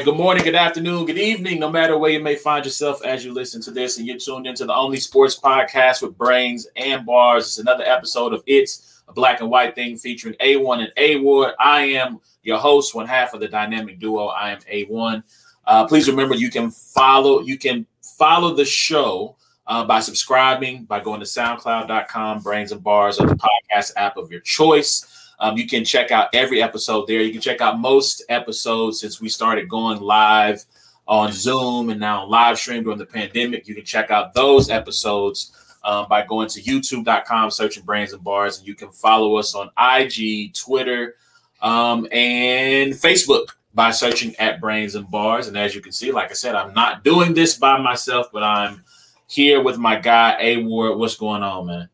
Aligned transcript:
Right, 0.00 0.06
good 0.06 0.16
morning, 0.16 0.44
good 0.44 0.54
afternoon, 0.54 1.04
good 1.04 1.18
evening, 1.18 1.60
no 1.60 1.70
matter 1.70 1.98
where 1.98 2.10
you 2.10 2.22
may 2.22 2.34
find 2.34 2.64
yourself 2.64 3.04
as 3.04 3.22
you 3.22 3.34
listen 3.34 3.60
to 3.60 3.70
this, 3.70 3.98
and 3.98 4.06
you're 4.06 4.16
tuned 4.16 4.46
into 4.46 4.64
the 4.64 4.74
only 4.74 4.96
sports 4.96 5.38
podcast 5.38 6.00
with 6.00 6.16
brains 6.16 6.66
and 6.74 7.04
bars. 7.04 7.44
It's 7.44 7.58
another 7.58 7.84
episode 7.84 8.32
of 8.32 8.42
It's 8.46 9.02
a 9.08 9.12
Black 9.12 9.42
and 9.42 9.50
White 9.50 9.74
Thing 9.74 9.98
featuring 9.98 10.36
A1 10.40 10.78
and 10.78 10.92
A 10.96 11.16
Ward. 11.16 11.52
I 11.60 11.82
am 11.82 12.18
your 12.42 12.56
host, 12.56 12.94
one 12.94 13.06
half 13.06 13.34
of 13.34 13.40
the 13.40 13.48
dynamic 13.48 13.98
duo. 13.98 14.28
I 14.28 14.52
am 14.52 14.60
A1. 14.60 15.22
Uh, 15.66 15.86
please 15.86 16.08
remember 16.08 16.34
you 16.34 16.50
can 16.50 16.70
follow 16.70 17.40
you 17.42 17.58
can 17.58 17.86
follow 18.00 18.54
the 18.54 18.64
show 18.64 19.36
uh, 19.66 19.84
by 19.84 20.00
subscribing 20.00 20.84
by 20.84 21.00
going 21.00 21.20
to 21.20 21.26
SoundCloud.com, 21.26 22.40
Brains 22.40 22.72
and 22.72 22.82
Bars, 22.82 23.20
or 23.20 23.26
the 23.26 23.34
podcast 23.34 23.92
app 23.96 24.16
of 24.16 24.30
your 24.32 24.40
choice. 24.40 25.09
Um, 25.40 25.56
you 25.56 25.66
can 25.66 25.84
check 25.84 26.10
out 26.10 26.28
every 26.34 26.62
episode 26.62 27.06
there. 27.06 27.22
You 27.22 27.32
can 27.32 27.40
check 27.40 27.60
out 27.60 27.80
most 27.80 28.22
episodes 28.28 29.00
since 29.00 29.20
we 29.20 29.28
started 29.28 29.68
going 29.68 30.00
live 30.00 30.64
on 31.08 31.32
Zoom 31.32 31.90
and 31.90 31.98
now 31.98 32.26
live 32.26 32.58
stream 32.58 32.84
during 32.84 32.98
the 32.98 33.06
pandemic. 33.06 33.66
You 33.66 33.74
can 33.74 33.84
check 33.84 34.10
out 34.10 34.34
those 34.34 34.68
episodes 34.68 35.56
um, 35.82 36.06
by 36.08 36.24
going 36.26 36.48
to 36.50 36.60
youtube.com, 36.60 37.50
searching 37.50 37.84
Brains 37.84 38.12
and 38.12 38.22
Bars, 38.22 38.58
and 38.58 38.68
you 38.68 38.74
can 38.74 38.90
follow 38.90 39.36
us 39.36 39.54
on 39.54 39.70
IG, 39.78 40.54
Twitter, 40.54 41.16
um, 41.62 42.06
and 42.12 42.92
Facebook 42.92 43.48
by 43.72 43.90
searching 43.90 44.36
at 44.36 44.60
Brains 44.60 44.94
and 44.94 45.10
Bars. 45.10 45.48
And 45.48 45.56
as 45.56 45.74
you 45.74 45.80
can 45.80 45.92
see, 45.92 46.12
like 46.12 46.30
I 46.30 46.34
said, 46.34 46.54
I'm 46.54 46.74
not 46.74 47.02
doing 47.02 47.34
this 47.34 47.56
by 47.56 47.80
myself, 47.80 48.26
but 48.32 48.42
I'm 48.42 48.84
here 49.26 49.62
with 49.62 49.78
my 49.78 49.96
guy 49.96 50.36
A 50.40 50.56
Ward. 50.58 50.98
What's 50.98 51.16
going 51.16 51.42
on, 51.42 51.66
man? 51.66 51.88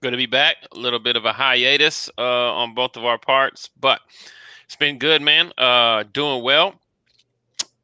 Good 0.00 0.12
to 0.12 0.16
be 0.16 0.26
back. 0.26 0.58
A 0.70 0.78
little 0.78 1.00
bit 1.00 1.16
of 1.16 1.24
a 1.24 1.32
hiatus 1.32 2.08
uh, 2.16 2.22
on 2.54 2.72
both 2.72 2.96
of 2.96 3.04
our 3.04 3.18
parts, 3.18 3.68
but 3.80 4.00
it's 4.64 4.76
been 4.76 4.98
good, 4.98 5.20
man. 5.20 5.52
Uh, 5.58 6.04
doing 6.12 6.44
well. 6.44 6.74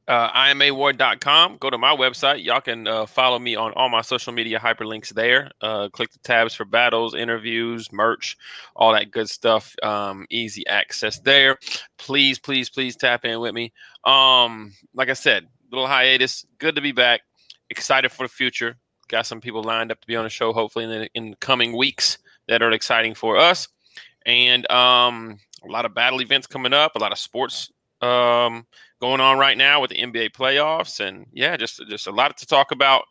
Uh, 0.06 0.30
imaward.com. 0.30 1.56
Go 1.56 1.70
to 1.70 1.78
my 1.78 1.96
website. 1.96 2.44
Y'all 2.44 2.60
can 2.60 2.86
uh, 2.86 3.06
follow 3.06 3.40
me 3.40 3.56
on 3.56 3.72
all 3.72 3.88
my 3.88 4.02
social 4.02 4.32
media 4.32 4.60
hyperlinks 4.60 5.08
there. 5.08 5.50
Uh, 5.60 5.88
click 5.88 6.12
the 6.12 6.20
tabs 6.20 6.54
for 6.54 6.64
battles, 6.64 7.16
interviews, 7.16 7.90
merch, 7.90 8.36
all 8.76 8.92
that 8.92 9.10
good 9.10 9.28
stuff. 9.28 9.74
Um, 9.82 10.26
easy 10.30 10.64
access 10.68 11.18
there. 11.18 11.58
Please, 11.98 12.38
please, 12.38 12.70
please 12.70 12.94
tap 12.94 13.24
in 13.24 13.40
with 13.40 13.54
me. 13.54 13.72
Um, 14.04 14.72
like 14.94 15.08
I 15.08 15.14
said, 15.14 15.48
little 15.72 15.88
hiatus. 15.88 16.46
Good 16.58 16.76
to 16.76 16.80
be 16.80 16.92
back. 16.92 17.22
Excited 17.70 18.12
for 18.12 18.24
the 18.24 18.32
future 18.32 18.76
got 19.08 19.26
some 19.26 19.40
people 19.40 19.62
lined 19.62 19.90
up 19.90 20.00
to 20.00 20.06
be 20.06 20.16
on 20.16 20.24
the 20.24 20.30
show 20.30 20.52
hopefully 20.52 20.84
in 20.84 20.90
the, 20.90 21.08
in 21.14 21.34
coming 21.40 21.76
weeks 21.76 22.18
that 22.48 22.62
are 22.62 22.72
exciting 22.72 23.14
for 23.14 23.36
us. 23.36 23.68
And 24.26 24.70
um, 24.70 25.38
a 25.64 25.70
lot 25.70 25.84
of 25.84 25.94
battle 25.94 26.20
events 26.20 26.46
coming 26.46 26.72
up 26.72 26.96
a 26.96 26.98
lot 26.98 27.12
of 27.12 27.18
sports 27.18 27.70
um, 28.00 28.66
going 29.00 29.20
on 29.20 29.38
right 29.38 29.56
now 29.56 29.80
with 29.80 29.90
the 29.90 29.96
nba 29.96 30.30
playoffs. 30.32 31.00
And 31.00 31.26
yeah 31.32 31.56
just 31.56 31.82
just 31.88 32.06
a 32.06 32.12
lot 32.12 32.36
to 32.38 32.46
talk 32.46 32.70
about 32.70 33.04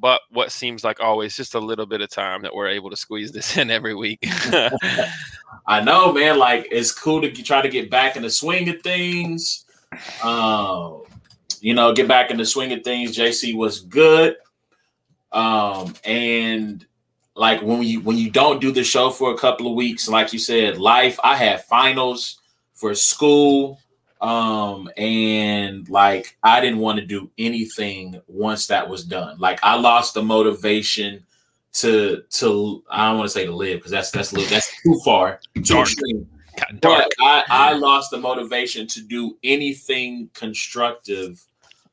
but 0.00 0.20
what 0.30 0.52
seems 0.52 0.84
like 0.84 1.00
always 1.00 1.36
just 1.36 1.54
a 1.54 1.60
little 1.60 1.86
bit 1.86 2.00
of 2.00 2.10
time 2.10 2.42
that 2.42 2.54
we're 2.54 2.68
able 2.68 2.90
to 2.90 2.96
squeeze 2.96 3.32
this 3.32 3.56
in 3.56 3.70
every 3.70 3.94
week. 3.94 4.18
I 5.66 5.80
know 5.82 6.12
man. 6.12 6.38
Like 6.38 6.68
it's 6.70 6.92
cool 6.92 7.20
to 7.22 7.30
try 7.30 7.62
to 7.62 7.68
get 7.68 7.90
back 7.90 8.16
in 8.16 8.22
the 8.22 8.30
swing 8.30 8.68
of 8.68 8.82
things. 8.82 9.64
Um 10.22 11.02
you 11.60 11.74
know 11.74 11.92
get 11.92 12.08
back 12.08 12.30
in 12.30 12.36
the 12.36 12.46
swing 12.46 12.72
of 12.72 12.82
things. 12.82 13.16
Jc 13.16 13.54
was 13.54 13.80
good 13.80 14.36
um, 15.32 15.94
and 16.04 16.84
like 17.34 17.62
when 17.62 17.82
you 17.82 18.00
when 18.00 18.16
you 18.16 18.30
don't 18.30 18.60
do 18.60 18.72
the 18.72 18.84
show 18.84 19.10
for 19.10 19.32
a 19.32 19.38
couple 19.38 19.66
of 19.66 19.74
weeks, 19.74 20.08
like 20.08 20.32
you 20.32 20.38
said, 20.38 20.78
life. 20.78 21.18
I 21.22 21.36
had 21.36 21.64
finals 21.64 22.40
for 22.74 22.94
school, 22.94 23.80
um, 24.20 24.90
and 24.96 25.88
like 25.88 26.36
I 26.42 26.60
didn't 26.60 26.80
want 26.80 26.98
to 26.98 27.06
do 27.06 27.30
anything 27.38 28.20
once 28.26 28.66
that 28.66 28.88
was 28.88 29.04
done. 29.04 29.38
Like 29.38 29.60
I 29.62 29.76
lost 29.76 30.14
the 30.14 30.22
motivation 30.22 31.24
to 31.74 32.22
to 32.30 32.84
I 32.90 33.08
don't 33.08 33.18
want 33.18 33.28
to 33.28 33.32
say 33.32 33.46
to 33.46 33.54
live 33.54 33.78
because 33.78 33.92
that's 33.92 34.10
that's 34.10 34.30
that's 34.50 34.82
too 34.82 35.00
far. 35.04 35.40
Too 35.62 35.80
extreme. 35.80 36.28
But 36.82 37.10
I, 37.20 37.44
I 37.48 37.72
lost 37.72 38.10
the 38.10 38.18
motivation 38.18 38.86
to 38.88 39.00
do 39.00 39.38
anything 39.42 40.28
constructive 40.34 41.42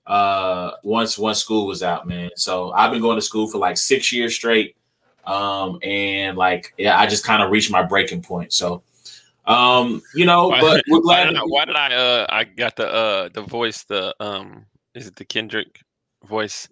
uh 0.07 0.71
once 0.83 1.17
once 1.17 1.39
school 1.39 1.67
was 1.67 1.83
out, 1.83 2.07
man. 2.07 2.29
So 2.35 2.71
I've 2.71 2.91
been 2.91 3.01
going 3.01 3.17
to 3.17 3.21
school 3.21 3.47
for 3.47 3.57
like 3.57 3.77
six 3.77 4.11
years 4.11 4.33
straight. 4.35 4.75
Um, 5.25 5.79
and 5.83 6.37
like 6.37 6.73
yeah, 6.77 6.97
I 6.97 7.05
just 7.05 7.25
kind 7.25 7.43
of 7.43 7.51
reached 7.51 7.71
my 7.71 7.83
breaking 7.83 8.21
point. 8.21 8.53
So 8.53 8.83
um, 9.45 10.01
you 10.13 10.25
know, 10.25 10.49
but 10.49 10.83
we're 10.89 10.99
glad. 11.01 11.33
Why, 11.33 11.41
why 11.45 11.65
did 11.65 11.75
I 11.75 11.93
uh 11.93 12.25
I 12.29 12.43
got 12.43 12.75
the 12.75 12.87
uh 12.87 13.29
the 13.33 13.41
voice, 13.41 13.83
the 13.83 14.15
um 14.19 14.65
is 14.93 15.07
it 15.07 15.15
the 15.15 15.25
Kendrick 15.25 15.81
voice. 16.27 16.67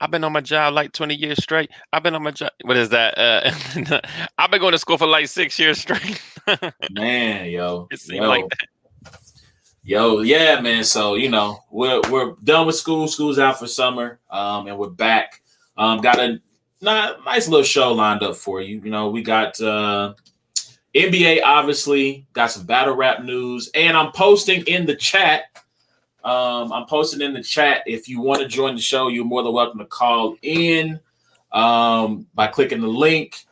I've 0.00 0.10
been 0.10 0.24
on 0.24 0.32
my 0.32 0.40
job 0.40 0.74
like 0.74 0.92
20 0.92 1.14
years 1.14 1.42
straight. 1.42 1.70
I've 1.92 2.02
been 2.02 2.14
on 2.14 2.22
my 2.22 2.30
job. 2.30 2.50
What 2.64 2.76
is 2.76 2.90
that? 2.90 3.16
Uh, 3.16 4.00
I've 4.38 4.50
been 4.50 4.60
going 4.60 4.72
to 4.72 4.78
school 4.78 4.98
for 4.98 5.06
like 5.06 5.28
six 5.28 5.58
years 5.58 5.80
straight. 5.80 6.20
Man, 6.90 7.50
yo. 7.50 7.88
It 7.90 8.00
seemed 8.00 8.22
yo. 8.22 8.28
like 8.28 8.48
that. 8.48 8.68
Yo, 9.88 10.20
yeah, 10.20 10.60
man. 10.60 10.84
So 10.84 11.14
you 11.14 11.30
know, 11.30 11.64
we're 11.70 12.02
we're 12.10 12.34
done 12.44 12.66
with 12.66 12.76
school. 12.76 13.08
School's 13.08 13.38
out 13.38 13.58
for 13.58 13.66
summer, 13.66 14.20
um, 14.28 14.66
and 14.66 14.76
we're 14.76 14.90
back. 14.90 15.40
Um, 15.78 16.02
got 16.02 16.20
a 16.20 16.42
not, 16.82 17.24
nice 17.24 17.48
little 17.48 17.64
show 17.64 17.94
lined 17.94 18.22
up 18.22 18.36
for 18.36 18.60
you. 18.60 18.82
You 18.84 18.90
know, 18.90 19.08
we 19.08 19.22
got 19.22 19.58
uh, 19.62 20.12
NBA, 20.94 21.40
obviously, 21.42 22.26
got 22.34 22.50
some 22.50 22.66
battle 22.66 22.94
rap 22.96 23.24
news, 23.24 23.70
and 23.72 23.96
I'm 23.96 24.12
posting 24.12 24.62
in 24.66 24.84
the 24.84 24.94
chat. 24.94 25.44
Um, 26.22 26.70
I'm 26.70 26.84
posting 26.84 27.22
in 27.22 27.32
the 27.32 27.42
chat. 27.42 27.82
If 27.86 28.10
you 28.10 28.20
want 28.20 28.42
to 28.42 28.46
join 28.46 28.74
the 28.74 28.82
show, 28.82 29.08
you're 29.08 29.24
more 29.24 29.42
than 29.42 29.54
welcome 29.54 29.78
to 29.78 29.86
call 29.86 30.36
in 30.42 31.00
um, 31.50 32.26
by 32.34 32.48
clicking 32.48 32.82
the 32.82 32.88
link. 32.88 33.46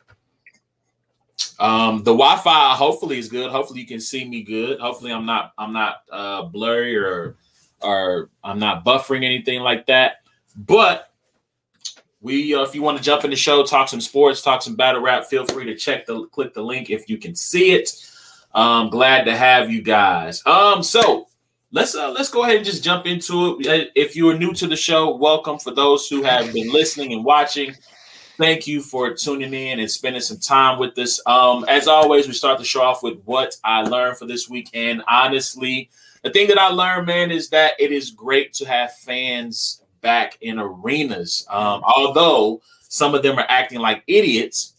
Um, 1.58 1.98
the 1.98 2.12
Wi-Fi 2.12 2.74
hopefully 2.74 3.18
is 3.18 3.28
good. 3.28 3.50
Hopefully 3.50 3.80
you 3.80 3.86
can 3.86 4.00
see 4.00 4.28
me 4.28 4.42
good. 4.42 4.78
Hopefully 4.80 5.12
I'm 5.12 5.26
not 5.26 5.52
I'm 5.56 5.72
not 5.72 6.02
uh, 6.10 6.42
blurry 6.42 6.96
or 6.96 7.36
or 7.80 8.30
I'm 8.44 8.58
not 8.58 8.84
buffering 8.84 9.24
anything 9.24 9.60
like 9.60 9.86
that. 9.86 10.22
But 10.56 11.12
we 12.20 12.54
uh, 12.54 12.62
if 12.62 12.74
you 12.74 12.82
want 12.82 12.98
to 12.98 13.04
jump 13.04 13.24
in 13.24 13.30
the 13.30 13.36
show, 13.36 13.64
talk 13.64 13.88
some 13.88 14.00
sports, 14.00 14.42
talk 14.42 14.62
some 14.62 14.76
battle 14.76 15.00
rap, 15.00 15.24
feel 15.26 15.46
free 15.46 15.64
to 15.66 15.76
check 15.76 16.06
the 16.06 16.26
click 16.26 16.54
the 16.54 16.62
link 16.62 16.90
if 16.90 17.08
you 17.08 17.18
can 17.18 17.34
see 17.34 17.72
it. 17.72 17.90
Um, 18.54 18.88
glad 18.88 19.24
to 19.24 19.36
have 19.36 19.70
you 19.70 19.82
guys. 19.82 20.42
Um, 20.46 20.82
so 20.82 21.28
let's 21.72 21.94
uh, 21.94 22.10
let's 22.10 22.30
go 22.30 22.42
ahead 22.42 22.56
and 22.56 22.64
just 22.64 22.82
jump 22.82 23.06
into 23.06 23.58
it. 23.60 23.92
If 23.94 24.16
you 24.16 24.28
are 24.30 24.38
new 24.38 24.52
to 24.54 24.66
the 24.66 24.76
show, 24.76 25.14
welcome. 25.14 25.58
For 25.58 25.74
those 25.74 26.08
who 26.08 26.22
have 26.22 26.52
been 26.52 26.72
listening 26.72 27.12
and 27.12 27.24
watching, 27.24 27.74
thank 28.36 28.66
you 28.66 28.80
for 28.80 29.14
tuning 29.14 29.54
in 29.54 29.80
and 29.80 29.90
spending 29.90 30.22
some 30.22 30.38
time 30.38 30.78
with 30.78 30.96
us. 30.98 31.20
Um, 31.26 31.64
as 31.68 31.88
always, 31.88 32.26
we 32.26 32.34
start 32.34 32.58
the 32.58 32.64
show 32.64 32.82
off 32.82 33.02
with 33.02 33.20
what 33.24 33.56
I 33.64 33.82
learned 33.82 34.18
for 34.18 34.26
this 34.26 34.48
week. 34.48 34.68
And 34.74 35.02
honestly, 35.08 35.90
the 36.22 36.30
thing 36.30 36.48
that 36.48 36.58
I 36.58 36.68
learned, 36.68 37.06
man, 37.06 37.30
is 37.30 37.48
that 37.50 37.72
it 37.78 37.92
is 37.92 38.10
great 38.10 38.52
to 38.54 38.66
have 38.66 38.94
fans 38.94 39.82
back 40.00 40.38
in 40.40 40.58
arenas. 40.58 41.46
Um, 41.50 41.82
although 41.84 42.62
some 42.88 43.14
of 43.14 43.22
them 43.22 43.38
are 43.38 43.46
acting 43.48 43.80
like 43.80 44.02
idiots, 44.06 44.74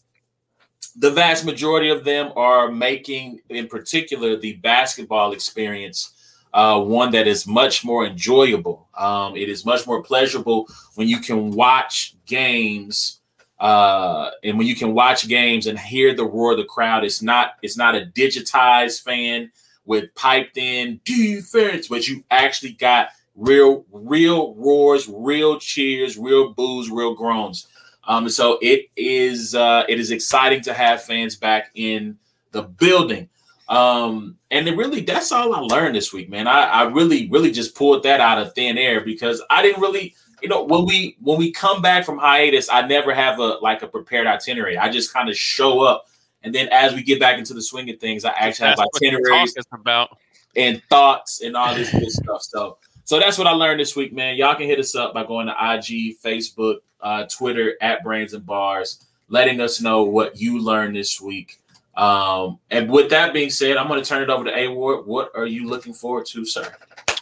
the 0.96 1.12
vast 1.12 1.46
majority 1.46 1.90
of 1.90 2.04
them 2.04 2.31
are 2.36 2.72
making, 2.72 3.40
in 3.50 3.68
particular, 3.68 4.36
the 4.36 4.54
basketball 4.54 5.31
experience. 5.31 6.14
Uh, 6.54 6.80
one 6.80 7.12
that 7.12 7.28
is 7.28 7.46
much 7.46 7.84
more 7.84 8.06
enjoyable. 8.06 8.88
Um, 8.98 9.36
it 9.36 9.50
is 9.50 9.66
much 9.66 9.86
more 9.86 10.02
pleasurable 10.02 10.68
when 10.96 11.08
you 11.08 11.20
can 11.20 11.52
watch 11.52 12.16
games 12.26 13.20
uh, 13.59 14.31
and 14.44 14.57
when 14.57 14.68
you 14.68 14.75
can 14.75 14.94
watch 14.94 15.27
games 15.27 15.68
and 15.68 15.80
hear 15.80 16.13
the 16.13 16.25
roar 16.25 16.51
of 16.51 16.57
the 16.57 16.65
crowd, 16.65 17.04
it's 17.04 17.21
not 17.21 17.54
it's 17.62 17.77
not 17.77 17.95
a 17.95 18.06
digitized 18.06 19.01
fan 19.04 19.51
with 19.86 20.13
piped 20.15 20.57
in 20.57 21.00
defense, 21.04 21.88
but 21.88 22.07
you 22.07 22.24
actually 22.30 22.74
got 22.74 23.09
real 23.36 23.86
real 23.92 24.54
roars, 24.56 25.09
real 25.12 25.59
cheers, 25.59 26.18
real 26.18 26.54
boos, 26.54 26.92
real 26.92 27.15
groans. 27.15 27.68
Um, 28.04 28.30
so 28.30 28.59
it 28.62 28.89
is 28.95 29.56
uh, 29.56 29.83
it 29.89 30.00
is 30.00 30.12
exciting 30.12 30.62
to 30.62 30.74
have 30.74 31.04
fans 31.04 31.36
back 31.36 31.71
in 31.74 32.18
the 32.51 32.63
building. 32.63 33.30
Um, 33.69 34.38
and 34.50 34.68
it 34.68 34.77
really 34.77 35.01
that's 35.01 35.31
all 35.31 35.54
I 35.54 35.59
learned 35.59 35.95
this 35.95 36.13
week, 36.13 36.30
man. 36.30 36.48
I, 36.48 36.62
I 36.63 36.83
really, 36.83 37.27
really 37.30 37.51
just 37.51 37.75
pulled 37.75 38.04
that 38.04 38.21
out 38.21 38.38
of 38.38 38.54
thin 38.54 38.77
air 38.77 39.01
because 39.01 39.42
I 39.50 39.62
didn't 39.62 39.81
really 39.81 40.15
you 40.42 40.50
know 40.50 40.63
when 40.63 40.86
we 40.86 41.18
when 41.22 41.38
we 41.38 41.51
come 41.51 41.81
back 41.81 42.06
from 42.06 42.18
hiatus 42.18 42.69
i 42.69 42.86
never 42.86 43.13
have 43.13 43.39
a 43.39 43.57
like 43.62 43.81
a 43.81 43.88
prepared 43.88 44.28
itinerary. 44.28 44.78
I 44.78 44.89
just 44.89 45.13
kind 45.13 45.30
of 45.30 45.38
show 45.38 45.81
up 45.81 46.07
and 46.44 46.54
then 46.54 46.69
as 46.69 46.94
we 46.94 47.04
get 47.04 47.19
back 47.19 47.38
into 47.38 47.54
the 47.54 47.62
swing 47.62 47.89
of 47.89 48.00
things 48.00 48.25
i 48.25 48.30
actually 48.30 48.68
that's 48.68 48.80
have 48.80 48.89
itineraries 48.95 49.56
about. 49.72 50.18
and 50.56 50.81
thoughts 50.89 51.42
and 51.42 51.56
all 51.56 51.74
this 51.74 51.92
good 51.92 52.12
stuff. 52.12 52.44
So 52.44 52.78
so 53.04 53.19
that's 53.19 53.38
what 53.38 53.48
i 53.48 53.51
learned 53.51 53.80
this 53.80 53.95
week 53.95 54.13
man. 54.13 54.36
Y'all 54.36 54.56
can 54.56 54.68
hit 54.68 54.80
us 54.80 54.95
up 54.95 55.13
by 55.13 55.24
going 55.24 55.48
to 55.48 55.54
ig 55.75 56.19
facebook 56.22 56.78
uh, 57.01 57.25
twitter 57.25 57.75
at 57.81 58.04
brains 58.04 58.33
and 58.33 58.45
bars 58.45 59.06
letting 59.30 59.60
us 59.60 59.81
know 59.81 60.04
what 60.04 60.40
you 60.40 60.60
learned 60.60 60.95
this 60.95 61.19
week. 61.19 61.60
Um, 61.95 62.60
and 62.72 62.90
with 62.90 63.10
that 63.10 63.33
being 63.33 63.50
said 63.50 63.78
i'm 63.78 63.88
going 63.88 64.01
to 64.01 64.07
turn 64.07 64.22
it 64.22 64.30
over 64.30 64.44
to 64.44 64.56
a 64.56 64.68
ward. 64.68 65.07
What 65.07 65.31
are 65.36 65.48
you 65.48 65.68
looking 65.68 65.94
forward 65.94 66.28
to 66.28 66.45
sir 66.45 66.72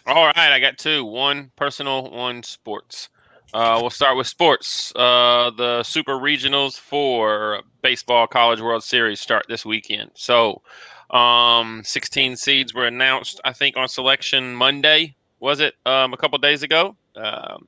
All 0.07 0.28
right, 0.28 0.38
I 0.38 0.60
got 0.60 0.78
two. 0.78 1.04
One 1.04 1.52
personal, 1.56 2.12
one 2.12 2.44
sports. 2.44 3.10
Uh, 3.56 3.80
we'll 3.81 3.90
start 3.90 4.16
with 4.16 4.28
sports. 4.28 4.94
Uh, 4.96 5.50
the 5.50 5.81
Super 5.81 6.19
Regionals 6.19 6.78
for 6.78 7.62
Baseball 7.81 8.28
College 8.28 8.62
World 8.62 8.84
Series 8.84 9.19
start 9.19 9.46
this 9.50 9.66
weekend. 9.66 10.12
So, 10.13 10.62
um, 11.10 11.81
16 11.84 12.36
seeds 12.36 12.74
were 12.75 12.86
announced, 12.86 13.42
I 13.46 13.54
think, 13.54 13.78
on 13.78 13.88
selection 13.88 14.54
Monday. 14.54 15.16
Was 15.40 15.60
it 15.60 15.74
um, 15.88 16.13
a 16.13 16.18
couple 16.18 16.38
days 16.38 16.62
ago? 16.62 16.96
Um, 17.16 17.68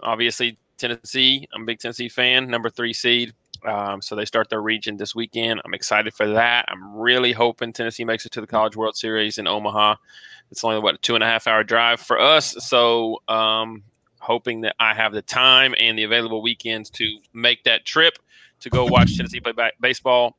obviously, 0.00 0.56
Tennessee. 0.78 1.46
I'm 1.52 1.62
a 1.62 1.66
big 1.66 1.80
Tennessee 1.80 2.08
fan. 2.08 2.48
Number 2.48 2.70
three 2.70 2.94
seed. 2.94 3.34
Um, 3.64 4.00
so 4.00 4.14
they 4.14 4.24
start 4.24 4.48
their 4.48 4.62
region 4.62 4.96
this 4.96 5.14
weekend. 5.14 5.60
I'm 5.64 5.74
excited 5.74 6.14
for 6.14 6.28
that. 6.28 6.66
I'm 6.68 6.96
really 6.96 7.32
hoping 7.32 7.72
Tennessee 7.72 8.04
makes 8.04 8.24
it 8.24 8.32
to 8.32 8.40
the 8.40 8.46
College 8.46 8.76
World 8.76 8.96
Series 8.96 9.38
in 9.38 9.46
Omaha. 9.46 9.96
It's 10.50 10.64
only 10.64 10.78
what 10.78 10.94
a 10.94 10.98
two 10.98 11.14
and 11.14 11.24
a 11.24 11.26
half 11.26 11.46
hour 11.46 11.64
drive 11.64 12.00
for 12.00 12.18
us. 12.18 12.54
So 12.60 13.20
um, 13.28 13.82
hoping 14.20 14.62
that 14.62 14.76
I 14.78 14.94
have 14.94 15.12
the 15.12 15.22
time 15.22 15.74
and 15.78 15.98
the 15.98 16.04
available 16.04 16.42
weekends 16.42 16.90
to 16.90 17.18
make 17.32 17.64
that 17.64 17.84
trip 17.84 18.18
to 18.60 18.70
go 18.70 18.84
watch 18.84 19.16
Tennessee 19.16 19.40
play 19.40 19.52
baseball. 19.80 20.36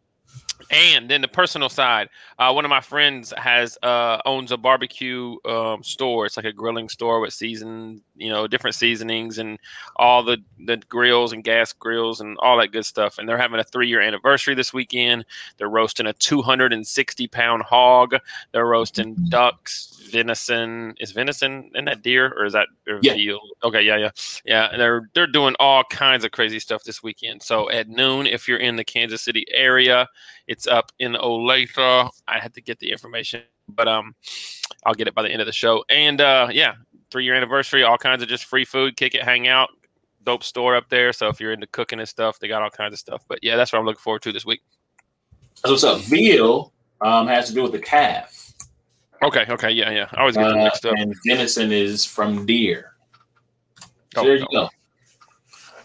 And 0.72 1.10
then 1.10 1.22
the 1.22 1.28
personal 1.28 1.70
side, 1.70 2.10
uh, 2.38 2.52
one 2.52 2.66
of 2.66 2.70
my 2.70 2.82
friends 2.82 3.34
has 3.38 3.78
uh, 3.82 4.20
owns 4.26 4.52
a 4.52 4.58
barbecue 4.58 5.36
um, 5.46 5.84
store. 5.84 6.26
It's 6.26 6.38
like 6.38 6.46
a 6.46 6.54
grilling 6.54 6.90
store 6.90 7.20
with 7.20 7.34
season, 7.34 8.02
you 8.16 8.30
know, 8.30 8.48
different 8.48 8.76
seasonings 8.76 9.38
and 9.38 9.58
all 9.96 10.24
the 10.24 10.38
the 10.66 10.78
grills 10.90 11.34
and 11.34 11.44
gas 11.44 11.72
grills 11.74 12.20
and 12.20 12.38
all 12.40 12.58
that 12.58 12.72
good 12.72 12.86
stuff. 12.86 13.18
And 13.18 13.28
they're 13.28 13.38
having 13.38 13.60
a 13.60 13.64
three 13.64 13.88
year 13.88 14.02
anniversary 14.02 14.54
this 14.54 14.74
weekend. 14.74 15.26
They're 15.58 15.70
roasting 15.70 16.08
a 16.08 16.14
260 16.14 17.28
pound 17.28 17.64
hog. 17.64 18.16
They're 18.52 18.66
roasting 18.68 19.16
mm-hmm. 19.16 19.30
ducks, 19.30 20.08
venison. 20.12 20.96
Is 21.00 21.12
venison 21.12 21.72
in 21.74 21.86
that 21.86 22.02
deer 22.02 22.34
or 22.38 22.46
is 22.46 22.54
that 22.54 22.68
yeah. 23.02 23.14
veal? 23.14 23.40
Okay, 23.64 23.82
yeah, 23.82 23.98
yeah, 23.98 24.12
yeah. 24.46 24.78
They're 24.78 25.10
they're 25.14 25.28
doing 25.28 25.56
all 25.60 25.84
kinds 25.86 26.26
of 26.26 26.32
crazy 26.32 26.60
stuff 26.60 26.84
this 26.84 27.02
weekend. 27.02 27.44
So 27.44 27.70
at 27.72 27.88
noon, 27.88 28.28
if 28.28 28.48
you're 28.48 28.58
in 28.58 28.76
the 28.76 28.84
Kansas 28.84 29.22
City 29.22 29.46
area, 29.52 30.08
it's 30.50 30.66
up 30.66 30.92
in 30.98 31.14
Olathe. 31.14 32.10
I 32.28 32.40
had 32.40 32.56
to 32.56 32.62
get 32.62 32.80
the 32.80 32.92
information, 32.92 33.44
but 33.70 33.88
um, 33.88 34.16
I'll 34.84 34.96
get 34.96 35.08
it 35.08 35.14
by 35.14 35.22
the 35.22 35.30
end 35.30 35.42
of 35.42 35.46
the 35.46 35.54
show. 35.54 35.86
And 35.90 36.20
uh, 36.20 36.48
yeah, 36.52 36.74
three 37.12 37.24
year 37.24 37.36
anniversary, 37.36 37.84
all 37.84 38.00
kinds 38.00 38.24
of 38.24 38.30
just 38.30 38.46
free 38.46 38.66
food, 38.66 38.98
kick 38.98 39.14
it, 39.14 39.22
hang 39.22 39.48
out, 39.48 39.70
dope 40.24 40.44
store 40.44 40.76
up 40.76 40.90
there. 40.90 41.14
So 41.14 41.28
if 41.28 41.40
you're 41.40 41.54
into 41.54 41.68
cooking 41.68 42.00
and 42.00 42.10
stuff, 42.10 42.40
they 42.40 42.48
got 42.48 42.64
all 42.64 42.72
kinds 42.72 42.94
of 42.94 43.00
stuff. 43.00 43.24
But 43.28 43.40
yeah, 43.44 43.56
that's 43.58 43.72
what 43.72 43.80
I'm 43.80 43.86
looking 43.86 44.00
forward 44.00 44.24
to 44.24 44.32
this 44.32 44.44
week. 44.44 44.62
So 45.54 45.70
what's 45.70 45.84
up? 45.84 46.02
Veal 46.02 46.74
um, 47.00 47.28
has 47.28 47.48
to 47.50 47.54
do 47.54 47.62
with 47.62 47.74
the 47.74 47.80
calf. 47.80 48.52
Okay, 49.22 49.46
okay, 49.50 49.70
yeah, 49.70 49.92
yeah. 49.92 50.08
I 50.14 50.22
always 50.22 50.36
get 50.36 50.48
them 50.48 50.64
mixed 50.64 50.86
up. 50.86 50.94
Uh, 50.94 51.02
and 51.02 51.16
venison 51.28 51.72
is 51.72 52.06
from 52.06 52.48
deer. 52.48 52.94
So 54.16 54.24
there 54.24 54.38
you 54.38 54.48
go. 54.52 54.70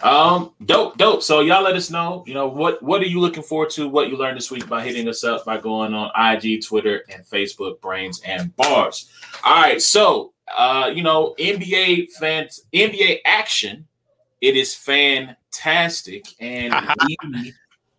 Um, 0.02 0.52
dope, 0.64 0.98
dope. 0.98 1.22
So 1.22 1.40
y'all 1.40 1.62
let 1.62 1.76
us 1.76 1.90
know. 1.90 2.24
You 2.26 2.34
know 2.34 2.48
what? 2.48 2.82
What 2.82 3.02
are 3.02 3.06
you 3.06 3.20
looking 3.20 3.42
forward 3.42 3.70
to? 3.70 3.88
What 3.88 4.10
you 4.10 4.16
learned 4.16 4.36
this 4.36 4.50
week 4.50 4.68
by 4.68 4.84
hitting 4.84 5.08
us 5.08 5.24
up 5.24 5.44
by 5.44 5.58
going 5.58 5.94
on 5.94 6.10
IG, 6.16 6.64
Twitter, 6.64 7.04
and 7.10 7.24
Facebook. 7.24 7.80
Brains 7.80 8.20
and 8.24 8.54
bars. 8.56 9.10
All 9.42 9.60
right. 9.62 9.80
So, 9.80 10.32
uh, 10.56 10.90
you 10.94 11.02
know, 11.02 11.34
NBA 11.38 12.12
fans, 12.12 12.64
NBA 12.72 13.20
action. 13.24 13.86
It 14.40 14.56
is 14.56 14.74
fantastic, 14.74 16.26
and 16.38 16.74
we, 17.06 17.54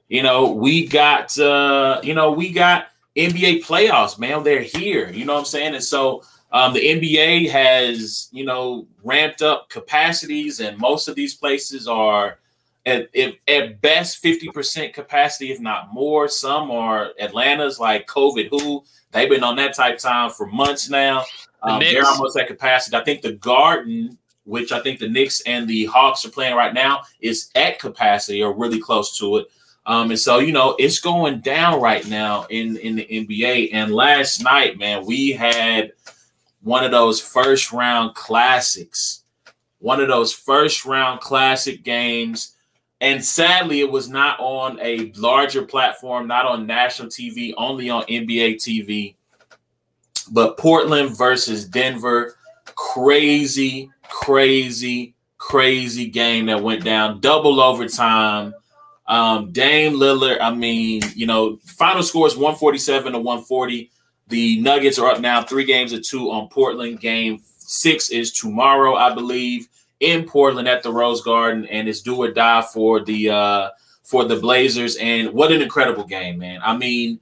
you 0.09 0.21
know, 0.21 0.51
we 0.51 0.85
got, 0.85 1.37
uh, 1.39 1.99
you 2.03 2.13
know, 2.13 2.31
we 2.31 2.51
got 2.51 2.87
NBA 3.15 3.65
playoffs, 3.65 4.19
man. 4.19 4.43
They're 4.43 4.61
here. 4.61 5.09
You 5.09 5.25
know 5.25 5.33
what 5.33 5.39
I'm 5.39 5.45
saying? 5.45 5.73
And 5.73 5.83
so 5.83 6.23
um, 6.55 6.71
the 6.71 6.79
NBA 6.79 7.49
has, 7.49 8.29
you 8.31 8.45
know, 8.45 8.87
ramped 9.03 9.41
up 9.41 9.67
capacities, 9.67 10.61
and 10.61 10.77
most 10.77 11.09
of 11.09 11.15
these 11.15 11.35
places 11.35 11.85
are 11.85 12.39
at, 12.85 13.13
at, 13.13 13.33
at 13.49 13.81
best 13.81 14.23
50% 14.23 14.93
capacity, 14.93 15.51
if 15.51 15.59
not 15.59 15.93
more. 15.93 16.29
Some 16.29 16.71
are 16.71 17.11
Atlanta's 17.19 17.77
like 17.77 18.07
COVID 18.07 18.47
who 18.49 18.85
they've 19.11 19.29
been 19.29 19.43
on 19.43 19.57
that 19.57 19.75
type 19.75 19.97
time 19.97 20.29
for 20.29 20.45
months 20.45 20.89
now. 20.89 21.25
Um, 21.61 21.79
the 21.79 21.91
they're 21.91 22.05
almost 22.05 22.37
at 22.37 22.47
capacity. 22.47 22.95
I 22.95 23.03
think 23.03 23.21
the 23.21 23.33
Garden, 23.33 24.17
which 24.45 24.71
I 24.71 24.79
think 24.79 24.99
the 24.99 25.09
Knicks 25.09 25.41
and 25.41 25.67
the 25.67 25.87
Hawks 25.87 26.23
are 26.23 26.31
playing 26.31 26.55
right 26.55 26.73
now, 26.73 27.01
is 27.19 27.49
at 27.55 27.79
capacity 27.79 28.41
or 28.41 28.53
really 28.53 28.79
close 28.79 29.17
to 29.17 29.39
it. 29.39 29.47
Um, 29.87 30.09
and 30.09 30.19
so, 30.19 30.39
you 30.39 30.53
know, 30.53 30.77
it's 30.79 31.01
going 31.01 31.41
down 31.41 31.81
right 31.81 32.07
now 32.07 32.45
in, 32.49 32.77
in 32.77 32.95
the 32.95 33.05
NBA. 33.05 33.71
And 33.73 33.93
last 33.93 34.41
night, 34.41 34.79
man, 34.79 35.05
we 35.05 35.31
had 35.31 35.91
one 36.65 36.83
of 36.83 36.91
those 36.91 37.21
first 37.21 37.71
round 37.71 38.15
classics, 38.15 39.23
one 39.79 40.01
of 40.01 40.07
those 40.07 40.33
first 40.33 40.83
round 40.83 41.21
classic 41.21 41.83
games. 41.83 42.55
And 43.01 43.23
sadly, 43.23 43.81
it 43.81 43.91
was 43.91 44.09
not 44.09 44.39
on 44.39 44.79
a 44.81 45.11
larger 45.15 45.63
platform, 45.63 46.27
not 46.27 46.45
on 46.45 46.65
national 46.65 47.09
TV, 47.09 47.53
only 47.55 47.89
on 47.89 48.03
NBA 48.03 48.55
TV. 48.55 49.15
But 50.31 50.57
Portland 50.57 51.15
versus 51.15 51.65
Denver, 51.65 52.35
crazy, 52.73 53.91
crazy, 54.09 55.13
crazy 55.37 56.07
game 56.07 56.47
that 56.47 56.63
went 56.63 56.83
down, 56.83 57.19
double 57.19 57.61
overtime 57.61 58.55
um, 59.07 59.51
Dame 59.51 59.93
Lillard, 59.93 60.39
I 60.41 60.53
mean, 60.53 61.01
you 61.13 61.27
know, 61.27 61.57
final 61.63 62.01
score 62.01 62.27
is 62.27 62.35
147 62.35 63.13
to 63.13 63.19
140. 63.19 63.91
The 64.27 64.59
Nuggets 64.61 64.97
are 64.97 65.09
up 65.09 65.21
now 65.21 65.43
three 65.43 65.65
games 65.65 65.91
to 65.91 66.01
two 66.01 66.31
on 66.31 66.49
Portland. 66.49 66.99
Game 66.99 67.41
six 67.57 68.09
is 68.09 68.31
tomorrow, 68.31 68.95
I 68.95 69.13
believe, 69.13 69.67
in 69.99 70.25
Portland 70.25 70.67
at 70.67 70.83
the 70.83 70.91
Rose 70.91 71.21
Garden, 71.21 71.65
and 71.65 71.87
it's 71.87 72.01
do 72.01 72.15
or 72.17 72.31
die 72.31 72.61
for 72.61 72.99
the 72.99 73.29
uh 73.29 73.69
for 74.03 74.25
the 74.25 74.35
Blazers. 74.35 74.95
And 74.97 75.33
what 75.33 75.51
an 75.51 75.61
incredible 75.61 76.05
game, 76.05 76.39
man. 76.39 76.61
I 76.63 76.75
mean, 76.75 77.19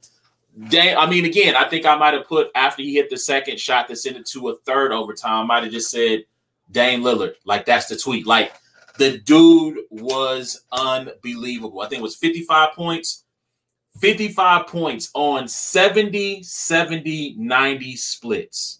Dame, 0.70 0.98
I 0.98 1.10
mean, 1.10 1.26
again, 1.26 1.56
I 1.56 1.68
think 1.68 1.86
I 1.86 1.96
might 1.96 2.14
have 2.14 2.28
put 2.28 2.52
after 2.56 2.84
he 2.84 2.94
hit 2.94 3.10
the 3.10 3.18
second 3.18 3.60
shot 3.60 3.88
to 3.88 3.96
send 3.96 4.18
it 4.18 4.26
to 4.28 4.50
a 4.50 4.58
third 4.58 4.92
overtime, 4.92 5.44
I 5.44 5.46
might 5.46 5.64
have 5.64 5.72
just 5.72 5.90
said 5.90 6.26
Dame 6.72 7.02
Lillard. 7.02 7.34
Like 7.46 7.66
that's 7.66 7.88
the 7.88 7.96
tweet. 7.96 8.28
Like 8.28 8.54
the 8.98 9.18
dude 9.20 9.80
was 9.90 10.62
unbelievable. 10.72 11.82
I 11.82 11.88
think 11.88 12.00
it 12.00 12.04
was 12.04 12.16
55 12.16 12.74
points. 12.74 13.26
55 14.00 14.68
points 14.68 15.10
on 15.14 15.48
70, 15.48 16.44
70, 16.44 17.36
90 17.38 17.96
splits. 17.96 18.80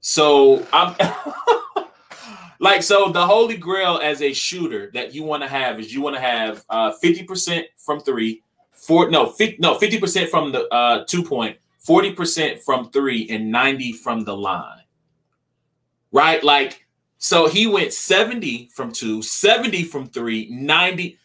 So 0.00 0.66
I'm 0.72 0.96
like, 2.60 2.82
so 2.82 3.10
the 3.10 3.24
holy 3.24 3.56
grail 3.56 4.00
as 4.02 4.22
a 4.22 4.32
shooter 4.32 4.90
that 4.94 5.14
you 5.14 5.22
want 5.22 5.42
to 5.42 5.48
have 5.48 5.78
is 5.78 5.92
you 5.92 6.00
want 6.00 6.16
to 6.16 6.22
have 6.22 6.64
uh, 6.68 6.92
50% 7.02 7.64
from 7.76 8.00
three, 8.00 8.42
four, 8.72 9.10
no, 9.10 9.26
50, 9.26 9.58
no, 9.60 9.78
50% 9.78 10.28
from 10.28 10.52
the 10.52 10.66
uh, 10.68 11.04
two 11.06 11.22
point, 11.22 11.56
40% 11.86 12.62
from 12.62 12.90
three, 12.90 13.28
and 13.30 13.50
90 13.50 13.92
from 13.92 14.24
the 14.24 14.36
line. 14.36 14.82
Right? 16.10 16.42
Like 16.42 16.88
so 17.18 17.48
he 17.48 17.66
went 17.66 17.92
70 17.92 18.70
from 18.72 18.92
two, 18.92 19.22
70 19.22 19.82
from 19.84 20.06
three, 20.06 20.48
90. 20.50 21.18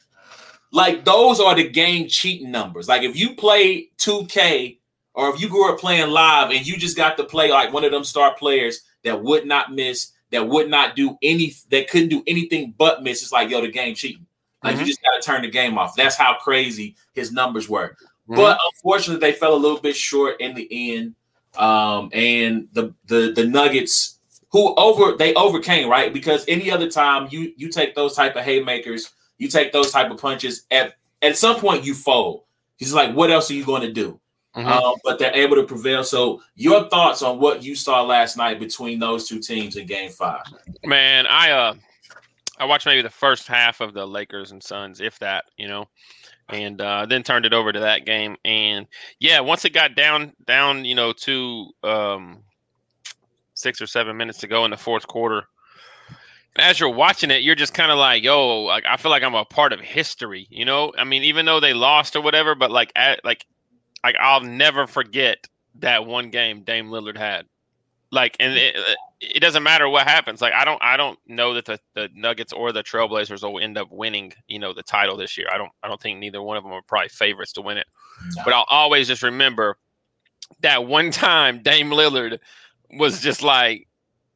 Like 0.73 1.05
those 1.05 1.39
are 1.39 1.53
the 1.53 1.69
game 1.69 2.07
cheating 2.07 2.49
numbers. 2.49 2.87
Like 2.87 3.03
if 3.03 3.15
you 3.15 3.35
play 3.35 3.89
2K 3.99 4.79
or 5.13 5.29
if 5.29 5.39
you 5.39 5.47
grew 5.47 5.71
up 5.71 5.79
playing 5.79 6.09
live 6.09 6.49
and 6.49 6.65
you 6.65 6.77
just 6.77 6.97
got 6.97 7.15
to 7.17 7.23
play 7.23 7.51
like 7.51 7.71
one 7.71 7.85
of 7.85 7.91
them 7.91 8.03
star 8.03 8.33
players 8.33 8.81
that 9.03 9.21
would 9.21 9.45
not 9.45 9.71
miss, 9.71 10.11
that 10.31 10.47
would 10.47 10.71
not 10.71 10.95
do 10.95 11.15
any, 11.21 11.53
that 11.69 11.89
couldn't 11.89 12.09
do 12.09 12.23
anything 12.25 12.73
but 12.75 13.03
miss, 13.03 13.21
it's 13.21 13.31
like, 13.31 13.51
yo, 13.51 13.61
the 13.61 13.67
game 13.67 13.93
cheating. 13.93 14.25
Like 14.63 14.73
mm-hmm. 14.73 14.81
you 14.81 14.87
just 14.87 15.03
got 15.03 15.21
to 15.21 15.21
turn 15.21 15.43
the 15.43 15.49
game 15.51 15.77
off. 15.77 15.95
That's 15.95 16.15
how 16.15 16.37
crazy 16.39 16.95
his 17.13 17.31
numbers 17.31 17.69
were. 17.69 17.89
Mm-hmm. 17.89 18.35
But 18.35 18.57
unfortunately, 18.73 19.19
they 19.19 19.37
fell 19.37 19.53
a 19.53 19.55
little 19.55 19.79
bit 19.79 19.95
short 19.95 20.41
in 20.41 20.55
the 20.55 20.67
end. 20.71 21.13
Um, 21.55 22.09
and 22.13 22.67
the 22.73 22.95
the 23.05 23.31
the 23.35 23.45
Nuggets 23.45 24.17
who 24.51 24.73
over 24.75 25.15
they 25.17 25.35
overcame 25.35 25.87
right 25.87 26.11
because 26.11 26.45
any 26.47 26.71
other 26.71 26.89
time 26.89 27.27
you 27.29 27.53
you 27.57 27.69
take 27.69 27.93
those 27.93 28.15
type 28.15 28.35
of 28.35 28.43
haymakers 28.43 29.11
you 29.43 29.49
take 29.49 29.73
those 29.73 29.91
type 29.91 30.09
of 30.09 30.17
punches. 30.17 30.65
At 30.71 30.93
at 31.21 31.37
some 31.37 31.59
point 31.59 31.83
you 31.83 31.93
fold. 31.93 32.43
He's 32.77 32.93
like 32.93 33.13
what 33.13 33.29
else 33.29 33.51
are 33.51 33.55
you 33.55 33.65
going 33.65 33.81
to 33.81 33.91
do? 33.91 34.19
Mm-hmm. 34.55 34.67
um, 34.67 34.95
but 35.03 35.17
they're 35.17 35.35
able 35.35 35.55
to 35.55 35.63
prevail. 35.63 36.03
So 36.03 36.41
your 36.55 36.87
thoughts 36.89 37.23
on 37.23 37.39
what 37.39 37.63
you 37.63 37.75
saw 37.75 38.03
last 38.03 38.37
night 38.37 38.59
between 38.59 38.99
those 38.99 39.27
two 39.27 39.39
teams 39.39 39.75
in 39.75 39.85
game 39.85 40.11
five? 40.11 40.43
Man 40.85 41.27
i 41.27 41.51
uh 41.51 41.73
i 42.59 42.65
watched 42.65 42.85
maybe 42.85 43.01
the 43.01 43.09
first 43.09 43.47
half 43.47 43.81
of 43.81 43.93
the 43.93 44.05
lakers 44.05 44.51
and 44.51 44.63
suns 44.63 45.01
if 45.01 45.19
that 45.19 45.45
you 45.57 45.67
know 45.67 45.85
and 46.49 46.81
uh, 46.81 47.05
then 47.05 47.23
turned 47.23 47.45
it 47.45 47.53
over 47.53 47.71
to 47.71 47.79
that 47.79 48.05
game. 48.05 48.37
And 48.45 48.87
yeah 49.19 49.41
once 49.41 49.65
it 49.65 49.71
got 49.71 49.95
down 49.95 50.33
down 50.45 50.85
you 50.85 50.95
know 50.95 51.11
to 51.13 51.69
um 51.83 52.43
six 53.55 53.81
or 53.81 53.87
seven 53.87 54.15
minutes 54.15 54.39
to 54.39 54.47
go 54.47 54.63
in 54.65 54.71
the 54.71 54.77
fourth 54.77 55.07
quarter. 55.07 55.47
As 56.57 56.79
you're 56.79 56.89
watching 56.89 57.31
it, 57.31 57.41
you're 57.41 57.55
just 57.55 57.73
kind 57.73 57.91
of 57.91 57.97
like, 57.97 58.23
"Yo, 58.23 58.61
like 58.61 58.85
I 58.87 58.97
feel 58.97 59.09
like 59.11 59.23
I'm 59.23 59.33
a 59.33 59.45
part 59.45 59.73
of 59.73 59.79
history." 59.79 60.47
You 60.49 60.65
know, 60.65 60.93
I 60.97 61.03
mean, 61.03 61.23
even 61.23 61.45
though 61.45 61.59
they 61.59 61.73
lost 61.73 62.15
or 62.15 62.21
whatever, 62.21 62.53
but 62.53 62.69
like, 62.71 62.91
at, 62.95 63.23
like, 63.25 63.45
like 64.03 64.15
I'll 64.19 64.41
never 64.41 64.85
forget 64.85 65.47
that 65.79 66.05
one 66.05 66.29
game 66.29 66.63
Dame 66.63 66.89
Lillard 66.89 67.17
had. 67.17 67.45
Like, 68.11 68.37
and 68.39 68.53
it, 68.53 68.75
it 69.21 69.39
doesn't 69.39 69.63
matter 69.63 69.89
what 69.89 70.07
happens. 70.07 70.39
Like, 70.39 70.53
I 70.53 70.65
don't, 70.65 70.81
I 70.83 70.97
don't 70.97 71.17
know 71.25 71.55
that 71.55 71.65
the, 71.65 71.79
the 71.95 72.09
Nuggets 72.13 72.53
or 72.53 72.71
the 72.71 72.83
Trailblazers 72.83 73.41
will 73.41 73.59
end 73.59 73.75
up 73.75 73.87
winning, 73.91 74.33
you 74.47 74.59
know, 74.59 74.71
the 74.71 74.83
title 74.83 75.17
this 75.17 75.35
year. 75.35 75.47
I 75.51 75.57
don't, 75.57 75.71
I 75.81 75.87
don't 75.87 75.99
think 75.99 76.19
neither 76.19 76.41
one 76.41 76.55
of 76.55 76.63
them 76.63 76.73
are 76.73 76.83
probably 76.83 77.09
favorites 77.09 77.53
to 77.53 77.61
win 77.61 77.77
it. 77.79 77.87
No. 78.35 78.43
But 78.45 78.53
I'll 78.53 78.67
always 78.69 79.07
just 79.07 79.23
remember 79.23 79.77
that 80.61 80.85
one 80.85 81.09
time 81.11 81.63
Dame 81.63 81.89
Lillard 81.89 82.37
was 82.91 83.19
just 83.19 83.41
like, 83.41 83.87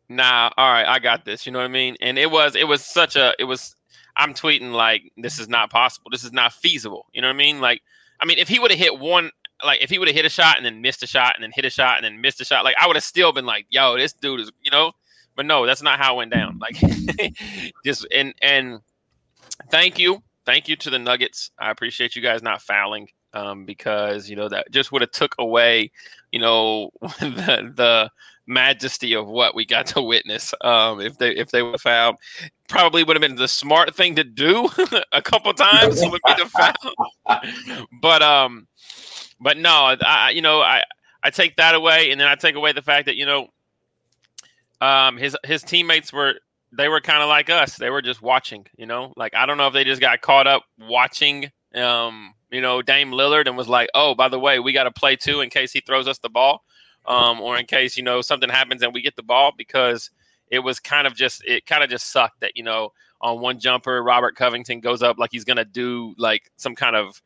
nah, 0.10 0.50
all 0.58 0.72
right, 0.72 0.86
I 0.86 1.00
got 1.00 1.26
this. 1.26 1.46
You 1.46 1.52
know 1.52 1.60
what 1.60 1.66
I 1.66 1.70
mean? 1.70 1.96
And 2.02 2.18
it 2.18 2.30
was, 2.32 2.56
it 2.56 2.68
was 2.68 2.84
such 2.84 3.16
a, 3.16 3.34
it 3.40 3.46
was. 3.46 3.76
I'm 4.20 4.34
tweeting 4.34 4.72
like, 4.72 5.12
this 5.16 5.38
is 5.38 5.48
not 5.48 5.70
possible. 5.70 6.10
This 6.12 6.24
is 6.24 6.34
not 6.34 6.52
feasible. 6.52 7.06
You 7.14 7.22
know 7.22 7.28
what 7.28 7.36
I 7.36 7.38
mean? 7.38 7.62
Like, 7.62 7.84
I 8.20 8.26
mean, 8.26 8.40
if 8.40 8.48
he 8.48 8.58
would 8.58 8.72
have 8.72 8.80
hit 8.80 8.98
one 8.98 9.30
like 9.64 9.82
if 9.82 9.90
he 9.90 10.00
would 10.00 10.08
have 10.08 10.16
hit 10.16 10.26
a 10.26 10.30
shot 10.30 10.58
and 10.58 10.66
then 10.66 10.82
missed 10.82 11.04
a 11.04 11.08
shot 11.08 11.34
and 11.36 11.44
then 11.44 11.52
hit 11.54 11.66
a 11.66 11.70
shot 11.70 11.98
and 11.98 12.06
then 12.06 12.22
missed 12.22 12.42
a 12.42 12.46
shot, 12.46 12.64
like 12.64 12.76
I 12.80 12.88
would 12.88 12.96
have 12.96 13.04
still 13.04 13.32
been 13.32 13.46
like, 13.46 13.66
yo, 13.70 13.98
this 13.98 14.14
dude 14.14 14.40
is, 14.42 14.52
you 14.62 14.72
know. 14.72 14.92
But 15.36 15.46
no, 15.46 15.68
that's 15.68 15.84
not 15.84 16.00
how 16.00 16.16
it 16.16 16.18
went 16.18 16.34
down. 16.34 16.60
Like 16.60 16.76
just 17.86 18.08
and 18.14 18.34
and 18.42 18.80
thank 19.70 20.00
you. 20.00 20.24
Thank 20.46 20.68
you 20.68 20.76
to 20.78 20.90
the 20.90 20.98
Nuggets. 20.98 21.52
I 21.60 21.70
appreciate 21.70 22.16
you 22.16 22.22
guys 22.22 22.42
not 22.42 22.62
fouling. 22.62 23.10
Um, 23.34 23.66
because 23.66 24.30
you 24.30 24.36
know 24.36 24.50
that 24.50 24.72
just 24.72 24.92
would 24.92 25.02
have 25.02 25.12
took 25.12 25.36
away, 25.38 25.92
you 26.32 26.40
know, 26.40 26.90
the 27.02 27.72
the 27.76 28.12
majesty 28.48 29.14
of 29.14 29.28
what 29.28 29.54
we 29.56 29.66
got 29.66 29.86
to 29.88 30.02
witness. 30.02 30.54
Um, 30.62 31.02
if 31.02 31.18
they 31.18 31.32
if 31.32 31.52
they 31.52 31.62
would 31.62 31.74
have 31.74 31.82
fouled, 31.82 32.16
probably 32.68 33.04
would 33.04 33.16
have 33.16 33.22
been 33.22 33.36
the 33.36 33.48
smart 33.48 33.96
thing 33.96 34.16
to 34.16 34.24
do 34.24 34.70
a 35.12 35.22
couple 35.22 35.54
times 35.54 36.02
would 36.02 36.22
be 36.26 36.34
the 36.38 36.50
foul. 36.50 37.86
but 38.02 38.22
um, 38.22 38.68
but 39.40 39.58
no, 39.58 39.96
I 40.02 40.32
you 40.32 40.42
know 40.42 40.62
I 40.62 40.84
I 41.24 41.30
take 41.30 41.56
that 41.58 41.76
away, 41.76 42.12
and 42.12 42.20
then 42.20 42.28
I 42.28 42.36
take 42.36 42.56
away 42.56 42.72
the 42.72 42.82
fact 42.82 43.06
that 43.06 43.16
you 43.16 43.26
know, 43.26 43.48
um, 44.82 45.18
his 45.18 45.36
his 45.44 45.64
teammates 45.64 46.14
were 46.14 46.36
they 46.72 46.90
were 46.90 47.02
kind 47.02 47.22
of 47.22 47.30
like 47.30 47.50
us. 47.50 47.76
They 47.76 47.90
were 47.90 48.02
just 48.02 48.22
watching. 48.22 48.66
You 48.78 48.86
know, 48.86 49.14
like 49.16 49.34
I 49.36 49.46
don't 49.46 49.58
know 49.58 49.68
if 49.68 49.74
they 49.74 49.84
just 49.84 50.02
got 50.02 50.22
caught 50.22 50.48
up 50.48 50.64
watching. 50.80 51.52
Um, 51.76 52.34
you 52.50 52.62
know, 52.62 52.82
Dame 52.82 53.12
Lillard 53.12 53.48
and 53.48 53.58
was 53.58 53.68
like, 53.68 53.90
oh, 53.94 54.16
by 54.16 54.30
the 54.30 54.40
way, 54.40 54.60
we 54.60 54.72
got 54.72 54.86
to 54.86 54.92
play 54.92 55.16
too 55.16 55.42
in 55.42 55.50
case 55.50 55.72
he 55.72 55.82
throws 55.82 56.08
us 56.08 56.18
the 56.20 56.30
ball, 56.30 56.64
um, 57.08 57.40
or 57.42 57.58
in 57.58 57.66
case 57.66 57.98
you 57.98 58.04
know 58.04 58.22
something 58.22 58.50
happens 58.50 58.84
and 58.84 58.94
we 58.94 59.02
get 59.02 59.16
the 59.16 59.24
ball 59.24 59.54
because 59.58 60.12
it 60.50 60.60
was 60.60 60.80
kind 60.80 61.08
of 61.08 61.16
just 61.16 61.44
it 61.46 61.66
kind 61.66 61.84
of 61.84 61.90
just 61.90 62.12
sucked 62.12 62.40
that 62.42 62.56
you 62.56 62.64
know 62.64 62.92
on 63.22 63.40
one 63.40 63.60
jumper 63.60 64.04
Robert 64.04 64.36
Covington 64.36 64.80
goes 64.80 65.02
up 65.02 65.18
like 65.18 65.32
he's 65.32 65.44
gonna 65.44 65.66
do 65.66 66.14
like 66.18 66.52
some 66.58 66.76
kind 66.76 66.96
of 66.96 67.22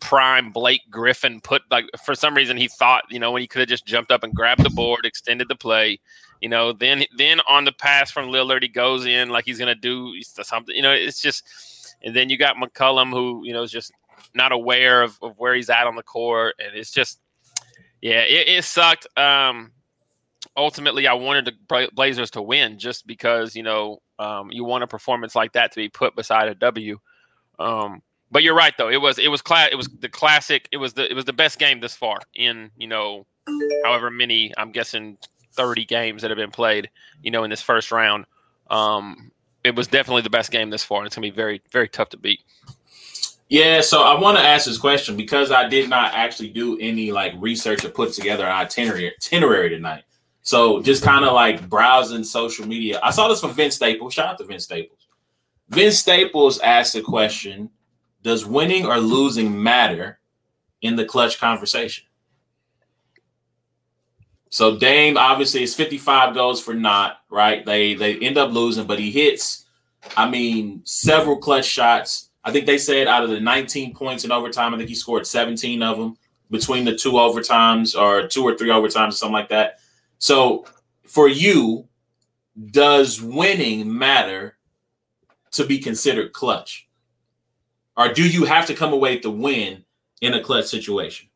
prime 0.00 0.50
Blake 0.50 0.82
Griffin 0.90 1.40
put 1.40 1.62
like 1.70 1.86
for 2.04 2.14
some 2.14 2.34
reason 2.34 2.56
he 2.56 2.68
thought 2.68 3.04
you 3.10 3.18
know 3.18 3.32
when 3.32 3.40
he 3.40 3.48
could 3.48 3.60
have 3.60 3.68
just 3.68 3.86
jumped 3.86 4.10
up 4.10 4.22
and 4.22 4.34
grabbed 4.34 4.64
the 4.64 4.70
board, 4.70 5.04
extended 5.04 5.48
the 5.48 5.56
play, 5.56 5.98
you 6.40 6.48
know. 6.48 6.72
Then 6.72 7.04
then 7.16 7.40
on 7.48 7.64
the 7.64 7.72
pass 7.72 8.10
from 8.10 8.28
Lillard, 8.28 8.62
he 8.62 8.68
goes 8.68 9.06
in 9.06 9.30
like 9.30 9.44
he's 9.44 9.58
gonna 9.58 9.74
do 9.74 10.14
something. 10.22 10.74
You 10.74 10.82
know, 10.82 10.92
it's 10.92 11.20
just 11.20 11.96
and 12.02 12.14
then 12.14 12.28
you 12.28 12.36
got 12.36 12.56
McCollum 12.56 13.10
who 13.10 13.42
you 13.44 13.52
know 13.52 13.62
is 13.62 13.72
just 13.72 13.92
not 14.34 14.52
aware 14.52 15.02
of, 15.02 15.18
of 15.22 15.38
where 15.38 15.54
he's 15.54 15.70
at 15.70 15.86
on 15.86 15.96
the 15.96 16.02
court, 16.02 16.54
and 16.58 16.76
it's 16.76 16.92
just 16.92 17.20
yeah, 18.02 18.22
it, 18.22 18.48
it 18.48 18.64
sucked. 18.64 19.06
Um, 19.16 19.70
ultimately, 20.56 21.06
I 21.06 21.14
wanted 21.14 21.46
the 21.46 21.88
Blazers 21.94 22.32
to 22.32 22.42
win 22.42 22.78
just 22.78 23.06
because 23.06 23.56
you 23.56 23.62
know 23.62 24.02
um, 24.18 24.50
you 24.50 24.64
want 24.64 24.84
a 24.84 24.86
performance 24.86 25.34
like 25.34 25.52
that 25.52 25.72
to 25.72 25.76
be 25.76 25.88
put 25.88 26.14
beside 26.16 26.48
a 26.48 26.54
W. 26.56 26.98
Um, 27.58 28.02
but 28.30 28.42
you're 28.42 28.56
right 28.56 28.74
though. 28.76 28.88
It 28.88 29.00
was 29.00 29.18
it 29.18 29.28
was 29.28 29.40
class. 29.40 29.68
It 29.70 29.76
was 29.76 29.88
the 30.00 30.08
classic. 30.08 30.68
It 30.72 30.78
was 30.78 30.94
the 30.94 31.08
it 31.08 31.14
was 31.14 31.24
the 31.24 31.32
best 31.32 31.58
game 31.58 31.80
this 31.80 31.94
far 31.94 32.18
in 32.34 32.70
you 32.76 32.88
know, 32.88 33.26
however 33.84 34.10
many 34.10 34.52
I'm 34.58 34.72
guessing 34.72 35.16
30 35.52 35.84
games 35.84 36.22
that 36.22 36.30
have 36.30 36.38
been 36.38 36.50
played. 36.50 36.90
You 37.22 37.30
know, 37.30 37.44
in 37.44 37.50
this 37.50 37.62
first 37.62 37.92
round. 37.92 38.26
Um, 38.70 39.30
it 39.64 39.76
was 39.76 39.86
definitely 39.86 40.22
the 40.22 40.30
best 40.30 40.50
game 40.50 40.70
this 40.70 40.82
far. 40.82 40.98
And 40.98 41.06
it's 41.06 41.14
gonna 41.14 41.26
be 41.26 41.30
very 41.30 41.62
very 41.70 41.88
tough 41.88 42.08
to 42.10 42.16
beat. 42.16 42.40
Yeah, 43.52 43.82
so 43.82 44.02
I 44.02 44.18
want 44.18 44.38
to 44.38 44.42
ask 44.42 44.64
this 44.64 44.78
question 44.78 45.14
because 45.14 45.50
I 45.50 45.68
did 45.68 45.90
not 45.90 46.14
actually 46.14 46.48
do 46.48 46.78
any 46.80 47.12
like 47.12 47.34
research 47.36 47.84
or 47.84 47.90
put 47.90 48.14
together 48.14 48.46
an 48.46 48.52
itinerary 48.52 49.12
itinerary 49.14 49.68
tonight. 49.68 50.04
So 50.40 50.80
just 50.80 51.02
kind 51.02 51.22
of 51.22 51.34
like 51.34 51.68
browsing 51.68 52.24
social 52.24 52.66
media. 52.66 52.98
I 53.02 53.10
saw 53.10 53.28
this 53.28 53.42
from 53.42 53.52
Vince 53.52 53.74
Staples. 53.74 54.14
Shout 54.14 54.26
out 54.26 54.38
to 54.38 54.44
Vince 54.44 54.64
Staples. 54.64 55.06
Vince 55.68 55.98
Staples 55.98 56.60
asked 56.60 56.94
the 56.94 57.02
question 57.02 57.68
does 58.22 58.46
winning 58.46 58.86
or 58.86 58.96
losing 58.96 59.62
matter 59.62 60.18
in 60.80 60.96
the 60.96 61.04
clutch 61.04 61.38
conversation? 61.38 62.06
So 64.48 64.78
Dame 64.78 65.18
obviously 65.18 65.62
is 65.62 65.74
55 65.74 66.32
goals 66.32 66.62
for 66.62 66.72
not, 66.72 67.18
right? 67.28 67.66
They 67.66 67.92
they 67.92 68.16
end 68.16 68.38
up 68.38 68.50
losing, 68.50 68.86
but 68.86 68.98
he 68.98 69.10
hits, 69.10 69.66
I 70.16 70.30
mean, 70.30 70.80
several 70.84 71.36
clutch 71.36 71.66
shots. 71.66 72.30
I 72.44 72.52
think 72.52 72.66
they 72.66 72.78
said 72.78 73.06
out 73.06 73.22
of 73.22 73.30
the 73.30 73.40
19 73.40 73.94
points 73.94 74.24
in 74.24 74.32
overtime, 74.32 74.74
I 74.74 74.78
think 74.78 74.88
he 74.88 74.94
scored 74.94 75.26
17 75.26 75.82
of 75.82 75.98
them 75.98 76.16
between 76.50 76.84
the 76.84 76.94
two 76.94 77.12
overtimes 77.12 77.98
or 77.98 78.26
two 78.26 78.42
or 78.42 78.56
three 78.56 78.70
overtimes 78.70 79.08
or 79.08 79.12
something 79.12 79.32
like 79.32 79.48
that. 79.50 79.78
So 80.18 80.66
for 81.06 81.28
you, 81.28 81.88
does 82.70 83.22
winning 83.22 83.96
matter 83.96 84.56
to 85.52 85.64
be 85.64 85.78
considered 85.78 86.32
clutch? 86.32 86.88
or 87.96 88.12
do 88.12 88.28
you 88.28 88.44
have 88.44 88.66
to 88.66 88.74
come 88.74 88.92
away 88.92 89.14
with 89.14 89.22
the 89.22 89.30
win 89.30 89.84
in 90.20 90.34
a 90.34 90.42
clutch 90.42 90.66
situation? 90.66 91.28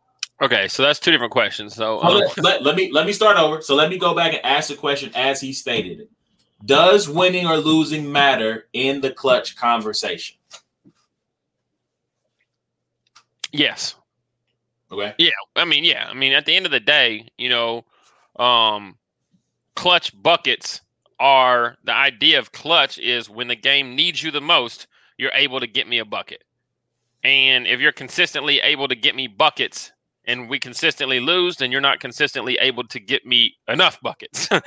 Okay, 0.43 0.69
so 0.69 0.83
that's 0.83 0.99
two 0.99 1.11
different 1.11 1.33
questions. 1.33 1.75
So 1.75 2.03
um, 2.03 2.15
let, 2.15 2.39
let, 2.39 2.63
let, 2.63 2.77
me 2.77 2.91
let 2.93 3.07
me 3.07 3.13
start 3.13 3.39
over. 3.39 3.63
So 3.63 3.75
let 3.75 3.89
me 3.89 3.99
go 3.99 4.15
back 4.15 4.35
and 4.35 4.45
ask 4.45 4.69
the 4.69 4.75
question 4.75 5.11
as 5.15 5.41
he 5.41 5.53
stated 5.53 6.01
it. 6.01 6.11
Does 6.65 7.09
winning 7.09 7.47
or 7.47 7.57
losing 7.57 8.11
matter 8.11 8.69
in 8.73 9.01
the 9.01 9.11
clutch 9.11 9.57
conversation? 9.57 10.37
Yes. 13.53 13.95
Okay. 14.91 15.15
Yeah, 15.19 15.31
I 15.57 15.65
mean, 15.65 15.85
yeah, 15.85 16.07
I 16.09 16.15
mean, 16.15 16.33
at 16.33 16.47
the 16.47 16.55
end 16.55 16.67
of 16.67 16.73
the 16.73 16.81
day, 16.81 17.27
you 17.39 17.49
know, 17.49 17.85
um, 18.37 18.97
clutch 19.75 20.13
buckets 20.23 20.81
are 21.19 21.77
the 21.85 21.93
idea 21.93 22.39
of 22.39 22.53
clutch 22.53 22.99
is 22.99 23.29
when 23.29 23.49
the 23.49 23.57
game 23.57 23.97
needs 23.97 24.23
you 24.23 24.31
the 24.31 24.41
most, 24.41 24.87
you're 25.19 25.33
able 25.35 25.61
to 25.61 25.67
get 25.67 25.89
me 25.89 25.99
a 25.99 26.05
bucket. 26.05 26.45
And 27.25 27.67
if 27.67 27.81
you're 27.81 27.93
consistently 27.93 28.61
able 28.61 28.87
to 28.89 28.95
get 28.95 29.17
me 29.17 29.27
buckets 29.27 29.93
and 30.27 30.49
we 30.49 30.59
consistently 30.59 31.21
lose, 31.21 31.57
then 31.57 31.73
you're 31.73 31.81
not 31.81 32.01
consistently 32.01 32.57
able 32.61 32.85
to 32.85 33.01
get 33.01 33.27
me 33.27 33.57
enough 33.69 34.01
buckets. 34.01 34.49
but 34.51 34.63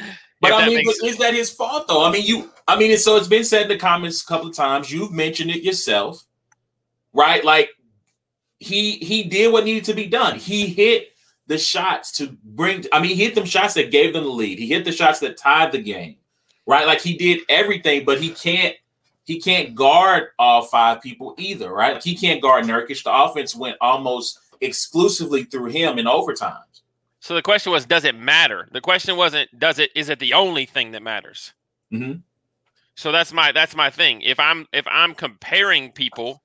I 0.53 0.67
mean, 0.67 0.83
but 0.83 1.07
is 1.07 1.17
that 1.17 1.33
his 1.33 1.51
fault 1.51 1.87
though? 1.87 2.03
I 2.03 2.11
mean, 2.11 2.25
you 2.25 2.51
I 2.67 2.77
mean, 2.77 2.97
so 2.97 3.15
it's 3.15 3.27
been 3.27 3.43
said 3.43 3.63
in 3.63 3.67
the 3.69 3.77
comments 3.77 4.23
a 4.23 4.25
couple 4.25 4.49
of 4.49 4.55
times. 4.55 4.91
You've 4.91 5.11
mentioned 5.11 5.51
it 5.51 5.63
yourself, 5.63 6.25
right? 7.13 7.43
Like 7.43 7.69
he 8.59 8.93
he 8.97 9.23
did 9.23 9.51
what 9.51 9.63
needed 9.63 9.85
to 9.85 9.93
be 9.93 10.07
done. 10.07 10.37
He 10.37 10.67
hit 10.67 11.09
the 11.47 11.57
shots 11.57 12.11
to 12.13 12.37
bring. 12.43 12.85
I 12.91 13.01
mean, 13.01 13.15
he 13.15 13.23
hit 13.23 13.35
them 13.35 13.45
shots 13.45 13.73
that 13.75 13.91
gave 13.91 14.13
them 14.13 14.23
the 14.23 14.29
lead. 14.29 14.59
He 14.59 14.67
hit 14.67 14.85
the 14.85 14.91
shots 14.91 15.19
that 15.19 15.37
tied 15.37 15.71
the 15.71 15.81
game, 15.81 16.17
right? 16.65 16.85
Like 16.85 17.01
he 17.01 17.15
did 17.15 17.41
everything, 17.49 18.05
but 18.05 18.21
he 18.21 18.29
can't 18.29 18.75
he 19.23 19.39
can't 19.39 19.75
guard 19.75 20.29
all 20.37 20.63
five 20.63 21.01
people 21.01 21.35
either, 21.37 21.71
right? 21.71 21.93
Like 21.93 22.03
he 22.03 22.15
can't 22.15 22.41
guard 22.41 22.65
Nurkic. 22.65 23.03
The 23.03 23.13
offense 23.13 23.55
went 23.55 23.77
almost 23.79 24.39
exclusively 24.61 25.43
through 25.43 25.69
him 25.69 25.99
in 25.99 26.05
overtimes. 26.05 26.81
So 27.19 27.35
the 27.35 27.41
question 27.41 27.71
was, 27.71 27.85
does 27.85 28.05
it 28.05 28.15
matter? 28.15 28.67
The 28.71 28.81
question 28.81 29.17
wasn't, 29.17 29.49
does 29.59 29.77
it? 29.79 29.91
Is 29.95 30.09
it 30.09 30.19
the 30.19 30.33
only 30.33 30.65
thing 30.65 30.91
that 30.91 31.03
matters? 31.03 31.53
Mm-hmm. 31.93 32.19
So 32.95 33.11
that's 33.11 33.31
my 33.31 33.51
that's 33.51 33.75
my 33.75 33.89
thing. 33.89 34.21
If 34.21 34.39
I'm 34.39 34.67
if 34.73 34.85
I'm 34.87 35.13
comparing 35.13 35.91
people 35.91 36.41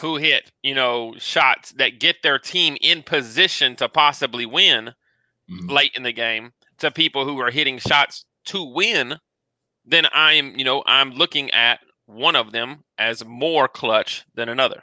who 0.00 0.16
hit 0.16 0.50
you 0.62 0.74
know 0.74 1.14
shots 1.18 1.72
that 1.72 2.00
get 2.00 2.16
their 2.22 2.38
team 2.38 2.76
in 2.80 3.02
position 3.02 3.76
to 3.76 3.88
possibly 3.88 4.46
win 4.46 4.92
mm-hmm. 5.50 5.68
late 5.68 5.92
in 5.94 6.02
the 6.02 6.12
game 6.12 6.52
to 6.78 6.90
people 6.90 7.24
who 7.24 7.38
are 7.38 7.50
hitting 7.50 7.78
shots 7.78 8.24
to 8.44 8.62
win, 8.62 9.16
then 9.84 10.06
I'm 10.12 10.56
you 10.58 10.64
know 10.64 10.82
I'm 10.86 11.12
looking 11.12 11.50
at 11.52 11.80
one 12.06 12.36
of 12.36 12.52
them 12.52 12.84
as 12.98 13.24
more 13.24 13.68
clutch 13.68 14.24
than 14.34 14.48
another. 14.48 14.82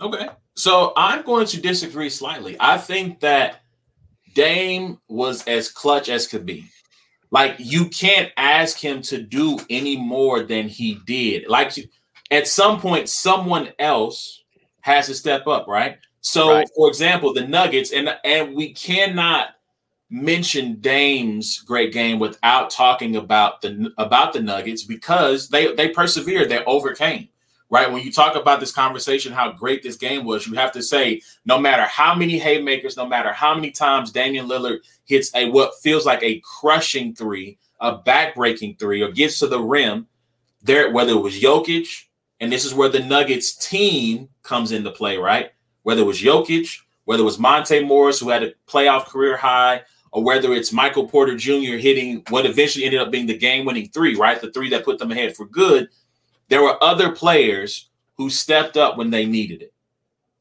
Okay. 0.00 0.28
So 0.56 0.92
I'm 0.96 1.22
going 1.22 1.46
to 1.46 1.60
disagree 1.60 2.10
slightly. 2.10 2.56
I 2.60 2.78
think 2.78 3.20
that 3.20 3.62
Dame 4.34 4.98
was 5.08 5.44
as 5.46 5.70
clutch 5.70 6.08
as 6.08 6.26
could 6.26 6.44
be. 6.44 6.64
Like 7.30 7.56
you 7.58 7.88
can't 7.88 8.30
ask 8.36 8.78
him 8.78 9.02
to 9.02 9.20
do 9.20 9.58
any 9.70 9.96
more 9.96 10.42
than 10.42 10.68
he 10.68 11.00
did. 11.06 11.48
Like 11.48 11.72
at 12.34 12.48
some 12.48 12.80
point, 12.80 13.08
someone 13.08 13.70
else 13.78 14.42
has 14.80 15.06
to 15.06 15.14
step 15.14 15.46
up, 15.46 15.66
right? 15.66 15.98
So, 16.20 16.50
right. 16.50 16.68
for 16.74 16.88
example, 16.88 17.32
the 17.32 17.46
Nuggets, 17.46 17.92
and 17.92 18.14
and 18.24 18.54
we 18.54 18.72
cannot 18.72 19.48
mention 20.10 20.76
Dame's 20.80 21.58
great 21.60 21.92
game 21.92 22.18
without 22.18 22.70
talking 22.70 23.16
about 23.16 23.60
the 23.62 23.92
about 23.98 24.32
the 24.32 24.40
Nuggets 24.40 24.84
because 24.84 25.48
they 25.48 25.74
they 25.74 25.88
persevered, 25.88 26.48
they 26.48 26.64
overcame, 26.64 27.28
right? 27.68 27.90
When 27.90 28.02
you 28.02 28.12
talk 28.12 28.36
about 28.36 28.60
this 28.60 28.72
conversation, 28.72 29.32
how 29.32 29.52
great 29.52 29.82
this 29.82 29.96
game 29.96 30.24
was, 30.24 30.46
you 30.46 30.54
have 30.54 30.72
to 30.72 30.82
say 30.82 31.20
no 31.44 31.58
matter 31.58 31.84
how 31.84 32.14
many 32.14 32.38
haymakers, 32.38 32.96
no 32.96 33.06
matter 33.06 33.32
how 33.32 33.54
many 33.54 33.70
times 33.70 34.12
Damian 34.12 34.48
Lillard 34.48 34.78
hits 35.04 35.34
a 35.34 35.50
what 35.50 35.74
feels 35.82 36.06
like 36.06 36.22
a 36.22 36.40
crushing 36.40 37.14
three, 37.14 37.58
a 37.80 37.98
backbreaking 37.98 38.78
three, 38.78 39.02
or 39.02 39.10
gets 39.10 39.38
to 39.40 39.46
the 39.46 39.60
rim, 39.60 40.06
there 40.62 40.90
whether 40.90 41.12
it 41.12 41.22
was 41.22 41.38
Jokic, 41.38 42.04
and 42.44 42.52
this 42.52 42.66
is 42.66 42.74
where 42.74 42.90
the 42.90 43.00
Nuggets 43.00 43.54
team 43.54 44.28
comes 44.42 44.70
into 44.70 44.90
play, 44.90 45.16
right? 45.16 45.52
Whether 45.82 46.02
it 46.02 46.04
was 46.04 46.20
Jokic, 46.20 46.78
whether 47.06 47.22
it 47.22 47.24
was 47.24 47.38
Monte 47.38 47.82
Morris, 47.84 48.20
who 48.20 48.28
had 48.28 48.42
a 48.42 48.52
playoff 48.68 49.06
career 49.06 49.34
high, 49.34 49.80
or 50.12 50.22
whether 50.22 50.52
it's 50.52 50.70
Michael 50.70 51.08
Porter 51.08 51.36
Jr. 51.36 51.78
hitting 51.78 52.22
what 52.28 52.44
eventually 52.44 52.84
ended 52.84 53.00
up 53.00 53.10
being 53.10 53.24
the 53.24 53.38
game 53.38 53.64
winning 53.64 53.88
three, 53.88 54.14
right? 54.14 54.38
The 54.38 54.52
three 54.52 54.68
that 54.68 54.84
put 54.84 54.98
them 54.98 55.10
ahead 55.10 55.34
for 55.34 55.46
good. 55.46 55.88
There 56.50 56.62
were 56.62 56.76
other 56.84 57.12
players 57.12 57.88
who 58.18 58.28
stepped 58.28 58.76
up 58.76 58.98
when 58.98 59.08
they 59.08 59.24
needed 59.24 59.62
it, 59.62 59.72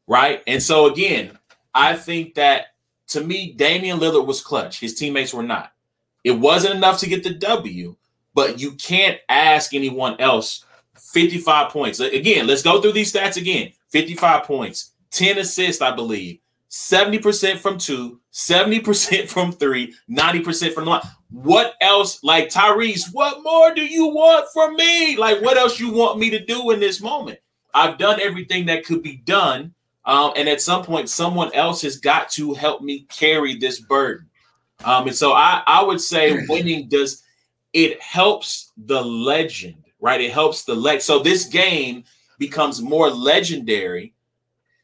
right? 0.06 0.44
And 0.46 0.62
so, 0.62 0.88
again, 0.88 1.40
I 1.74 1.96
think 1.96 2.36
that 2.36 2.76
to 3.08 3.22
me, 3.22 3.54
Damian 3.54 4.00
Lillard 4.00 4.28
was 4.28 4.42
clutch. 4.42 4.82
His 4.82 4.94
teammates 4.94 5.34
were 5.34 5.42
not. 5.42 5.72
It 6.26 6.32
wasn't 6.32 6.76
enough 6.76 7.00
to 7.00 7.08
get 7.08 7.24
the 7.24 7.34
W, 7.34 7.96
but 8.34 8.60
you 8.60 8.74
can't 8.74 9.20
ask 9.30 9.74
anyone 9.74 10.20
else 10.20 10.66
55 11.12 11.70
points. 11.70 12.00
Again, 12.00 12.48
let's 12.48 12.62
go 12.64 12.82
through 12.82 12.94
these 12.94 13.12
stats 13.12 13.38
again 13.38 13.72
55 13.90 14.44
points, 14.44 14.94
10 15.12 15.38
assists, 15.38 15.82
I 15.82 15.96
believe, 15.96 16.40
70% 16.70 17.58
from 17.58 17.78
two, 17.78 18.20
70% 18.32 19.28
from 19.30 19.52
three, 19.52 19.94
90% 20.10 20.74
from 20.74 20.86
the 20.86 20.92
line. 20.92 21.02
What 21.30 21.76
else, 21.82 22.24
like 22.24 22.50
Tyrese, 22.50 23.12
what 23.12 23.44
more 23.44 23.74
do 23.74 23.86
you 23.86 24.08
want 24.08 24.48
from 24.54 24.76
me? 24.76 25.16
Like, 25.18 25.42
what 25.42 25.58
else 25.58 25.80
you 25.80 25.92
want 25.92 26.20
me 26.20 26.30
to 26.32 26.44
do 26.44 26.72
in 26.72 26.80
this 26.80 27.02
moment? 27.02 27.40
I've 27.74 27.98
done 27.98 28.20
everything 28.20 28.66
that 28.68 28.86
could 28.86 29.04
be 29.04 29.18
done. 29.18 29.74
Um, 30.06 30.34
and 30.36 30.50
at 30.50 30.62
some 30.62 30.84
point, 30.84 31.10
someone 31.10 31.54
else 31.54 31.82
has 31.84 31.98
got 31.98 32.30
to 32.32 32.54
help 32.54 32.82
me 32.82 33.06
carry 33.10 33.56
this 33.56 33.80
burden. 33.80 34.28
Um, 34.84 35.08
and 35.08 35.16
so 35.16 35.34
I, 35.34 35.64
I 35.66 35.84
would 35.84 36.02
say 36.02 36.46
winning 36.50 36.90
does 36.90 37.24
it 37.74 38.02
helps 38.02 38.72
the 38.78 39.02
legend, 39.02 39.83
right? 40.04 40.20
It 40.20 40.34
helps 40.34 40.66
the 40.66 40.76
leg. 40.76 41.02
So 41.02 41.20
this 41.20 41.46
game 41.46 42.04
becomes 42.38 42.82
more 42.82 43.10
legendary 43.10 44.14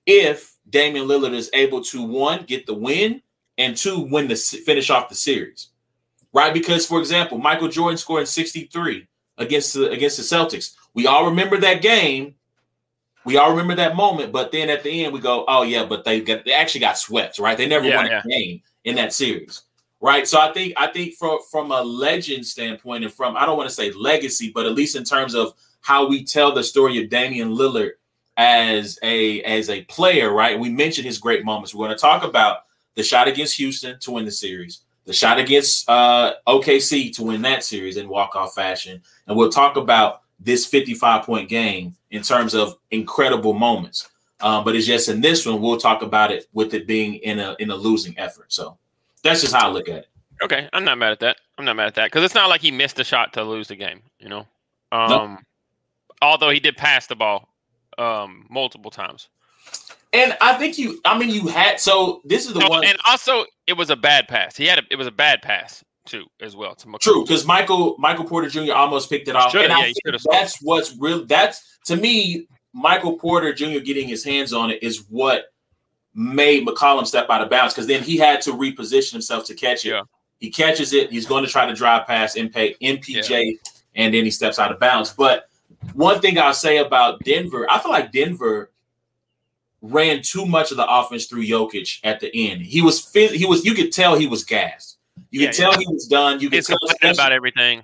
if 0.05 0.55
Damian 0.69 1.07
Lillard 1.07 1.33
is 1.33 1.49
able 1.53 1.83
to 1.83 2.01
one 2.01 2.45
get 2.45 2.65
the 2.65 2.73
win 2.73 3.21
and 3.57 3.75
two 3.75 3.99
win 3.99 4.29
the 4.29 4.35
finish 4.35 4.89
off 4.89 5.09
the 5.09 5.15
series, 5.15 5.67
right? 6.33 6.53
Because 6.53 6.88
for 6.88 6.99
example, 6.99 7.38
Michael 7.38 7.67
Jordan 7.67 7.97
scored 7.97 8.29
63 8.29 9.07
against 9.38 9.73
the 9.73 9.91
against 9.91 10.15
the 10.15 10.23
Celtics. 10.23 10.73
We 10.93 11.05
all 11.05 11.25
remember 11.25 11.57
that 11.57 11.81
game. 11.81 12.35
We 13.25 13.35
all 13.35 13.51
remember 13.51 13.75
that 13.75 13.97
moment, 13.97 14.31
but 14.31 14.53
then 14.53 14.69
at 14.69 14.83
the 14.83 15.03
end 15.03 15.13
we 15.13 15.19
go, 15.19 15.43
"Oh 15.49 15.63
yeah, 15.63 15.85
but 15.85 16.05
they 16.05 16.21
got, 16.21 16.45
they 16.45 16.53
actually 16.53 16.79
got 16.79 16.97
swept, 16.97 17.39
right? 17.39 17.57
They 17.57 17.67
never 17.67 17.85
yeah, 17.85 17.97
won 17.97 18.05
a 18.05 18.09
yeah. 18.09 18.21
game 18.25 18.61
in 18.85 18.95
that 18.95 19.11
series." 19.11 19.63
Right. 20.01 20.25
So 20.25 20.39
I 20.39 20.53
think 20.53 20.73
I 20.77 20.87
think 20.87 21.15
from 21.15 21.39
from 21.51 21.71
a 21.71 21.81
legend 21.81 22.45
standpoint 22.45 23.03
and 23.03 23.13
from 23.13 23.35
I 23.35 23.45
don't 23.45 23.57
want 23.57 23.69
to 23.69 23.75
say 23.75 23.91
legacy, 23.91 24.51
but 24.53 24.65
at 24.65 24.73
least 24.73 24.95
in 24.95 25.03
terms 25.03 25.35
of 25.35 25.53
how 25.81 26.07
we 26.07 26.23
tell 26.23 26.53
the 26.53 26.63
story 26.63 27.03
of 27.03 27.09
Damian 27.09 27.49
Lillard 27.49 27.91
as 28.37 28.97
a 29.03 29.41
as 29.41 29.69
a 29.69 29.83
player, 29.85 30.31
right? 30.31 30.57
We 30.57 30.69
mentioned 30.69 31.05
his 31.05 31.17
great 31.17 31.43
moments. 31.43 31.75
We're 31.75 31.87
going 31.87 31.97
to 31.97 32.01
talk 32.01 32.23
about 32.23 32.59
the 32.95 33.03
shot 33.03 33.27
against 33.27 33.57
Houston 33.57 33.99
to 33.99 34.12
win 34.12 34.23
the 34.23 34.31
series, 34.31 34.81
the 35.03 35.12
shot 35.12 35.38
against 35.38 35.89
uh, 35.89 36.35
OKC 36.47 37.13
to 37.15 37.23
win 37.23 37.41
that 37.41 37.65
series 37.65 37.97
in 37.97 38.07
walk 38.07 38.38
off 38.38 38.55
fashion, 38.55 39.01
and 39.27 39.35
we'll 39.38 39.49
talk 39.49 39.75
about 39.75 40.21
this 40.39 40.65
55 40.65 41.25
point 41.25 41.49
game 41.49 41.95
in 42.12 42.21
terms 42.21 42.55
of 42.55 42.77
incredible 42.91 43.53
moments. 43.53 44.09
Um, 44.39 44.63
but 44.63 44.77
it's 44.77 44.88
just 44.88 45.09
in 45.09 45.19
this 45.19 45.45
one 45.45 45.62
we'll 45.62 45.75
talk 45.75 46.01
about 46.01 46.31
it 46.31 46.47
with 46.53 46.73
it 46.73 46.88
being 46.88 47.15
in 47.15 47.39
a 47.39 47.57
in 47.59 47.71
a 47.71 47.75
losing 47.75 48.17
effort. 48.17 48.53
So 48.53 48.77
that's 49.23 49.41
just 49.41 49.53
how 49.53 49.69
I 49.69 49.71
look 49.71 49.89
at 49.89 49.97
it. 49.97 50.08
Okay, 50.41 50.69
I'm 50.71 50.86
not 50.86 50.97
mad 50.97 51.12
at 51.12 51.19
that. 51.19 51.38
I'm 51.58 51.65
not 51.65 51.75
mad 51.75 51.88
at 51.88 51.95
that 51.95 52.05
because 52.05 52.23
it's 52.23 52.36
not 52.36 52.49
like 52.49 52.62
he 52.62 52.71
missed 52.71 52.99
a 52.99 53.03
shot 53.03 53.34
to 53.34 53.43
lose 53.43 53.67
the 53.67 53.75
game. 53.75 54.01
You 54.19 54.29
know, 54.29 54.47
um, 54.91 55.39
although 56.21 56.49
he 56.49 56.60
did 56.60 56.77
pass 56.77 57.08
the 57.08 57.15
ball 57.15 57.49
um, 57.97 58.45
multiple 58.49 58.91
times. 58.91 59.29
And 60.12 60.36
I 60.41 60.53
think 60.53 60.77
you, 60.79 60.99
I 61.05 61.17
mean, 61.17 61.29
you 61.29 61.47
had 61.47 61.79
so 61.79 62.21
this 62.25 62.47
is 62.47 62.53
the 62.53 62.60
no, 62.60 62.69
one, 62.69 62.84
and 62.84 62.97
also 63.08 63.45
it 63.67 63.73
was 63.73 63.89
a 63.89 63.95
bad 63.95 64.27
pass. 64.27 64.58
He 64.58 64.65
had 64.65 64.79
a, 64.79 64.84
it 64.89 64.95
was 64.95 65.05
a 65.05 65.12
bad 65.12 65.41
pass 65.41 65.84
too, 66.05 66.25
as 66.41 66.55
well. 66.55 66.73
To 66.75 66.97
True, 66.99 67.23
because 67.23 67.45
Michael 67.45 67.95
Michael 67.99 68.25
Porter 68.25 68.49
Jr. 68.49 68.73
almost 68.73 69.10
picked 69.10 69.27
it 69.27 69.36
off, 69.36 69.53
and 69.53 69.71
I 69.71 69.93
think 69.93 70.21
that's 70.32 70.58
what's 70.62 70.95
real. 70.97 71.25
That's 71.25 71.77
to 71.86 71.95
me, 71.95 72.47
Michael 72.73 73.19
Porter 73.19 73.53
Jr. 73.53 73.79
getting 73.79 74.08
his 74.08 74.23
hands 74.23 74.51
on 74.51 74.71
it 74.71 74.82
is 74.82 75.05
what 75.10 75.45
made 76.13 76.67
McCollum 76.67 77.06
step 77.06 77.30
out 77.30 77.41
of 77.41 77.50
bounds 77.50 77.74
because 77.74 77.88
then 77.88 78.04
he 78.04 78.17
had 78.17 78.41
to 78.41 78.52
reposition 78.52 79.13
himself 79.13 79.45
to 79.45 79.54
catch 79.54 79.86
it. 79.86 79.89
Yeah. 79.89 80.02
He 80.39 80.50
catches 80.50 80.93
it. 80.93 81.12
He's 81.12 81.26
going 81.26 81.43
to 81.43 81.50
try 81.50 81.65
to 81.65 81.74
drive 81.74 82.08
past 82.08 82.38
MP, 82.38 82.78
MPJ, 82.82 83.30
yeah. 83.30 83.52
and 83.95 84.13
then 84.13 84.24
he 84.24 84.32
steps 84.32 84.58
out 84.58 84.72
of 84.72 84.80
bounds. 84.80 85.12
But 85.12 85.50
one 85.93 86.22
thing 86.22 86.38
I'll 86.38 86.54
say 86.54 86.78
about 86.78 87.19
Denver, 87.24 87.67
I 87.69 87.80
feel 87.80 87.91
like 87.91 88.12
Denver 88.12 88.72
ran 89.82 90.22
too 90.22 90.45
much 90.45 90.72
of 90.72 90.78
the 90.78 90.88
offense 90.89 91.26
through 91.26 91.45
Jokic 91.45 92.00
at 92.04 92.19
the 92.19 92.52
end. 92.52 92.62
He 92.62 92.82
was 92.82 93.12
he 93.12 93.45
was 93.45 93.65
you 93.65 93.74
could 93.74 93.91
tell 93.91 94.15
he 94.15 94.28
was 94.28 94.43
gassed. 94.43 94.98
You 95.32 95.41
yeah, 95.41 95.48
could 95.48 95.56
tell 95.56 95.78
he 95.78 95.88
was 95.88 96.08
done. 96.08 96.39
You 96.39 96.50
could 96.50 96.65
tell 96.65 96.78
about 97.04 97.32
everything. 97.32 97.84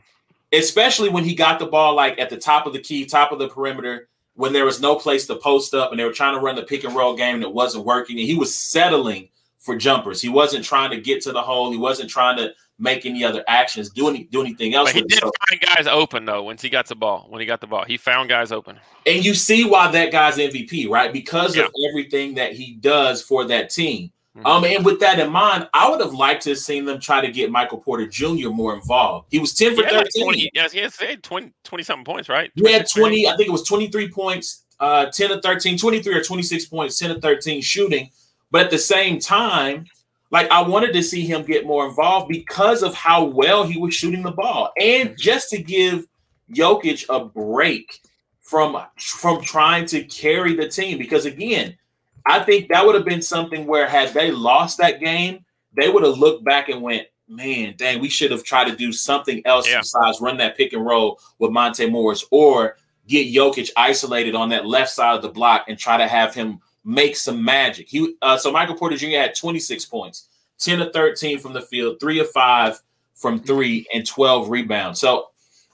Especially 0.54 1.10
when 1.10 1.24
he 1.24 1.36
got 1.36 1.60
the 1.60 1.66
ball 1.66 1.96
like 1.96 2.20
at 2.20 2.30
the 2.30 2.38
top 2.38 2.66
of 2.66 2.74
the 2.74 2.80
key, 2.80 3.06
top 3.06 3.32
of 3.32 3.40
the 3.40 3.50
perimeter, 3.50 4.08
when 4.36 4.54
there 4.54 4.66
was 4.66 4.82
no 4.82 4.96
place 4.96 5.26
to 5.28 5.36
post 5.36 5.74
up 5.74 5.92
and 5.92 6.00
they 6.00 6.04
were 6.04 6.12
trying 6.12 6.36
to 6.36 6.42
run 6.42 6.56
the 6.56 6.64
pick 6.64 6.84
and 6.84 6.96
roll 6.96 7.16
game 7.16 7.36
and 7.36 7.44
it 7.44 7.54
wasn't 7.54 7.86
working. 7.86 8.20
And 8.20 8.28
he 8.28 8.36
was 8.36 8.54
settling 8.54 9.30
for 9.60 9.76
jumpers. 9.76 10.22
He 10.22 10.30
wasn't 10.30 10.64
trying 10.64 10.92
to 10.92 11.02
get 11.02 11.22
to 11.24 11.32
the 11.32 11.42
hole. 11.42 11.72
He 11.72 11.78
wasn't 11.78 12.10
trying 12.10 12.38
to 12.38 12.54
make 12.78 13.06
any 13.06 13.24
other 13.24 13.44
actions, 13.48 13.90
do 13.90 14.10
any 14.10 14.26
do 14.26 14.42
anything 14.42 14.74
else. 14.76 14.92
But 14.92 14.96
he 14.96 15.08
did 15.08 15.20
so, 15.20 15.32
find 15.48 15.62
guys 15.62 15.88
open 15.88 16.26
though 16.26 16.44
once 16.44 16.62
he 16.62 16.70
got 16.70 16.88
the 16.88 16.96
ball. 16.96 17.28
When 17.30 17.40
he 17.40 17.48
got 17.48 17.62
the 17.62 17.68
ball, 17.68 17.86
he 17.86 17.98
found 17.98 18.30
guys 18.30 18.52
open. 18.52 18.78
And 19.06 19.24
you 19.24 19.34
see 19.34 19.66
why 19.66 19.90
that 19.92 20.12
guy's 20.12 20.38
MVP, 20.38 20.90
right? 20.90 21.12
Because 21.12 21.56
yeah. 21.56 21.64
of 21.64 21.72
everything 21.90 22.36
that 22.36 22.54
he 22.54 22.74
does 22.74 23.22
for 23.22 23.46
that 23.46 23.70
team. 23.70 24.12
Mm-hmm. 24.36 24.46
Um, 24.46 24.66
and 24.66 24.84
with 24.84 25.00
that 25.00 25.20
in 25.20 25.32
mind, 25.32 25.70
I 25.74 25.90
would 25.90 26.02
have 26.02 26.14
liked 26.14 26.44
to 26.44 26.50
have 26.50 26.60
seen 26.60 26.84
them 26.84 27.00
try 27.00 27.22
to 27.22 27.32
get 27.32 27.52
Michael 27.52 27.78
Porter 27.78 28.06
Jr. 28.06 28.50
more 28.50 28.76
involved. 28.76 29.28
He 29.32 29.40
was 29.40 29.54
10 29.54 29.76
for 29.76 29.84
13. 29.84 29.96
Like 29.96 30.10
20, 30.22 30.52
yes, 30.54 30.72
he 30.74 30.80
had 30.80 31.24
20, 31.24 31.54
20 31.64 31.84
something 31.84 32.04
points, 32.04 32.28
right? 32.28 32.52
He 32.54 32.70
had 32.70 32.86
20, 32.90 33.28
I 33.28 33.38
think 33.38 33.48
it 33.48 33.52
was 33.52 33.64
23 33.64 34.10
points, 34.10 34.66
uh, 34.82 35.06
10 35.06 35.30
to 35.30 35.42
13, 35.42 35.78
23 35.78 36.16
or 36.16 36.24
26 36.24 36.66
points, 36.66 37.00
10 37.00 37.16
to 37.16 37.22
13 37.22 37.62
shooting. 37.62 38.10
But 38.52 38.66
at 38.66 38.72
the 38.72 38.78
same 38.78 39.20
time, 39.20 39.86
like 40.32 40.50
I 40.52 40.62
wanted 40.62 40.94
to 40.94 41.04
see 41.04 41.26
him 41.26 41.44
get 41.44 41.66
more 41.66 41.88
involved 41.88 42.28
because 42.28 42.84
of 42.84 42.94
how 42.94 43.24
well 43.24 43.66
he 43.66 43.80
was 43.80 43.94
shooting 43.94 44.24
the 44.24 44.32
ball, 44.32 44.72
and 44.80 45.10
mm-hmm. 45.10 45.18
just 45.18 45.50
to 45.52 45.62
give 45.62 46.06
Jokic 46.52 47.06
a 47.10 47.24
break 47.24 48.02
from 48.42 48.82
from 48.98 49.42
trying 49.42 49.86
to 49.88 50.04
carry 50.04 50.56
the 50.56 50.68
team. 50.68 50.98
Because 50.98 51.26
again, 51.26 51.78
I 52.26 52.40
think 52.40 52.70
that 52.70 52.86
would 52.86 52.96
have 52.96 53.06
been 53.06 53.22
something 53.22 53.68
where 53.68 53.88
had 53.88 54.14
they 54.14 54.32
lost 54.32 54.78
that 54.80 55.00
game, 55.00 55.46
they 55.74 55.90
would 55.90 56.04
have 56.04 56.18
looked 56.18 56.44
back 56.44 56.70
and 56.70 56.82
went, 56.82 57.08
"Man, 57.28 57.76
dang, 57.78 58.02
we 58.02 58.10
should 58.10 58.32
have 58.32 58.44
tried 58.44 58.70
to 58.70 58.76
do 58.76 58.92
something 58.92 59.42
else 59.46 59.68
yeah. 59.68 59.80
besides 59.80 60.22
run 60.22 60.38
that 60.38 60.58
pick 60.58 60.74
and 60.74 60.86
roll 60.86 61.20
with 61.40 61.52
Monte 61.52 61.90
Morris 61.90 62.26
or." 62.32 62.78
Get 63.08 63.32
Jokic 63.32 63.70
isolated 63.78 64.34
on 64.34 64.50
that 64.50 64.66
left 64.66 64.90
side 64.90 65.16
of 65.16 65.22
the 65.22 65.30
block 65.30 65.66
and 65.68 65.78
try 65.78 65.96
to 65.96 66.08
have 66.08 66.34
him 66.34 66.60
make 66.86 67.16
some 67.16 67.44
magic. 67.44 67.90
He 67.90 68.16
uh, 68.22 68.38
so 68.38 68.52
Michael 68.52 68.76
Porter 68.76 68.96
Jr. 68.96 69.18
had 69.18 69.36
26 69.36 69.86
points, 69.86 70.30
10 70.60 70.82
of 70.82 70.94
13 70.94 71.40
from 71.40 71.54
the 71.54 71.62
field, 71.62 72.00
three 72.00 72.20
of 72.20 72.30
five 72.30 72.80
from 73.16 73.40
three, 73.40 73.88
and 73.94 74.06
12 74.06 74.50
rebounds. 74.50 75.00
So 75.00 75.30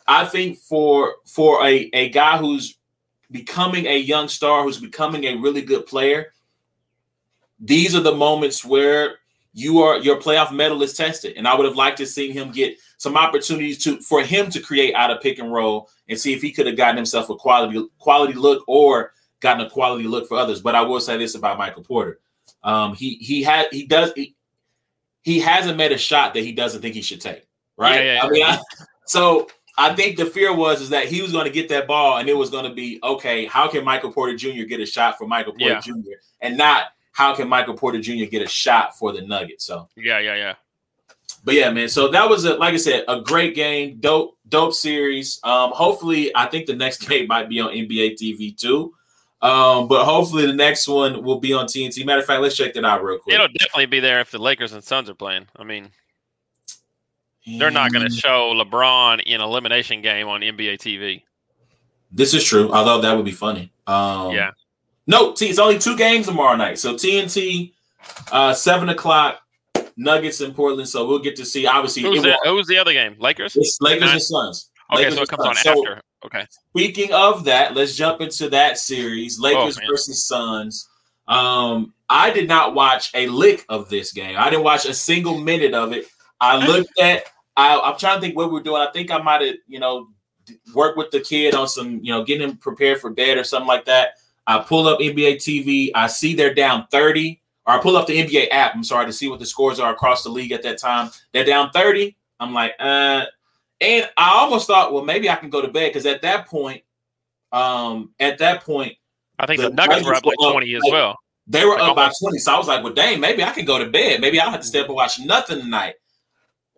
I 0.07 0.25
think 0.25 0.57
for 0.57 1.15
for 1.25 1.65
a, 1.65 1.89
a 1.93 2.09
guy 2.09 2.37
who's 2.37 2.77
becoming 3.29 3.85
a 3.85 3.97
young 3.97 4.27
star, 4.27 4.63
who's 4.63 4.79
becoming 4.79 5.25
a 5.25 5.35
really 5.35 5.61
good 5.61 5.85
player, 5.85 6.33
these 7.61 7.95
are 7.95 8.01
the 8.01 8.15
moments 8.15 8.65
where 8.65 9.19
you 9.53 9.81
are 9.81 9.97
your 9.99 10.19
playoff 10.19 10.51
mettle 10.51 10.81
is 10.81 10.93
tested. 10.93 11.35
And 11.37 11.47
I 11.47 11.55
would 11.55 11.65
have 11.65 11.75
liked 11.75 11.97
to 11.97 12.05
see 12.05 12.31
him 12.31 12.51
get 12.51 12.77
some 12.97 13.15
opportunities 13.15 13.83
to 13.83 13.99
for 14.01 14.21
him 14.21 14.49
to 14.49 14.59
create 14.59 14.95
out 14.95 15.11
of 15.11 15.21
pick 15.21 15.39
and 15.39 15.53
roll 15.53 15.89
and 16.09 16.19
see 16.19 16.33
if 16.33 16.41
he 16.41 16.51
could 16.51 16.65
have 16.65 16.77
gotten 16.77 16.95
himself 16.95 17.29
a 17.29 17.35
quality 17.35 17.85
quality 17.99 18.33
look 18.33 18.63
or 18.67 19.13
gotten 19.39 19.65
a 19.65 19.69
quality 19.69 20.05
look 20.05 20.27
for 20.27 20.37
others. 20.37 20.61
But 20.61 20.75
I 20.75 20.81
will 20.81 20.99
say 20.99 21.17
this 21.17 21.35
about 21.35 21.57
Michael 21.57 21.83
Porter: 21.83 22.19
um, 22.63 22.95
he 22.95 23.15
he 23.15 23.43
had 23.43 23.67
he 23.71 23.85
does 23.85 24.13
he, 24.15 24.35
he 25.21 25.39
hasn't 25.39 25.77
made 25.77 25.91
a 25.91 25.97
shot 25.97 26.33
that 26.33 26.43
he 26.43 26.51
doesn't 26.51 26.81
think 26.81 26.95
he 26.95 27.01
should 27.01 27.21
take. 27.21 27.45
Right? 27.77 28.05
Yeah, 28.05 28.13
yeah, 28.13 28.23
I 28.23 28.29
mean, 28.29 28.43
I, 28.45 28.59
so 29.05 29.47
I 29.77 29.95
think 29.95 30.17
the 30.17 30.25
fear 30.25 30.55
was 30.55 30.81
is 30.81 30.89
that 30.89 31.07
he 31.07 31.21
was 31.21 31.31
going 31.31 31.45
to 31.45 31.51
get 31.51 31.69
that 31.69 31.87
ball 31.87 32.17
and 32.17 32.29
it 32.29 32.37
was 32.37 32.49
going 32.49 32.65
to 32.65 32.73
be 32.73 32.99
okay. 33.03 33.45
How 33.45 33.67
can 33.67 33.83
Michael 33.83 34.11
Porter 34.11 34.35
Jr. 34.35 34.63
get 34.63 34.79
a 34.79 34.85
shot 34.85 35.17
for 35.17 35.27
Michael 35.27 35.53
Porter 35.53 35.73
yeah. 35.73 35.79
Jr. 35.79 36.19
and 36.41 36.57
not 36.57 36.85
how 37.11 37.35
can 37.35 37.47
Michael 37.47 37.75
Porter 37.75 37.99
Jr. 37.99 38.25
get 38.25 38.41
a 38.41 38.47
shot 38.47 38.97
for 38.97 39.11
the 39.11 39.21
Nuggets? 39.21 39.65
So 39.65 39.87
yeah, 39.95 40.19
yeah, 40.19 40.35
yeah. 40.35 40.53
But 41.43 41.55
yeah, 41.55 41.71
man. 41.71 41.89
So 41.89 42.09
that 42.09 42.29
was 42.29 42.45
a 42.45 42.55
like 42.55 42.73
I 42.73 42.77
said, 42.77 43.05
a 43.07 43.21
great 43.21 43.55
game. 43.55 43.97
Dope, 43.99 44.37
dope 44.47 44.73
series. 44.73 45.39
Um, 45.43 45.71
hopefully, 45.71 46.31
I 46.35 46.45
think 46.45 46.67
the 46.67 46.75
next 46.75 47.07
game 47.09 47.27
might 47.27 47.49
be 47.49 47.59
on 47.59 47.71
NBA 47.71 48.15
TV 48.15 48.57
too. 48.57 48.93
Um, 49.41 49.87
but 49.87 50.05
hopefully 50.05 50.45
the 50.45 50.53
next 50.53 50.87
one 50.87 51.23
will 51.23 51.39
be 51.39 51.51
on 51.51 51.65
TNT. 51.65 52.05
Matter 52.05 52.19
of 52.19 52.27
fact, 52.27 52.41
let's 52.43 52.55
check 52.55 52.75
that 52.75 52.85
out 52.85 53.03
real 53.03 53.17
quick. 53.17 53.33
It'll 53.33 53.47
definitely 53.47 53.87
be 53.87 53.99
there 53.99 54.19
if 54.19 54.29
the 54.29 54.37
Lakers 54.37 54.73
and 54.73 54.83
Suns 54.83 55.09
are 55.09 55.15
playing. 55.15 55.47
I 55.55 55.63
mean, 55.63 55.89
they're 57.57 57.71
not 57.71 57.91
going 57.91 58.07
to 58.07 58.13
show 58.13 58.53
LeBron 58.53 59.23
in 59.25 59.41
elimination 59.41 60.03
game 60.03 60.27
on 60.27 60.41
NBA 60.41 60.77
TV. 60.77 61.23
This 62.11 62.35
is 62.35 62.43
true, 62.43 62.71
although 62.71 63.01
that 63.01 63.15
would 63.15 63.25
be 63.25 63.31
funny. 63.31 63.71
Um, 63.87 64.31
yeah. 64.35 64.51
No, 65.07 65.33
T, 65.33 65.47
it's 65.47 65.59
only 65.59 65.79
two 65.79 65.97
games 65.97 66.27
tomorrow 66.27 66.55
night. 66.55 66.79
So 66.79 66.93
TNT, 66.93 67.73
uh, 68.31 68.53
seven 68.53 68.89
o'clock, 68.89 69.41
Nuggets 69.97 70.41
in 70.41 70.53
Portland. 70.53 70.87
So 70.87 71.07
we'll 71.07 71.19
get 71.19 71.35
to 71.37 71.45
see. 71.45 71.65
Obviously, 71.65 72.03
who's, 72.03 72.21
the, 72.21 72.37
who's 72.43 72.67
the 72.67 72.77
other 72.77 72.93
game? 72.93 73.15
Lakers. 73.19 73.55
It's 73.55 73.77
Lakers 73.81 74.11
and 74.11 74.21
Suns. 74.21 74.69
Okay, 74.91 75.03
Lakers 75.03 75.15
so 75.15 75.21
it 75.23 75.29
comes 75.29 75.45
on 75.45 75.55
so, 75.55 75.71
after. 75.71 76.01
Okay. 76.25 76.45
Speaking 76.69 77.13
of 77.13 77.45
that, 77.45 77.75
let's 77.75 77.95
jump 77.95 78.21
into 78.21 78.49
that 78.49 78.77
series: 78.77 79.39
Lakers 79.39 79.79
oh, 79.81 79.87
versus 79.87 80.27
Suns. 80.27 80.87
Um, 81.27 81.93
I 82.09 82.31
did 82.31 82.47
not 82.47 82.75
watch 82.75 83.11
a 83.13 83.27
lick 83.27 83.65
of 83.69 83.89
this 83.89 84.11
game. 84.11 84.35
I 84.37 84.49
didn't 84.49 84.63
watch 84.63 84.85
a 84.85 84.93
single 84.93 85.37
minute 85.37 85.73
of 85.73 85.93
it. 85.93 86.07
I 86.39 86.65
looked 86.65 86.99
at. 86.99 87.23
I, 87.55 87.79
I'm 87.79 87.97
trying 87.97 88.17
to 88.17 88.21
think 88.21 88.35
what 88.35 88.51
we're 88.51 88.61
doing. 88.61 88.81
I 88.81 88.91
think 88.91 89.11
I 89.11 89.21
might 89.21 89.41
have, 89.41 89.55
you 89.67 89.79
know, 89.79 90.07
worked 90.73 90.97
with 90.97 91.11
the 91.11 91.19
kid 91.19 91.53
on 91.53 91.67
some, 91.67 91.99
you 92.03 92.11
know, 92.11 92.23
getting 92.23 92.49
him 92.49 92.57
prepared 92.57 92.99
for 92.99 93.09
bed 93.09 93.37
or 93.37 93.43
something 93.43 93.67
like 93.67 93.85
that. 93.85 94.13
I 94.47 94.59
pull 94.59 94.87
up 94.87 94.99
NBA 94.99 95.35
TV. 95.37 95.91
I 95.93 96.07
see 96.07 96.33
they're 96.33 96.53
down 96.53 96.87
30, 96.91 97.41
or 97.65 97.73
I 97.73 97.79
pull 97.79 97.97
up 97.97 98.07
the 98.07 98.17
NBA 98.21 98.47
app. 98.51 98.75
I'm 98.75 98.83
sorry 98.83 99.05
to 99.05 99.13
see 99.13 99.27
what 99.27 99.39
the 99.39 99.45
scores 99.45 99.79
are 99.79 99.93
across 99.93 100.23
the 100.23 100.29
league 100.29 100.51
at 100.51 100.63
that 100.63 100.79
time. 100.79 101.11
They're 101.31 101.45
down 101.45 101.71
30. 101.71 102.15
I'm 102.39 102.53
like, 102.53 102.73
uh, 102.79 103.25
and 103.79 104.09
I 104.17 104.31
almost 104.39 104.67
thought, 104.67 104.93
well, 104.93 105.03
maybe 105.03 105.29
I 105.29 105.35
can 105.35 105.49
go 105.49 105.61
to 105.61 105.67
bed 105.67 105.89
because 105.89 106.05
at 106.05 106.21
that 106.21 106.47
point, 106.47 106.83
um, 107.51 108.13
at 108.19 108.37
that 108.39 108.63
point, 108.63 108.95
I 109.39 109.45
think 109.45 109.61
the, 109.61 109.69
the 109.69 109.75
Nuggets 109.75 110.05
were 110.05 110.13
up 110.13 110.25
like 110.25 110.37
20 110.39 110.75
as 110.75 110.83
well. 110.89 111.17
They 111.47 111.65
were 111.65 111.71
like 111.71 111.89
up 111.89 111.95
by 111.95 112.11
20. 112.21 112.37
So 112.37 112.53
I 112.53 112.57
was 112.57 112.67
like, 112.67 112.83
well, 112.83 112.93
dang, 112.93 113.19
maybe 113.19 113.43
I 113.43 113.51
can 113.51 113.65
go 113.65 113.79
to 113.79 113.89
bed. 113.89 114.21
Maybe 114.21 114.39
I'll 114.39 114.51
have 114.51 114.61
to 114.61 114.65
stay 114.65 114.79
up 114.79 114.87
and 114.87 114.95
watch 114.95 115.19
nothing 115.19 115.59
tonight. 115.59 115.95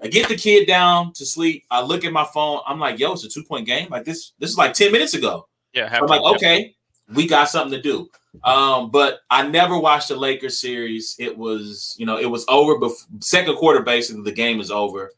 I 0.02 0.08
get 0.08 0.28
the 0.28 0.36
kid 0.36 0.66
down 0.66 1.14
to 1.14 1.26
sleep. 1.26 1.66
I 1.70 1.82
look 1.82 2.04
at 2.04 2.12
my 2.12 2.26
phone. 2.34 2.62
I'm 2.66 2.80
like, 2.80 3.00
yo, 3.00 3.14
it's 3.14 3.24
a 3.24 3.30
two 3.30 3.44
point 3.44 3.68
game. 3.68 3.90
Like 3.90 4.06
this, 4.06 4.34
this 4.40 4.50
is 4.50 4.58
like 4.58 4.74
10 4.74 4.92
minutes 4.92 5.14
ago. 5.14 5.48
Yeah. 5.74 5.90
I'm 5.92 6.08
like, 6.08 6.22
okay, 6.22 6.76
we 7.14 7.28
got 7.28 7.50
something 7.50 7.76
to 7.76 7.82
do. 7.82 8.10
Um, 8.44 8.90
but 8.90 9.20
I 9.30 9.48
never 9.48 9.78
watched 9.78 10.08
the 10.08 10.16
Lakers 10.16 10.60
series. 10.60 11.16
It 11.20 11.38
was, 11.38 11.96
you 11.98 12.06
know, 12.06 12.18
it 12.18 12.26
was 12.26 12.46
over 12.48 12.78
before 12.78 13.08
second 13.20 13.56
quarter, 13.58 13.82
basically, 13.82 14.24
the 14.24 14.32
game 14.32 14.60
is 14.60 14.72
over. 14.72 15.12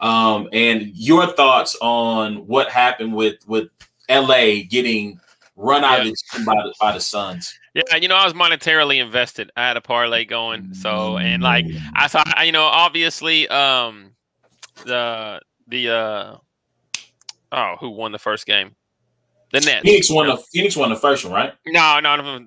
Um, 0.00 0.48
and 0.52 0.90
your 0.94 1.26
thoughts 1.26 1.76
on 1.80 2.46
what 2.46 2.68
happened 2.70 3.14
with 3.14 3.36
with 3.46 3.68
LA 4.10 4.64
getting 4.68 5.18
run 5.56 5.84
out 5.84 6.04
yeah. 6.04 6.12
of 6.34 6.44
by 6.44 6.54
the, 6.54 6.74
by 6.80 6.92
the 6.92 7.00
Suns. 7.00 7.58
Yeah, 7.74 7.96
you 7.96 8.08
know, 8.08 8.14
I 8.14 8.24
was 8.24 8.34
monetarily 8.34 9.02
invested. 9.02 9.50
I 9.56 9.68
had 9.68 9.76
a 9.76 9.80
parlay 9.80 10.24
going, 10.24 10.74
so 10.74 11.18
and 11.18 11.42
like 11.42 11.66
I 11.94 12.06
saw, 12.06 12.24
you 12.42 12.52
know, 12.52 12.64
obviously, 12.64 13.48
um, 13.48 14.12
the 14.84 15.40
the 15.68 15.90
uh, 15.90 16.36
oh, 17.52 17.76
who 17.78 17.90
won 17.90 18.12
the 18.12 18.18
first 18.18 18.46
game? 18.46 18.74
The 19.52 19.60
Nets. 19.60 19.82
Phoenix 19.82 20.10
won 20.10 20.26
the 20.26 20.36
Phoenix 20.52 20.76
won 20.76 20.90
the 20.90 20.96
first 20.96 21.24
one, 21.24 21.32
right? 21.32 21.52
No, 21.66 22.00
no, 22.00 22.16
no 22.16 22.38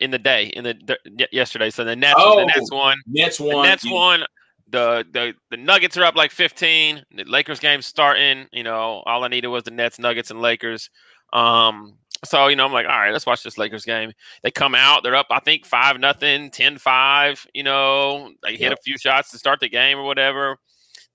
in 0.00 0.10
the 0.10 0.18
day, 0.18 0.46
in 0.46 0.64
the, 0.64 0.74
the 0.84 1.28
yesterday. 1.30 1.70
So 1.70 1.84
the 1.84 1.94
Nets, 1.94 2.16
oh, 2.18 2.40
the 2.40 2.46
Nets 2.46 2.72
won. 2.72 2.98
Nets 3.06 3.38
won. 3.40 3.56
The 3.56 3.62
Nets 3.62 3.90
won. 3.90 4.24
The, 4.70 5.06
the 5.12 5.34
the 5.50 5.56
Nuggets 5.56 5.96
are 5.96 6.04
up 6.04 6.16
like 6.16 6.32
15. 6.32 7.04
The 7.16 7.24
Lakers 7.24 7.60
game 7.60 7.82
starting. 7.82 8.46
You 8.52 8.64
know, 8.64 9.02
all 9.06 9.22
I 9.22 9.28
needed 9.28 9.48
was 9.48 9.62
the 9.62 9.70
Nets, 9.70 9.98
Nuggets, 10.00 10.32
and 10.32 10.40
Lakers. 10.40 10.90
Um, 11.32 11.98
so, 12.24 12.48
you 12.48 12.56
know, 12.56 12.64
I'm 12.64 12.72
like, 12.72 12.86
all 12.86 12.98
right, 12.98 13.12
let's 13.12 13.26
watch 13.26 13.42
this 13.42 13.58
Lakers 13.58 13.84
game. 13.84 14.12
They 14.42 14.50
come 14.50 14.74
out, 14.74 15.02
they're 15.02 15.16
up, 15.16 15.26
I 15.30 15.40
think, 15.40 15.66
5 15.66 16.00
nothing, 16.00 16.50
10 16.50 16.78
5. 16.78 17.46
You 17.54 17.62
know, 17.62 18.32
they 18.42 18.56
hit 18.56 18.72
a 18.72 18.76
few 18.82 18.96
shots 18.96 19.30
to 19.30 19.38
start 19.38 19.60
the 19.60 19.68
game 19.68 19.98
or 19.98 20.04
whatever. 20.04 20.56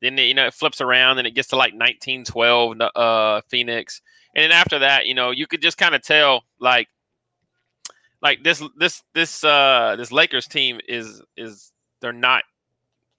Then, 0.01 0.17
you 0.17 0.33
know, 0.33 0.47
it 0.47 0.53
flips 0.53 0.81
around 0.81 1.17
and 1.17 1.27
it 1.27 1.35
gets 1.35 1.49
to 1.49 1.55
like 1.55 1.73
19 1.73 2.25
12, 2.25 2.77
uh, 2.95 3.41
Phoenix. 3.49 4.01
And 4.35 4.43
then 4.43 4.51
after 4.51 4.79
that, 4.79 5.05
you 5.05 5.13
know, 5.13 5.31
you 5.31 5.47
could 5.47 5.61
just 5.61 5.77
kind 5.77 5.95
of 5.95 6.01
tell, 6.01 6.43
like, 6.59 6.87
like 8.21 8.43
this, 8.43 8.63
this, 8.77 9.01
this, 9.13 9.43
uh, 9.43 9.95
this 9.97 10.11
Lakers 10.11 10.47
team 10.47 10.79
is, 10.87 11.21
is, 11.35 11.71
they're 12.01 12.13
not, 12.13 12.43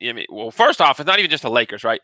I 0.02 0.12
mean, 0.12 0.26
well, 0.30 0.50
first 0.50 0.80
off, 0.80 1.00
it's 1.00 1.06
not 1.06 1.18
even 1.18 1.30
just 1.30 1.42
the 1.42 1.50
Lakers, 1.50 1.84
right? 1.84 2.00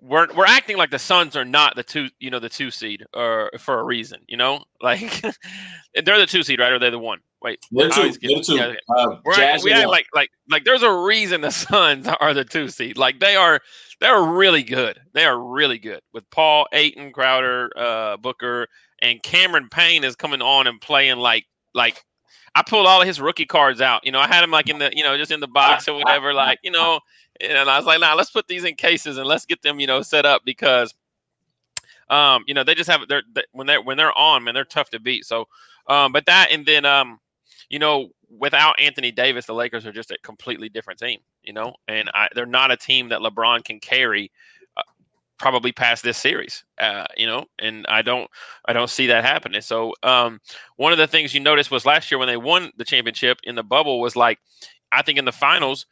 we're 0.00 0.32
we're 0.34 0.46
acting 0.46 0.76
like 0.76 0.90
the 0.90 0.98
Suns 0.98 1.36
are 1.36 1.44
not 1.44 1.74
the 1.76 1.82
two, 1.82 2.08
you 2.20 2.30
know, 2.30 2.38
the 2.38 2.48
two 2.48 2.70
seed 2.70 3.04
or 3.14 3.50
for 3.58 3.80
a 3.80 3.84
reason, 3.84 4.20
you 4.28 4.36
know, 4.36 4.62
like 4.80 5.20
they're 6.04 6.18
the 6.18 6.26
two 6.26 6.42
seed, 6.42 6.60
right? 6.60 6.72
Or 6.72 6.78
they're 6.78 6.90
the 6.90 6.98
one. 6.98 7.20
Wait, 7.40 7.60
they're 7.70 7.90
two. 7.90 8.12
They're 8.20 8.42
two. 8.42 8.56
Yeah, 8.56 8.74
uh, 8.96 9.16
we're 9.24 9.34
act, 9.34 9.62
we 9.62 9.72
act 9.72 9.88
like 9.88 10.06
like 10.14 10.30
like 10.50 10.64
there's 10.64 10.82
a 10.82 10.92
reason 10.92 11.40
the 11.40 11.50
Suns 11.52 12.08
are 12.08 12.34
the 12.34 12.44
two 12.44 12.68
seed. 12.68 12.96
Like 12.96 13.20
they 13.20 13.36
are 13.36 13.60
they're 14.00 14.22
really 14.22 14.62
good. 14.62 15.00
They 15.12 15.24
are 15.24 15.38
really 15.38 15.78
good 15.78 16.00
with 16.12 16.28
Paul, 16.30 16.66
Ayton, 16.72 17.12
Crowder, 17.12 17.70
uh, 17.76 18.16
Booker, 18.16 18.68
and 19.00 19.22
Cameron 19.22 19.68
Payne 19.70 20.04
is 20.04 20.16
coming 20.16 20.42
on 20.42 20.66
and 20.66 20.80
playing 20.80 21.18
like 21.18 21.46
like 21.74 22.04
I 22.54 22.62
pulled 22.62 22.86
all 22.86 23.00
of 23.00 23.06
his 23.06 23.20
rookie 23.20 23.44
cards 23.44 23.80
out. 23.80 24.04
You 24.04 24.12
know, 24.12 24.20
I 24.20 24.26
had 24.26 24.42
him 24.42 24.50
like 24.50 24.68
in 24.68 24.78
the, 24.78 24.90
you 24.94 25.02
know, 25.02 25.16
just 25.16 25.30
in 25.30 25.40
the 25.40 25.46
box 25.46 25.86
or 25.88 25.94
whatever. 25.94 26.32
Like, 26.32 26.58
you 26.62 26.70
know, 26.70 27.00
and 27.40 27.56
I 27.56 27.76
was 27.76 27.86
like, 27.86 28.00
nah, 28.00 28.14
let's 28.14 28.30
put 28.30 28.48
these 28.48 28.64
in 28.64 28.74
cases 28.74 29.18
and 29.18 29.26
let's 29.26 29.46
get 29.46 29.62
them, 29.62 29.78
you 29.78 29.86
know, 29.86 30.02
set 30.02 30.26
up 30.26 30.42
because, 30.44 30.94
um, 32.10 32.44
you 32.46 32.54
know, 32.54 32.64
they 32.64 32.74
just 32.74 32.90
have 32.90 33.06
they're 33.08 33.22
they, 33.32 33.44
when 33.52 33.66
they're 33.66 33.82
when 33.82 33.96
they're 33.96 34.16
on, 34.16 34.44
man, 34.44 34.54
they're 34.54 34.64
tough 34.64 34.90
to 34.90 35.00
beat. 35.00 35.24
So, 35.24 35.46
um, 35.86 36.12
but 36.12 36.26
that 36.26 36.48
and 36.50 36.64
then, 36.64 36.84
um, 36.84 37.20
you 37.68 37.78
know, 37.78 38.10
without 38.28 38.80
Anthony 38.80 39.10
Davis, 39.10 39.46
the 39.46 39.54
Lakers 39.54 39.86
are 39.86 39.92
just 39.92 40.10
a 40.10 40.18
completely 40.22 40.68
different 40.68 40.98
team. 40.98 41.20
You 41.48 41.54
know, 41.54 41.74
and 41.88 42.10
I, 42.12 42.28
they're 42.34 42.46
not 42.46 42.70
a 42.70 42.76
team 42.76 43.08
that 43.08 43.20
LeBron 43.20 43.64
can 43.64 43.80
carry 43.80 44.30
uh, 44.76 44.82
probably 45.38 45.72
past 45.72 46.04
this 46.04 46.18
series. 46.18 46.62
Uh, 46.78 47.06
you 47.16 47.26
know, 47.26 47.46
and 47.58 47.86
I 47.88 48.02
don't 48.02 48.30
I 48.66 48.74
don't 48.74 48.90
see 48.90 49.06
that 49.06 49.24
happening. 49.24 49.62
So 49.62 49.94
um, 50.02 50.40
one 50.76 50.92
of 50.92 50.98
the 50.98 51.06
things 51.06 51.32
you 51.32 51.40
noticed 51.40 51.70
was 51.70 51.86
last 51.86 52.10
year 52.10 52.18
when 52.18 52.28
they 52.28 52.36
won 52.36 52.70
the 52.76 52.84
championship 52.84 53.38
in 53.44 53.54
the 53.54 53.64
bubble 53.64 53.98
was 54.00 54.14
like 54.14 54.38
I 54.92 55.00
think 55.00 55.18
in 55.18 55.24
the 55.24 55.32
finals 55.32 55.86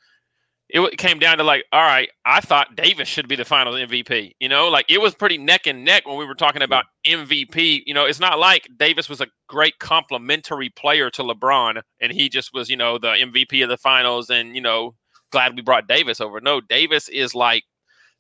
it 0.69 0.99
came 0.99 1.19
down 1.19 1.39
to 1.39 1.45
like, 1.45 1.65
all 1.73 1.83
right, 1.83 2.09
I 2.25 2.41
thought 2.41 2.75
Davis 2.75 3.09
should 3.09 3.29
be 3.29 3.37
the 3.37 3.45
finals 3.45 3.77
MVP. 3.77 4.33
You 4.41 4.49
know, 4.49 4.69
like 4.69 4.87
it 4.89 5.01
was 5.01 5.15
pretty 5.15 5.39
neck 5.39 5.67
and 5.67 5.85
neck 5.85 6.07
when 6.07 6.19
we 6.19 6.25
were 6.25 6.35
talking 6.35 6.63
about 6.63 6.87
MVP. 7.07 7.83
You 7.87 7.95
know, 7.95 8.05
it's 8.05 8.19
not 8.19 8.39
like 8.39 8.69
Davis 8.77 9.09
was 9.09 9.21
a 9.21 9.29
great 9.49 9.79
complementary 9.79 10.71
player 10.71 11.09
to 11.11 11.23
LeBron 11.23 11.81
and 12.01 12.13
he 12.13 12.29
just 12.29 12.53
was, 12.53 12.69
you 12.69 12.77
know, 12.77 12.99
the 12.99 13.09
MVP 13.09 13.63
of 13.63 13.69
the 13.69 13.77
finals 13.77 14.29
and, 14.29 14.57
you 14.57 14.61
know, 14.61 14.95
glad 15.31 15.57
we 15.57 15.63
brought 15.63 15.89
Davis 15.89 16.21
over. 16.21 16.41
No, 16.41 16.61
Davis 16.61 17.09
is 17.09 17.35
like 17.35 17.65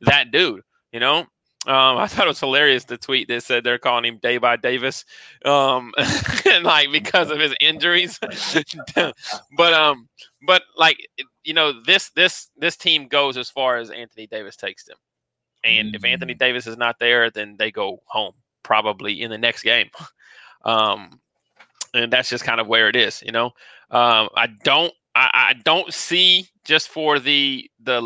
that 0.03 0.31
dude, 0.31 0.62
you 0.92 1.01
know? 1.01 1.27
Um, 1.66 1.99
I 1.99 2.07
thought 2.07 2.27
it 2.27 2.29
was 2.29 2.40
hilarious 2.40 2.85
the 2.85 2.97
tweet 2.97 3.29
that 3.29 3.42
said 3.42 3.64
they're 3.64 3.79
calling 3.79 4.05
him 4.05 4.19
Day 4.23 4.38
by 4.38 4.57
Davis, 4.57 5.05
um, 5.45 5.92
and 6.47 6.64
like 6.64 6.90
because 6.92 7.31
of 7.31 7.38
his 7.38 7.55
injuries. 7.61 8.19
but 8.95 9.75
um, 9.75 10.09
but 10.47 10.62
like 10.77 10.99
you 11.45 11.55
know, 11.55 11.73
this 11.83 12.11
this 12.11 12.49
this 12.57 12.77
team 12.77 13.09
goes 13.09 13.37
as 13.37 13.51
far 13.51 13.77
as 13.77 13.90
Anthony 13.90 14.27
Davis 14.27 14.57
takes 14.57 14.85
them, 14.85 14.97
and 15.64 15.88
mm-hmm. 15.88 15.97
if 15.97 16.05
Anthony 16.05 16.35
mm. 16.35 16.38
Davis 16.38 16.66
is 16.66 16.77
not 16.77 16.99
there, 16.99 17.31
then 17.31 17.57
they 17.59 17.71
go 17.71 18.01
home 18.07 18.35
probably 18.62 19.23
in 19.23 19.31
the 19.31 19.38
next 19.38 19.62
game. 19.62 19.88
Um, 20.64 21.21
and 21.95 22.12
that's 22.12 22.29
just 22.29 22.45
kind 22.45 22.61
of 22.61 22.66
where 22.66 22.88
it 22.88 22.97
is, 22.97 23.23
you 23.25 23.33
know. 23.33 23.47
Um, 23.90 24.29
I 24.37 24.49
don't 24.64 24.92
I, 25.14 25.31
I 25.33 25.55
don't 25.64 25.92
see 25.92 26.49
just 26.66 26.88
for 26.88 27.18
the 27.18 27.70
the 27.83 28.00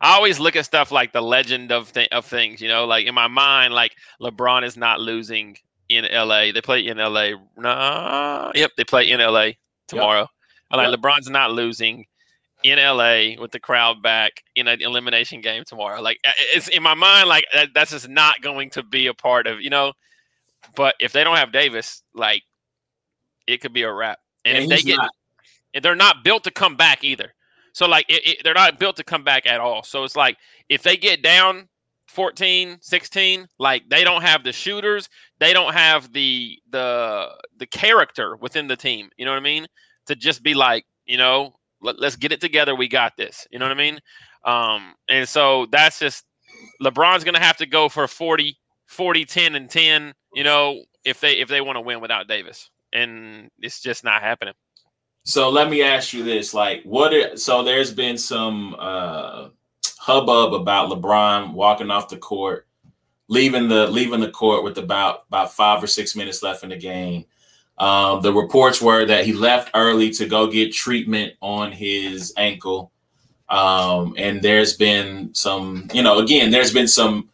I 0.00 0.14
always 0.14 0.40
look 0.40 0.56
at 0.56 0.64
stuff 0.64 0.90
like 0.90 1.12
the 1.12 1.20
legend 1.20 1.72
of 1.72 1.92
th- 1.92 2.08
of 2.10 2.24
things, 2.24 2.60
you 2.60 2.68
know, 2.68 2.86
like 2.86 3.06
in 3.06 3.14
my 3.14 3.28
mind, 3.28 3.74
like 3.74 3.96
LeBron 4.20 4.64
is 4.64 4.76
not 4.76 5.00
losing 5.00 5.56
in 5.90 6.06
LA. 6.10 6.52
They 6.52 6.62
play 6.62 6.86
in 6.86 6.96
LA. 6.96 7.32
Nah, 7.56 8.52
yep, 8.54 8.70
they 8.76 8.84
play 8.84 9.10
in 9.10 9.20
LA 9.20 9.50
tomorrow. 9.88 10.20
Yep. 10.20 10.28
Like 10.72 10.90
yep. 10.90 11.00
LeBron's 11.00 11.28
not 11.28 11.50
losing 11.50 12.06
in 12.62 12.78
LA 12.78 13.40
with 13.40 13.50
the 13.52 13.60
crowd 13.60 14.02
back 14.02 14.44
in 14.54 14.68
an 14.68 14.80
elimination 14.80 15.40
game 15.40 15.64
tomorrow. 15.66 16.00
Like 16.00 16.18
it's 16.54 16.68
in 16.68 16.82
my 16.82 16.94
mind, 16.94 17.28
like 17.28 17.44
that's 17.74 17.90
just 17.90 18.08
not 18.08 18.40
going 18.40 18.70
to 18.70 18.82
be 18.82 19.08
a 19.08 19.14
part 19.14 19.46
of, 19.46 19.60
you 19.60 19.70
know. 19.70 19.92
But 20.76 20.94
if 21.00 21.12
they 21.12 21.24
don't 21.24 21.36
have 21.36 21.52
Davis, 21.52 22.02
like 22.14 22.42
it 23.46 23.60
could 23.60 23.72
be 23.72 23.82
a 23.82 23.92
wrap. 23.92 24.18
And 24.44 24.58
if 24.58 24.68
they 24.68 24.82
get, 24.82 24.96
not. 24.96 25.10
they're 25.82 25.96
not 25.96 26.24
built 26.24 26.44
to 26.44 26.50
come 26.50 26.76
back 26.76 27.04
either. 27.04 27.34
So 27.72 27.86
like 27.86 28.06
it, 28.08 28.26
it, 28.26 28.36
they're 28.44 28.54
not 28.54 28.78
built 28.78 28.96
to 28.96 29.04
come 29.04 29.24
back 29.24 29.46
at 29.46 29.60
all. 29.60 29.82
So 29.82 30.04
it's 30.04 30.16
like 30.16 30.36
if 30.68 30.82
they 30.82 30.96
get 30.96 31.22
down 31.22 31.68
14, 32.08 32.78
16, 32.80 33.48
like 33.58 33.88
they 33.88 34.02
don't 34.02 34.22
have 34.22 34.42
the 34.42 34.52
shooters, 34.52 35.08
they 35.38 35.52
don't 35.52 35.72
have 35.72 36.12
the 36.12 36.58
the 36.70 37.28
the 37.58 37.66
character 37.66 38.36
within 38.36 38.66
the 38.66 38.76
team. 38.76 39.10
You 39.16 39.24
know 39.24 39.30
what 39.30 39.38
I 39.38 39.42
mean? 39.42 39.66
To 40.06 40.16
just 40.16 40.42
be 40.42 40.54
like, 40.54 40.84
you 41.06 41.18
know, 41.18 41.54
let, 41.80 42.02
us 42.02 42.16
get 42.16 42.32
it 42.32 42.40
together. 42.40 42.74
We 42.74 42.88
got 42.88 43.16
this. 43.16 43.46
You 43.50 43.58
know 43.58 43.66
what 43.66 43.72
I 43.72 43.74
mean? 43.74 44.00
Um, 44.44 44.94
and 45.08 45.28
so 45.28 45.66
that's 45.70 45.98
just 45.98 46.24
LeBron's 46.82 47.24
gonna 47.24 47.40
have 47.40 47.56
to 47.58 47.66
go 47.66 47.88
for 47.88 48.08
40, 48.08 48.56
40, 48.86 49.24
10, 49.24 49.54
and 49.54 49.70
10, 49.70 50.12
you 50.34 50.44
know, 50.44 50.82
if 51.04 51.20
they 51.20 51.34
if 51.38 51.48
they 51.48 51.60
want 51.60 51.76
to 51.76 51.80
win 51.80 52.00
without 52.00 52.28
Davis. 52.28 52.70
And 52.92 53.50
it's 53.60 53.80
just 53.80 54.02
not 54.02 54.20
happening. 54.20 54.54
So 55.24 55.50
let 55.50 55.70
me 55.70 55.82
ask 55.82 56.12
you 56.12 56.24
this: 56.24 56.54
like, 56.54 56.82
what? 56.84 57.38
So 57.38 57.62
there's 57.62 57.92
been 57.92 58.16
some 58.18 58.74
uh, 58.78 59.48
hubbub 59.98 60.54
about 60.54 60.90
LeBron 60.90 61.52
walking 61.52 61.90
off 61.90 62.08
the 62.08 62.16
court, 62.16 62.66
leaving 63.28 63.68
the 63.68 63.86
leaving 63.88 64.20
the 64.20 64.30
court 64.30 64.64
with 64.64 64.78
about 64.78 65.24
about 65.28 65.52
five 65.52 65.82
or 65.82 65.86
six 65.86 66.16
minutes 66.16 66.42
left 66.42 66.62
in 66.62 66.70
the 66.70 66.76
game. 66.76 67.24
Um, 67.78 68.20
the 68.20 68.32
reports 68.32 68.82
were 68.82 69.06
that 69.06 69.24
he 69.24 69.32
left 69.32 69.70
early 69.74 70.10
to 70.10 70.26
go 70.26 70.46
get 70.46 70.72
treatment 70.72 71.32
on 71.40 71.72
his 71.72 72.32
ankle. 72.36 72.92
Um, 73.48 74.14
and 74.18 74.42
there's 74.42 74.76
been 74.76 75.34
some, 75.34 75.88
you 75.92 76.02
know, 76.02 76.18
again, 76.18 76.50
there's 76.50 76.74
been 76.74 76.86
some 76.86 77.30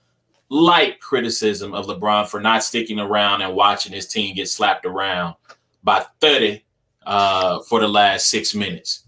light 0.48 1.00
criticism 1.00 1.74
of 1.74 1.86
LeBron 1.86 2.28
for 2.28 2.40
not 2.40 2.62
sticking 2.62 3.00
around 3.00 3.42
and 3.42 3.54
watching 3.54 3.92
his 3.92 4.06
team 4.06 4.36
get 4.36 4.48
slapped 4.48 4.86
around 4.86 5.34
by 5.82 6.06
30 6.20 6.64
uh, 7.06 7.60
for 7.62 7.80
the 7.80 7.88
last 7.88 8.28
six 8.28 8.54
minutes. 8.54 9.06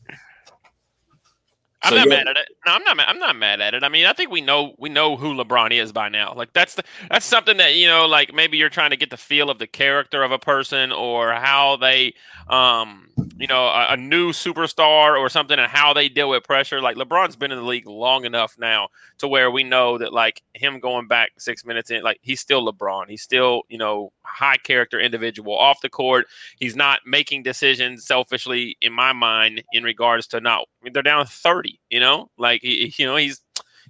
I'm 1.83 1.91
so 1.91 1.97
not 1.97 2.09
mad 2.09 2.29
at 2.29 2.37
it. 2.37 2.49
No, 2.67 2.73
I'm 2.73 2.83
not. 2.83 2.99
I'm 3.01 3.19
not 3.21 3.37
mad 3.37 3.61
at 3.61 3.73
it. 3.73 3.85
I 3.85 3.89
mean, 3.89 4.05
I 4.05 4.13
think 4.13 4.33
we 4.33 4.41
know 4.41 4.75
we 4.79 4.89
know 4.89 5.17
who 5.17 5.35
LeBron 5.35 5.71
is 5.71 5.93
by 5.93 6.09
now. 6.09 6.35
Like 6.35 6.53
that's 6.53 6.75
the 6.75 6.83
that's 7.09 7.25
something 7.25 7.57
that 7.59 7.77
you 7.77 7.87
know. 7.87 8.07
Like 8.07 8.35
maybe 8.35 8.57
you're 8.57 8.69
trying 8.69 8.91
to 8.91 8.97
get 8.97 9.11
the 9.11 9.17
feel 9.17 9.49
of 9.49 9.61
the 9.61 9.67
character 9.69 10.25
of 10.25 10.33
a 10.33 10.41
person 10.41 10.91
or 10.91 11.33
how 11.35 11.77
they 11.77 12.15
um 12.51 13.09
you 13.39 13.47
know, 13.47 13.67
a, 13.67 13.93
a, 13.93 13.97
new 13.97 14.33
superstar 14.33 15.19
or 15.19 15.29
something 15.29 15.59
and 15.59 15.71
how 15.71 15.93
they 15.93 16.09
deal 16.09 16.29
with 16.29 16.43
pressure. 16.43 16.81
Like 16.81 16.97
LeBron's 16.97 17.37
been 17.37 17.53
in 17.53 17.59
the 17.59 17.65
league 17.65 17.87
long 17.87 18.25
enough 18.25 18.57
now 18.59 18.89
to 19.19 19.29
where 19.29 19.51
we 19.51 19.63
know 19.63 19.97
that 19.99 20.13
like 20.13 20.43
him 20.55 20.81
going 20.81 21.07
back 21.07 21.31
six 21.39 21.65
minutes 21.65 21.91
in, 21.91 22.03
like 22.03 22.19
he's 22.21 22.41
still 22.41 22.67
LeBron. 22.67 23.09
He's 23.09 23.23
still, 23.23 23.63
you 23.69 23.79
know, 23.79 24.13
high 24.23 24.57
character 24.57 24.99
individual 24.99 25.57
off 25.57 25.81
the 25.83 25.89
court. 25.89 26.27
He's 26.59 26.75
not 26.75 27.01
making 27.07 27.45
decisions 27.45 28.07
selfishly 28.07 28.77
in 28.81 28.93
my 28.93 29.13
mind 29.13 29.63
in 29.73 29.85
regards 29.85 30.27
to 30.29 30.41
not 30.41 30.67
they're 30.93 31.03
down 31.03 31.27
30, 31.27 31.81
you 31.91 32.01
know, 32.01 32.31
like 32.39 32.63
he, 32.63 32.93
you 32.97 33.07
know, 33.07 33.17
he's 33.17 33.41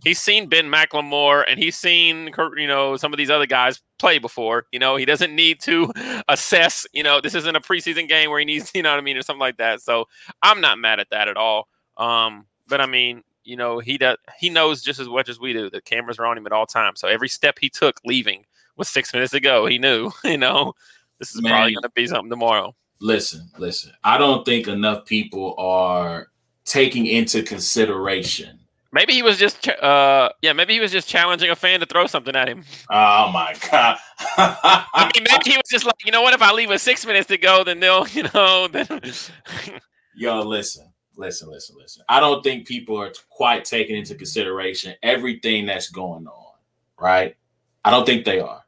he's 0.02 0.20
seen 0.20 0.48
Ben 0.48 0.66
McLemore 0.66 1.44
and 1.48 1.58
he's 1.58 1.76
seen 1.76 2.30
you 2.56 2.66
know 2.66 2.96
some 2.96 3.12
of 3.12 3.16
these 3.16 3.30
other 3.30 3.46
guys 3.46 3.80
play 3.98 4.18
before. 4.18 4.66
You 4.72 4.78
know, 4.78 4.96
he 4.96 5.04
doesn't 5.04 5.34
need 5.34 5.60
to 5.60 5.92
assess. 6.28 6.86
You 6.92 7.02
know, 7.02 7.20
this 7.20 7.34
isn't 7.34 7.56
a 7.56 7.60
preseason 7.60 8.08
game 8.08 8.30
where 8.30 8.38
he 8.38 8.44
needs, 8.44 8.70
you 8.74 8.82
know 8.82 8.90
what 8.90 8.98
I 8.98 9.02
mean, 9.02 9.16
or 9.16 9.22
something 9.22 9.40
like 9.40 9.58
that. 9.58 9.80
So 9.80 10.06
I'm 10.42 10.60
not 10.60 10.78
mad 10.78 11.00
at 11.00 11.10
that 11.10 11.28
at 11.28 11.36
all. 11.36 11.68
Um, 11.96 12.46
but 12.66 12.80
I 12.80 12.86
mean, 12.86 13.22
you 13.44 13.56
know, 13.56 13.78
he 13.78 13.98
does. 13.98 14.16
He 14.38 14.50
knows 14.50 14.82
just 14.82 15.00
as 15.00 15.08
much 15.08 15.28
as 15.28 15.40
we 15.40 15.52
do. 15.52 15.70
The 15.70 15.80
cameras 15.80 16.18
are 16.18 16.26
on 16.26 16.38
him 16.38 16.46
at 16.46 16.52
all 16.52 16.66
times. 16.66 17.00
So 17.00 17.08
every 17.08 17.28
step 17.28 17.58
he 17.58 17.70
took 17.70 17.98
leaving 18.04 18.44
was 18.76 18.88
six 18.88 19.12
minutes 19.12 19.34
ago. 19.34 19.66
He 19.66 19.78
knew. 19.78 20.10
You 20.24 20.36
know, 20.36 20.74
this 21.18 21.34
is 21.34 21.42
Man, 21.42 21.52
probably 21.52 21.72
going 21.72 21.82
to 21.82 21.90
be 21.90 22.06
something 22.06 22.30
tomorrow. 22.30 22.74
Listen, 23.00 23.48
listen. 23.58 23.92
I 24.04 24.18
don't 24.18 24.44
think 24.44 24.68
enough 24.68 25.06
people 25.06 25.54
are 25.56 26.28
taking 26.64 27.06
into 27.06 27.42
consideration 27.42 28.60
Maybe 28.90 29.12
he 29.12 29.22
was 29.22 29.36
just, 29.36 29.68
uh, 29.68 30.30
yeah, 30.40 30.54
maybe 30.54 30.72
he 30.72 30.80
was 30.80 30.90
just 30.90 31.08
challenging 31.08 31.50
a 31.50 31.56
fan 31.56 31.80
to 31.80 31.86
throw 31.86 32.06
something 32.06 32.34
at 32.34 32.48
him. 32.48 32.64
Oh 32.90 33.30
my 33.30 33.54
god! 33.70 33.98
I 34.38 35.10
mean, 35.14 35.26
maybe 35.30 35.50
he 35.50 35.56
was 35.56 35.68
just 35.70 35.84
like, 35.84 36.06
you 36.06 36.12
know 36.12 36.22
what? 36.22 36.32
If 36.32 36.40
I 36.40 36.52
leave 36.52 36.70
with 36.70 36.80
six 36.80 37.04
minutes 37.04 37.26
to 37.28 37.36
go, 37.36 37.64
then 37.64 37.80
they'll, 37.80 38.08
you 38.12 38.24
know, 38.34 38.66
then. 38.68 38.86
Yo, 40.16 40.40
listen, 40.40 40.90
listen, 41.16 41.50
listen, 41.50 41.76
listen. 41.78 42.02
I 42.08 42.18
don't 42.18 42.42
think 42.42 42.66
people 42.66 42.96
are 42.96 43.12
quite 43.28 43.64
taking 43.66 43.96
into 43.96 44.14
consideration 44.14 44.94
everything 45.02 45.66
that's 45.66 45.90
going 45.90 46.26
on, 46.26 46.54
right? 46.98 47.36
I 47.84 47.90
don't 47.90 48.06
think 48.06 48.24
they 48.24 48.40
are. 48.40 48.64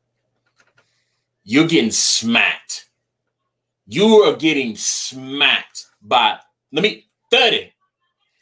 You're 1.45 1.67
getting 1.67 1.91
smacked. 1.91 2.91
You 3.87 4.23
are 4.23 4.37
getting 4.37 4.77
smacked 4.77 5.87
by 6.03 6.39
let 6.73 6.83
me 6.83 7.07
30 7.31 7.73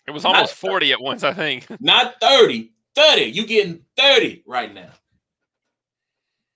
it 0.09 0.14
was 0.14 0.25
almost 0.25 0.55
40 0.55 0.92
at 0.92 1.03
once, 1.03 1.23
I 1.23 1.35
think. 1.35 1.66
Not 1.81 2.14
30. 2.18 2.73
30. 2.94 3.25
You 3.25 3.47
getting 3.47 3.85
30 3.99 4.42
right 4.47 4.73
now. 4.73 4.88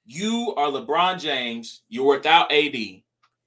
You 0.07 0.55
are 0.57 0.69
LeBron 0.69 1.21
James. 1.21 1.83
You're 1.91 2.17
without 2.17 2.51
AD. 2.51 2.75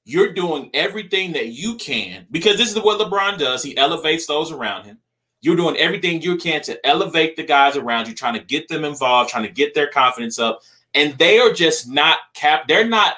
You're 0.04 0.34
doing 0.34 0.70
everything 0.76 1.34
that 1.34 1.48
you 1.48 1.76
can 1.78 2.28
because 2.30 2.58
this 2.58 2.70
is 2.72 2.80
what 2.80 3.00
LeBron 3.00 3.40
does. 3.40 3.64
He 3.64 3.76
elevates 3.76 4.28
those 4.28 4.52
around 4.52 4.84
him. 4.84 5.00
You're 5.42 5.56
doing 5.56 5.76
everything 5.78 6.22
you 6.22 6.38
can 6.38 6.62
to 6.62 6.86
elevate 6.86 7.36
the 7.36 7.44
guys 7.44 7.76
around 7.76 8.08
you, 8.08 8.14
trying 8.14 8.36
to 8.36 8.44
get 8.44 8.68
them 8.68 8.86
involved, 8.86 9.32
trying 9.32 9.48
to 9.48 9.52
get 9.52 9.74
their 9.74 9.88
confidence 9.88 10.38
up. 10.38 10.62
And 10.94 11.18
they 11.18 11.40
are 11.40 11.52
just 11.52 11.90
not 11.90 12.20
cap. 12.36 12.68
They're 12.68 12.88
not 12.88 13.16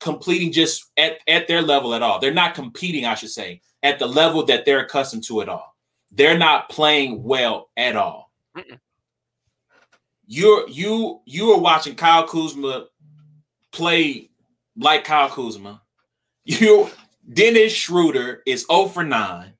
completing 0.00 0.52
just 0.52 0.90
at, 0.96 1.18
at 1.28 1.48
their 1.48 1.60
level 1.60 1.94
at 1.94 2.02
all. 2.02 2.18
They're 2.18 2.32
not 2.32 2.54
competing, 2.54 3.04
I 3.04 3.14
should 3.14 3.30
say, 3.30 3.60
at 3.82 3.98
the 3.98 4.06
level 4.06 4.46
that 4.46 4.64
they're 4.64 4.80
accustomed 4.80 5.24
to 5.24 5.42
at 5.42 5.50
all 5.50 5.73
they're 6.14 6.38
not 6.38 6.68
playing 6.68 7.22
well 7.22 7.70
at 7.76 7.96
all. 7.96 8.30
Mm-mm. 8.56 8.78
You're 10.26 10.68
you 10.68 11.20
you 11.26 11.52
are 11.52 11.60
watching 11.60 11.96
Kyle 11.96 12.26
Kuzma 12.26 12.86
play 13.72 14.30
like 14.76 15.04
Kyle 15.04 15.28
Kuzma. 15.28 15.82
You 16.44 16.90
Dennis 17.30 17.72
Schroeder 17.72 18.42
is 18.46 18.66
0 18.70 18.86
for 18.88 19.02
9. 19.02 19.52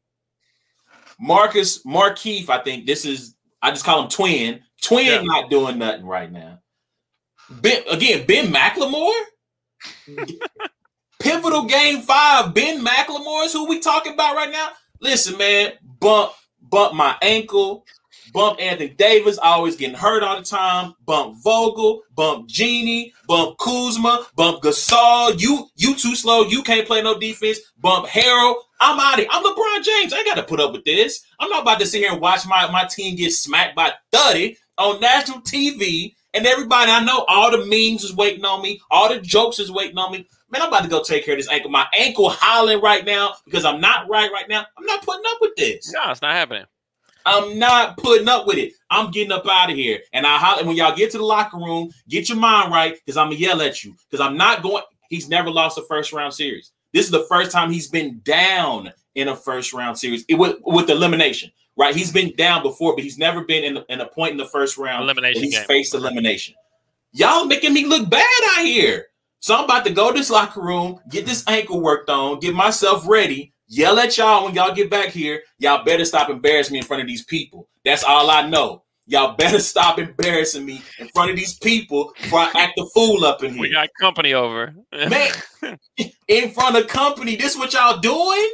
Marcus 1.18 1.82
Markieff, 1.84 2.48
I 2.48 2.58
think 2.62 2.86
this 2.86 3.04
is 3.04 3.34
I 3.60 3.70
just 3.70 3.84
call 3.84 4.02
him 4.02 4.08
twin. 4.08 4.60
Twin 4.80 5.06
yeah. 5.06 5.22
not 5.22 5.50
doing 5.50 5.78
nothing 5.78 6.06
right 6.06 6.30
now. 6.30 6.60
Ben, 7.50 7.82
again, 7.90 8.26
Ben 8.26 8.52
McLemore. 8.52 9.12
Pivotal 11.20 11.64
game 11.64 12.00
five. 12.02 12.54
Ben 12.54 12.84
McLemore 12.84 13.46
is 13.46 13.52
who 13.52 13.66
we 13.68 13.80
talking 13.80 14.12
about 14.14 14.36
right 14.36 14.50
now. 14.50 14.68
Listen, 15.00 15.36
man, 15.38 15.72
bump 15.82 16.32
bump 16.74 16.92
my 16.92 17.16
ankle, 17.22 17.86
bump 18.32 18.60
Anthony 18.60 18.88
Davis, 18.88 19.38
always 19.38 19.76
getting 19.76 19.94
hurt 19.94 20.24
all 20.24 20.38
the 20.38 20.44
time, 20.44 20.92
bump 21.06 21.36
Vogel, 21.44 22.02
bump 22.16 22.48
Jeanie, 22.48 23.14
bump 23.28 23.56
Kuzma, 23.58 24.26
bump 24.34 24.60
Gasol. 24.60 25.40
You 25.40 25.68
you 25.76 25.94
too 25.94 26.16
slow, 26.16 26.42
you 26.42 26.64
can't 26.64 26.84
play 26.84 27.00
no 27.00 27.16
defense, 27.16 27.60
bump 27.78 28.08
Harrell. 28.08 28.56
I'm 28.80 28.98
out 28.98 29.14
of 29.14 29.20
here. 29.20 29.28
I'm 29.30 29.44
LeBron 29.44 29.84
James. 29.84 30.12
I 30.12 30.24
gotta 30.24 30.42
put 30.42 30.58
up 30.58 30.72
with 30.72 30.84
this. 30.84 31.24
I'm 31.38 31.48
not 31.48 31.62
about 31.62 31.78
to 31.78 31.86
sit 31.86 32.00
here 32.00 32.10
and 32.10 32.20
watch 32.20 32.44
my, 32.44 32.68
my 32.72 32.84
team 32.86 33.14
get 33.14 33.30
smacked 33.30 33.76
by 33.76 33.92
30 34.10 34.56
on 34.76 35.00
national 35.00 35.42
TV. 35.42 36.16
And 36.34 36.44
everybody 36.44 36.90
I 36.90 37.04
know, 37.04 37.24
all 37.28 37.52
the 37.52 37.58
memes 37.58 38.02
is 38.02 38.16
waiting 38.16 38.44
on 38.44 38.60
me, 38.60 38.80
all 38.90 39.08
the 39.08 39.20
jokes 39.20 39.60
is 39.60 39.70
waiting 39.70 39.96
on 39.96 40.10
me. 40.10 40.26
Man, 40.54 40.62
I'm 40.62 40.68
about 40.68 40.84
to 40.84 40.88
go 40.88 41.02
take 41.02 41.24
care 41.24 41.34
of 41.34 41.40
this 41.40 41.50
ankle. 41.50 41.68
My 41.68 41.84
ankle 41.98 42.28
howling 42.28 42.80
right 42.80 43.04
now 43.04 43.34
because 43.44 43.64
I'm 43.64 43.80
not 43.80 44.08
right 44.08 44.30
right 44.30 44.48
now. 44.48 44.64
I'm 44.78 44.86
not 44.86 45.04
putting 45.04 45.24
up 45.26 45.38
with 45.40 45.56
this. 45.56 45.92
No, 45.92 46.12
it's 46.12 46.22
not 46.22 46.32
happening. 46.32 46.64
I'm 47.26 47.58
not 47.58 47.96
putting 47.96 48.28
up 48.28 48.46
with 48.46 48.58
it. 48.58 48.72
I'm 48.88 49.10
getting 49.10 49.32
up 49.32 49.48
out 49.48 49.70
of 49.70 49.74
here. 49.74 49.98
And 50.12 50.24
I 50.24 50.38
holler 50.38 50.64
when 50.64 50.76
y'all 50.76 50.94
get 50.94 51.10
to 51.10 51.18
the 51.18 51.24
locker 51.24 51.56
room, 51.56 51.90
get 52.08 52.28
your 52.28 52.38
mind 52.38 52.70
right 52.70 52.94
because 52.94 53.16
I'm 53.16 53.30
gonna 53.30 53.40
yell 53.40 53.62
at 53.62 53.82
you 53.82 53.96
because 54.08 54.24
I'm 54.24 54.36
not 54.36 54.62
going. 54.62 54.84
He's 55.10 55.28
never 55.28 55.50
lost 55.50 55.76
a 55.76 55.82
first 55.82 56.12
round 56.12 56.32
series. 56.32 56.70
This 56.92 57.04
is 57.04 57.10
the 57.10 57.26
first 57.28 57.50
time 57.50 57.72
he's 57.72 57.88
been 57.88 58.20
down 58.22 58.92
in 59.16 59.26
a 59.26 59.34
first 59.34 59.72
round 59.72 59.98
series 59.98 60.24
it, 60.28 60.34
with, 60.34 60.58
with 60.62 60.88
elimination. 60.88 61.50
Right, 61.76 61.96
he's 61.96 62.12
been 62.12 62.32
down 62.36 62.62
before, 62.62 62.94
but 62.94 63.02
he's 63.02 63.18
never 63.18 63.42
been 63.42 63.64
in, 63.64 63.84
in 63.88 64.00
a 64.00 64.06
point 64.06 64.30
in 64.30 64.36
the 64.36 64.46
first 64.46 64.78
round. 64.78 65.02
Elimination. 65.02 65.42
He's 65.42 65.56
game. 65.56 65.66
faced 65.66 65.94
elimination. 65.94 66.54
Y'all 67.10 67.46
making 67.46 67.74
me 67.74 67.84
look 67.86 68.08
bad 68.08 68.24
out 68.50 68.64
here. 68.64 69.08
So 69.44 69.54
I'm 69.54 69.64
about 69.64 69.84
to 69.84 69.92
go 69.92 70.10
to 70.10 70.16
this 70.16 70.30
locker 70.30 70.62
room, 70.62 70.98
get 71.10 71.26
this 71.26 71.44
ankle 71.46 71.82
worked 71.82 72.08
on, 72.08 72.40
get 72.40 72.54
myself 72.54 73.06
ready, 73.06 73.52
yell 73.66 73.98
at 73.98 74.16
y'all 74.16 74.46
when 74.46 74.54
y'all 74.54 74.74
get 74.74 74.88
back 74.88 75.10
here. 75.10 75.42
Y'all 75.58 75.84
better 75.84 76.06
stop 76.06 76.30
embarrassing 76.30 76.72
me 76.72 76.78
in 76.78 76.84
front 76.86 77.02
of 77.02 77.06
these 77.06 77.26
people. 77.26 77.68
That's 77.84 78.02
all 78.04 78.30
I 78.30 78.48
know. 78.48 78.84
Y'all 79.06 79.36
better 79.36 79.58
stop 79.60 79.98
embarrassing 79.98 80.64
me 80.64 80.80
in 80.98 81.08
front 81.08 81.28
of 81.30 81.36
these 81.36 81.58
people 81.58 82.14
before 82.22 82.38
I 82.38 82.52
act 82.56 82.78
a 82.78 82.86
fool 82.94 83.26
up 83.26 83.44
in 83.44 83.52
here. 83.52 83.60
We 83.60 83.70
got 83.70 83.90
company 84.00 84.32
over. 84.32 84.74
Man, 84.90 85.30
in 86.28 86.50
front 86.52 86.76
of 86.76 86.86
company, 86.86 87.36
this 87.36 87.54
what 87.54 87.74
y'all 87.74 87.98
doing? 87.98 88.50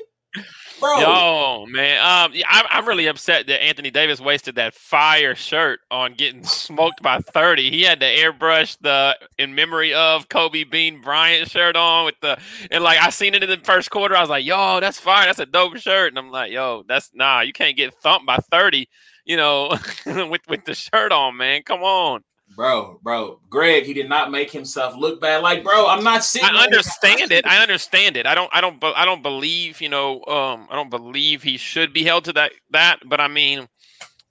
Bro. 0.81 1.01
Yo, 1.01 1.67
man. 1.67 1.99
Um, 1.99 2.33
I'm, 2.49 2.65
I'm 2.71 2.89
really 2.89 3.07
upset 3.07 3.47
that 3.47 3.63
Anthony 3.63 3.91
Davis 3.91 4.21
wasted 4.21 4.55
that 4.55 4.75
fire 4.75 5.35
shirt 5.35 5.81
on 5.91 6.15
getting 6.15 6.43
smoked 6.43 7.03
by 7.03 7.19
30. 7.19 7.71
He 7.71 7.83
had 7.83 8.01
to 8.01 8.07
airbrush 8.07 8.79
the 8.81 9.17
in 9.39 9.55
memory 9.55 9.93
of 9.93 10.29
Kobe 10.31 10.65
Bean 10.65 11.01
Bryant 11.01 11.51
shirt 11.51 11.77
on 11.77 12.07
with 12.07 12.17
the 12.23 12.39
and 12.71 12.83
like 12.83 12.99
I 12.99 13.11
seen 13.11 13.35
it 13.35 13.43
in 13.43 13.51
the 13.51 13.59
first 13.59 13.91
quarter. 13.91 14.17
I 14.17 14.21
was 14.21 14.31
like, 14.31 14.45
yo, 14.45 14.81
that's 14.81 14.99
fire. 14.99 15.27
That's 15.27 15.39
a 15.39 15.47
dope 15.47 15.77
shirt. 15.77 16.13
And 16.13 16.19
I'm 16.19 16.31
like, 16.31 16.51
yo, 16.51 16.83
that's 16.89 17.11
nah, 17.15 17.41
you 17.41 17.53
can't 17.53 17.77
get 17.77 17.95
thumped 17.95 18.27
by 18.27 18.39
30, 18.51 18.89
you 19.27 19.37
know, 19.37 19.77
with 20.07 20.43
with 20.49 20.65
the 20.65 20.75
shirt 20.75 21.13
on, 21.13 21.37
man. 21.37 21.63
Come 21.63 21.83
on 21.83 22.23
bro, 22.57 22.99
bro, 23.03 23.41
Greg, 23.49 23.85
he 23.85 23.95
did 23.95 24.09
not 24.09 24.31
make 24.31 24.51
himself 24.51 24.97
look 24.97 25.21
bad. 25.21 25.43
Like, 25.43 25.65
bro, 25.65 25.89
I'm 25.89 26.05
not 26.05 26.25
sitting. 26.25 26.49
I 26.51 26.63
understand 26.63 27.33
it. 27.33 27.47
I 27.47 27.63
understand 27.63 28.17
it. 28.17 28.27
I 28.27 28.35
don't. 28.35 28.51
I 28.53 28.61
don't. 28.61 28.83
I 28.83 29.05
don't 29.05 29.23
believe. 29.23 29.81
You 29.81 29.89
know. 29.89 30.25
Um. 30.25 30.67
I 30.71 30.77
don't 30.77 30.91
believe 30.91 31.43
he 31.43 31.57
should 31.57 31.93
be 31.93 32.05
held 32.05 32.25
to 32.25 32.33
that. 32.35 32.53
That. 32.71 33.01
But 33.07 33.21
I 33.21 33.29
mean, 33.29 33.69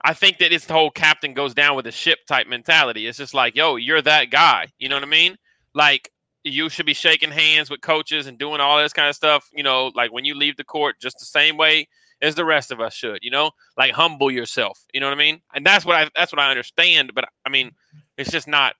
I 0.03 0.13
think 0.13 0.38
that 0.39 0.53
it's 0.53 0.65
the 0.65 0.73
whole 0.73 0.91
captain 0.91 1.34
goes 1.34 1.53
down 1.53 1.75
with 1.75 1.86
the 1.86 1.91
ship 1.91 2.19
type 2.27 2.47
mentality. 2.47 3.08
It's 3.08 3.17
just 3.17 3.34
like, 3.34 3.55
yo, 3.55 3.75
you're 3.75 4.01
that 4.01 4.29
guy. 4.29 4.67
You 4.77 4.89
know 4.89 4.95
what 4.95 5.03
I 5.03 5.08
mean? 5.08 5.38
Like 5.73 6.12
you 6.43 6.69
should 6.69 6.86
be 6.86 6.93
shaking 6.93 7.32
hands 7.32 7.69
with 7.69 7.82
coaches 7.82 8.27
and 8.27 8.38
doing 8.38 8.62
all 8.62 8.77
this 8.77 8.93
kind 8.93 9.10
of 9.10 9.15
stuff. 9.15 9.49
You 9.53 9.63
know, 9.63 9.91
like 9.95 10.12
when 10.12 10.25
you 10.25 10.36
leave 10.36 10.58
the 10.58 10.63
court, 10.63 10.95
just 11.01 11.19
the 11.19 11.25
same 11.25 11.58
way 11.58 11.88
as 12.21 12.36
the 12.36 12.45
rest 12.45 12.71
of 12.71 12.79
us 12.79 12.93
should. 12.93 13.19
You 13.21 13.32
know, 13.32 13.51
like 13.77 13.91
humble 13.91 14.32
yourself. 14.32 14.79
You 14.93 14.99
know 14.99 15.08
what 15.08 15.13
I 15.13 15.19
mean? 15.19 15.41
And 15.53 15.65
that's 15.65 15.86
what 15.86 15.95
I 15.95 16.10
that's 16.15 16.32
what 16.32 16.39
I 16.39 16.49
understand. 16.49 17.12
But 17.13 17.25
I 17.45 17.49
mean, 17.49 17.71
it's 18.19 18.32
just 18.32 18.47
not 18.47 18.75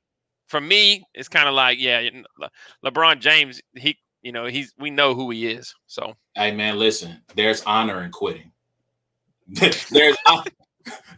for 0.48 0.60
me. 0.60 1.04
It's 1.14 1.30
kind 1.30 1.48
of 1.48 1.56
like, 1.56 1.80
yeah, 1.80 2.08
Le- 2.38 2.52
LeBron 2.86 3.20
James. 3.20 3.62
He, 3.74 3.98
you 4.22 4.32
know, 4.32 4.46
he's 4.46 4.74
we 4.78 4.90
know 4.90 5.16
who 5.16 5.32
he 5.32 5.48
is. 5.48 5.74
So, 5.88 6.14
hey 6.36 6.52
man, 6.52 6.78
listen, 6.78 7.22
there's 7.36 7.64
honor 7.64 8.04
in 8.04 8.12
quitting. 8.12 8.52
there's 9.48 10.18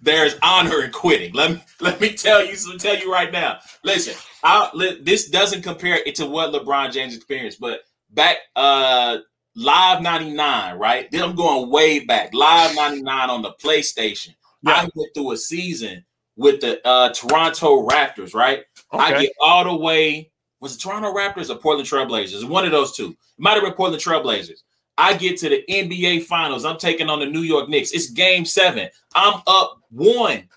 there's 0.02 0.36
honor 0.44 0.84
in 0.84 0.92
quitting. 0.92 1.34
Let 1.34 1.52
me 1.52 1.64
let 1.80 2.00
me 2.00 2.14
tell 2.14 2.46
you 2.46 2.56
so 2.56 2.78
tell 2.78 2.98
you 2.98 3.12
right 3.12 3.32
now. 3.32 3.60
Listen, 3.84 4.14
I 4.44 4.70
this 5.02 5.30
doesn't 5.30 5.64
compare 5.64 5.98
it 6.06 6.16
to 6.16 6.28
what 6.28 6.54
LeBron 6.54 6.92
James 6.92 7.16
experienced, 7.16 7.60
but 7.60 7.82
back 8.12 8.38
uh 8.56 9.18
live 9.56 10.02
99, 10.02 10.78
right? 10.78 11.10
Then 11.12 11.24
I'm 11.24 11.36
going 11.36 11.70
way 11.70 12.06
back. 12.06 12.34
Live 12.34 12.76
99 12.76 13.30
on 13.30 13.42
the 13.42 13.54
PlayStation. 13.62 14.36
Yeah. 14.62 14.74
I 14.74 14.90
went 14.96 15.14
through 15.14 15.32
a 15.32 15.38
season 15.38 16.06
with 16.36 16.62
the 16.62 16.86
uh 16.88 17.14
Toronto 17.14 17.88
Raptors, 17.88 18.34
right? 18.34 18.64
Okay. 18.94 19.04
I 19.04 19.22
get 19.22 19.32
all 19.42 19.64
the 19.64 19.76
way. 19.76 20.32
Was 20.60 20.76
it 20.76 20.80
Toronto 20.80 21.14
Raptors 21.14 21.50
or 21.50 21.58
Portland 21.58 21.90
Trailblazers? 21.90 22.48
One 22.48 22.66
of 22.66 22.72
those 22.72 22.96
two. 22.96 23.10
It 23.10 23.18
might 23.40 23.54
have 23.54 23.64
been 23.64 23.74
Portland 23.74 24.04
Trailblazers. 24.04 24.60
I 24.98 25.16
get 25.16 25.40
to 25.40 25.50
the 25.50 25.64
NBA 25.68 26.24
Finals. 26.26 26.66
I'm 26.66 26.78
taking 26.78 27.10
on 27.10 27.20
the 27.20 27.26
New 27.26 27.42
York 27.42 27.70
Knicks. 27.70 27.92
It's 27.92 28.10
game 28.10 28.46
seven. 28.46 28.90
I'm 29.16 29.42
up 29.48 29.80
one. 29.90 30.48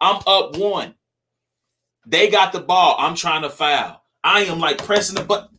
I'm 0.00 0.22
up 0.26 0.56
one. 0.56 0.94
They 2.06 2.30
got 2.30 2.52
the 2.52 2.60
ball. 2.60 2.96
I'm 2.98 3.14
trying 3.14 3.42
to 3.42 3.50
foul. 3.50 4.02
I 4.22 4.40
am 4.42 4.60
like 4.60 4.78
pressing 4.78 5.16
the 5.16 5.24
button. 5.24 5.58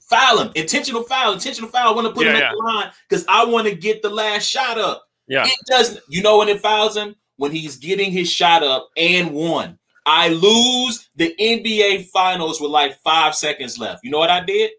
Foul 0.00 0.38
him. 0.40 0.52
Intentional 0.54 1.02
foul. 1.04 1.32
Intentional 1.32 1.70
foul. 1.70 1.92
I 1.92 1.94
want 1.94 2.08
to 2.08 2.12
put 2.12 2.26
yeah, 2.26 2.32
him 2.32 2.38
yeah. 2.40 2.48
at 2.48 2.52
the 2.52 2.62
line 2.62 2.90
because 3.08 3.24
I 3.28 3.44
want 3.44 3.68
to 3.68 3.74
get 3.74 4.02
the 4.02 4.10
last 4.10 4.44
shot 4.44 4.78
up. 4.78 5.04
Yeah. 5.28 5.46
It 5.46 5.58
doesn't. 5.66 6.00
You 6.08 6.22
know 6.22 6.38
when 6.38 6.48
it 6.48 6.60
fouls 6.60 6.96
him? 6.96 7.14
When 7.42 7.50
he's 7.50 7.76
getting 7.76 8.12
his 8.12 8.30
shot 8.30 8.62
up 8.62 8.88
and 8.96 9.32
one. 9.32 9.76
I 10.06 10.28
lose 10.28 11.10
the 11.16 11.34
NBA 11.40 12.06
Finals 12.10 12.60
with 12.60 12.70
like 12.70 13.00
five 13.00 13.34
seconds 13.34 13.80
left. 13.80 14.04
You 14.04 14.12
know 14.12 14.20
what 14.20 14.30
I 14.30 14.44
did? 14.44 14.70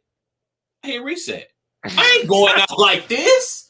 I 0.81 0.87
hit 0.87 1.03
reset. 1.03 1.49
I 1.83 2.19
ain't 2.19 2.29
going 2.29 2.53
out 2.55 2.69
like 2.79 3.09
this. 3.09 3.69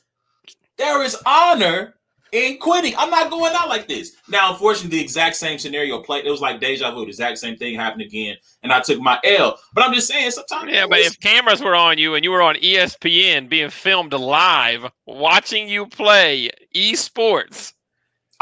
There 0.77 1.01
is 1.01 1.17
honor 1.25 1.95
in 2.33 2.59
quitting. 2.59 2.93
I'm 2.95 3.09
not 3.09 3.31
going 3.31 3.55
out 3.55 3.67
like 3.67 3.87
this. 3.87 4.15
Now, 4.29 4.51
unfortunately, 4.51 4.99
the 4.99 5.03
exact 5.03 5.37
same 5.37 5.57
scenario 5.57 6.03
played. 6.03 6.27
It 6.27 6.29
was 6.29 6.41
like 6.41 6.59
deja 6.59 6.93
vu. 6.93 7.01
The 7.01 7.07
exact 7.07 7.39
same 7.39 7.57
thing 7.57 7.73
happened 7.73 8.03
again, 8.03 8.37
and 8.61 8.71
I 8.71 8.79
took 8.79 9.01
my 9.01 9.19
L. 9.23 9.57
But 9.73 9.85
I'm 9.85 9.93
just 9.95 10.07
saying, 10.07 10.29
sometimes. 10.29 10.71
Yeah, 10.71 10.85
but 10.85 10.99
if 10.99 11.19
cameras 11.19 11.63
were 11.63 11.73
on 11.73 11.97
you 11.97 12.13
and 12.13 12.23
you 12.23 12.29
were 12.29 12.43
on 12.43 12.57
ESPN 12.57 13.49
being 13.49 13.71
filmed 13.71 14.13
live, 14.13 14.85
watching 15.07 15.67
you 15.67 15.87
play 15.87 16.51
esports. 16.75 17.73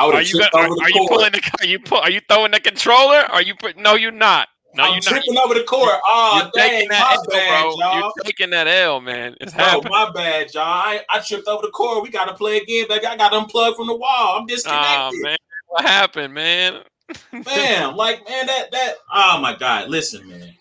Are 0.10 0.22
you, 0.22 0.40
gonna, 0.40 0.50
are, 0.54 0.68
are 0.68 0.90
you 0.90 1.06
pulling 1.08 1.32
the? 1.32 1.52
Are 1.60 1.66
you 1.66 1.80
pull, 1.80 2.00
Are 2.00 2.10
you 2.10 2.22
throwing 2.28 2.52
the 2.52 2.60
controller? 2.60 3.20
Are 3.32 3.42
you 3.42 3.56
put? 3.56 3.78
No, 3.78 3.96
you're 3.96 4.12
not. 4.12 4.48
No, 4.74 4.84
I'm 4.84 4.94
you're 4.94 5.02
tripping 5.02 5.34
not. 5.34 5.46
over 5.46 5.54
the 5.54 5.64
court. 5.64 5.90
Oh, 5.90 6.00
ah, 6.06 6.42
you're 6.44 6.52
dang, 6.54 6.88
my 6.88 7.16
L, 7.16 7.26
bad, 7.30 7.62
bro. 7.62 7.76
Y'all. 7.78 8.00
You're 8.00 8.24
taking 8.24 8.50
that 8.52 8.68
L, 8.68 9.02
man. 9.02 9.36
It's 9.42 9.54
bro, 9.54 9.64
happening. 9.64 9.92
my 9.92 10.12
bad, 10.12 10.54
y'all. 10.54 10.64
I, 10.64 11.02
I 11.10 11.20
tripped 11.20 11.48
over 11.48 11.66
the 11.66 11.72
court. 11.72 12.04
We 12.04 12.10
got 12.10 12.26
to 12.26 12.34
play 12.34 12.58
again. 12.58 12.86
Like 12.90 13.06
I 13.06 13.18
got 13.18 13.34
unplugged 13.34 13.76
from 13.76 13.88
the 13.88 13.96
wall. 13.96 14.40
I'm 14.40 14.46
disconnected. 14.46 14.88
Oh, 14.88 15.12
man. 15.22 15.38
What 15.68 15.86
happened, 15.86 16.34
man? 16.34 16.84
man, 17.32 17.96
like, 17.96 18.28
man, 18.28 18.46
that, 18.48 18.72
that, 18.72 18.96
oh 19.14 19.40
my 19.42 19.56
God. 19.56 19.90
Listen, 19.90 20.28
man. 20.28 20.54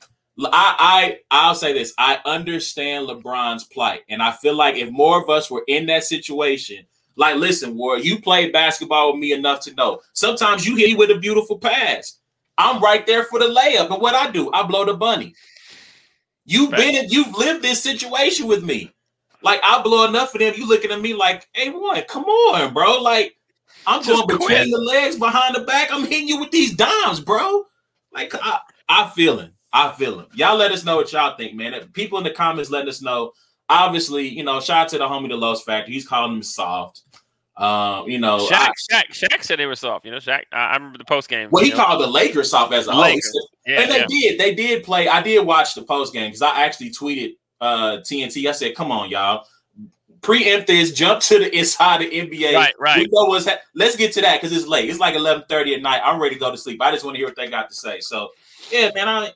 I, 0.46 0.48
I, 0.52 1.18
I'll 1.30 1.54
say 1.54 1.72
this. 1.72 1.92
I 1.98 2.18
understand 2.24 3.08
LeBron's 3.08 3.64
plight. 3.64 4.02
And 4.08 4.22
I 4.22 4.32
feel 4.32 4.54
like 4.54 4.76
if 4.76 4.90
more 4.90 5.20
of 5.22 5.28
us 5.28 5.50
were 5.50 5.64
in 5.68 5.86
that 5.86 6.04
situation, 6.04 6.86
like, 7.16 7.36
listen, 7.36 7.76
War, 7.76 7.98
you 7.98 8.20
played 8.20 8.52
basketball 8.52 9.12
with 9.12 9.20
me 9.20 9.32
enough 9.32 9.60
to 9.62 9.74
know. 9.74 10.00
Sometimes 10.12 10.66
you 10.66 10.76
hit 10.76 10.88
me 10.88 10.94
with 10.94 11.10
a 11.10 11.18
beautiful 11.18 11.58
pass. 11.58 12.18
I'm 12.56 12.82
right 12.82 13.06
there 13.06 13.24
for 13.24 13.38
the 13.38 13.46
layup. 13.46 13.88
But 13.88 14.00
what 14.00 14.14
I 14.14 14.30
do, 14.30 14.50
I 14.52 14.62
blow 14.64 14.84
the 14.84 14.94
bunny. 14.94 15.34
You've 16.44 16.72
right. 16.72 16.92
been, 16.92 17.08
you've 17.08 17.36
lived 17.36 17.62
this 17.62 17.82
situation 17.82 18.46
with 18.46 18.64
me. 18.64 18.92
Like 19.42 19.60
I 19.64 19.82
blow 19.82 20.06
enough 20.06 20.32
for 20.32 20.38
them. 20.38 20.54
You 20.56 20.68
looking 20.68 20.90
at 20.90 21.00
me 21.00 21.14
like, 21.14 21.48
hey, 21.52 21.70
one, 21.70 22.02
come 22.08 22.24
on, 22.24 22.74
bro. 22.74 23.00
Like 23.00 23.36
I'm 23.86 24.02
Just 24.02 24.26
going 24.26 24.26
between 24.26 24.58
quit. 24.58 24.70
the 24.70 24.78
legs, 24.78 25.16
behind 25.16 25.54
the 25.54 25.60
back. 25.60 25.88
I'm 25.92 26.06
hitting 26.06 26.28
you 26.28 26.38
with 26.38 26.50
these 26.50 26.74
dimes, 26.74 27.20
bro. 27.20 27.64
Like 28.12 28.34
I, 28.34 28.58
I 28.88 29.10
feeling, 29.10 29.52
I 29.72 29.92
feeling. 29.92 30.26
Y'all 30.34 30.56
let 30.56 30.72
us 30.72 30.84
know 30.84 30.96
what 30.96 31.12
y'all 31.12 31.36
think, 31.36 31.54
man. 31.54 31.74
People 31.92 32.18
in 32.18 32.24
the 32.24 32.30
comments 32.30 32.70
letting 32.70 32.88
us 32.88 33.00
know. 33.00 33.32
Obviously, 33.70 34.28
you 34.28 34.42
know, 34.42 34.60
shout 34.60 34.78
out 34.78 34.88
to 34.88 34.98
the 34.98 35.04
homie 35.04 35.28
the 35.28 35.36
Los 35.36 35.62
Factor. 35.62 35.92
He's 35.92 36.06
calling 36.06 36.34
him 36.34 36.42
soft. 36.42 37.02
Um, 37.56 38.08
you 38.08 38.18
know, 38.18 38.38
Shaq, 38.38 38.72
I, 38.90 39.02
Shaq, 39.04 39.04
Shaq 39.12 39.44
said 39.44 39.58
they 39.58 39.66
were 39.66 39.76
soft. 39.76 40.04
You 40.04 40.10
know, 40.10 40.16
Shaq. 40.16 40.44
I, 40.50 40.70
I 40.70 40.76
remember 40.76 40.98
the 40.98 41.04
post 41.04 41.28
game. 41.28 41.50
Well, 41.52 41.62
he 41.62 41.70
know? 41.70 41.76
called 41.76 42.00
the 42.00 42.06
Lakers 42.06 42.50
soft 42.50 42.72
as 42.72 42.86
a 42.86 42.92
whole. 42.92 43.04
Yeah, 43.04 43.82
and 43.82 43.90
they 43.90 43.98
yeah. 43.98 44.06
did. 44.08 44.40
They 44.40 44.54
did 44.54 44.82
play. 44.82 45.06
I 45.08 45.22
did 45.22 45.46
watch 45.46 45.74
the 45.74 45.82
post 45.82 46.12
game 46.12 46.28
because 46.28 46.42
I 46.42 46.64
actually 46.64 46.90
tweeted 46.90 47.36
uh 47.60 47.98
TNT. 47.98 48.48
I 48.48 48.52
said, 48.52 48.74
"Come 48.74 48.90
on, 48.90 49.10
y'all." 49.10 49.44
Preempt 50.22 50.66
this, 50.66 50.92
jump 50.92 51.20
to 51.22 51.38
the 51.38 51.56
inside 51.56 52.02
the 52.02 52.10
NBA. 52.10 52.54
Right, 52.54 52.74
right. 52.78 52.98
We 52.98 53.08
know 53.10 53.24
what's 53.24 53.46
ha- 53.46 53.60
Let's 53.74 53.96
get 53.96 54.12
to 54.14 54.20
that 54.20 54.40
because 54.40 54.54
it's 54.54 54.66
late. 54.66 54.90
It's 54.90 54.98
like 54.98 55.14
eleven 55.14 55.44
thirty 55.48 55.74
at 55.74 55.80
night. 55.80 56.02
I'm 56.04 56.20
ready 56.20 56.34
to 56.34 56.40
go 56.40 56.50
to 56.50 56.58
sleep. 56.58 56.82
I 56.82 56.90
just 56.90 57.04
want 57.04 57.14
to 57.14 57.18
hear 57.18 57.28
what 57.28 57.36
they 57.36 57.48
got 57.48 57.70
to 57.70 57.74
say. 57.74 58.00
So, 58.00 58.30
yeah, 58.70 58.90
man. 58.94 59.08
I, 59.08 59.32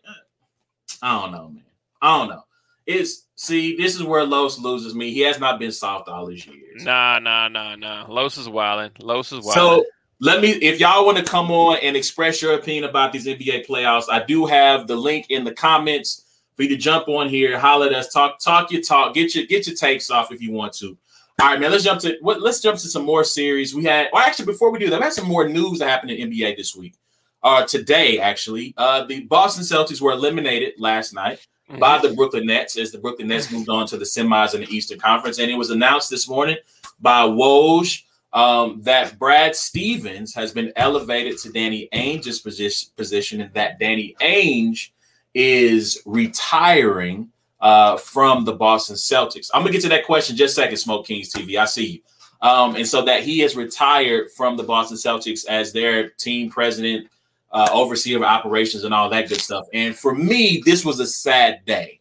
I 1.03 1.21
don't 1.21 1.33
know, 1.33 1.49
man. 1.49 1.65
I 2.03 2.19
don't 2.19 2.29
know. 2.29 2.45
It's 2.87 3.24
see, 3.45 3.77
this 3.77 3.95
is 3.95 4.03
where 4.03 4.25
Los 4.25 4.59
loses 4.59 4.95
me. 4.95 5.13
He 5.13 5.21
has 5.21 5.39
not 5.39 5.59
been 5.59 5.73
soft 5.73 6.09
all 6.09 6.27
these 6.27 6.47
years. 6.47 6.85
Nah, 6.85 7.19
nah, 7.19 7.49
nah, 7.49 7.77
nah. 7.77 8.07
Los 8.09 8.39
is 8.39 8.49
wilding. 8.49 8.91
Los 9.01 9.33
is 9.33 9.45
wilding. 9.45 9.53
So 9.55 9.85
let 10.21 10.41
me, 10.41 10.51
if 10.53 10.81
y'all 10.81 11.05
want 11.05 11.19
to 11.19 11.25
come 11.25 11.51
on 11.51 11.79
and 11.83 11.97
express 11.97 12.41
your 12.41 12.55
opinion 12.55 12.85
about 12.85 13.13
these 13.13 13.27
NBA 13.27 13.67
playoffs, 13.67 14.05
I 14.09 14.25
do 14.25 14.47
have 14.47 14.87
the 14.87 14.97
link 14.97 15.27
in 15.31 15.45
the 15.45 15.53
comments 15.53 16.25
for 16.57 16.63
you 16.63 16.69
to 16.71 16.77
jump 16.77 17.09
on 17.09 17.29
here, 17.29 17.59
holler 17.59 17.87
at 17.87 17.93
us, 17.93 18.13
talk, 18.13 18.39
talk 18.39 18.71
your 18.71 18.81
talk, 18.81 19.15
get 19.15 19.35
your 19.35 19.45
get 19.47 19.67
your 19.67 19.77
takes 19.77 20.11
off 20.11 20.33
if 20.33 20.41
you 20.41 20.53
want 20.53 20.73
to. 20.75 20.97
All 21.41 21.49
right, 21.49 21.59
man. 21.59 21.73
Let's 21.73 21.83
jump 21.83 22.01
to 22.03 22.17
what. 22.21 22.41
Let's 22.41 22.61
jump 22.61 22.79
to 22.79 22.89
some 22.89 23.05
more 23.05 23.25
series. 23.25 23.75
We 23.75 23.85
had, 23.85 24.09
well, 24.13 24.23
actually, 24.23 24.47
before 24.47 24.71
we 24.71 24.79
do 24.79 24.89
that, 24.91 25.01
we 25.01 25.05
had 25.05 25.13
some 25.13 25.27
more 25.27 25.49
news 25.49 25.81
that 25.81 25.89
happened 25.89 26.13
in 26.13 26.31
NBA 26.31 26.57
this 26.57 26.77
week. 26.77 26.95
Uh, 27.43 27.65
today, 27.67 28.21
actually, 28.21 28.73
uh, 28.77 29.05
the 29.05 29.23
Boston 29.25 29.65
Celtics 29.65 30.01
were 30.01 30.13
eliminated 30.13 30.75
last 30.79 31.13
night 31.13 31.45
mm-hmm. 31.69 31.79
by 31.79 31.99
the 31.99 32.15
Brooklyn 32.15 32.47
Nets 32.47 32.77
as 32.77 32.93
the 32.93 32.99
Brooklyn 32.99 33.29
Nets 33.29 33.51
moved 33.53 33.69
on 33.69 33.87
to 33.89 33.97
the 33.97 34.05
semis 34.05 34.55
in 34.55 34.61
the 34.61 34.75
Eastern 34.75 34.99
Conference. 34.99 35.39
And 35.39 35.51
it 35.51 35.57
was 35.57 35.71
announced 35.71 36.11
this 36.11 36.29
morning 36.29 36.57
by 37.01 37.23
Woj 37.23 38.03
um, 38.33 38.83
that 38.83 39.19
Brad 39.19 39.55
Stevens 39.55 40.35
has 40.35 40.53
been 40.53 40.73
elevated 40.77 41.39
to 41.39 41.53
Danny 41.53 41.89
Ainge's 41.93 42.41
position, 42.41 42.91
position 42.97 43.41
and 43.41 43.55
that 43.55 43.79
Danny 43.79 44.17
Ainge 44.21 44.91
is 45.35 46.03
retiring 46.05 47.31
uh, 47.61 47.97
from 47.97 48.45
the 48.45 48.53
Boston 48.53 48.97
Celtics. 48.97 49.51
I'm 49.55 49.63
gonna 49.63 49.73
get 49.73 49.83
to 49.83 49.89
that 49.89 50.05
question 50.05 50.37
just 50.37 50.59
a 50.59 50.63
second, 50.63 50.77
Smoke 50.77 51.07
Kings 51.07 51.33
TV. 51.33 51.57
I 51.57 51.65
see 51.65 51.87
you. 51.87 52.01
Um, 52.43 52.77
and 52.77 52.87
so 52.87 53.03
that 53.03 53.23
he 53.23 53.39
has 53.39 53.57
retired 53.57 54.31
from 54.33 54.57
the 54.57 54.65
Boston 54.65 54.99
Celtics 54.99 55.47
as 55.47 55.73
their 55.73 56.11
team 56.11 56.51
president, 56.51 57.09
uh, 57.55 57.69
overseer 57.73 58.17
of 58.17 58.25
operations 58.25 58.85
and 58.85 58.93
all 58.93 59.09
that 59.09 59.29
good 59.29 59.41
stuff. 59.41 59.67
And 59.73 59.97
for 59.97 60.15
me, 60.15 60.61
this 60.67 60.85
was 60.85 60.99
a 61.01 61.07
sad 61.07 61.65
day 61.65 62.01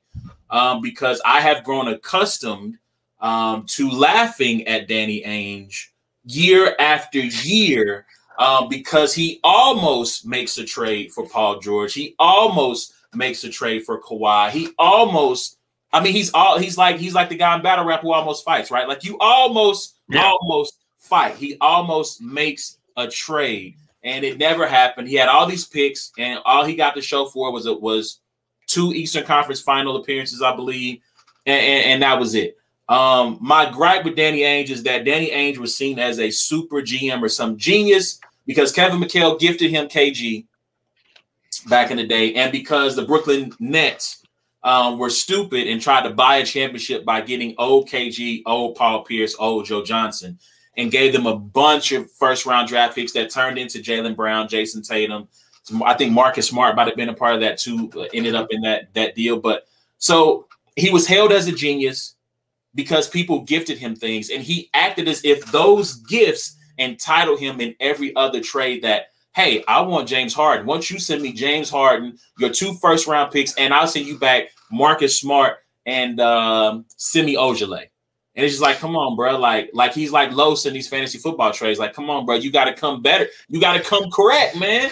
um, 0.49 0.81
because 0.81 1.21
I 1.23 1.39
have 1.39 1.63
grown 1.63 1.87
accustomed 1.87 2.79
um, 3.21 3.65
to 3.67 3.89
laughing 3.89 4.67
at 4.67 4.87
Danny 4.87 5.21
Ainge 5.21 5.89
year 6.25 6.75
after 6.79 7.19
year 7.19 8.07
um, 8.39 8.67
because 8.67 9.13
he 9.13 9.39
almost 9.43 10.25
makes 10.25 10.57
a 10.57 10.65
trade 10.65 11.13
for 11.13 11.27
Paul 11.27 11.59
George. 11.59 11.93
He 11.93 12.15
almost 12.17 12.93
makes 13.13 13.43
a 13.43 13.49
trade 13.49 13.85
for 13.85 14.01
Kawhi. 14.01 14.49
He 14.49 14.69
almost, 14.79 15.59
I 15.91 16.03
mean, 16.03 16.13
he's 16.13 16.33
all 16.33 16.57
he's 16.57 16.79
like 16.79 16.97
he's 16.97 17.13
like 17.13 17.29
the 17.29 17.35
guy 17.35 17.55
in 17.55 17.61
battle 17.61 17.85
rap 17.85 18.01
who 18.01 18.11
almost 18.11 18.43
fights, 18.43 18.71
right? 18.71 18.87
Like 18.87 19.03
you 19.03 19.17
almost 19.19 19.97
yeah. 20.09 20.23
almost 20.23 20.79
fight. 20.97 21.35
He 21.35 21.57
almost 21.61 22.23
makes 22.23 22.79
a 22.97 23.07
trade 23.07 23.75
and 24.03 24.25
it 24.25 24.37
never 24.37 24.67
happened. 24.67 25.07
He 25.07 25.15
had 25.15 25.29
all 25.29 25.45
these 25.45 25.65
picks, 25.65 26.11
and 26.17 26.39
all 26.45 26.65
he 26.65 26.75
got 26.75 26.95
to 26.95 27.01
show 27.01 27.25
for 27.25 27.51
was 27.51 27.65
it 27.65 27.81
was 27.81 28.19
two 28.67 28.91
Eastern 28.93 29.23
Conference 29.23 29.61
Final 29.61 29.97
appearances, 29.97 30.41
I 30.41 30.55
believe, 30.55 31.01
and, 31.45 31.59
and, 31.59 31.85
and, 31.85 32.03
that 32.03 32.19
was 32.19 32.35
it. 32.35 32.57
Um, 32.89 33.37
my 33.41 33.69
gripe 33.69 34.03
with 34.03 34.15
Danny 34.15 34.39
Ainge 34.39 34.69
is 34.69 34.83
that 34.83 35.05
Danny 35.05 35.29
Ainge 35.29 35.57
was 35.57 35.75
seen 35.75 35.99
as 35.99 36.19
a 36.19 36.31
super 36.31 36.81
GM 36.81 37.21
or 37.21 37.29
some 37.29 37.57
genius 37.57 38.19
because 38.45 38.71
Kevin 38.71 38.99
McHale 38.99 39.39
gifted 39.39 39.71
him 39.71 39.87
KG 39.87 40.45
back 41.69 41.91
in 41.91 41.97
the 41.97 42.05
day, 42.05 42.33
and 42.33 42.51
because 42.51 42.95
the 42.95 43.05
Brooklyn 43.05 43.53
Nets 43.59 44.23
um, 44.63 44.97
were 44.97 45.09
stupid 45.09 45.67
and 45.67 45.81
tried 45.81 46.03
to 46.03 46.09
buy 46.09 46.37
a 46.37 46.45
championship 46.45 47.05
by 47.05 47.21
getting 47.21 47.55
old 47.57 47.89
KG, 47.89 48.41
old 48.45 48.75
Paul 48.75 49.03
Pierce, 49.03 49.35
old 49.37 49.65
Joe 49.65 49.83
Johnson. 49.83 50.39
And 50.75 50.89
gave 50.91 51.13
them 51.13 51.27
a 51.27 51.35
bunch 51.35 51.91
of 51.91 52.11
first 52.11 52.47
round 52.47 52.67
draft 52.67 52.95
picks 52.95 53.13
that 53.13 53.29
turned 53.29 53.59
into 53.59 53.77
Jaylen 53.77 54.15
Brown, 54.15 54.47
Jayson 54.47 54.81
Tatum. 54.81 55.27
I 55.85 55.93
think 55.93 56.11
Marcus 56.11 56.47
Smart 56.47 56.75
might 56.75 56.87
have 56.87 56.95
been 56.95 57.09
a 57.09 57.13
part 57.13 57.35
of 57.35 57.41
that 57.41 57.59
too. 57.59 57.91
Uh, 57.95 58.05
ended 58.13 58.33
up 58.33 58.47
in 58.49 58.61
that 58.61 58.93
that 58.95 59.13
deal, 59.13 59.39
but 59.39 59.67
so 59.99 60.47
he 60.75 60.89
was 60.89 61.07
hailed 61.07 61.31
as 61.31 61.47
a 61.47 61.51
genius 61.51 62.15
because 62.75 63.07
people 63.07 63.41
gifted 63.41 63.77
him 63.77 63.95
things, 63.95 64.29
and 64.31 64.41
he 64.41 64.69
acted 64.73 65.07
as 65.07 65.23
if 65.23 65.45
those 65.51 65.93
gifts 65.93 66.57
entitled 66.79 67.39
him 67.39 67.61
in 67.61 67.75
every 67.79 68.15
other 68.15 68.41
trade 68.41 68.83
that 68.83 69.07
hey, 69.35 69.63
I 69.67 69.81
want 69.81 70.07
James 70.07 70.33
Harden. 70.33 70.65
Once 70.65 70.91
you 70.91 70.99
send 70.99 71.21
me 71.21 71.33
James 71.33 71.69
Harden, 71.69 72.17
your 72.37 72.51
two 72.51 72.73
first 72.75 73.07
round 73.07 73.31
picks, 73.31 73.55
and 73.55 73.73
I'll 73.73 73.87
send 73.87 74.05
you 74.05 74.17
back 74.17 74.49
Marcus 74.71 75.19
Smart 75.19 75.57
and 75.85 76.19
um, 76.19 76.85
Semi 76.97 77.35
Ojeleye. 77.35 77.87
And 78.35 78.43
it's 78.43 78.53
just 78.53 78.63
like, 78.63 78.79
come 78.79 78.95
on, 78.95 79.15
bro. 79.15 79.37
Like, 79.37 79.69
like 79.73 79.93
he's 79.93 80.11
like 80.11 80.31
Los 80.31 80.65
in 80.65 80.73
these 80.73 80.87
fantasy 80.87 81.19
football 81.19 81.51
trades. 81.51 81.79
Like, 81.79 81.93
come 81.93 82.09
on, 82.09 82.25
bro. 82.25 82.35
You 82.35 82.51
got 82.51 82.65
to 82.65 82.73
come 82.73 83.01
better. 83.01 83.27
You 83.47 83.61
got 83.61 83.77
to 83.77 83.83
come 83.83 84.09
correct, 84.11 84.57
man. 84.59 84.89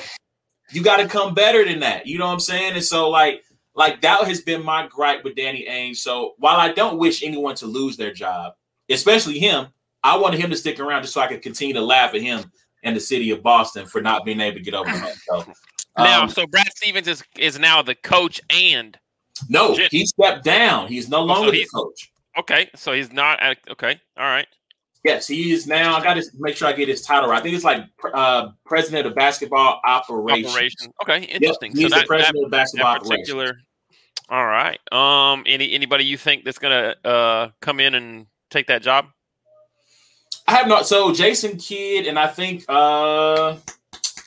You 0.71 0.83
got 0.83 0.97
to 0.97 1.07
come 1.07 1.33
better 1.33 1.65
than 1.65 1.79
that. 1.79 2.05
You 2.05 2.19
know 2.19 2.27
what 2.27 2.33
I'm 2.33 2.39
saying? 2.39 2.73
And 2.73 2.83
so, 2.83 3.09
like, 3.09 3.43
like 3.73 4.01
that 4.01 4.25
has 4.25 4.41
been 4.41 4.63
my 4.63 4.87
gripe 4.87 5.23
with 5.23 5.35
Danny 5.35 5.65
Ainge. 5.69 5.97
So 5.97 6.35
while 6.37 6.57
I 6.57 6.71
don't 6.71 6.99
wish 6.99 7.23
anyone 7.23 7.55
to 7.55 7.65
lose 7.65 7.97
their 7.97 8.13
job, 8.13 8.53
especially 8.89 9.39
him, 9.39 9.67
I 10.03 10.17
wanted 10.17 10.39
him 10.39 10.49
to 10.49 10.57
stick 10.57 10.79
around 10.79 11.03
just 11.03 11.13
so 11.13 11.21
I 11.21 11.27
could 11.27 11.41
continue 11.41 11.73
to 11.73 11.81
laugh 11.81 12.13
at 12.13 12.21
him 12.21 12.51
and 12.83 12.95
the 12.95 12.99
city 12.99 13.29
of 13.31 13.43
Boston 13.43 13.85
for 13.85 14.01
not 14.01 14.25
being 14.25 14.39
able 14.39 14.57
to 14.57 14.63
get 14.63 14.73
over 14.73 14.91
that. 14.91 15.15
So, 15.27 15.45
now, 15.97 16.23
um, 16.23 16.29
so 16.29 16.45
Brad 16.47 16.71
Stevens 16.75 17.07
is 17.07 17.23
is 17.37 17.59
now 17.59 17.81
the 17.81 17.95
coach 17.95 18.41
and 18.49 18.97
no, 19.49 19.75
he 19.89 20.05
stepped 20.05 20.43
down. 20.43 20.87
He's 20.87 21.09
no 21.09 21.23
longer 21.23 21.47
so 21.47 21.53
he's, 21.53 21.67
the 21.67 21.77
coach. 21.77 22.10
Okay, 22.37 22.69
so 22.75 22.93
he's 22.93 23.11
not 23.11 23.39
at, 23.41 23.57
okay. 23.69 23.99
All 24.17 24.25
right. 24.25 24.47
Yes, 25.03 25.27
he 25.27 25.51
is 25.51 25.65
now. 25.65 25.95
I 25.95 26.03
got 26.03 26.13
to 26.13 26.23
make 26.37 26.55
sure 26.55 26.67
I 26.67 26.73
get 26.73 26.87
his 26.87 27.01
title 27.01 27.29
right. 27.29 27.39
I 27.39 27.41
think 27.41 27.55
it's 27.55 27.63
like 27.63 27.85
uh, 28.13 28.49
president 28.65 29.07
of 29.07 29.15
basketball 29.15 29.81
operations. 29.83 30.53
Operation. 30.53 30.93
Okay, 31.01 31.23
interesting. 31.23 31.71
Yep, 31.71 31.81
he's 31.81 31.91
so 31.91 31.99
the 31.99 32.05
president 32.05 32.35
that, 32.35 32.45
of 32.45 32.51
basketball 32.51 32.99
particular, 32.99 33.45
operations. 33.45 33.65
All 34.29 34.45
right. 34.45 34.79
Um. 34.91 35.43
Any 35.47 35.73
anybody 35.73 36.05
you 36.05 36.17
think 36.17 36.45
that's 36.45 36.59
gonna 36.59 36.95
uh 37.03 37.49
come 37.61 37.79
in 37.79 37.95
and 37.95 38.27
take 38.49 38.67
that 38.67 38.81
job? 38.83 39.07
I 40.47 40.53
have 40.53 40.67
not. 40.67 40.85
So 40.85 41.13
Jason 41.13 41.57
Kidd 41.57 42.05
and 42.05 42.17
I 42.17 42.27
think 42.27 42.63
uh 42.69 43.57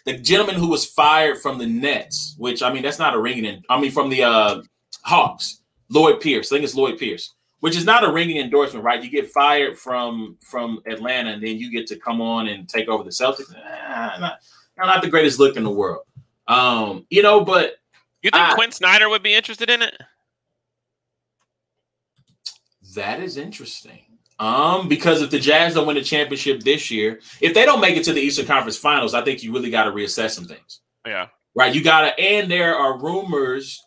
the 0.05 0.19
gentleman 0.19 0.57
who 0.57 0.69
was 0.69 0.85
fired 0.85 1.39
from 1.39 1.57
the 1.57 1.67
Nets, 1.67 2.35
which 2.37 2.63
I 2.63 2.73
mean 2.73 2.83
that's 2.83 2.99
not 2.99 3.15
a 3.15 3.19
ringing 3.19 3.45
in. 3.45 3.63
I 3.71 3.81
mean 3.81 3.93
from 3.93 4.11
the 4.11 4.25
uh 4.25 4.63
Hawks, 5.05 5.63
Lloyd 5.89 6.21
Pierce. 6.21 6.51
I 6.51 6.57
think 6.57 6.65
it's 6.65 6.75
Lloyd 6.75 6.99
Pierce, 6.99 7.33
which 7.65 7.79
is 7.79 7.87
not 7.87 8.05
a 8.05 8.13
ringing 8.13 8.37
endorsement, 8.37 8.85
right? 8.85 9.03
You 9.03 9.09
get 9.09 9.31
fired 9.31 9.79
from 9.79 10.37
from 10.43 10.83
Atlanta 10.85 11.31
and 11.31 11.43
then 11.43 11.57
you 11.57 11.71
get 11.71 11.87
to 11.87 11.97
come 11.97 12.21
on 12.21 12.47
and 12.49 12.69
take 12.69 12.89
over 12.89 13.03
the 13.03 13.09
Celtics. 13.09 13.51
Nah, 13.55 14.19
not, 14.19 14.39
not 14.77 15.01
the 15.01 15.09
greatest 15.09 15.39
look 15.39 15.57
in 15.57 15.65
the 15.65 15.71
world. 15.71 16.03
Um, 16.47 17.07
you 17.09 17.23
know, 17.23 17.43
but 17.43 17.77
you 18.21 18.29
think 18.29 18.35
I, 18.35 18.55
Quin 18.55 18.71
Snyder 18.71 19.09
would 19.09 19.23
be 19.23 19.33
interested 19.33 19.71
in 19.71 19.81
it? 19.81 19.95
That 22.97 23.21
is 23.21 23.39
interesting. 23.39 24.19
Um, 24.39 24.87
because 24.87 25.23
if 25.23 25.31
the 25.31 25.41
Jazz 25.41 25.73
don't 25.73 25.87
win 25.87 25.97
the 25.97 26.03
championship 26.03 26.61
this 26.61 26.91
year, 26.91 27.21
if 27.41 27.55
they 27.55 27.65
don't 27.65 27.81
make 27.81 27.97
it 27.97 28.05
to 28.05 28.13
the 28.13 28.21
Eastern 28.21 28.45
Conference 28.45 28.77
Finals, 28.77 29.15
I 29.15 29.23
think 29.23 29.43
you 29.43 29.55
really 29.55 29.71
got 29.71 29.85
to 29.85 29.91
reassess 29.91 30.33
some 30.33 30.45
things. 30.45 30.81
Yeah. 31.07 31.29
Right. 31.55 31.75
You 31.75 31.83
got 31.83 32.03
to, 32.03 32.21
and 32.21 32.51
there 32.51 32.77
are 32.77 33.01
rumors 33.01 33.83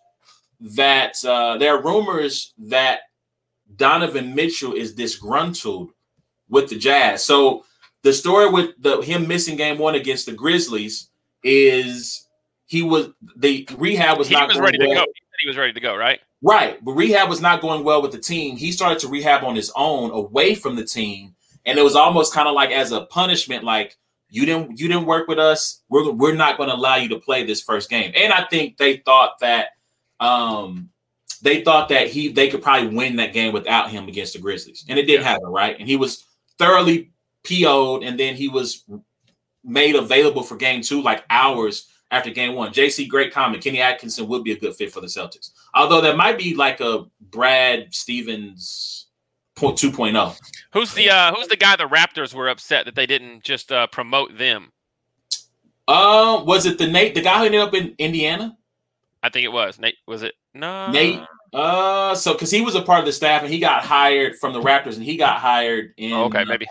that 0.61 1.23
uh, 1.23 1.59
there 1.59 1.77
are 1.77 1.83
rumors 1.83 2.55
that 2.57 3.01
Donovan 3.75 4.33
Mitchell 4.33 4.73
is 4.73 4.93
disgruntled 4.93 5.91
with 6.49 6.69
the 6.69 6.77
Jazz. 6.77 7.25
So 7.25 7.65
the 8.03 8.13
story 8.13 8.49
with 8.49 8.71
the 8.79 9.01
him 9.01 9.27
missing 9.27 9.55
game 9.55 9.77
one 9.77 9.95
against 9.95 10.25
the 10.25 10.33
Grizzlies 10.33 11.09
is 11.43 12.27
he 12.65 12.81
was 12.81 13.09
the 13.35 13.67
rehab 13.77 14.17
was 14.17 14.27
he 14.27 14.33
not 14.33 14.49
was 14.49 14.59
ready 14.59 14.77
well. 14.79 14.89
to 14.89 14.95
go. 14.95 15.05
He 15.39 15.47
was 15.47 15.57
ready 15.57 15.73
to 15.73 15.79
go, 15.79 15.95
right? 15.95 16.19
Right, 16.41 16.83
but 16.83 16.93
rehab 16.93 17.29
was 17.29 17.41
not 17.41 17.61
going 17.61 17.83
well 17.83 18.01
with 18.01 18.11
the 18.11 18.19
team. 18.19 18.57
He 18.57 18.71
started 18.71 18.99
to 18.99 19.07
rehab 19.07 19.43
on 19.43 19.55
his 19.55 19.71
own, 19.75 20.11
away 20.11 20.53
from 20.53 20.75
the 20.75 20.85
team, 20.85 21.35
and 21.65 21.79
it 21.79 21.83
was 21.83 21.95
almost 21.95 22.33
kind 22.33 22.47
of 22.47 22.53
like 22.53 22.69
as 22.69 22.91
a 22.91 23.05
punishment, 23.05 23.63
like 23.63 23.97
you 24.29 24.45
didn't 24.45 24.79
you 24.79 24.87
didn't 24.87 25.05
work 25.05 25.27
with 25.27 25.39
us. 25.39 25.81
We're 25.89 26.11
we're 26.11 26.35
not 26.35 26.57
going 26.57 26.69
to 26.69 26.75
allow 26.75 26.95
you 26.95 27.09
to 27.09 27.19
play 27.19 27.45
this 27.45 27.61
first 27.61 27.89
game. 27.89 28.11
And 28.15 28.33
I 28.33 28.45
think 28.45 28.77
they 28.77 28.97
thought 28.97 29.39
that 29.41 29.69
um 30.19 30.89
they 31.41 31.63
thought 31.63 31.89
that 31.89 32.07
he 32.07 32.29
they 32.29 32.49
could 32.49 32.61
probably 32.61 32.95
win 32.95 33.15
that 33.17 33.33
game 33.33 33.53
without 33.53 33.89
him 33.89 34.07
against 34.07 34.33
the 34.33 34.39
Grizzlies, 34.39 34.85
and 34.89 34.97
it 34.97 35.03
didn't 35.03 35.23
yeah. 35.23 35.31
happen, 35.31 35.47
right? 35.47 35.77
And 35.79 35.87
he 35.87 35.95
was 35.95 36.25
thoroughly 36.57 37.11
PO'd, 37.43 38.03
and 38.03 38.19
then 38.19 38.35
he 38.35 38.47
was 38.47 38.83
made 39.63 39.95
available 39.95 40.43
for 40.43 40.55
game 40.55 40.81
two 40.81 41.01
like 41.01 41.23
hours 41.29 41.87
after 42.11 42.29
game 42.29 42.55
one. 42.55 42.71
JC, 42.71 43.07
great 43.07 43.33
comment. 43.33 43.63
Kenny 43.63 43.81
Atkinson 43.81 44.27
would 44.27 44.43
be 44.43 44.53
a 44.53 44.59
good 44.59 44.75
fit 44.75 44.91
for 44.91 45.01
the 45.01 45.07
Celtics. 45.07 45.51
Although 45.73 46.01
that 46.01 46.17
might 46.17 46.37
be 46.37 46.55
like 46.55 46.79
a 46.79 47.05
Brad 47.19 47.93
Stevens 47.93 49.07
2.0. 49.57 50.39
Who's 50.73 50.93
the 50.93 51.09
uh 51.09 51.33
who's 51.33 51.47
the 51.47 51.55
guy 51.55 51.75
the 51.75 51.87
Raptors 51.87 52.33
were 52.33 52.49
upset 52.49 52.85
that 52.85 52.95
they 52.95 53.05
didn't 53.05 53.43
just 53.43 53.71
uh 53.71 53.87
promote 53.87 54.37
them? 54.37 54.71
Uh 55.87 56.43
was 56.45 56.65
it 56.65 56.77
the 56.77 56.87
Nate 56.87 57.15
the 57.15 57.21
guy 57.21 57.39
who 57.39 57.45
ended 57.45 57.61
up 57.61 57.73
in 57.73 57.95
Indiana? 57.97 58.55
I 59.23 59.29
think 59.29 59.45
it 59.45 59.51
was. 59.51 59.79
Nate 59.79 59.97
was 60.05 60.23
it? 60.23 60.35
No. 60.59 60.91
Nate 60.91 61.21
uh 61.53 62.13
so 62.13 62.35
cuz 62.35 62.51
he 62.51 62.61
was 62.61 62.75
a 62.75 62.81
part 62.81 62.99
of 62.99 63.05
the 63.05 63.13
staff 63.13 63.41
and 63.41 63.51
he 63.51 63.57
got 63.57 63.83
hired 63.83 64.35
from 64.37 64.51
the 64.51 64.61
Raptors 64.61 64.95
and 64.95 65.03
he 65.03 65.15
got 65.15 65.39
hired 65.39 65.93
in 65.97 66.11
oh, 66.11 66.25
Okay, 66.25 66.43
maybe. 66.43 66.67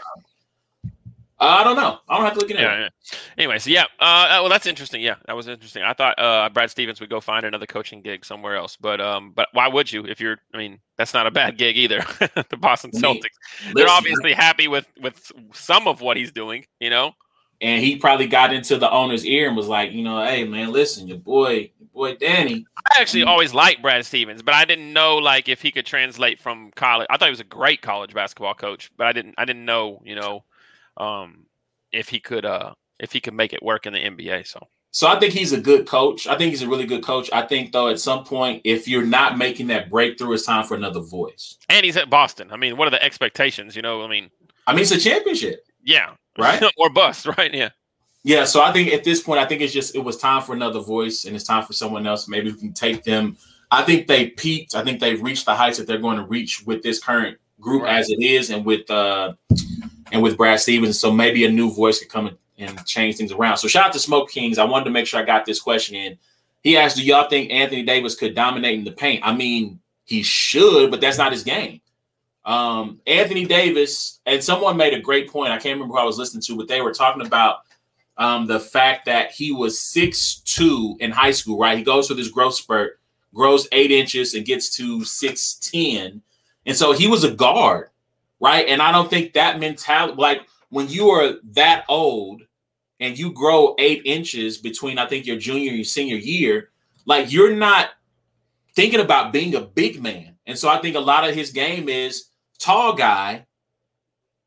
Uh, 1.38 1.58
I 1.60 1.64
don't 1.64 1.76
know. 1.76 1.98
I 2.08 2.16
don't 2.16 2.24
have 2.24 2.32
to 2.32 2.40
look 2.40 2.50
at 2.50 2.56
it. 2.56 2.62
Yeah, 2.62 2.78
yeah. 2.78 3.18
Anyway, 3.36 3.58
so 3.58 3.68
yeah. 3.68 3.84
Uh, 4.00 4.40
well, 4.40 4.48
that's 4.48 4.64
interesting. 4.64 5.02
Yeah, 5.02 5.16
that 5.26 5.36
was 5.36 5.48
interesting. 5.48 5.82
I 5.82 5.92
thought 5.92 6.18
uh, 6.18 6.48
Brad 6.48 6.70
Stevens 6.70 6.98
would 7.00 7.10
go 7.10 7.20
find 7.20 7.44
another 7.44 7.66
coaching 7.66 8.00
gig 8.00 8.24
somewhere 8.24 8.56
else, 8.56 8.76
but 8.76 9.02
um, 9.02 9.32
but 9.36 9.48
why 9.52 9.68
would 9.68 9.92
you 9.92 10.06
if 10.06 10.18
you're? 10.18 10.38
I 10.54 10.56
mean, 10.56 10.78
that's 10.96 11.12
not 11.12 11.26
a 11.26 11.30
bad 11.30 11.58
gig 11.58 11.76
either. 11.76 12.02
the 12.48 12.56
Boston 12.56 12.90
Celtics. 12.90 13.36
They're 13.74 13.88
obviously 13.88 14.32
happy 14.32 14.66
with 14.66 14.86
with 15.02 15.30
some 15.52 15.86
of 15.86 16.00
what 16.00 16.16
he's 16.16 16.32
doing. 16.32 16.64
You 16.80 16.88
know. 16.88 17.12
And 17.60 17.82
he 17.82 17.96
probably 17.96 18.26
got 18.26 18.52
into 18.52 18.76
the 18.76 18.90
owner's 18.90 19.24
ear 19.24 19.48
and 19.48 19.56
was 19.56 19.68
like, 19.68 19.92
you 19.92 20.02
know, 20.02 20.24
hey 20.24 20.44
man, 20.44 20.72
listen, 20.72 21.08
your 21.08 21.18
boy, 21.18 21.70
your 21.78 21.88
boy 21.94 22.16
Danny. 22.16 22.66
I 22.76 23.00
actually 23.00 23.24
always 23.24 23.54
liked 23.54 23.82
Brad 23.82 24.04
Stevens, 24.04 24.42
but 24.42 24.54
I 24.54 24.64
didn't 24.64 24.92
know 24.92 25.16
like 25.16 25.48
if 25.48 25.62
he 25.62 25.70
could 25.70 25.86
translate 25.86 26.38
from 26.38 26.70
college. 26.72 27.06
I 27.10 27.16
thought 27.16 27.26
he 27.26 27.30
was 27.30 27.40
a 27.40 27.44
great 27.44 27.82
college 27.82 28.12
basketball 28.14 28.54
coach, 28.54 28.90
but 28.96 29.06
I 29.06 29.12
didn't 29.12 29.34
I 29.38 29.44
didn't 29.44 29.64
know, 29.64 30.02
you 30.04 30.14
know 30.14 30.44
um, 30.96 31.46
if 31.92 32.08
he 32.08 32.20
could 32.20 32.44
uh, 32.44 32.74
if 32.98 33.12
he 33.12 33.20
could 33.20 33.34
make 33.34 33.52
it 33.52 33.62
work 33.62 33.86
in 33.86 33.92
the 33.92 34.00
NBA. 34.00 34.46
So. 34.46 34.66
So 34.92 35.06
I 35.08 35.18
think 35.18 35.34
he's 35.34 35.52
a 35.52 35.60
good 35.60 35.86
coach. 35.86 36.26
I 36.26 36.38
think 36.38 36.52
he's 36.52 36.62
a 36.62 36.68
really 36.68 36.86
good 36.86 37.04
coach. 37.04 37.28
I 37.30 37.42
think 37.42 37.72
though 37.72 37.88
at 37.88 38.00
some 38.00 38.24
point, 38.24 38.62
if 38.64 38.88
you're 38.88 39.04
not 39.04 39.36
making 39.36 39.66
that 39.66 39.90
breakthrough, 39.90 40.32
it's 40.32 40.46
time 40.46 40.64
for 40.64 40.74
another 40.74 41.00
voice. 41.00 41.58
And 41.68 41.84
he's 41.84 41.98
at 41.98 42.08
Boston. 42.08 42.50
I 42.50 42.56
mean, 42.56 42.78
what 42.78 42.88
are 42.88 42.90
the 42.90 43.02
expectations? 43.02 43.76
You 43.76 43.82
know, 43.82 44.02
I 44.02 44.08
mean, 44.08 44.30
I 44.66 44.72
mean, 44.72 44.80
it's 44.80 44.92
a 44.92 44.98
championship. 44.98 45.66
Yeah. 45.82 46.12
Right. 46.38 46.62
or 46.76 46.90
bust. 46.90 47.26
Right. 47.26 47.52
Yeah. 47.52 47.70
Yeah. 48.22 48.44
So 48.44 48.62
I 48.62 48.72
think 48.72 48.92
at 48.92 49.04
this 49.04 49.22
point, 49.22 49.40
I 49.40 49.46
think 49.46 49.62
it's 49.62 49.72
just 49.72 49.94
it 49.94 50.04
was 50.04 50.16
time 50.16 50.42
for 50.42 50.54
another 50.54 50.80
voice, 50.80 51.24
and 51.24 51.34
it's 51.34 51.44
time 51.44 51.64
for 51.64 51.72
someone 51.72 52.06
else. 52.06 52.28
Maybe 52.28 52.50
we 52.50 52.58
can 52.58 52.72
take 52.72 53.04
them. 53.04 53.36
I 53.70 53.82
think 53.82 54.06
they 54.06 54.28
peaked. 54.28 54.74
I 54.74 54.84
think 54.84 55.00
they've 55.00 55.20
reached 55.20 55.44
the 55.44 55.54
heights 55.54 55.78
that 55.78 55.86
they're 55.86 55.98
going 55.98 56.18
to 56.18 56.24
reach 56.24 56.64
with 56.66 56.82
this 56.82 56.98
current 56.98 57.38
group 57.60 57.82
right. 57.82 57.98
as 57.98 58.10
it 58.10 58.22
is, 58.22 58.50
and 58.50 58.64
with 58.64 58.90
uh 58.90 59.34
and 60.12 60.22
with 60.22 60.36
Brad 60.36 60.60
Stevens. 60.60 61.00
So 61.00 61.10
maybe 61.10 61.44
a 61.44 61.50
new 61.50 61.72
voice 61.72 61.98
could 61.98 62.08
come 62.08 62.36
and 62.58 62.86
change 62.86 63.16
things 63.16 63.32
around. 63.32 63.58
So 63.58 63.68
shout 63.68 63.86
out 63.86 63.92
to 63.92 63.98
Smoke 63.98 64.30
Kings. 64.30 64.58
I 64.58 64.64
wanted 64.64 64.84
to 64.86 64.90
make 64.90 65.06
sure 65.06 65.20
I 65.20 65.24
got 65.24 65.44
this 65.44 65.60
question 65.60 65.96
in. 65.96 66.18
He 66.62 66.76
asked, 66.76 66.96
"Do 66.96 67.04
y'all 67.04 67.28
think 67.28 67.50
Anthony 67.50 67.82
Davis 67.82 68.14
could 68.14 68.34
dominate 68.34 68.78
in 68.78 68.84
the 68.84 68.92
paint?" 68.92 69.22
I 69.24 69.34
mean, 69.34 69.80
he 70.04 70.22
should, 70.22 70.90
but 70.90 71.00
that's 71.00 71.18
not 71.18 71.32
his 71.32 71.42
game. 71.42 71.80
Um, 72.46 73.00
Anthony 73.06 73.44
Davis, 73.44 74.20
and 74.24 74.42
someone 74.42 74.76
made 74.76 74.94
a 74.94 75.00
great 75.00 75.30
point. 75.30 75.52
I 75.52 75.58
can't 75.58 75.74
remember 75.74 75.94
who 75.94 76.00
I 76.00 76.04
was 76.04 76.18
listening 76.18 76.42
to, 76.42 76.56
but 76.56 76.68
they 76.68 76.80
were 76.80 76.94
talking 76.94 77.26
about 77.26 77.58
um, 78.16 78.46
the 78.46 78.60
fact 78.60 79.04
that 79.06 79.32
he 79.32 79.52
was 79.52 79.80
six 79.80 80.36
two 80.44 80.96
in 81.00 81.10
high 81.10 81.32
school, 81.32 81.58
right? 81.58 81.76
He 81.76 81.84
goes 81.84 82.06
through 82.06 82.16
this 82.16 82.28
growth 82.28 82.54
spurt, 82.54 83.00
grows 83.34 83.68
eight 83.72 83.90
inches, 83.90 84.34
and 84.34 84.46
gets 84.46 84.74
to 84.76 85.00
6'10. 85.00 86.20
And 86.64 86.76
so 86.76 86.92
he 86.92 87.08
was 87.08 87.24
a 87.24 87.30
guard 87.30 87.90
right? 88.40 88.66
And 88.68 88.82
I 88.82 88.92
don't 88.92 89.08
think 89.08 89.32
that 89.32 89.58
mentality, 89.58 90.14
like 90.16 90.42
when 90.70 90.88
you 90.88 91.08
are 91.10 91.34
that 91.52 91.84
old 91.88 92.42
and 93.00 93.18
you 93.18 93.32
grow 93.32 93.74
eight 93.78 94.02
inches 94.04 94.58
between, 94.58 94.98
I 94.98 95.06
think 95.06 95.26
your 95.26 95.38
junior 95.38 95.68
and 95.68 95.78
your 95.78 95.84
senior 95.84 96.16
year, 96.16 96.70
like 97.04 97.32
you're 97.32 97.54
not 97.54 97.90
thinking 98.74 99.00
about 99.00 99.32
being 99.32 99.54
a 99.54 99.60
big 99.60 100.02
man. 100.02 100.36
And 100.46 100.58
so 100.58 100.68
I 100.68 100.80
think 100.80 100.96
a 100.96 101.00
lot 101.00 101.28
of 101.28 101.34
his 101.34 101.50
game 101.50 101.88
is 101.88 102.26
tall 102.58 102.94
guy 102.94 103.46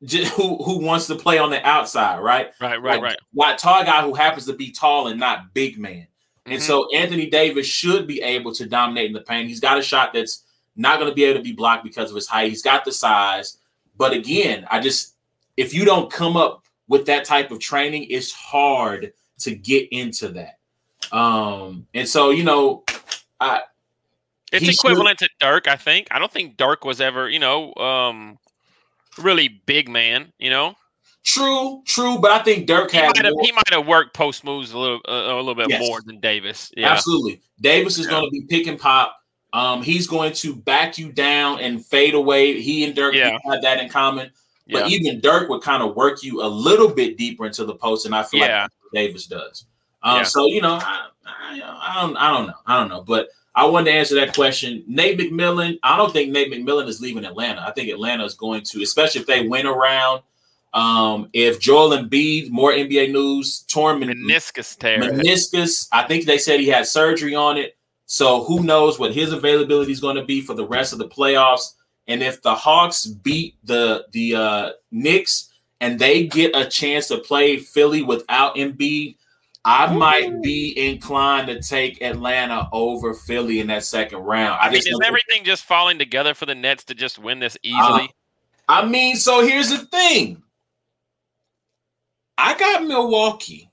who 0.02 0.64
who 0.64 0.80
wants 0.80 1.08
to 1.08 1.16
play 1.16 1.38
on 1.38 1.50
the 1.50 1.66
outside, 1.66 2.20
right? 2.20 2.52
Right, 2.62 2.82
right, 2.82 2.96
like, 2.96 3.02
right. 3.02 3.18
Like 3.34 3.58
tall 3.58 3.84
guy 3.84 4.02
who 4.02 4.14
happens 4.14 4.46
to 4.46 4.54
be 4.54 4.72
tall 4.72 5.08
and 5.08 5.20
not 5.20 5.54
big 5.54 5.78
man. 5.78 6.08
And 6.46 6.56
mm-hmm. 6.56 6.64
so 6.64 6.90
Anthony 6.94 7.30
Davis 7.30 7.68
should 7.68 8.08
be 8.08 8.22
able 8.22 8.54
to 8.56 8.66
dominate 8.66 9.08
in 9.08 9.14
the 9.14 9.22
paint. 9.22 9.50
He's 9.50 9.60
got 9.60 9.78
a 9.78 9.84
shot 9.84 10.14
that's 10.14 10.46
not 10.76 11.00
going 11.00 11.12
to 11.12 11.16
be 11.16 11.26
able 11.26 11.40
to 11.40 11.44
be 11.44 11.52
blocked 11.52 11.84
because 11.84 12.10
of 12.10 12.16
his 12.16 12.28
height. 12.28 12.50
He's 12.50 12.62
got 12.62 12.86
the 12.86 12.92
size. 12.92 13.58
But 13.98 14.14
again, 14.14 14.66
I 14.70 14.80
just 14.80 15.16
if 15.58 15.74
you 15.74 15.84
don't 15.84 16.12
come 16.12 16.38
up 16.38 16.64
with 16.88 17.06
that 17.08 17.26
type 17.26 17.52
of 17.52 17.60
training, 17.60 18.08
it's 18.10 18.32
hard 18.32 19.14
to 19.40 19.56
get 19.56 19.90
into 19.92 20.30
that. 20.30 20.58
Um, 21.12 21.88
and 21.94 22.08
so 22.08 22.30
you 22.30 22.44
know, 22.44 22.84
I 23.40 23.62
it's 24.52 24.68
equivalent 24.68 25.20
should, 25.20 25.30
to 25.40 25.46
Dirk, 25.46 25.68
I 25.68 25.76
think. 25.76 26.08
I 26.12 26.20
don't 26.20 26.32
think 26.32 26.58
Dirk 26.58 26.86
was 26.86 27.02
ever, 27.02 27.30
you 27.30 27.40
know, 27.40 27.74
um, 27.76 28.38
really 29.18 29.48
big 29.66 29.90
man. 29.90 30.32
You 30.40 30.50
know. 30.50 30.76
True, 31.24 31.84
true, 31.86 32.18
but 32.18 32.32
I 32.32 32.40
think 32.40 32.66
Dirk 32.66 32.92
he 32.92 32.98
had 32.98 33.16
might 33.16 33.26
have, 33.26 33.34
he 33.42 33.52
might 33.52 33.70
have 33.72 33.86
worked 33.86 34.16
post 34.16 34.44
moves 34.44 34.72
a 34.72 34.78
little 34.80 35.02
uh, 35.08 35.12
a 35.12 35.36
little 35.36 35.54
bit 35.54 35.70
yes. 35.70 35.86
more 35.86 36.00
than 36.04 36.20
Davis. 36.20 36.72
Yeah. 36.76 36.92
Absolutely, 36.92 37.42
Davis 37.60 38.00
is 38.00 38.06
yeah. 38.06 38.12
going 38.12 38.24
to 38.26 38.32
be 38.32 38.42
pick 38.44 38.68
and 38.68 38.80
pop. 38.80 39.16
Um, 39.52 39.84
he's 39.84 40.08
going 40.08 40.34
to 40.34 40.56
back 40.56 40.98
you 40.98 41.12
down 41.12 41.60
and 41.60 41.86
fade 41.86 42.14
away. 42.14 42.60
He 42.62 42.86
and 42.86 42.96
Dirk 42.96 43.16
yeah. 43.16 43.38
had 43.46 43.62
that 43.64 43.80
in 43.80 43.90
common. 43.90 44.32
But 44.72 44.90
even 44.90 45.20
Dirk 45.20 45.50
would 45.50 45.62
kind 45.62 45.82
of 45.82 45.96
work 45.96 46.24
you 46.24 46.44
a 46.44 46.48
little 46.48 46.90
bit 46.90 47.18
deeper 47.18 47.46
into 47.46 47.66
the 47.66 47.76
post, 47.76 48.06
and 48.06 48.16
I 48.16 48.24
feel 48.24 48.42
like 48.42 48.70
Davis 48.94 49.26
does. 49.26 49.66
Um. 50.04 50.24
So 50.24 50.46
you 50.46 50.62
know, 50.62 50.80
I, 50.82 51.08
I, 51.26 51.62
I, 51.62 52.02
don't, 52.02 52.18
I 52.18 52.32
don't 52.32 52.48
know, 52.48 52.54
I 52.66 52.80
don't 52.80 52.90
know, 52.90 53.02
but 53.02 53.30
I 53.60 53.66
wanted 53.66 53.92
to 53.92 53.98
answer 53.98 54.16
that 54.16 54.34
question. 54.34 54.86
Nate 54.88 55.20
McMillan, 55.20 55.80
I 55.84 55.98
don't 55.98 56.14
think 56.14 56.32
Nate 56.32 56.50
McMillan 56.50 56.88
is 56.88 57.02
leaving 57.02 57.26
Atlanta. 57.26 57.62
I 57.62 57.72
think 57.72 57.90
Atlanta 57.90 58.24
is 58.24 58.34
going 58.34 58.64
to, 58.64 58.82
especially 58.82 59.20
if 59.20 59.28
they 59.28 59.50
win 59.50 59.66
around. 59.66 60.22
Um, 60.74 61.30
if 61.34 61.60
Joel 61.60 61.90
Embiid, 61.90 62.52
more 62.52 62.72
NBA 62.72 63.12
news, 63.12 63.66
torn 63.68 64.00
meniscus 64.00 64.78
tear, 64.78 65.02
meniscus. 65.02 65.90
I 65.92 66.04
think 66.04 66.24
they 66.24 66.38
said 66.38 66.62
he 66.62 66.70
had 66.70 66.88
surgery 66.88 67.36
on 67.36 67.58
it. 67.58 67.76
So 68.06 68.46
who 68.46 68.64
knows 68.64 68.98
what 68.98 69.14
his 69.14 69.34
availability 69.34 69.92
is 69.92 70.00
going 70.00 70.16
to 70.16 70.24
be 70.24 70.40
for 70.40 70.54
the 70.54 70.66
rest 70.66 70.94
of 70.94 71.00
the 71.00 71.10
playoffs? 71.10 71.74
And 72.08 72.24
if 72.24 72.42
the 72.42 72.56
Hawks 72.56 73.08
beat 73.08 73.56
the 73.66 74.06
the 74.14 74.36
uh, 74.36 74.70
Knicks 74.90 75.52
and 75.82 76.00
they 76.00 76.28
get 76.28 76.56
a 76.56 76.66
chance 76.66 77.10
to 77.10 77.18
play 77.18 77.58
Philly 77.58 78.04
without 78.04 78.56
Embiid, 78.56 79.18
I 79.66 79.94
Ooh. 79.94 79.98
might 79.98 80.42
be 80.42 80.74
inclined 80.78 81.48
to 81.48 81.62
take 81.62 82.02
Atlanta 82.02 82.70
over 82.72 83.14
Philly 83.14 83.60
in 83.60 83.68
that 83.68 83.84
second 83.84 84.20
round. 84.20 84.60
I, 84.62 84.68
I 84.68 84.70
mean, 84.70 84.80
is 84.80 85.00
everything 85.04 85.44
just 85.44 85.66
falling 85.66 86.00
together 86.00 86.34
for 86.34 86.46
the 86.46 86.56
Nets 86.56 86.86
to 86.86 86.96
just 86.96 87.20
win 87.20 87.40
this 87.40 87.58
easily? 87.62 88.04
Uh, 88.04 88.08
I 88.70 88.86
mean, 88.86 89.16
so 89.16 89.46
here's 89.46 89.70
the 89.70 89.80
thing. 89.80 90.42
I 92.38 92.58
got 92.58 92.86
Milwaukee. 92.86 93.70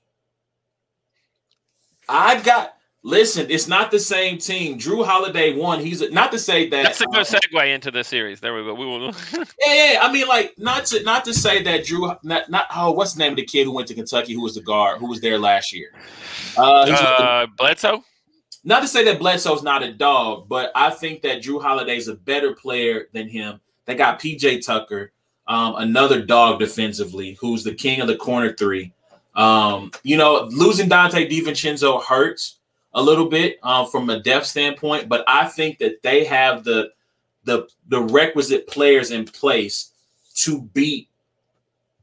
I 2.09 2.41
got 2.41 2.76
Listen, 3.07 3.47
it's 3.49 3.69
not 3.69 3.89
the 3.89 4.01
same 4.01 4.37
team. 4.37 4.77
Jrue 4.77 5.05
Holiday 5.05 5.55
won. 5.55 5.79
He's 5.79 6.01
a, 6.01 6.09
not 6.09 6.29
to 6.33 6.37
say 6.37 6.67
that 6.67 6.83
that's 6.83 6.99
a 6.99 7.05
good 7.05 7.19
uh, 7.19 7.23
segue 7.23 7.73
into 7.73 7.89
the 7.89 8.03
series. 8.03 8.41
There 8.41 8.53
we 8.53 8.63
go. 8.63 8.73
We 8.73 8.85
will. 8.85 9.05
yeah, 9.33 9.93
yeah. 9.93 9.99
I 10.01 10.11
mean, 10.11 10.27
like 10.27 10.53
not 10.57 10.87
to 10.87 11.01
not 11.03 11.23
to 11.23 11.33
say 11.33 11.63
that 11.63 11.85
Jrue. 11.85 12.19
Not 12.23 12.49
not. 12.49 12.65
Oh, 12.75 12.91
what's 12.91 13.13
the 13.13 13.19
name 13.19 13.31
of 13.31 13.37
the 13.37 13.45
kid 13.45 13.63
who 13.63 13.71
went 13.71 13.87
to 13.87 13.93
Kentucky? 13.93 14.33
Who 14.33 14.41
was 14.41 14.55
the 14.55 14.61
guard? 14.61 14.99
Who 14.99 15.07
was 15.07 15.21
there 15.21 15.39
last 15.39 15.73
year? 15.73 15.93
Uh, 16.57 16.81
uh 16.81 17.45
the, 17.45 17.51
Bledsoe. 17.55 18.03
Not 18.65 18.81
to 18.81 18.89
say 18.89 19.05
that 19.05 19.19
Bledsoe's 19.19 19.63
not 19.63 19.83
a 19.83 19.93
dog, 19.93 20.49
but 20.49 20.73
I 20.75 20.89
think 20.89 21.21
that 21.21 21.41
Jrue 21.41 21.61
Holiday's 21.61 22.09
a 22.09 22.15
better 22.15 22.55
player 22.55 23.07
than 23.13 23.29
him. 23.29 23.61
They 23.85 23.95
got 23.95 24.19
PJ 24.19 24.65
Tucker, 24.65 25.13
um, 25.47 25.75
another 25.77 26.25
dog 26.25 26.59
defensively, 26.59 27.37
who's 27.39 27.63
the 27.63 27.73
king 27.73 28.01
of 28.01 28.07
the 28.07 28.17
corner 28.17 28.51
three. 28.51 28.91
Um, 29.33 29.91
you 30.03 30.17
know, 30.17 30.49
losing 30.51 30.89
Donte 30.89 31.31
DiVincenzo 31.31 32.03
hurts 32.03 32.57
a 32.93 33.01
little 33.01 33.29
bit 33.29 33.59
um, 33.63 33.87
from 33.87 34.09
a 34.09 34.19
depth 34.19 34.45
standpoint, 34.45 35.09
but 35.09 35.23
I 35.27 35.45
think 35.45 35.77
that 35.79 36.01
they 36.01 36.23
have 36.25 36.63
the 36.63 36.91
the 37.43 37.67
the 37.87 38.01
requisite 38.01 38.67
players 38.67 39.11
in 39.11 39.25
place 39.25 39.91
to 40.35 40.61
beat 40.61 41.09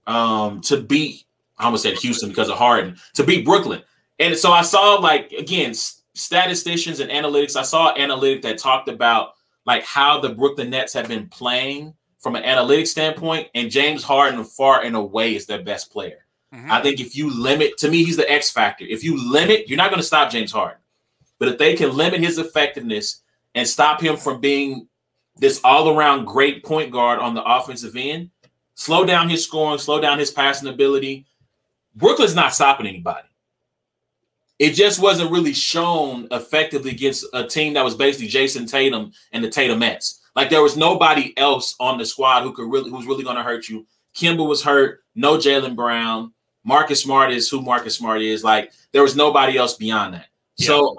um 0.06 0.60
to 0.62 0.80
beat 0.80 1.24
I 1.58 1.66
almost 1.66 1.84
said 1.84 1.96
Houston 1.98 2.28
because 2.28 2.48
of 2.48 2.56
Harden 2.56 2.96
to 3.14 3.24
beat 3.24 3.44
Brooklyn. 3.44 3.82
And 4.18 4.36
so 4.36 4.52
I 4.52 4.62
saw 4.62 4.94
like 4.96 5.32
again 5.32 5.74
statisticians 6.14 7.00
and 7.00 7.10
analytics. 7.10 7.56
I 7.56 7.62
saw 7.62 7.92
an 7.92 8.00
analytic 8.00 8.42
that 8.42 8.58
talked 8.58 8.88
about 8.88 9.34
like 9.66 9.84
how 9.84 10.20
the 10.20 10.30
Brooklyn 10.30 10.70
Nets 10.70 10.92
have 10.94 11.08
been 11.08 11.28
playing 11.28 11.94
from 12.18 12.36
an 12.36 12.44
analytic 12.44 12.86
standpoint, 12.86 13.48
and 13.54 13.70
James 13.70 14.02
Harden 14.02 14.44
far 14.44 14.82
and 14.82 14.96
away 14.96 15.34
is 15.34 15.46
their 15.46 15.62
best 15.62 15.92
player. 15.92 16.23
Mm-hmm. 16.54 16.70
I 16.70 16.80
think 16.80 17.00
if 17.00 17.16
you 17.16 17.30
limit, 17.30 17.76
to 17.78 17.90
me, 17.90 18.04
he's 18.04 18.16
the 18.16 18.30
X 18.30 18.50
factor. 18.50 18.84
If 18.84 19.02
you 19.02 19.30
limit, 19.30 19.68
you're 19.68 19.76
not 19.76 19.90
going 19.90 20.00
to 20.00 20.06
stop 20.06 20.30
James 20.30 20.52
Harden. 20.52 20.78
But 21.38 21.48
if 21.48 21.58
they 21.58 21.74
can 21.74 21.96
limit 21.96 22.20
his 22.20 22.38
effectiveness 22.38 23.22
and 23.54 23.66
stop 23.66 24.00
him 24.00 24.16
from 24.16 24.40
being 24.40 24.88
this 25.36 25.60
all 25.64 25.88
around 25.96 26.26
great 26.26 26.64
point 26.64 26.92
guard 26.92 27.18
on 27.18 27.34
the 27.34 27.42
offensive 27.42 27.96
end, 27.96 28.30
slow 28.74 29.04
down 29.04 29.28
his 29.28 29.44
scoring, 29.44 29.78
slow 29.78 30.00
down 30.00 30.18
his 30.18 30.30
passing 30.30 30.68
ability, 30.68 31.26
Brooklyn's 31.96 32.36
not 32.36 32.54
stopping 32.54 32.86
anybody. 32.86 33.26
It 34.60 34.72
just 34.72 35.02
wasn't 35.02 35.32
really 35.32 35.52
shown 35.52 36.28
effectively 36.30 36.92
against 36.92 37.26
a 37.32 37.44
team 37.44 37.74
that 37.74 37.84
was 37.84 37.96
basically 37.96 38.28
Jayson 38.28 38.66
Tatum 38.66 39.12
and 39.32 39.42
the 39.42 39.48
Tatumettes. 39.48 40.20
Like 40.36 40.50
there 40.50 40.62
was 40.62 40.76
nobody 40.76 41.36
else 41.36 41.74
on 41.80 41.98
the 41.98 42.06
squad 42.06 42.42
who 42.42 42.52
could 42.52 42.70
really 42.70 42.90
who's 42.90 43.06
really 43.06 43.24
going 43.24 43.36
to 43.36 43.42
hurt 43.42 43.68
you. 43.68 43.86
Kemba 44.14 44.46
was 44.46 44.62
hurt. 44.62 45.00
No 45.16 45.36
Jaylen 45.36 45.74
Brown. 45.74 46.32
Marcus 46.64 47.02
Smart 47.02 47.30
is 47.30 47.48
who 47.48 47.60
Marcus 47.62 47.96
Smart 47.96 48.22
is. 48.22 48.42
Like 48.42 48.72
there 48.92 49.02
was 49.02 49.14
nobody 49.14 49.56
else 49.56 49.76
beyond 49.76 50.14
that. 50.14 50.26
Yeah. 50.56 50.66
So 50.66 50.96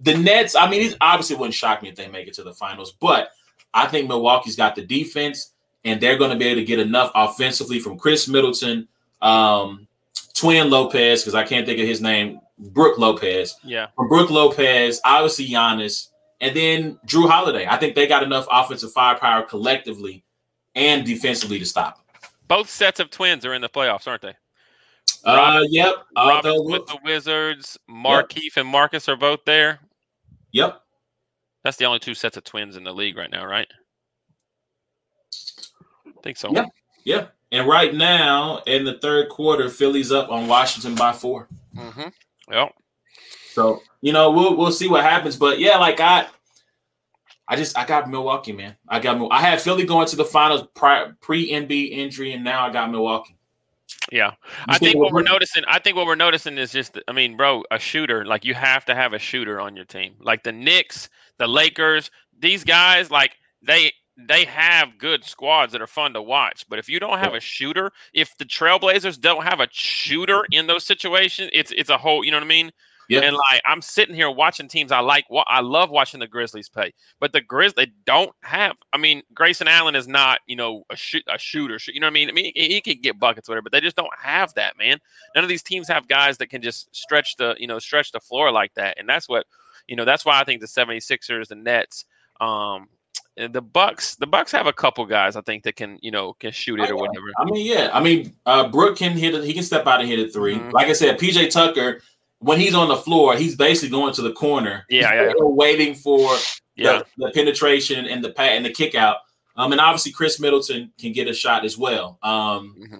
the 0.00 0.16
Nets, 0.16 0.54
I 0.54 0.68
mean, 0.68 0.82
it 0.82 0.96
obviously 1.00 1.36
wouldn't 1.36 1.54
shock 1.54 1.82
me 1.82 1.88
if 1.88 1.96
they 1.96 2.08
make 2.08 2.28
it 2.28 2.34
to 2.34 2.42
the 2.42 2.52
finals, 2.52 2.92
but 2.92 3.30
I 3.74 3.86
think 3.86 4.08
Milwaukee's 4.08 4.56
got 4.56 4.74
the 4.74 4.84
defense 4.84 5.52
and 5.84 6.00
they're 6.00 6.18
going 6.18 6.30
to 6.30 6.36
be 6.36 6.46
able 6.46 6.60
to 6.60 6.64
get 6.64 6.78
enough 6.78 7.10
offensively 7.14 7.80
from 7.80 7.98
Khris 7.98 8.28
Middleton, 8.28 8.88
um, 9.22 9.86
Twin 10.34 10.70
Lopez, 10.70 11.22
because 11.22 11.34
I 11.34 11.44
can't 11.44 11.66
think 11.66 11.80
of 11.80 11.86
his 11.86 12.00
name, 12.00 12.40
Brook 12.58 12.98
Lopez. 12.98 13.56
Yeah. 13.64 13.88
From 13.96 14.08
Brook 14.08 14.30
Lopez, 14.30 15.00
obviously 15.04 15.48
Giannis, 15.48 16.08
and 16.40 16.54
then 16.54 16.98
Jrue 17.06 17.28
Holiday. 17.28 17.66
I 17.66 17.76
think 17.76 17.94
they 17.94 18.06
got 18.06 18.22
enough 18.22 18.46
offensive 18.50 18.92
firepower 18.92 19.42
collectively 19.42 20.24
and 20.74 21.04
defensively 21.04 21.58
to 21.58 21.66
stop 21.66 21.96
them. 21.96 22.30
Both 22.46 22.70
sets 22.70 23.00
of 23.00 23.10
twins 23.10 23.44
are 23.44 23.54
in 23.54 23.60
the 23.60 23.68
playoffs, 23.68 24.06
aren't 24.06 24.22
they? 24.22 24.34
Uh, 25.24 25.62
yep. 25.68 25.94
Robin 26.16 26.64
with 26.64 26.86
the 26.86 26.98
Wizards, 27.04 27.78
Markieff 27.90 28.56
yep. 28.56 28.56
and 28.56 28.68
Marcus 28.68 29.08
are 29.08 29.16
both 29.16 29.40
there. 29.44 29.80
Yep. 30.52 30.80
That's 31.64 31.76
the 31.76 31.84
only 31.84 31.98
two 31.98 32.14
sets 32.14 32.36
of 32.36 32.44
twins 32.44 32.76
in 32.76 32.84
the 32.84 32.92
league 32.92 33.16
right 33.16 33.30
now, 33.30 33.44
right? 33.44 33.68
I 36.06 36.10
think 36.22 36.36
so. 36.36 36.50
Yeah. 36.52 36.66
Yeah. 37.04 37.26
And 37.50 37.66
right 37.66 37.94
now, 37.94 38.62
in 38.66 38.84
the 38.84 38.98
third 38.98 39.28
quarter, 39.28 39.68
Philly's 39.68 40.12
up 40.12 40.30
on 40.30 40.48
Washington 40.48 40.94
by 40.94 41.12
4 41.12 41.48
Mm-hmm. 41.76 42.08
Yep. 42.52 42.74
So 43.52 43.82
you 44.00 44.12
know 44.12 44.30
we'll 44.30 44.56
we'll 44.56 44.72
see 44.72 44.88
what 44.88 45.04
happens, 45.04 45.36
but 45.36 45.58
yeah, 45.58 45.78
like 45.78 46.00
I, 46.00 46.26
I 47.46 47.56
just 47.56 47.76
I 47.78 47.84
got 47.84 48.10
Milwaukee, 48.10 48.52
man. 48.52 48.76
I 48.88 49.00
got 49.00 49.20
I 49.30 49.40
had 49.40 49.60
Philly 49.60 49.84
going 49.84 50.06
to 50.08 50.16
the 50.16 50.24
finals 50.24 50.66
pre 50.74 51.50
Embiid 51.50 51.90
injury, 51.90 52.32
and 52.32 52.44
now 52.44 52.66
I 52.66 52.72
got 52.72 52.90
Milwaukee. 52.90 53.37
Yeah, 54.12 54.32
I 54.66 54.78
think 54.78 54.96
what 54.96 55.12
we're 55.12 55.22
noticing. 55.22 55.64
I 55.66 55.78
think 55.78 55.96
what 55.96 56.06
we're 56.06 56.14
noticing 56.14 56.58
is 56.58 56.72
just. 56.72 56.98
I 57.08 57.12
mean, 57.12 57.36
bro, 57.36 57.64
a 57.70 57.78
shooter. 57.78 58.24
Like 58.24 58.44
you 58.44 58.54
have 58.54 58.84
to 58.86 58.94
have 58.94 59.12
a 59.12 59.18
shooter 59.18 59.60
on 59.60 59.76
your 59.76 59.84
team. 59.84 60.14
Like 60.20 60.42
the 60.42 60.52
Knicks, 60.52 61.08
the 61.38 61.46
Lakers. 61.46 62.10
These 62.38 62.64
guys, 62.64 63.10
like 63.10 63.36
they 63.62 63.92
they 64.16 64.44
have 64.46 64.98
good 64.98 65.24
squads 65.24 65.72
that 65.72 65.80
are 65.80 65.86
fun 65.86 66.12
to 66.14 66.22
watch. 66.22 66.66
But 66.68 66.78
if 66.78 66.88
you 66.88 66.98
don't 66.98 67.18
have 67.18 67.34
a 67.34 67.40
shooter, 67.40 67.92
if 68.12 68.36
the 68.36 68.44
Trailblazers 68.44 69.20
don't 69.20 69.44
have 69.44 69.60
a 69.60 69.68
shooter 69.70 70.44
in 70.50 70.66
those 70.66 70.84
situations, 70.84 71.50
it's 71.52 71.72
it's 71.72 71.90
a 71.90 71.98
whole. 71.98 72.24
You 72.24 72.30
know 72.30 72.38
what 72.38 72.44
I 72.44 72.48
mean? 72.48 72.72
Yeah. 73.08 73.20
And 73.20 73.34
like 73.36 73.62
I'm 73.64 73.80
sitting 73.80 74.14
here 74.14 74.30
watching 74.30 74.68
teams 74.68 74.92
I 74.92 75.00
like. 75.00 75.24
What 75.28 75.46
I 75.48 75.60
love 75.60 75.90
watching 75.90 76.20
the 76.20 76.26
Grizzlies 76.26 76.68
play, 76.68 76.92
but 77.20 77.32
the 77.32 77.40
Grizz 77.40 77.74
they 77.74 77.86
don't 78.04 78.32
have. 78.42 78.76
I 78.92 78.98
mean, 78.98 79.22
Grayson 79.32 79.66
Allen 79.66 79.96
is 79.96 80.06
not 80.06 80.40
you 80.46 80.56
know 80.56 80.84
a 80.90 80.96
shoot 80.96 81.24
a 81.32 81.38
shooter. 81.38 81.78
You 81.86 82.00
know 82.00 82.06
what 82.06 82.10
I 82.10 82.14
mean? 82.14 82.28
I 82.28 82.32
mean 82.32 82.52
he, 82.54 82.68
he 82.68 82.80
can 82.82 83.00
get 83.00 83.18
buckets 83.18 83.48
whatever, 83.48 83.62
but 83.62 83.72
they 83.72 83.80
just 83.80 83.96
don't 83.96 84.12
have 84.20 84.52
that 84.54 84.76
man. 84.76 84.98
None 85.34 85.42
of 85.42 85.48
these 85.48 85.62
teams 85.62 85.88
have 85.88 86.06
guys 86.06 86.36
that 86.38 86.48
can 86.48 86.60
just 86.60 86.94
stretch 86.94 87.36
the 87.36 87.56
you 87.58 87.66
know 87.66 87.78
stretch 87.78 88.12
the 88.12 88.20
floor 88.20 88.52
like 88.52 88.74
that, 88.74 88.98
and 88.98 89.08
that's 89.08 89.28
what 89.28 89.46
you 89.86 89.96
know. 89.96 90.04
That's 90.04 90.26
why 90.26 90.38
I 90.38 90.44
think 90.44 90.60
the 90.60 90.66
76ers, 90.66 91.48
the 91.48 91.54
Nets, 91.54 92.04
um, 92.42 92.88
the 93.36 93.62
Bucks, 93.62 94.16
the 94.16 94.26
Bucks 94.26 94.52
have 94.52 94.66
a 94.66 94.72
couple 94.72 95.06
guys 95.06 95.36
I 95.36 95.40
think 95.42 95.62
that 95.64 95.76
can 95.76 95.98
you 96.02 96.10
know 96.10 96.34
can 96.34 96.52
shoot 96.52 96.80
it 96.80 96.90
or 96.90 96.96
whatever. 96.96 97.26
I 97.38 97.44
mean, 97.46 97.64
yeah, 97.64 97.88
I 97.92 98.00
mean, 98.02 98.34
uh, 98.44 98.68
Brook 98.68 98.98
can 98.98 99.12
hit 99.12 99.34
it. 99.34 99.44
He 99.44 99.54
can 99.54 99.62
step 99.62 99.86
out 99.86 100.00
and 100.00 100.08
hit 100.08 100.18
a 100.18 100.30
3 100.30 100.56
mm-hmm. 100.56 100.70
Like 100.70 100.88
I 100.88 100.92
said, 100.92 101.18
PJ 101.18 101.50
Tucker 101.50 102.02
when 102.40 102.60
he's 102.60 102.74
on 102.74 102.88
the 102.88 102.96
floor, 102.96 103.36
he's 103.36 103.56
basically 103.56 103.90
going 103.90 104.14
to 104.14 104.22
the 104.22 104.32
corner. 104.32 104.84
Yeah, 104.88 105.12
yeah. 105.12 105.32
waiting 105.38 105.94
for 105.94 106.36
yeah. 106.76 107.02
the, 107.16 107.26
the, 107.26 107.32
penetration 107.32 108.06
and 108.06 108.22
the 108.22 108.30
pat 108.30 108.52
and 108.52 108.64
the 108.64 108.70
kick 108.70 108.94
out. 108.94 109.18
Um, 109.56 109.72
and 109.72 109.80
obviously 109.80 110.12
Khris 110.12 110.38
Middleton 110.38 110.92
can 110.98 111.12
get 111.12 111.26
a 111.28 111.34
shot 111.34 111.64
as 111.64 111.76
well. 111.76 112.18
Um, 112.22 112.76
mm-hmm. 112.78 112.96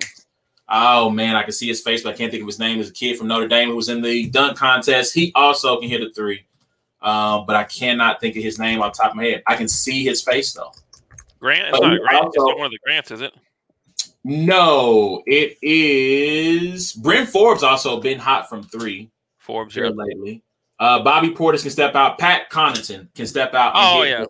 oh 0.69 1.09
man, 1.11 1.37
I 1.37 1.45
can 1.45 1.53
see 1.53 1.69
his 1.69 1.81
face, 1.81 2.03
but 2.03 2.15
I 2.15 2.17
can't 2.17 2.33
think 2.33 2.43
of 2.43 2.49
his 2.49 2.59
name. 2.59 2.81
As 2.81 2.91
a 2.91 2.93
kid 2.93 3.17
from 3.17 3.29
Notre 3.29 3.47
Dame 3.47 3.69
who 3.69 3.77
was 3.77 3.89
in 3.89 4.03
the 4.03 4.29
dunk 4.31 4.59
contest, 4.59 5.15
he 5.15 5.31
also 5.35 5.79
can 5.81 5.89
hit 5.89 6.03
a 6.03 6.11
three. 6.11 6.45
Um, 7.01 7.47
but 7.47 7.55
I 7.55 7.63
cannot 7.63 8.21
think 8.21 8.37
of 8.37 8.43
his 8.43 8.59
name 8.59 8.83
off 8.83 8.97
top 8.97 9.11
of 9.11 9.17
my 9.17 9.25
head. 9.25 9.43
I 9.47 9.55
can 9.55 9.69
see 9.69 10.05
his 10.05 10.21
face 10.21 10.53
though. 10.53 10.73
Grant, 11.39 11.69
it's 11.69 11.81
not 11.81 12.01
Grant. 12.01 12.25
Also, 12.25 12.29
it's 12.29 12.37
not 12.39 12.59
one 12.59 12.67
of 12.67 12.73
the 12.73 12.79
Grants, 12.85 13.13
is 13.13 13.21
it? 13.21 13.33
No, 14.25 15.23
it 15.27 15.57
is 15.63 16.93
Bryn 16.93 17.25
Forbes 17.25 17.63
also 17.63 18.01
been 18.01 18.19
hot 18.19 18.49
from 18.49 18.65
three. 18.65 19.11
Forbes 19.49 19.75
here 19.75 19.89
lately. 19.89 20.45
Uh, 20.79 21.03
Bobby 21.03 21.31
Portis 21.31 21.63
can 21.63 21.73
step 21.73 21.97
out. 21.97 22.19
Pat 22.19 22.51
Connaughton 22.51 23.13
can 23.15 23.27
step 23.27 23.55
out. 23.55 23.73
oh 23.75 24.03
yeah. 24.03 24.25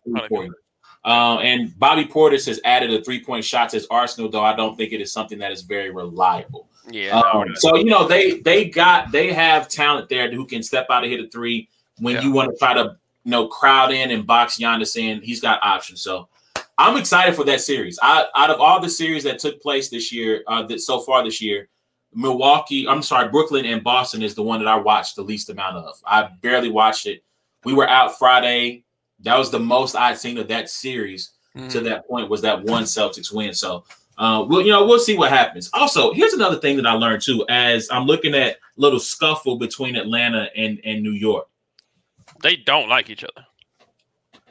Um, 1.04 1.38
and 1.38 1.78
Bobby 1.78 2.04
Portis 2.04 2.46
has 2.46 2.60
added 2.64 2.92
a 2.92 3.02
three 3.02 3.22
point 3.22 3.44
shot 3.44 3.70
to 3.70 3.76
his 3.76 3.86
arsenal, 3.90 4.30
though 4.30 4.44
I 4.44 4.54
don't 4.54 4.76
think 4.76 4.92
it 4.92 5.00
is 5.00 5.12
something 5.12 5.38
that 5.40 5.52
is 5.52 5.62
very 5.62 5.90
reliable. 5.90 6.68
Yeah. 6.90 7.18
Um, 7.18 7.54
so 7.56 7.76
you 7.76 7.84
know 7.84 8.06
they 8.06 8.40
they 8.40 8.66
got 8.66 9.12
they 9.12 9.32
have 9.32 9.68
talent 9.68 10.08
there 10.08 10.30
who 10.30 10.46
can 10.46 10.62
step 10.62 10.86
out 10.88 11.02
and 11.02 11.12
hit 11.12 11.20
a 11.20 11.28
three 11.28 11.68
when 11.98 12.14
yeah. 12.14 12.22
you 12.22 12.32
want 12.32 12.50
to 12.52 12.56
try 12.56 12.74
to 12.74 12.96
you 13.24 13.30
know 13.30 13.48
crowd 13.48 13.90
in 13.90 14.10
and 14.10 14.26
box 14.26 14.56
Giannis 14.56 14.96
in. 14.96 15.20
He's 15.20 15.40
got 15.40 15.60
options. 15.62 16.00
So 16.00 16.28
I'm 16.78 16.96
excited 16.96 17.34
for 17.34 17.44
that 17.44 17.60
series. 17.60 17.98
I, 18.00 18.26
out 18.36 18.50
of 18.50 18.60
all 18.60 18.80
the 18.80 18.88
series 18.88 19.24
that 19.24 19.40
took 19.40 19.60
place 19.60 19.90
this 19.90 20.12
year, 20.12 20.44
uh, 20.46 20.62
that 20.66 20.80
so 20.80 21.00
far 21.00 21.24
this 21.24 21.42
year, 21.42 21.68
Milwaukee, 22.18 22.88
I'm 22.88 23.00
sorry, 23.00 23.28
Brooklyn 23.28 23.64
and 23.64 23.84
Boston 23.84 24.22
is 24.24 24.34
the 24.34 24.42
one 24.42 24.58
that 24.58 24.66
I 24.66 24.74
watched 24.74 25.14
the 25.14 25.22
least 25.22 25.50
amount 25.50 25.76
of. 25.76 25.94
I 26.04 26.28
barely 26.42 26.68
watched 26.68 27.06
it. 27.06 27.22
We 27.62 27.74
were 27.74 27.88
out 27.88 28.18
Friday. 28.18 28.84
That 29.20 29.38
was 29.38 29.52
the 29.52 29.60
most 29.60 29.94
I'd 29.94 30.18
seen 30.18 30.36
of 30.36 30.48
that 30.48 30.68
series 30.68 31.30
mm. 31.56 31.70
to 31.70 31.80
that 31.82 32.08
point 32.08 32.28
was 32.28 32.42
that 32.42 32.64
one 32.64 32.82
Celtics 32.82 33.32
win. 33.32 33.54
So 33.54 33.84
uh, 34.18 34.44
we'll 34.48 34.62
you 34.62 34.72
know 34.72 34.84
we'll 34.84 34.98
see 34.98 35.16
what 35.16 35.30
happens. 35.30 35.70
Also, 35.72 36.12
here's 36.12 36.32
another 36.32 36.58
thing 36.58 36.76
that 36.76 36.86
I 36.86 36.92
learned 36.94 37.22
too 37.22 37.44
as 37.48 37.88
I'm 37.92 38.04
looking 38.04 38.34
at 38.34 38.56
little 38.76 38.98
scuffle 38.98 39.56
between 39.56 39.94
Atlanta 39.94 40.48
and 40.56 40.80
and 40.84 41.04
New 41.04 41.12
York. 41.12 41.46
They 42.42 42.56
don't 42.56 42.88
like 42.88 43.10
each 43.10 43.22
other. 43.22 43.46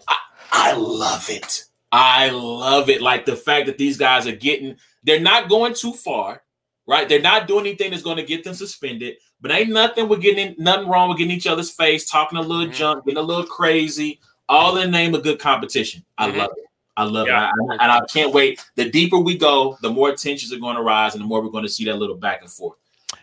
I, 0.08 0.16
I 0.52 0.74
love 0.74 1.30
it. 1.30 1.66
I 1.92 2.30
love 2.30 2.90
it. 2.90 3.02
Like 3.02 3.26
the 3.26 3.36
fact 3.36 3.66
that 3.66 3.78
these 3.78 3.98
guys 3.98 4.26
are 4.26 4.36
getting, 4.36 4.78
they're 5.04 5.20
not 5.20 5.50
going 5.50 5.74
too 5.74 5.94
far 5.94 6.44
right? 6.88 7.08
They're 7.08 7.22
not 7.22 7.48
doing 7.48 7.66
anything 7.66 7.92
that's 7.92 8.04
going 8.04 8.18
to 8.18 8.24
get 8.24 8.44
them 8.44 8.54
suspended, 8.54 9.18
but 9.42 9.52
ain't 9.52 9.70
nothing 9.70 10.08
with 10.08 10.22
getting 10.22 10.56
nothing 10.58 10.88
wrong 10.88 11.10
with 11.10 11.18
getting 11.18 11.36
each 11.36 11.48
other's 11.48 11.72
face, 11.72 12.10
talking 12.10 12.38
a 12.38 12.42
little 12.42 12.66
mm-hmm. 12.66 12.74
junk, 12.74 13.06
getting 13.06 13.18
a 13.18 13.22
little 13.22 13.46
crazy, 13.46 14.20
all 14.50 14.78
in 14.78 14.92
the 14.92 14.98
name 14.98 15.14
of 15.14 15.24
good 15.24 15.40
competition. 15.40 16.04
I 16.18 16.30
mm-hmm. 16.30 16.40
love 16.40 16.52
it. 16.58 16.64
I 16.96 17.04
love 17.04 17.28
yeah. 17.28 17.50
it. 17.50 17.54
I, 17.70 17.74
and 17.74 17.92
I 17.92 18.02
can't 18.12 18.34
wait. 18.34 18.66
The 18.76 18.90
deeper 18.90 19.20
we 19.20 19.38
go, 19.38 19.78
the 19.82 19.90
more 19.92 20.16
tensions 20.16 20.52
are 20.52 20.60
going 20.60 20.78
to 20.78 20.82
rise 20.82 21.14
and 21.14 21.24
the 21.24 21.28
more 21.28 21.44
we're 21.44 21.52
going 21.52 21.66
to 21.66 21.70
see 21.70 21.86
that 21.86 21.98
little 21.98 22.16
back 22.16 22.42
and 22.42 22.50
forth. 22.50 22.78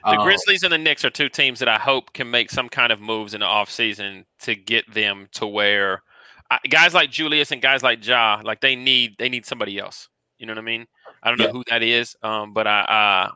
The 0.05 0.11
um, 0.11 0.25
Grizzlies 0.25 0.62
and 0.62 0.73
the 0.73 0.79
Knicks 0.79 1.05
are 1.05 1.11
two 1.11 1.29
teams 1.29 1.59
that 1.59 1.69
I 1.69 1.79
hope 1.79 2.12
can 2.12 2.31
make 2.31 2.51
some 2.51 2.69
kind 2.69 2.93
of 2.93 3.01
moves 3.01 3.35
in 3.35 3.41
the 3.41 3.47
offseason 3.47 4.25
to 4.43 4.55
get 4.55 4.93
them 4.93 5.29
to 5.33 5.47
where 5.47 6.03
uh, 6.51 6.59
guys 6.69 6.95
like 6.95 7.11
Julius 7.11 7.51
and 7.51 7.61
guys 7.61 7.83
like 7.83 8.07
Ja, 8.07 8.41
like 8.45 8.61
they 8.61 8.77
need 8.77 9.17
they 9.19 9.29
need 9.29 9.45
somebody 9.45 9.79
else. 9.79 10.09
You 10.39 10.47
know 10.47 10.53
what 10.53 10.59
I 10.59 10.62
mean? 10.62 10.87
I 11.23 11.31
don't 11.31 11.39
know 11.39 11.47
yeah. 11.47 11.53
who 11.53 11.65
that 11.71 11.83
is, 11.83 12.17
um, 12.23 12.53
but 12.53 12.67
I, 12.67 13.31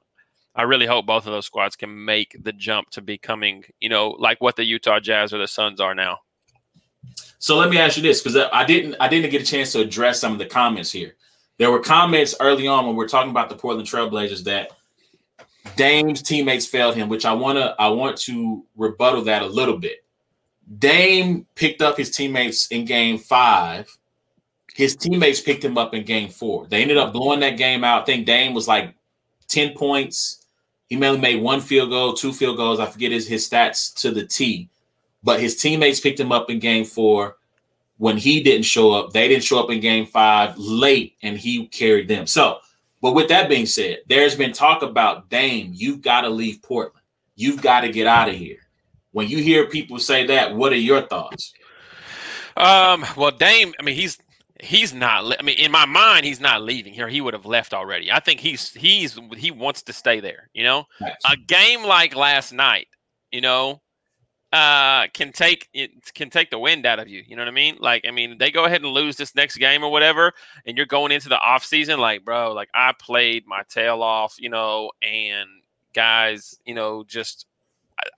I 0.58 0.62
really 0.62 0.86
hope 0.86 1.06
both 1.06 1.24
of 1.24 1.32
those 1.32 1.46
squads 1.46 1.76
can 1.76 2.04
make 2.04 2.36
the 2.42 2.52
jump 2.52 2.90
to 2.90 3.00
becoming, 3.00 3.64
you 3.80 3.88
know, 3.88 4.10
like 4.18 4.40
what 4.40 4.56
the 4.56 4.64
Utah 4.64 4.98
Jazz 4.98 5.32
or 5.32 5.38
the 5.38 5.46
Suns 5.46 5.80
are 5.80 5.94
now. 5.94 6.18
So 7.38 7.56
let 7.56 7.70
me 7.70 7.78
ask 7.78 7.96
you 7.96 8.02
this, 8.02 8.20
because 8.20 8.36
I 8.52 8.64
didn't 8.64 8.96
I 8.98 9.06
didn't 9.06 9.30
get 9.30 9.40
a 9.40 9.46
chance 9.46 9.70
to 9.72 9.80
address 9.80 10.20
some 10.20 10.32
of 10.32 10.38
the 10.38 10.46
comments 10.46 10.90
here. 10.90 11.14
There 11.58 11.70
were 11.70 11.78
comments 11.78 12.34
early 12.40 12.66
on 12.66 12.86
when 12.86 12.96
we 12.96 13.04
are 13.04 13.08
talking 13.08 13.30
about 13.30 13.48
the 13.48 13.54
Portland 13.54 13.88
Trailblazers 13.88 14.42
that 14.44 14.72
Dame's 15.76 16.22
teammates 16.22 16.66
failed 16.66 16.96
him, 16.96 17.08
which 17.08 17.24
I 17.24 17.32
wanna 17.32 17.76
I 17.78 17.88
want 17.90 18.16
to 18.22 18.64
rebuttal 18.76 19.22
that 19.22 19.42
a 19.42 19.46
little 19.46 19.78
bit. 19.78 20.04
Dame 20.76 21.46
picked 21.54 21.82
up 21.82 21.96
his 21.96 22.10
teammates 22.10 22.66
in 22.66 22.84
game 22.84 23.18
five. 23.18 23.96
His 24.74 24.96
teammates 24.96 25.40
picked 25.40 25.64
him 25.64 25.78
up 25.78 25.94
in 25.94 26.04
game 26.04 26.30
four. 26.30 26.66
They 26.66 26.82
ended 26.82 26.96
up 26.96 27.12
blowing 27.12 27.40
that 27.40 27.56
game 27.56 27.84
out. 27.84 28.02
I 28.02 28.04
think 28.04 28.26
Dame 28.26 28.54
was 28.54 28.66
like 28.66 28.94
10 29.48 29.74
points, 29.74 30.37
he 30.88 30.96
mainly 30.96 31.20
made 31.20 31.42
one 31.42 31.60
field 31.60 31.90
goal, 31.90 32.14
two 32.14 32.32
field 32.32 32.56
goals. 32.56 32.80
I 32.80 32.86
forget 32.86 33.12
his, 33.12 33.28
his 33.28 33.48
stats 33.48 33.94
to 34.00 34.10
the 34.10 34.24
T, 34.26 34.68
but 35.22 35.40
his 35.40 35.56
teammates 35.56 36.00
picked 36.00 36.20
him 36.20 36.32
up 36.32 36.50
in 36.50 36.58
game 36.58 36.84
four. 36.84 37.36
When 37.98 38.16
he 38.16 38.42
didn't 38.42 38.64
show 38.64 38.92
up, 38.92 39.12
they 39.12 39.26
didn't 39.26 39.44
show 39.44 39.58
up 39.58 39.70
in 39.70 39.80
game 39.80 40.06
five 40.06 40.56
late, 40.56 41.16
and 41.22 41.36
he 41.36 41.66
carried 41.66 42.08
them. 42.08 42.26
So, 42.26 42.58
but 43.02 43.14
with 43.14 43.28
that 43.28 43.48
being 43.48 43.66
said, 43.66 43.98
there's 44.08 44.36
been 44.36 44.52
talk 44.52 44.82
about 44.82 45.28
Dame, 45.30 45.72
you've 45.74 46.00
got 46.00 46.22
to 46.22 46.28
leave 46.28 46.62
Portland. 46.62 47.04
You've 47.34 47.60
got 47.60 47.80
to 47.80 47.90
get 47.90 48.06
out 48.06 48.28
of 48.28 48.34
here. 48.36 48.58
When 49.12 49.28
you 49.28 49.38
hear 49.38 49.66
people 49.66 49.98
say 49.98 50.26
that, 50.26 50.54
what 50.54 50.72
are 50.72 50.76
your 50.76 51.02
thoughts? 51.02 51.52
Um, 52.56 53.04
well, 53.16 53.30
Dame, 53.30 53.72
I 53.78 53.82
mean, 53.82 53.94
he's 53.94 54.18
he's 54.60 54.92
not. 54.92 55.36
I 55.38 55.42
mean, 55.42 55.58
in 55.58 55.70
my 55.70 55.86
mind, 55.86 56.24
he's 56.24 56.40
not 56.40 56.62
leaving 56.62 56.92
here. 56.92 57.08
He 57.08 57.20
would 57.20 57.34
have 57.34 57.46
left 57.46 57.74
already. 57.74 58.10
I 58.10 58.20
think 58.20 58.40
he's 58.40 58.72
he's 58.72 59.18
he 59.36 59.50
wants 59.50 59.82
to 59.82 59.92
stay 59.92 60.20
there. 60.20 60.50
You 60.52 60.64
know, 60.64 60.84
nice. 61.00 61.14
a 61.30 61.36
game 61.36 61.84
like 61.84 62.14
last 62.16 62.52
night, 62.52 62.88
you 63.30 63.40
know, 63.40 63.80
uh, 64.52 65.06
can 65.14 65.32
take 65.32 65.68
it 65.74 65.90
can 66.14 66.30
take 66.30 66.50
the 66.50 66.58
wind 66.58 66.86
out 66.86 66.98
of 66.98 67.08
you. 67.08 67.22
You 67.26 67.36
know 67.36 67.42
what 67.42 67.48
I 67.48 67.52
mean? 67.52 67.76
Like, 67.80 68.04
I 68.06 68.10
mean, 68.10 68.38
they 68.38 68.50
go 68.50 68.64
ahead 68.64 68.82
and 68.82 68.90
lose 68.90 69.16
this 69.16 69.34
next 69.34 69.56
game 69.56 69.84
or 69.84 69.90
whatever, 69.90 70.32
and 70.66 70.76
you're 70.76 70.86
going 70.86 71.12
into 71.12 71.28
the 71.28 71.38
off 71.38 71.64
season 71.64 72.00
like, 72.00 72.24
bro, 72.24 72.52
like 72.52 72.68
I 72.74 72.92
played 73.00 73.44
my 73.46 73.62
tail 73.68 74.02
off, 74.02 74.34
you 74.38 74.48
know, 74.48 74.90
and 75.02 75.48
guys, 75.94 76.54
you 76.64 76.74
know, 76.74 77.04
just 77.06 77.46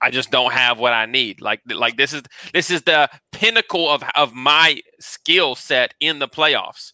I 0.01 0.09
just 0.11 0.31
don't 0.31 0.53
have 0.53 0.79
what 0.79 0.93
I 0.93 1.05
need. 1.05 1.41
Like 1.41 1.61
like 1.67 1.97
this 1.97 2.13
is 2.13 2.23
this 2.53 2.69
is 2.69 2.81
the 2.83 3.09
pinnacle 3.31 3.89
of 3.89 4.03
of 4.15 4.33
my 4.33 4.81
skill 4.99 5.55
set 5.55 5.93
in 5.99 6.19
the 6.19 6.27
playoffs, 6.27 6.93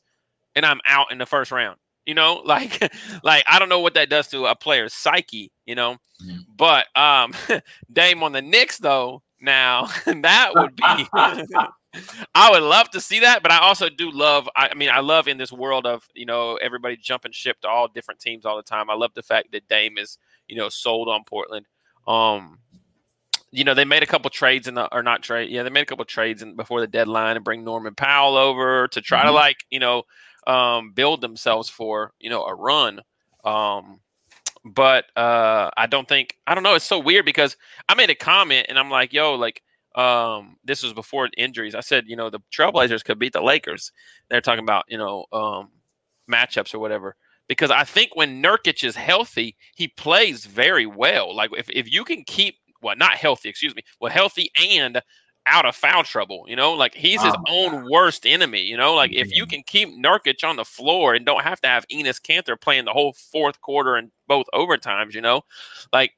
and 0.56 0.66
I'm 0.66 0.80
out 0.86 1.12
in 1.12 1.18
the 1.18 1.26
first 1.26 1.52
round. 1.52 1.78
You 2.06 2.14
know, 2.14 2.42
like 2.46 2.92
like 3.24 3.44
I 3.48 3.60
don't 3.60 3.70
know 3.70 3.80
what 3.80 3.94
that 3.96 4.10
does 4.10 4.28
to 4.30 4.46
a 4.46 4.56
player's 4.56 4.94
psyche. 4.94 5.52
You 5.66 5.76
know, 5.76 5.98
mm. 6.26 6.40
but 6.56 6.88
um, 6.96 7.34
Dame 7.92 8.24
on 8.24 8.32
the 8.32 8.42
Knicks 8.42 8.78
though. 8.78 9.22
Now 9.40 9.88
that 10.06 10.52
would 10.56 10.76
be. 10.76 11.08
I 12.36 12.52
would 12.52 12.64
love 12.64 12.90
to 12.92 13.02
see 13.02 13.20
that, 13.22 13.42
but 13.42 13.52
I 13.52 13.60
also 13.60 13.90
do 13.90 14.12
love. 14.12 14.48
I, 14.56 14.70
I, 14.70 14.74
mean, 14.76 14.90
I 14.90 15.00
love 15.00 15.28
in 15.28 15.38
this 15.38 15.52
world 15.52 15.86
of 15.86 16.08
you 16.14 16.26
know 16.26 16.56
everybody 16.58 16.98
jumping 16.98 17.32
ship 17.32 17.60
to 17.62 17.68
all 17.68 17.88
different 17.88 18.20
teams 18.20 18.46
all 18.46 18.58
the 18.58 18.64
time. 18.64 18.90
I 18.90 18.96
love 18.96 19.14
the 19.14 19.24
fact 19.24 19.52
that 19.52 19.68
Dame 19.68 19.98
is 19.98 20.18
you 20.48 20.58
know 20.58 20.70
sold 20.70 21.08
on 21.08 21.24
Portland. 21.24 21.66
Um, 22.08 22.60
you 23.52 23.64
know, 23.64 23.74
they 23.74 23.86
made 23.86 24.04
a 24.04 24.08
couple 24.08 24.30
trades 24.30 24.68
in 24.68 24.74
the 24.74 24.94
or 24.94 25.04
not 25.04 25.24
trade. 25.24 25.50
Yeah, 25.50 25.64
they 25.64 25.70
made 25.70 25.82
a 25.82 25.86
couple 25.86 26.06
trades 26.06 26.42
in, 26.42 26.56
before 26.56 26.82
the 26.82 26.88
deadline 26.88 27.36
and 27.36 27.46
bring 27.46 27.64
Norman 27.64 27.96
Powell 27.96 28.36
over 28.36 28.88
to 28.90 29.02
try 29.02 29.20
mm-hmm. 29.20 29.28
to 29.28 29.34
like, 29.34 29.58
you 29.70 29.80
know, 29.80 30.04
um, 30.46 30.92
build 30.92 31.22
themselves 31.22 31.70
for, 31.70 32.14
you 32.20 32.30
know, 32.30 32.44
a 32.44 32.54
run. 32.54 33.02
Um, 33.44 34.00
but 34.66 35.06
uh, 35.16 35.70
I 35.78 35.88
don't 35.88 36.08
think 36.08 36.38
I 36.46 36.54
don't 36.54 36.64
know. 36.64 36.76
It's 36.76 36.86
so 36.86 37.00
weird 37.00 37.26
because 37.26 37.56
I 37.88 37.96
made 37.96 38.10
a 38.10 38.16
comment 38.16 38.68
and 38.70 38.78
I'm 38.78 38.90
like, 38.90 39.14
yo, 39.14 39.36
like 39.36 39.62
um, 39.96 40.58
this 40.64 40.84
was 40.84 40.94
before 40.94 41.30
injuries. 41.38 41.74
I 41.74 41.80
said, 41.80 42.06
you 42.08 42.16
know, 42.16 42.30
the 42.30 42.40
Trailblazers 42.52 43.04
could 43.04 43.18
beat 43.18 43.34
the 43.34 43.42
Lakers. 43.42 43.92
They're 44.30 44.42
talking 44.42 44.64
about, 44.64 44.86
you 44.88 44.98
know, 44.98 45.26
um, 45.32 45.70
matchups 46.30 46.74
or 46.74 46.80
whatever. 46.80 47.16
Because 47.48 47.72
I 47.72 47.86
think 47.86 48.12
when 48.14 48.44
Nurkic 48.44 48.84
is 48.84 48.96
healthy, 48.96 49.56
he 49.76 49.88
plays 49.88 50.46
very 50.46 50.86
well. 50.86 51.34
Like 51.34 51.52
if, 51.58 51.70
if 51.70 51.92
you 51.92 52.04
can 52.04 52.24
keep 52.26 52.58
well, 52.88 52.96
not 52.96 53.14
healthy, 53.14 53.50
excuse 53.50 53.76
me, 53.76 53.84
well, 54.00 54.12
healthy 54.12 54.50
and 54.56 55.02
out 55.46 55.66
of 55.66 55.76
foul 55.76 56.04
trouble. 56.04 56.46
You 56.48 56.56
know, 56.56 56.74
like 56.74 56.94
he's 56.94 57.22
his 57.22 57.36
own 57.48 57.90
worst 57.90 58.26
enemy. 58.26 58.62
You 58.62 58.78
know, 58.78 58.96
like 58.96 59.12
if 59.14 59.36
you 59.36 59.46
can 59.46 59.64
keep 59.66 59.90
Nurkic 59.90 60.48
on 60.48 60.56
the 60.56 60.66
floor 60.66 61.14
and 61.14 61.26
don't 61.26 61.44
have 61.44 61.60
to 61.62 61.68
have 61.68 61.86
Enes 61.92 62.22
Kanter 62.22 62.60
playing 62.60 62.86
the 62.86 62.94
whole 62.94 63.14
fourth 63.14 63.60
quarter 63.62 63.96
and 63.96 64.12
both 64.28 64.46
overtimes, 64.54 65.14
you 65.14 65.22
know, 65.22 65.42
like, 65.92 66.14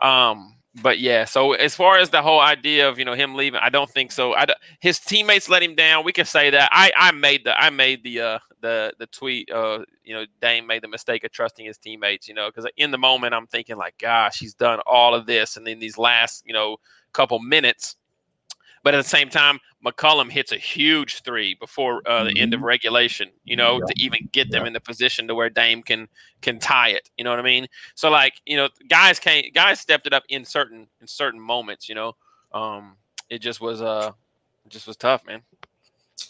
um, 0.00 0.57
but 0.82 0.98
yeah. 0.98 1.24
So 1.24 1.52
as 1.52 1.74
far 1.74 1.98
as 1.98 2.10
the 2.10 2.22
whole 2.22 2.40
idea 2.40 2.88
of 2.88 2.98
you 2.98 3.04
know 3.04 3.14
him 3.14 3.34
leaving, 3.34 3.60
I 3.62 3.68
don't 3.68 3.90
think 3.90 4.12
so. 4.12 4.34
I 4.34 4.46
his 4.80 4.98
teammates 4.98 5.48
let 5.48 5.62
him 5.62 5.74
down. 5.74 6.04
We 6.04 6.12
can 6.12 6.24
say 6.26 6.50
that. 6.50 6.68
I 6.72 6.92
I 6.96 7.12
made 7.12 7.44
the 7.44 7.58
I 7.58 7.70
made 7.70 8.02
the 8.04 8.20
uh 8.20 8.38
the 8.60 8.92
the 8.98 9.06
tweet. 9.06 9.50
Uh, 9.50 9.80
you 10.04 10.14
know, 10.14 10.24
Dame 10.40 10.66
made 10.66 10.82
the 10.82 10.88
mistake 10.88 11.24
of 11.24 11.32
trusting 11.32 11.66
his 11.66 11.78
teammates. 11.78 12.28
You 12.28 12.34
know, 12.34 12.48
because 12.48 12.70
in 12.76 12.90
the 12.90 12.98
moment 12.98 13.34
I'm 13.34 13.46
thinking 13.46 13.76
like, 13.76 13.96
gosh, 13.98 14.38
he's 14.38 14.54
done 14.54 14.80
all 14.86 15.14
of 15.14 15.26
this, 15.26 15.56
and 15.56 15.66
then 15.66 15.78
these 15.78 15.98
last 15.98 16.44
you 16.46 16.52
know 16.52 16.76
couple 17.12 17.38
minutes. 17.40 17.96
But 18.88 18.94
at 18.94 19.04
the 19.04 19.10
same 19.10 19.28
time, 19.28 19.60
McCollum 19.84 20.30
hits 20.30 20.50
a 20.50 20.56
huge 20.56 21.20
three 21.20 21.52
before 21.60 22.00
uh, 22.08 22.24
the 22.24 22.40
end 22.40 22.54
of 22.54 22.60
mm-hmm. 22.60 22.68
regulation. 22.68 23.28
You 23.44 23.54
know, 23.54 23.80
yeah. 23.80 23.84
to 23.84 24.02
even 24.02 24.30
get 24.32 24.50
them 24.50 24.62
yeah. 24.62 24.68
in 24.68 24.72
the 24.72 24.80
position 24.80 25.28
to 25.28 25.34
where 25.34 25.50
Dame 25.50 25.82
can 25.82 26.08
can 26.40 26.58
tie 26.58 26.88
it. 26.88 27.10
You 27.18 27.24
know 27.24 27.28
what 27.28 27.38
I 27.38 27.42
mean? 27.42 27.66
So 27.96 28.08
like, 28.08 28.32
you 28.46 28.56
know, 28.56 28.70
guys 28.88 29.18
came, 29.18 29.52
guys 29.52 29.78
stepped 29.78 30.06
it 30.06 30.14
up 30.14 30.22
in 30.30 30.42
certain 30.42 30.88
in 31.02 31.06
certain 31.06 31.38
moments. 31.38 31.86
You 31.86 31.96
know, 31.96 32.16
um, 32.52 32.96
it 33.28 33.42
just 33.42 33.60
was 33.60 33.82
uh, 33.82 34.10
it 34.64 34.70
just 34.70 34.86
was 34.86 34.96
tough, 34.96 35.22
man. 35.26 35.42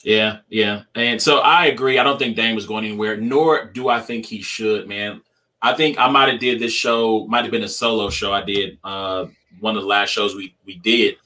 Yeah, 0.03 0.39
yeah. 0.49 0.83
And 0.97 1.23
so 1.23 1.39
I 1.39 1.67
agree. 1.67 2.01
I 2.01 2.03
don't 2.03 2.19
think 2.19 2.35
Dame 2.35 2.57
was 2.57 2.67
going 2.67 2.85
anywhere, 2.85 3.17
nor 3.17 3.67
do 3.67 3.89
I 3.89 4.01
think 4.01 4.27
he 4.27 4.43
should, 4.43 4.89
man. 4.89 5.23
I 5.63 5.75
think 5.75 5.97
I 5.97 6.11
might 6.11 6.29
have 6.29 6.41
did 6.41 6.59
this 6.59 6.73
show, 6.73 7.25
might 7.29 7.45
have 7.45 7.53
been 7.53 7.63
a 7.63 7.69
solo 7.69 8.11
show 8.11 8.33
I 8.33 8.43
did, 8.43 8.79
uh, 8.83 9.27
one 9.61 9.77
of 9.77 9.83
the 9.83 9.89
last 9.89 10.09
shows 10.09 10.35
we 10.35 10.57
we 10.67 10.75
did. 10.75 11.19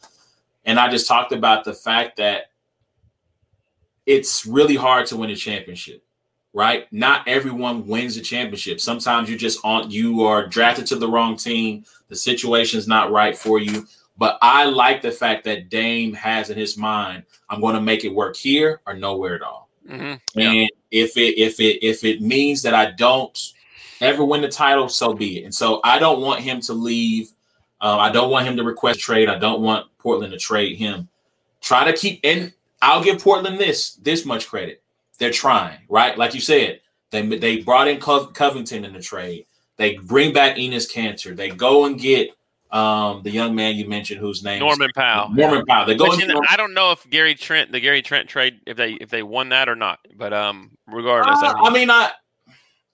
And 0.65 0.79
I 0.79 0.91
just 0.91 1.09
talked 1.09 1.33
about 1.33 1.65
the 1.65 1.75
fact 1.75 2.17
that 2.19 2.51
it's 4.07 4.47
really 4.47 4.77
hard 4.77 5.07
to 5.07 5.17
win 5.17 5.31
a 5.31 5.37
championship. 5.37 6.05
right? 6.53 6.87
Not 6.93 7.27
everyone 7.27 7.87
wins 7.87 8.17
a 8.17 8.21
championship. 8.21 8.81
Sometimes 8.81 9.31
you 9.31 9.37
just 9.37 9.61
on 9.65 9.91
you 9.91 10.23
are 10.23 10.47
drafted 10.47 10.87
to 10.87 10.97
the 10.97 11.09
wrong 11.09 11.37
team. 11.37 11.85
The 12.09 12.17
situation 12.17 12.79
is 12.79 12.87
not 12.87 13.11
right 13.11 13.37
for 13.37 13.59
you. 13.59 13.87
But 14.19 14.39
I 14.43 14.67
like 14.67 15.01
the 15.01 15.11
fact 15.11 15.45
that 15.45 15.71
Dame 15.71 16.13
has 16.13 16.51
in 16.51 16.59
his 16.59 16.77
mind, 16.77 17.25
I'm 17.49 17.61
going 17.61 17.75
to 17.75 17.81
make 17.81 18.05
it 18.05 18.15
work 18.15 18.37
here 18.37 18.81
or 18.87 18.95
nowhere 18.95 19.35
at 19.35 19.43
all. 19.43 19.71
Mm-hmm. 19.89 20.39
Yeah. 20.39 20.51
And 20.51 20.71
if 20.91 21.17
it 21.17 21.41
if 21.41 21.59
it 21.59 21.85
if 21.85 22.05
it 22.05 22.21
means 22.21 22.63
that 22.63 22.75
I 22.75 22.91
don't 22.93 23.37
ever 24.01 24.25
win 24.25 24.43
the 24.43 24.49
title, 24.49 24.89
so 24.89 25.15
be 25.15 25.41
it. 25.41 25.45
And 25.45 25.55
so 25.55 25.81
I 25.83 25.99
don't 25.99 26.21
want 26.21 26.41
him 26.41 26.61
to 26.63 26.73
leave. 26.75 27.31
Uh, 27.83 27.99
I 27.99 28.11
don't 28.11 28.31
want 28.31 28.47
him 28.47 28.57
to 28.57 28.63
request 28.63 29.01
trade. 29.01 29.29
I 29.29 29.39
don't 29.39 29.61
want 29.61 29.87
Portland 29.99 30.33
to 30.33 30.39
trade 30.39 30.79
him. 30.79 31.09
Try 31.61 31.85
to 31.85 31.93
keep 31.93 32.21
and 32.25 32.53
I'll 32.81 33.03
give 33.03 33.21
Portland 33.21 33.59
this 33.59 33.95
this 33.97 34.25
much 34.25 34.49
credit. 34.49 34.83
They're 35.19 35.31
trying, 35.33 35.79
right? 35.89 36.17
Like 36.17 36.35
you 36.35 36.41
said, 36.41 36.81
they 37.11 37.27
they 37.27 37.61
brought 37.61 37.89
in 37.89 38.01
Covington 38.01 38.85
in 38.85 38.93
the 38.93 39.01
trade. 39.01 39.47
They 39.77 39.97
bring 39.97 40.33
back 40.33 40.57
Enes 40.57 40.91
Kanter. 40.93 41.35
They 41.35 41.49
go 41.51 41.85
and 41.87 41.99
get 41.99 42.31
um, 42.71 43.23
the 43.23 43.31
young 43.31 43.55
man 43.55 43.77
you 43.77 43.89
mentioned 43.89 44.21
whose 44.21 44.43
name 44.43 44.61
Norman 44.61 44.91
Powell. 44.95 45.31
Norman 45.31 45.65
Powell. 45.67 45.87
They 45.87 45.95
go. 45.95 46.13
You 46.15 46.43
I 46.49 46.57
don't 46.57 46.75
know 46.75 46.93
if 46.93 47.09
Gary 47.11 47.35
Trent, 47.35 47.71
the 47.71 47.81
Gary 47.81 48.03
Trent 48.03 48.29
trade, 48.29 48.61
if 48.67 48.77
they 48.77 48.93
if 48.95 49.11
they 49.11 49.23
won 49.23 49.51
that 49.51 49.69
or 49.69 49.77
not. 49.77 50.01
But 50.17 50.33
um, 50.33 50.71
regardless, 50.87 51.39
uh, 51.43 51.55
I 51.63 51.71
mean, 51.71 51.91
I 51.91 52.11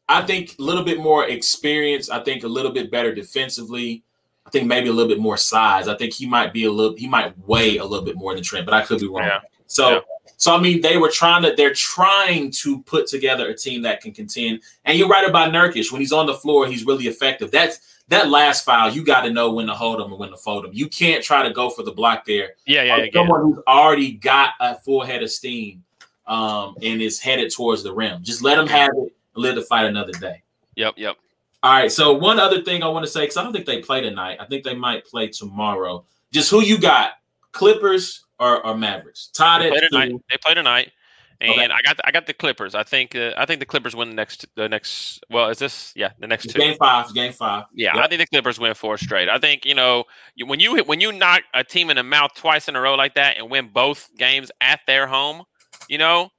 I 0.09 0.23
think 0.23 0.57
a 0.59 0.63
little 0.63 0.85
bit 0.85 0.99
more 0.99 1.29
experience. 1.29 2.11
I 2.11 2.23
think 2.23 2.43
a 2.43 2.49
little 2.49 2.73
bit 2.73 2.91
better 2.91 3.15
defensively. 3.15 4.03
I 4.49 4.51
think 4.51 4.67
maybe 4.67 4.89
a 4.89 4.93
little 4.93 5.09
bit 5.09 5.21
more 5.21 5.37
size. 5.37 5.89
I 5.89 5.97
think 5.97 6.13
he 6.13 6.27
might 6.27 6.53
be 6.53 6.65
a 6.65 6.73
little. 6.73 6.97
He 6.97 7.09
might 7.09 7.37
weigh 7.47 7.77
a 7.77 7.85
little 7.85 8.05
bit 8.05 8.17
more 8.17 8.35
than 8.35 8.43
Trent, 8.43 8.65
but 8.65 8.75
I 8.75 8.83
could 8.83 9.01
be 9.01 9.07
wrong. 9.07 9.25
Yeah. 9.25 9.41
So. 9.67 9.91
Yeah. 9.91 10.01
So 10.41 10.55
I 10.55 10.61
mean, 10.61 10.83
they 10.83 10.99
were 10.99 11.09
trying 11.09 11.43
to. 11.43 11.55
They're 11.57 11.75
trying 11.75 12.53
to 12.53 12.81
put 12.83 13.09
together 13.09 13.49
a 13.49 13.57
team 13.57 13.83
that 13.83 14.01
can 14.01 14.13
contend. 14.13 14.61
And 14.85 14.97
you're 14.97 15.09
right 15.09 15.29
about 15.29 15.53
Nurkic. 15.53 15.91
When 15.91 16.01
he's 16.01 16.13
on 16.13 16.27
the 16.27 16.35
floor, 16.35 16.69
he's 16.69 16.87
really 16.87 17.09
effective. 17.09 17.51
That's 17.51 17.81
that 18.09 18.31
last 18.31 18.65
foul, 18.65 18.91
you 18.91 19.05
got 19.05 19.23
to 19.23 19.31
know 19.31 19.53
when 19.53 19.67
to 19.67 19.75
hold 19.75 20.01
him 20.01 20.11
and 20.11 20.19
when 20.19 20.31
to 20.31 20.37
fold 20.37 20.65
him. 20.65 20.73
You 20.73 20.89
can't 20.89 21.23
try 21.23 21.43
to 21.43 21.53
go 21.53 21.71
for 21.71 21.83
the 21.83 21.93
block 21.93 22.25
there. 22.25 22.55
Yeah, 22.67 22.83
yeah, 22.83 22.97
yeah. 22.97 23.11
Someone 23.13 23.43
who's 23.43 23.59
already 23.69 24.13
got 24.13 24.51
a 24.61 24.77
full 24.77 25.05
head 25.05 25.23
of 25.23 25.31
steam 25.31 25.85
um, 26.27 26.77
and 26.83 27.03
is 27.03 27.21
headed 27.21 27.53
towards 27.53 27.83
the 27.83 27.93
rim. 27.93 28.23
Just 28.23 28.43
let 28.43 28.59
him 28.59 28.67
have 28.67 28.91
it 28.91 29.15
and 29.35 29.43
live 29.43 29.57
to 29.57 29.63
fight 29.63 29.87
another 29.87 30.13
day. 30.13 30.43
Yep, 30.77 30.95
yep. 30.97 31.17
All 31.63 31.73
right. 31.73 31.91
So 31.91 32.13
one 32.13 32.39
other 32.39 32.63
thing 32.63 32.83
I 32.83 32.89
want 32.89 33.05
to 33.05 33.11
say, 33.11 33.23
because 33.23 33.37
I 33.37 33.43
don't 33.43 33.53
think 33.53 33.67
they 33.67 33.81
play 33.83 34.01
tonight. 34.01 34.39
I 34.41 34.47
think 34.47 34.65
they 34.65 34.75
might 34.75 35.05
play 35.05 35.29
tomorrow. 35.29 36.05
Just 36.33 36.51
who 36.51 36.63
you 36.63 36.79
got, 36.79 37.13
Clippers 37.53 38.25
or, 38.39 38.65
or 38.65 38.77
Mavericks? 38.77 39.31
Todd 39.35 39.63
they 39.63 39.71
play 39.71 39.81
tonight. 39.81 40.13
They 40.31 40.37
play 40.39 40.55
tonight. 40.55 40.93
And 41.41 41.53
okay. 41.53 41.69
I 41.73 41.81
got 41.83 41.97
the, 41.97 42.07
I 42.07 42.11
got 42.11 42.27
the 42.27 42.35
Clippers. 42.35 42.75
I 42.75 42.83
think 42.83 43.15
uh, 43.15 43.33
I 43.37 43.47
think 43.47 43.61
the 43.61 43.67
Clippers 43.67 43.95
win 43.95 44.09
the 44.09 44.15
next 44.15 44.45
the 44.57 44.69
next. 44.69 45.25
Well, 45.31 45.49
is 45.49 45.59
this 45.59 45.93
yeah 45.95 46.11
the 46.19 46.27
next 46.27 46.51
two 46.51 46.59
game 46.59 46.77
five 46.77 47.15
game 47.15 47.33
five. 47.33 47.67
Yeah, 47.73 47.95
yep. 47.95 48.05
I 48.05 48.09
think 48.09 48.21
the 48.21 48.27
Clippers 48.27 48.59
win 48.59 48.75
four 48.75 48.99
straight. 48.99 49.29
I 49.29 49.39
think 49.39 49.65
you 49.65 49.75
know 49.75 50.03
when 50.45 50.59
you 50.59 50.83
when 50.83 51.01
you 51.01 51.13
knock 51.13 51.43
a 51.55 51.63
team 51.63 51.91
in 51.91 51.97
the 51.97 52.03
mouth 52.03 52.33
twice 52.35 52.67
in 52.67 52.75
a 52.75 52.81
row 52.81 52.97
like 52.97 53.15
that 53.15 53.37
and 53.39 53.49
win 53.49 53.69
both 53.73 54.11
games 54.19 54.51
at 54.61 54.81
their 54.89 55.07
home, 55.07 55.45
you 55.89 55.97
know, 55.97 56.31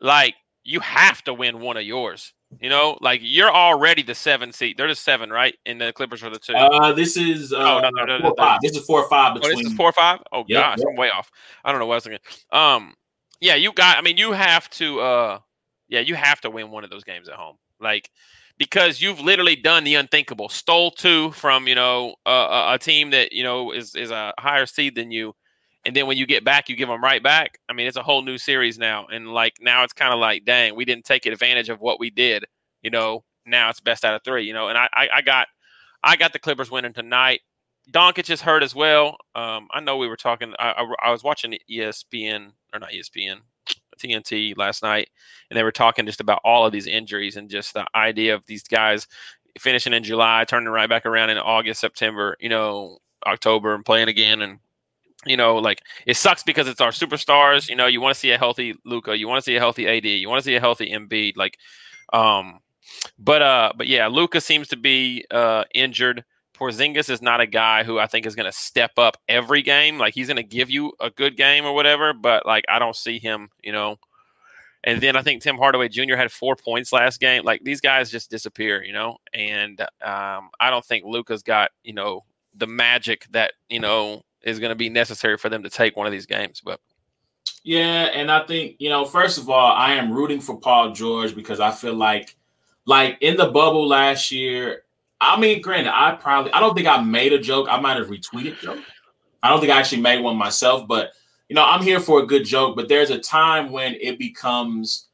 like 0.00 0.34
you 0.64 0.80
have 0.80 1.22
to 1.22 1.34
win 1.34 1.60
one 1.60 1.76
of 1.76 1.84
yours. 1.84 2.32
You 2.60 2.68
know, 2.68 2.98
like 3.00 3.20
you're 3.22 3.50
already 3.50 4.02
the 4.02 4.14
seven 4.14 4.52
seat. 4.52 4.76
They're 4.76 4.88
the 4.88 4.94
seven, 4.94 5.30
right? 5.30 5.54
And 5.66 5.80
the 5.80 5.92
Clippers 5.92 6.22
are 6.22 6.30
the 6.30 6.38
two. 6.38 6.54
Uh, 6.54 6.92
this 6.92 7.16
is 7.16 7.52
uh, 7.52 7.56
oh, 7.56 7.80
no, 7.80 8.04
no, 8.04 8.18
no, 8.18 8.20
four, 8.20 8.34
five. 8.38 8.58
This 8.62 8.76
is 8.76 8.84
four 8.84 9.02
or 9.02 9.08
five 9.08 9.34
between. 9.34 9.54
Oh, 9.54 9.56
this 9.56 9.66
is 9.66 9.74
four 9.74 9.88
or 9.88 9.92
five. 9.92 10.20
Oh 10.32 10.44
yep, 10.46 10.62
gosh, 10.62 10.78
yep. 10.78 10.88
I'm 10.90 10.96
way 10.96 11.10
off. 11.10 11.30
I 11.64 11.70
don't 11.70 11.80
know 11.80 11.86
what 11.86 11.94
I 11.94 11.96
was 11.96 12.04
thinking. 12.04 12.20
Um, 12.52 12.94
yeah, 13.40 13.54
you 13.54 13.72
got. 13.72 13.98
I 13.98 14.02
mean, 14.02 14.16
you 14.16 14.32
have 14.32 14.68
to. 14.70 15.00
uh 15.00 15.38
Yeah, 15.88 16.00
you 16.00 16.14
have 16.14 16.40
to 16.42 16.50
win 16.50 16.70
one 16.70 16.84
of 16.84 16.90
those 16.90 17.04
games 17.04 17.28
at 17.28 17.34
home, 17.34 17.56
like 17.80 18.10
because 18.58 19.00
you've 19.00 19.20
literally 19.20 19.56
done 19.56 19.82
the 19.82 19.96
unthinkable. 19.96 20.48
Stole 20.48 20.90
two 20.92 21.32
from 21.32 21.66
you 21.66 21.74
know 21.74 22.14
uh, 22.26 22.70
a 22.74 22.78
team 22.78 23.10
that 23.10 23.32
you 23.32 23.42
know 23.42 23.72
is 23.72 23.94
is 23.94 24.10
a 24.10 24.32
higher 24.38 24.66
seed 24.66 24.94
than 24.94 25.10
you, 25.10 25.34
and 25.84 25.96
then 25.96 26.06
when 26.06 26.16
you 26.16 26.26
get 26.26 26.44
back, 26.44 26.68
you 26.68 26.76
give 26.76 26.88
them 26.88 27.02
right 27.02 27.22
back. 27.22 27.58
I 27.68 27.72
mean, 27.72 27.86
it's 27.86 27.96
a 27.96 28.02
whole 28.02 28.22
new 28.22 28.38
series 28.38 28.78
now, 28.78 29.06
and 29.06 29.28
like 29.28 29.54
now 29.60 29.82
it's 29.82 29.92
kind 29.92 30.12
of 30.12 30.20
like, 30.20 30.44
dang, 30.44 30.76
we 30.76 30.84
didn't 30.84 31.04
take 31.04 31.26
advantage 31.26 31.68
of 31.68 31.80
what 31.80 31.98
we 31.98 32.10
did. 32.10 32.44
You 32.82 32.90
know, 32.90 33.24
now 33.46 33.68
it's 33.70 33.80
best 33.80 34.04
out 34.04 34.14
of 34.14 34.22
three. 34.24 34.44
You 34.44 34.52
know, 34.52 34.68
and 34.68 34.78
I 34.78 34.88
I, 34.92 35.08
I 35.16 35.22
got 35.22 35.48
I 36.02 36.16
got 36.16 36.32
the 36.32 36.38
Clippers 36.38 36.70
winning 36.70 36.92
tonight. 36.92 37.40
Doncic 37.90 38.30
is 38.30 38.40
hurt 38.40 38.62
as 38.62 38.74
well. 38.74 39.16
Um, 39.34 39.68
I 39.72 39.80
know 39.80 39.96
we 39.96 40.06
were 40.06 40.16
talking. 40.16 40.54
I, 40.58 40.70
I, 40.70 41.08
I, 41.08 41.10
was 41.10 41.24
watching 41.24 41.58
ESPN 41.68 42.52
or 42.72 42.78
not 42.78 42.90
ESPN, 42.90 43.38
TNT 43.98 44.56
last 44.56 44.84
night, 44.84 45.10
and 45.50 45.58
they 45.58 45.64
were 45.64 45.72
talking 45.72 46.06
just 46.06 46.20
about 46.20 46.40
all 46.44 46.64
of 46.64 46.70
these 46.70 46.86
injuries 46.86 47.36
and 47.36 47.50
just 47.50 47.74
the 47.74 47.84
idea 47.96 48.36
of 48.36 48.46
these 48.46 48.62
guys 48.62 49.08
finishing 49.58 49.92
in 49.92 50.04
July, 50.04 50.44
turning 50.44 50.68
right 50.68 50.88
back 50.88 51.06
around 51.06 51.30
in 51.30 51.38
August, 51.38 51.80
September, 51.80 52.36
you 52.38 52.48
know, 52.48 52.98
October, 53.26 53.74
and 53.74 53.84
playing 53.84 54.08
again. 54.08 54.42
And 54.42 54.60
you 55.24 55.36
know, 55.36 55.56
like 55.56 55.82
it 56.06 56.16
sucks 56.16 56.42
because 56.42 56.68
it's 56.68 56.80
our 56.80 56.90
superstars. 56.90 57.68
You 57.68 57.76
know, 57.76 57.86
you 57.86 58.00
want 58.00 58.14
to 58.14 58.20
see 58.20 58.30
a 58.30 58.38
healthy 58.38 58.74
Luka, 58.84 59.16
you 59.16 59.28
want 59.28 59.38
to 59.38 59.44
see 59.44 59.56
a 59.56 59.60
healthy 59.60 59.86
AD, 59.88 60.04
you 60.04 60.28
want 60.28 60.40
to 60.40 60.44
see 60.44 60.54
a 60.54 60.60
healthy 60.60 60.90
Embiid. 60.90 61.36
Like, 61.36 61.58
um, 62.12 62.60
but 63.18 63.42
uh, 63.42 63.72
but 63.76 63.86
yeah, 63.86 64.08
Luka 64.08 64.40
seems 64.40 64.68
to 64.68 64.76
be 64.76 65.24
uh 65.30 65.64
injured. 65.74 66.24
Porzingis 66.54 67.10
is 67.10 67.22
not 67.22 67.40
a 67.40 67.46
guy 67.46 67.82
who 67.82 67.98
I 67.98 68.06
think 68.06 68.26
is 68.26 68.36
going 68.36 68.50
to 68.50 68.56
step 68.56 68.92
up 68.96 69.16
every 69.28 69.62
game. 69.62 69.98
Like 69.98 70.14
he's 70.14 70.28
going 70.28 70.36
to 70.36 70.42
give 70.42 70.70
you 70.70 70.92
a 71.00 71.10
good 71.10 71.36
game 71.36 71.64
or 71.64 71.72
whatever, 71.72 72.12
but 72.12 72.46
like 72.46 72.64
I 72.68 72.78
don't 72.78 72.94
see 72.94 73.18
him, 73.18 73.48
you 73.62 73.72
know. 73.72 73.96
And 74.84 75.00
then 75.00 75.16
I 75.16 75.22
think 75.22 75.42
Tim 75.42 75.56
Hardaway 75.56 75.88
Jr. 75.88 76.16
had 76.16 76.30
four 76.30 76.56
points 76.56 76.92
last 76.92 77.20
game. 77.20 77.44
Like 77.44 77.62
these 77.64 77.80
guys 77.80 78.10
just 78.10 78.30
disappear, 78.30 78.82
you 78.84 78.92
know. 78.92 79.16
And 79.32 79.80
um, 79.80 80.50
I 80.60 80.70
don't 80.70 80.84
think 80.84 81.04
Luka's 81.04 81.42
got, 81.42 81.70
you 81.84 81.94
know, 81.94 82.24
the 82.54 82.66
magic 82.66 83.26
that 83.30 83.52
you 83.68 83.80
know 83.80 84.22
is 84.44 84.58
going 84.58 84.70
to 84.70 84.76
be 84.76 84.88
necessary 84.88 85.36
for 85.36 85.48
them 85.48 85.62
to 85.62 85.70
take 85.70 85.96
one 85.96 86.06
of 86.06 86.12
these 86.12 86.26
games. 86.26 86.60
But 86.64 86.80
yeah, 87.64 88.10
and 88.14 88.30
I 88.30 88.44
think 88.44 88.76
you 88.78 88.88
know, 88.88 89.04
first 89.04 89.38
of 89.38 89.48
all, 89.48 89.72
I 89.72 89.94
am 89.94 90.12
rooting 90.12 90.40
for 90.40 90.58
Paul 90.58 90.92
George 90.92 91.34
because 91.34 91.60
I 91.60 91.70
feel 91.70 91.94
like, 91.94 92.36
like 92.86 93.18
in 93.20 93.36
the 93.36 93.46
bubble 93.46 93.86
last 93.86 94.30
year, 94.32 94.84
I 95.20 95.38
mean, 95.38 95.62
granted, 95.62 95.92
I 95.94 96.12
probably 96.12 96.52
I 96.52 96.60
don't 96.60 96.74
think 96.74 96.88
I 96.88 97.00
made 97.00 97.32
a 97.32 97.38
joke. 97.38 97.68
I 97.70 97.80
might 97.80 97.96
have 97.96 98.08
retweeted 98.08 98.58
joke. 98.60 98.80
I 99.42 99.48
don't 99.48 99.60
think 99.60 99.72
I 99.72 99.78
actually 99.78 100.02
made 100.02 100.20
one 100.20 100.36
myself, 100.36 100.86
but 100.86 101.12
you 101.48 101.54
know, 101.54 101.64
I'm 101.64 101.82
here 101.82 102.00
for 102.00 102.20
a 102.20 102.26
good 102.26 102.44
joke. 102.44 102.76
But 102.76 102.88
there's 102.88 103.10
a 103.10 103.18
time 103.18 103.70
when 103.70 103.94
it 103.94 104.18
becomes 104.18 105.08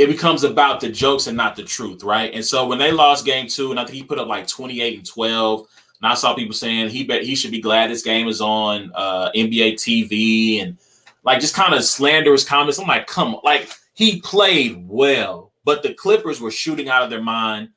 it 0.00 0.06
becomes 0.06 0.44
about 0.44 0.80
the 0.80 0.88
jokes 0.88 1.26
and 1.26 1.36
not 1.36 1.54
the 1.54 1.62
truth, 1.62 2.02
right? 2.02 2.32
And 2.32 2.42
so 2.42 2.66
when 2.66 2.78
they 2.78 2.90
lost 2.90 3.26
game 3.26 3.46
two, 3.48 3.70
and 3.70 3.78
I 3.78 3.84
think 3.84 3.96
he 3.96 4.02
put 4.02 4.18
up 4.18 4.28
like 4.28 4.46
28 4.46 4.96
and 4.96 5.06
12. 5.06 5.66
And 6.02 6.10
I 6.10 6.14
saw 6.14 6.34
people 6.34 6.54
saying 6.54 6.90
he 6.90 7.04
bet 7.04 7.22
he 7.22 7.34
should 7.34 7.50
be 7.50 7.60
glad 7.60 7.90
this 7.90 8.02
game 8.02 8.28
is 8.28 8.40
on 8.40 8.92
uh, 8.94 9.30
NBA 9.34 9.74
TV 9.74 10.62
and 10.62 10.78
like 11.24 11.40
just 11.40 11.54
kind 11.54 11.74
of 11.74 11.84
slanderous 11.84 12.44
comments. 12.44 12.78
I'm 12.78 12.88
like, 12.88 13.06
come 13.06 13.34
on, 13.34 13.40
like 13.44 13.70
he 13.94 14.20
played 14.20 14.84
well, 14.88 15.52
but 15.64 15.82
the 15.82 15.94
Clippers 15.94 16.40
were 16.40 16.50
shooting 16.50 16.88
out 16.88 17.02
of 17.02 17.10
their 17.10 17.22
mind 17.22 17.70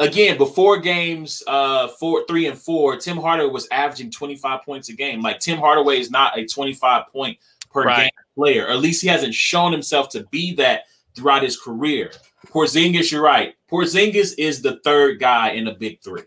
again, 0.00 0.36
before 0.36 0.78
games 0.78 1.42
uh 1.46 1.86
four, 1.86 2.24
three, 2.26 2.46
and 2.46 2.58
four, 2.58 2.96
Tim 2.96 3.18
Hardaway 3.18 3.52
was 3.52 3.68
averaging 3.70 4.10
25 4.10 4.62
points 4.62 4.88
a 4.88 4.94
game. 4.94 5.22
Like 5.22 5.38
Tim 5.38 5.58
Hardaway 5.58 6.00
is 6.00 6.10
not 6.10 6.36
a 6.36 6.46
25 6.46 7.04
point 7.12 7.38
per 7.70 7.84
right. 7.84 8.02
game 8.02 8.10
player, 8.34 8.66
or 8.66 8.70
at 8.70 8.80
least 8.80 9.02
he 9.02 9.08
hasn't 9.08 9.34
shown 9.34 9.70
himself 9.70 10.08
to 10.10 10.24
be 10.30 10.54
that 10.54 10.84
throughout 11.14 11.44
his 11.44 11.60
career. 11.60 12.10
Porzingis, 12.46 13.12
you're 13.12 13.22
right. 13.22 13.54
Porzingis 13.70 14.34
is 14.38 14.62
the 14.62 14.80
third 14.82 15.20
guy 15.20 15.50
in 15.50 15.64
the 15.64 15.72
big 15.72 16.00
three. 16.00 16.22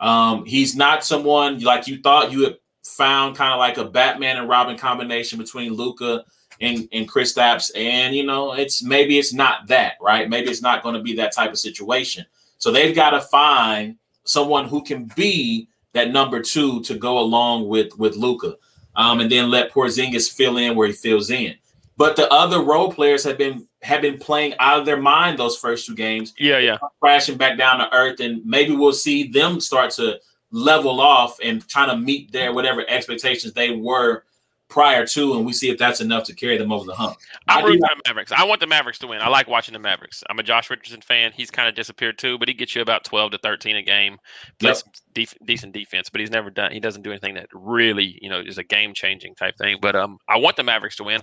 Um, 0.00 0.44
he's 0.44 0.76
not 0.76 1.04
someone 1.04 1.58
like 1.60 1.86
you 1.86 2.00
thought 2.00 2.32
you 2.32 2.44
had 2.44 2.56
found 2.84 3.36
kind 3.36 3.52
of 3.52 3.58
like 3.58 3.78
a 3.78 3.84
Batman 3.90 4.36
and 4.36 4.48
Robin 4.48 4.76
combination 4.76 5.38
between 5.38 5.72
Luka 5.72 6.24
and, 6.60 6.88
and 6.92 7.08
Chris 7.08 7.32
Kristaps. 7.34 7.70
And 7.76 8.14
you 8.14 8.24
know, 8.24 8.52
it's 8.52 8.82
maybe 8.82 9.18
it's 9.18 9.32
not 9.32 9.66
that, 9.68 9.94
right? 10.00 10.28
Maybe 10.28 10.50
it's 10.50 10.62
not 10.62 10.82
going 10.82 10.94
to 10.94 11.02
be 11.02 11.14
that 11.16 11.34
type 11.34 11.50
of 11.50 11.58
situation. 11.58 12.24
So 12.58 12.70
they've 12.70 12.94
got 12.94 13.10
to 13.10 13.20
find 13.20 13.96
someone 14.24 14.68
who 14.68 14.82
can 14.82 15.10
be 15.16 15.68
that 15.92 16.12
number 16.12 16.40
two 16.42 16.80
to 16.82 16.94
go 16.94 17.18
along 17.18 17.68
with 17.68 17.96
with 17.98 18.16
Luka. 18.16 18.56
um, 18.96 19.20
and 19.20 19.30
then 19.30 19.50
let 19.50 19.72
Porzingis 19.72 20.32
fill 20.32 20.56
in 20.56 20.74
where 20.74 20.88
he 20.88 20.92
fills 20.92 21.30
in. 21.30 21.54
But 21.96 22.16
the 22.16 22.30
other 22.32 22.62
role 22.62 22.92
players 22.92 23.24
have 23.24 23.38
been 23.38 23.65
have 23.82 24.02
been 24.02 24.18
playing 24.18 24.54
out 24.58 24.80
of 24.80 24.86
their 24.86 25.00
mind 25.00 25.38
those 25.38 25.56
first 25.56 25.86
two 25.86 25.94
games. 25.94 26.34
Yeah, 26.38 26.58
yeah, 26.58 26.78
crashing 27.00 27.36
back 27.36 27.58
down 27.58 27.78
to 27.78 27.92
earth, 27.94 28.20
and 28.20 28.44
maybe 28.44 28.74
we'll 28.74 28.92
see 28.92 29.28
them 29.28 29.60
start 29.60 29.90
to 29.92 30.20
level 30.50 31.00
off 31.00 31.38
and 31.42 31.66
trying 31.68 31.88
to 31.88 31.96
meet 31.96 32.32
their 32.32 32.52
whatever 32.52 32.84
expectations 32.88 33.52
they 33.52 33.72
were 33.72 34.24
prior 34.68 35.06
to, 35.06 35.34
and 35.34 35.46
we 35.46 35.52
see 35.52 35.70
if 35.70 35.78
that's 35.78 36.00
enough 36.00 36.24
to 36.24 36.34
carry 36.34 36.58
them 36.58 36.72
over 36.72 36.84
the 36.84 36.94
hump. 36.94 37.16
I'm 37.48 37.64
rooting 37.64 37.80
for 37.80 37.94
the 37.94 38.02
Mavericks. 38.08 38.32
I 38.32 38.44
want 38.44 38.60
the 38.60 38.66
Mavericks 38.66 38.98
to 39.00 39.06
win. 39.06 39.20
I 39.20 39.28
like 39.28 39.48
watching 39.48 39.72
the 39.72 39.78
Mavericks. 39.78 40.24
I'm 40.28 40.38
a 40.38 40.42
Josh 40.42 40.70
Richardson 40.70 41.00
fan. 41.00 41.32
He's 41.34 41.50
kind 41.50 41.68
of 41.68 41.74
disappeared 41.74 42.18
too, 42.18 42.38
but 42.38 42.48
he 42.48 42.54
gets 42.54 42.74
you 42.74 42.82
about 42.82 43.04
12 43.04 43.32
to 43.32 43.38
13 43.38 43.76
a 43.76 43.82
game. 43.82 44.18
Plays 44.58 44.82
yep. 45.16 45.28
decent 45.44 45.72
defense, 45.72 46.10
but 46.10 46.20
he's 46.20 46.30
never 46.30 46.50
done. 46.50 46.72
He 46.72 46.80
doesn't 46.80 47.02
do 47.02 47.10
anything 47.10 47.34
that 47.34 47.48
really, 47.52 48.18
you 48.20 48.28
know, 48.28 48.40
is 48.40 48.58
a 48.58 48.64
game 48.64 48.92
changing 48.94 49.34
type 49.34 49.56
thing. 49.56 49.78
But 49.80 49.94
um, 49.94 50.18
I 50.28 50.38
want 50.38 50.56
the 50.56 50.64
Mavericks 50.64 50.96
to 50.96 51.04
win. 51.04 51.20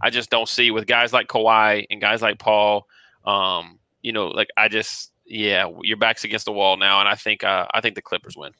I 0.00 0.10
just 0.10 0.30
don't 0.30 0.48
see 0.48 0.70
with 0.70 0.86
guys 0.86 1.12
like 1.12 1.28
Kawhi 1.28 1.84
and 1.90 2.00
guys 2.00 2.22
like 2.22 2.38
Paul. 2.38 2.86
Um, 3.24 3.78
you 4.02 4.12
know, 4.12 4.28
like 4.28 4.48
I 4.56 4.68
just, 4.68 5.12
yeah, 5.26 5.68
your 5.82 5.96
back's 5.96 6.24
against 6.24 6.44
the 6.44 6.52
wall 6.52 6.76
now, 6.76 7.00
and 7.00 7.08
I 7.08 7.14
think 7.14 7.42
uh, 7.42 7.66
I 7.72 7.80
think 7.80 7.94
the 7.94 8.02
Clippers 8.02 8.36
win. 8.36 8.52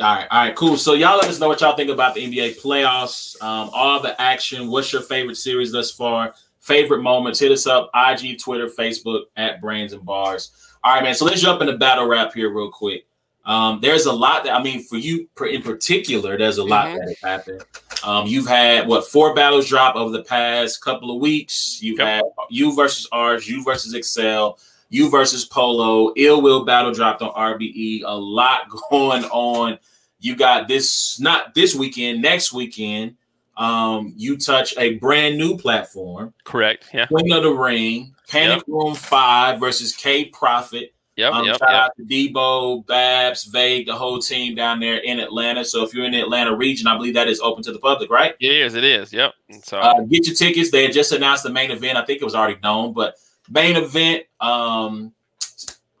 All 0.00 0.14
right, 0.16 0.26
all 0.30 0.44
right, 0.44 0.56
cool. 0.56 0.76
So 0.78 0.94
y'all 0.94 1.18
let 1.18 1.28
us 1.28 1.38
know 1.38 1.48
what 1.48 1.60
y'all 1.60 1.76
think 1.76 1.90
about 1.90 2.14
the 2.14 2.24
NBA 2.24 2.60
playoffs, 2.60 3.40
um, 3.42 3.68
all 3.74 4.00
the 4.00 4.18
action. 4.20 4.68
What's 4.68 4.92
your 4.92 5.02
favorite 5.02 5.36
series 5.36 5.70
thus 5.70 5.90
far? 5.90 6.34
Favorite 6.60 7.02
moments? 7.02 7.40
Hit 7.40 7.52
us 7.52 7.66
up, 7.66 7.90
IG, 7.94 8.38
Twitter, 8.38 8.68
Facebook 8.68 9.24
at 9.36 9.60
Brains 9.60 9.92
and 9.92 10.04
Bars. 10.04 10.52
All 10.82 10.94
right, 10.94 11.02
man. 11.02 11.14
So 11.14 11.26
let's 11.26 11.42
jump 11.42 11.60
into 11.60 11.76
battle 11.76 12.06
rap 12.06 12.32
here 12.32 12.50
real 12.50 12.70
quick. 12.70 13.06
Um, 13.44 13.80
there's 13.82 14.06
a 14.06 14.12
lot 14.12 14.44
that 14.44 14.54
I 14.54 14.62
mean 14.62 14.82
for 14.82 14.96
you 14.96 15.28
in 15.50 15.62
particular. 15.62 16.38
There's 16.38 16.58
a 16.58 16.64
lot 16.64 16.86
mm-hmm. 16.86 16.98
that 16.98 17.08
has 17.08 17.20
happened. 17.20 17.62
Um, 18.04 18.26
you've 18.26 18.46
had 18.46 18.86
what 18.86 19.06
four 19.06 19.34
battles 19.34 19.68
drop 19.68 19.96
over 19.96 20.10
the 20.10 20.22
past 20.22 20.80
couple 20.80 21.14
of 21.14 21.20
weeks. 21.20 21.80
You've 21.82 21.98
yep. 21.98 22.08
had 22.08 22.24
you 22.50 22.74
versus 22.74 23.08
ours, 23.12 23.48
you 23.48 23.64
versus 23.64 23.94
Excel, 23.94 24.58
you 24.92 25.08
versus 25.08 25.46
Polo, 25.46 26.12
Ill 26.16 26.42
Will 26.42 26.66
battle 26.66 26.92
dropped 26.92 27.22
on 27.22 27.32
RBE. 27.32 28.02
A 28.04 28.14
lot 28.14 28.68
going 28.90 29.24
on. 29.24 29.78
You 30.20 30.36
got 30.36 30.68
this 30.68 31.18
not 31.18 31.54
this 31.54 31.74
weekend, 31.74 32.20
next 32.22 32.52
weekend. 32.52 33.16
Um, 33.56 34.12
you 34.16 34.36
touch 34.36 34.76
a 34.78 34.94
brand 34.94 35.38
new 35.38 35.56
platform. 35.56 36.34
Correct. 36.44 36.90
Yeah. 36.92 37.06
Queen 37.06 37.32
of 37.32 37.42
the 37.42 37.50
Ring, 37.50 38.14
Panic 38.28 38.58
yep. 38.58 38.64
Room 38.68 38.94
Five 38.94 39.58
versus 39.58 39.96
K 39.96 40.26
Profit. 40.26 40.94
Yep, 41.16 41.32
um, 41.32 41.44
yep, 41.46 41.58
shout 41.58 41.68
yep. 41.70 41.78
out 41.78 41.90
to 41.96 42.04
Debo, 42.04 42.86
Babs, 42.86 43.44
Vague, 43.44 43.86
the 43.86 43.94
whole 43.94 44.18
team 44.18 44.54
down 44.54 44.80
there 44.80 44.96
in 44.96 45.20
Atlanta. 45.20 45.62
So 45.62 45.84
if 45.84 45.92
you're 45.92 46.06
in 46.06 46.12
the 46.12 46.20
Atlanta 46.20 46.56
region, 46.56 46.86
I 46.86 46.96
believe 46.96 47.12
that 47.14 47.28
is 47.28 47.40
open 47.40 47.62
to 47.64 47.72
the 47.72 47.78
public, 47.78 48.10
right? 48.10 48.34
It 48.40 48.52
is. 48.52 48.74
It 48.74 48.84
is. 48.84 49.12
Yep. 49.12 49.34
So 49.62 49.78
uh, 49.78 50.00
get 50.02 50.26
your 50.26 50.36
tickets. 50.36 50.70
They 50.70 50.84
had 50.84 50.92
just 50.92 51.12
announced 51.12 51.42
the 51.44 51.50
main 51.50 51.70
event. 51.70 51.98
I 51.98 52.04
think 52.04 52.22
it 52.22 52.24
was 52.24 52.34
already 52.34 52.58
known, 52.62 52.94
but 52.94 53.16
Main 53.52 53.76
event, 53.76 54.24
um, 54.40 55.12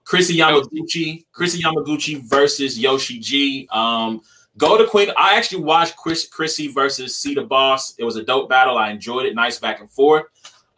Chrissy 0.04 0.36
Yamaguchi, 0.38 1.24
Chrissy 1.32 1.62
Yamaguchi 1.62 2.22
versus 2.22 2.78
Yoshi 2.78 3.18
G. 3.18 3.68
Um, 3.70 4.22
go 4.56 4.78
to 4.78 4.86
Queen. 4.86 5.10
I 5.16 5.36
actually 5.36 5.64
watched 5.64 5.96
Chris 5.96 6.26
Chrissy 6.26 6.68
versus 6.68 7.16
See 7.16 7.34
the 7.34 7.42
Boss. 7.42 7.94
It 7.98 8.04
was 8.04 8.16
a 8.16 8.22
dope 8.22 8.48
battle. 8.48 8.78
I 8.78 8.90
enjoyed 8.90 9.26
it. 9.26 9.34
Nice 9.34 9.58
back 9.58 9.80
and 9.80 9.90
forth. 9.90 10.24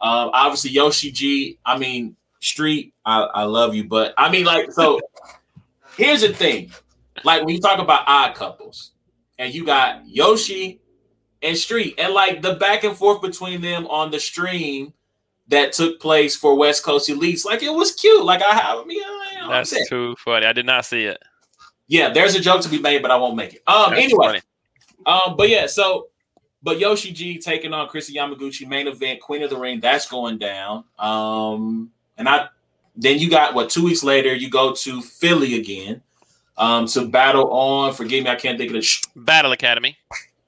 Um, 0.01 0.31
obviously 0.33 0.71
Yoshi 0.71 1.11
G. 1.11 1.57
I 1.65 1.77
mean 1.77 2.15
Street. 2.41 2.93
I, 3.05 3.21
I 3.21 3.43
love 3.43 3.73
you, 3.73 3.85
but 3.85 4.13
I 4.17 4.29
mean 4.29 4.45
like 4.45 4.71
so. 4.71 4.99
here's 5.97 6.21
the 6.21 6.33
thing, 6.33 6.71
like 7.23 7.43
when 7.43 7.55
you 7.55 7.61
talk 7.61 7.79
about 7.79 8.03
odd 8.07 8.35
couples, 8.35 8.91
and 9.39 9.53
you 9.53 9.65
got 9.65 10.07
Yoshi 10.07 10.79
and 11.41 11.57
Street, 11.57 11.95
and 11.97 12.13
like 12.13 12.41
the 12.41 12.55
back 12.55 12.83
and 12.83 12.95
forth 12.95 13.21
between 13.21 13.61
them 13.61 13.87
on 13.87 14.11
the 14.11 14.19
stream 14.19 14.93
that 15.47 15.73
took 15.73 15.99
place 15.99 16.35
for 16.35 16.55
West 16.55 16.83
Coast 16.83 17.09
Elites. 17.09 17.45
Like 17.45 17.63
it 17.63 17.73
was 17.73 17.91
cute. 17.93 18.23
Like 18.23 18.41
I 18.41 18.55
have, 18.55 18.79
I 18.79 18.83
mean, 18.85 18.97
you 18.97 19.41
know 19.41 19.49
that's 19.49 19.73
too 19.89 20.15
funny. 20.17 20.45
I 20.45 20.53
did 20.53 20.65
not 20.65 20.85
see 20.85 21.03
it. 21.03 21.21
Yeah, 21.87 22.09
there's 22.09 22.35
a 22.35 22.39
joke 22.39 22.61
to 22.61 22.69
be 22.69 22.79
made, 22.79 23.01
but 23.01 23.11
I 23.11 23.15
won't 23.15 23.35
make 23.35 23.53
it. 23.53 23.63
Um, 23.67 23.91
that's 23.91 24.03
anyway, 24.03 24.25
funny. 24.25 24.41
um, 25.05 25.35
but 25.37 25.49
yeah, 25.49 25.67
so 25.67 26.07
but 26.63 26.79
Yoshi 26.79 27.11
G 27.11 27.37
taking 27.37 27.73
on 27.73 27.87
Chrissy 27.87 28.15
Yamaguchi 28.15 28.67
main 28.67 28.87
event, 28.87 29.21
Queen 29.21 29.43
of 29.43 29.51
the 29.51 29.57
Ring, 29.57 29.79
that's 29.79 30.07
going 30.07 30.39
down. 30.39 30.83
Um, 30.97 31.91
and 32.17 32.27
I 32.27 32.47
then 32.95 33.19
you 33.19 33.29
got 33.29 33.53
what 33.53 33.69
two 33.69 33.83
weeks 33.83 34.03
later 34.03 34.33
you 34.33 34.49
go 34.49 34.73
to 34.73 35.01
Philly 35.01 35.59
again, 35.59 36.01
um, 36.57 36.87
to 36.87 37.07
battle 37.07 37.51
on. 37.51 37.93
Forgive 37.93 38.23
me, 38.23 38.31
I 38.31 38.35
can't 38.35 38.57
think 38.57 38.71
of 38.71 38.75
the 38.75 38.81
sh- 38.81 39.03
Battle 39.15 39.51
Academy 39.51 39.95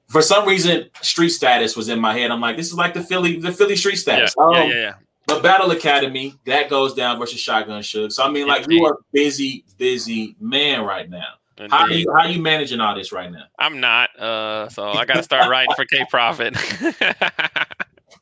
for 0.07 0.21
some 0.21 0.47
reason, 0.47 0.89
street 1.01 1.29
status 1.29 1.75
was 1.75 1.89
in 1.89 1.99
my 1.99 2.17
head. 2.17 2.31
I'm 2.31 2.41
like, 2.41 2.57
this 2.57 2.67
is 2.67 2.75
like 2.75 2.93
the 2.93 3.03
Philly, 3.03 3.39
the 3.39 3.51
Philly 3.51 3.75
street 3.75 3.97
status. 3.97 4.33
Yeah, 4.37 4.43
um, 4.43 4.53
yeah, 4.53 4.63
yeah, 4.63 4.73
yeah. 4.73 4.93
But 5.25 5.43
Battle 5.43 5.71
Academy 5.71 6.35
that 6.45 6.69
goes 6.69 6.93
down 6.93 7.19
versus 7.19 7.39
Shotgun 7.39 7.81
Suge. 7.81 8.13
So 8.13 8.23
I 8.23 8.31
mean, 8.31 8.47
like 8.47 8.63
Indeed. 8.63 8.77
you 8.77 8.85
are 8.85 8.97
busy, 9.11 9.65
busy 9.77 10.35
man 10.39 10.85
right 10.85 11.09
now. 11.09 11.33
Indeed. 11.57 11.71
How 11.71 11.79
are 11.79 11.91
you 11.91 12.11
how 12.13 12.19
are 12.21 12.29
you 12.29 12.41
managing 12.41 12.79
all 12.79 12.95
this 12.95 13.11
right 13.11 13.31
now? 13.31 13.43
I'm 13.59 13.81
not. 13.81 14.17
Uh, 14.17 14.69
so 14.69 14.87
I 14.89 15.05
got 15.05 15.15
to 15.15 15.23
start 15.23 15.49
writing 15.49 15.73
for 15.75 15.85
K 15.85 16.05
Profit. 16.09 16.55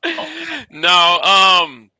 no, 0.72 1.20
um, 1.20 1.92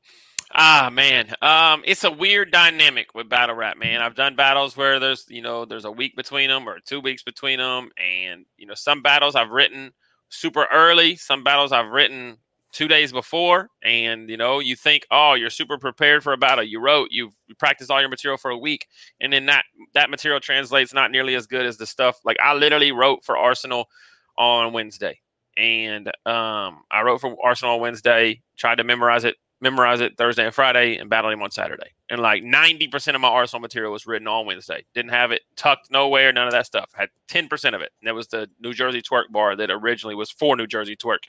Ah 0.58 0.90
man, 0.92 1.34
um, 1.42 1.84
it's 1.86 2.06
a 2.06 2.12
weird 2.12 2.50
dynamic 2.52 3.14
with 3.14 3.28
battle 3.28 3.56
rap, 3.56 3.78
man. 3.78 4.02
I've 4.02 4.16
done 4.16 4.38
battles 4.38 4.78
where 4.78 5.00
there's, 5.02 5.26
you 5.30 5.42
know, 5.42 5.66
there's 5.66 5.84
a 5.84 5.92
week 5.92 6.16
between 6.16 6.50
them 6.50 6.70
or 6.70 6.80
two 6.80 7.02
weeks 7.02 7.24
between 7.24 7.60
them, 7.60 7.90
and 7.98 8.46
you 8.58 8.66
know, 8.66 8.74
some 8.74 9.02
battles 9.02 9.36
I've 9.36 9.50
written 9.50 9.92
super 10.30 10.66
early, 10.72 11.18
some 11.18 11.44
battles 11.44 11.74
I've 11.74 11.90
written 11.92 12.38
two 12.72 12.88
days 12.88 13.12
before, 13.12 13.70
and 13.84 14.30
you 14.30 14.38
know, 14.38 14.60
you 14.60 14.78
think, 14.78 15.06
oh, 15.12 15.34
you're 15.34 15.50
super 15.50 15.78
prepared 15.78 16.24
for 16.24 16.32
a 16.32 16.38
battle. 16.38 16.64
You 16.64 16.80
wrote, 16.80 17.10
you 17.12 17.32
practiced 17.60 17.92
all 17.92 18.00
your 18.00 18.10
material 18.10 18.38
for 18.38 18.52
a 18.52 18.58
week, 18.58 18.88
and 19.20 19.34
then 19.34 19.48
that 19.48 19.66
that 19.94 20.10
material 20.10 20.40
translates 20.40 20.94
not 20.94 21.12
nearly 21.12 21.36
as 21.36 21.48
good 21.48 21.66
as 21.66 21.78
the 21.78 21.86
stuff. 21.86 22.18
Like 22.24 22.38
I 22.42 22.54
literally 22.54 22.94
wrote 22.94 23.26
for 23.26 23.38
Arsenal 23.38 23.90
on 24.38 24.72
Wednesday, 24.72 25.20
and 25.58 26.08
um, 26.26 26.84
I 26.90 27.02
wrote 27.04 27.20
for 27.20 27.36
Arsenal 27.44 27.76
on 27.76 27.82
Wednesday, 27.82 28.42
tried 28.58 28.78
to 28.78 28.86
memorize 28.86 29.26
it 29.26 29.36
memorize 29.62 30.02
it 30.02 30.18
Thursday 30.18 30.46
and 30.46 30.54
Friday, 30.54 30.98
and 30.98 31.10
battle 31.10 31.32
him 31.32 31.42
on 31.42 31.52
Saturday. 31.52 31.90
And 32.10 32.22
like 32.22 32.44
90% 32.44 33.16
of 33.16 33.22
my 33.22 33.28
Arsenal 33.28 33.62
material 33.62 33.92
was 33.92 34.06
written 34.06 34.28
on 34.28 34.46
Wednesday. 34.46 34.86
Didn't 34.94 35.12
have 35.12 35.32
it 35.32 35.42
tucked 35.56 35.92
nowhere, 35.92 36.32
none 36.32 36.48
of 36.48 36.54
that 36.54 36.66
stuff. 36.66 36.92
Had 36.94 37.10
10% 37.30 37.74
of 37.74 37.82
it. 37.82 37.92
And 38.02 38.08
that 38.08 38.16
was 38.16 38.28
the 38.28 38.50
New 38.60 38.74
Jersey 38.74 39.02
twerk 39.02 39.30
bar 39.32 39.56
that 39.56 39.72
originally 39.72 40.16
was 40.16 40.30
for 40.30 40.56
New 40.56 40.68
Jersey 40.68 40.96
twerk, 40.96 41.20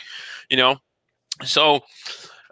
you 0.50 0.56
know? 0.56 0.76
So, 1.44 1.80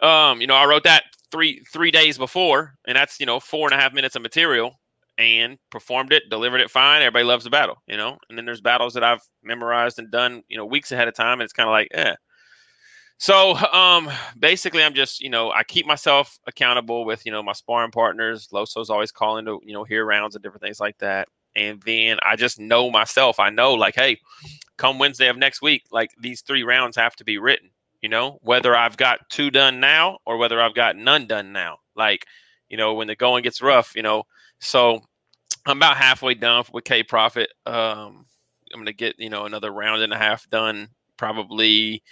um, 0.01 0.41
you 0.41 0.47
know, 0.47 0.55
I 0.55 0.65
wrote 0.65 0.83
that 0.83 1.03
three 1.31 1.61
three 1.71 1.91
days 1.91 2.17
before, 2.17 2.75
and 2.87 2.95
that's 2.95 3.19
you 3.19 3.25
know 3.25 3.39
four 3.39 3.67
and 3.67 3.77
a 3.77 3.81
half 3.81 3.93
minutes 3.93 4.15
of 4.15 4.21
material, 4.21 4.79
and 5.17 5.57
performed 5.69 6.13
it, 6.13 6.29
delivered 6.29 6.61
it 6.61 6.71
fine. 6.71 7.01
Everybody 7.01 7.25
loves 7.25 7.43
the 7.43 7.49
battle, 7.49 7.81
you 7.87 7.97
know. 7.97 8.17
And 8.29 8.37
then 8.37 8.45
there's 8.45 8.61
battles 8.61 8.93
that 8.93 9.03
I've 9.03 9.21
memorized 9.43 9.99
and 9.99 10.11
done, 10.11 10.43
you 10.47 10.57
know, 10.57 10.65
weeks 10.65 10.91
ahead 10.91 11.07
of 11.07 11.13
time, 11.13 11.39
and 11.39 11.43
it's 11.43 11.53
kind 11.53 11.69
of 11.69 11.71
like, 11.71 11.89
eh. 11.93 12.15
So 13.17 13.55
um, 13.55 14.09
basically, 14.37 14.83
I'm 14.83 14.93
just 14.93 15.21
you 15.21 15.29
know 15.29 15.51
I 15.51 15.63
keep 15.63 15.85
myself 15.85 16.37
accountable 16.47 17.05
with 17.05 17.25
you 17.25 17.31
know 17.31 17.41
my 17.41 17.53
sparring 17.53 17.91
partners. 17.91 18.49
Loso's 18.51 18.89
always 18.89 19.11
calling 19.11 19.45
to 19.45 19.59
you 19.63 19.73
know 19.73 19.83
hear 19.83 20.05
rounds 20.05 20.35
and 20.35 20.43
different 20.43 20.63
things 20.63 20.79
like 20.79 20.97
that. 20.99 21.27
And 21.55 21.81
then 21.83 22.17
I 22.21 22.35
just 22.35 22.59
know 22.59 22.91
myself. 22.91 23.39
I 23.39 23.49
know 23.49 23.73
like, 23.73 23.95
hey, 23.95 24.19
come 24.77 24.99
Wednesday 24.99 25.29
of 25.29 25.37
next 25.37 25.61
week, 25.61 25.83
like 25.91 26.11
these 26.19 26.41
three 26.41 26.63
rounds 26.63 26.97
have 26.97 27.15
to 27.17 27.23
be 27.23 27.37
written. 27.37 27.69
You 28.01 28.09
know, 28.09 28.39
whether 28.41 28.75
I've 28.75 28.97
got 28.97 29.29
two 29.29 29.49
done 29.49 29.79
now 29.79 30.19
or 30.25 30.37
whether 30.37 30.61
I've 30.61 30.75
got 30.75 30.95
none 30.95 31.25
done 31.25 31.53
now. 31.53 31.77
Like, 31.95 32.25
you 32.69 32.77
know, 32.77 32.93
when 32.93 33.07
the 33.07 33.15
going 33.15 33.43
gets 33.43 33.61
rough, 33.61 33.95
you 33.95 34.03
know. 34.03 34.23
So 34.59 35.01
I'm 35.65 35.77
about 35.77 35.97
halfway 35.97 36.33
done 36.35 36.65
with 36.73 36.83
K 36.83 37.03
Profit. 37.03 37.49
Um, 37.65 38.25
I'm 38.73 38.81
gonna 38.81 38.93
get 38.93 39.15
you 39.17 39.29
know 39.29 39.45
another 39.45 39.71
round 39.71 40.01
and 40.01 40.13
a 40.13 40.17
half 40.17 40.49
done 40.49 40.89
probably 41.17 42.03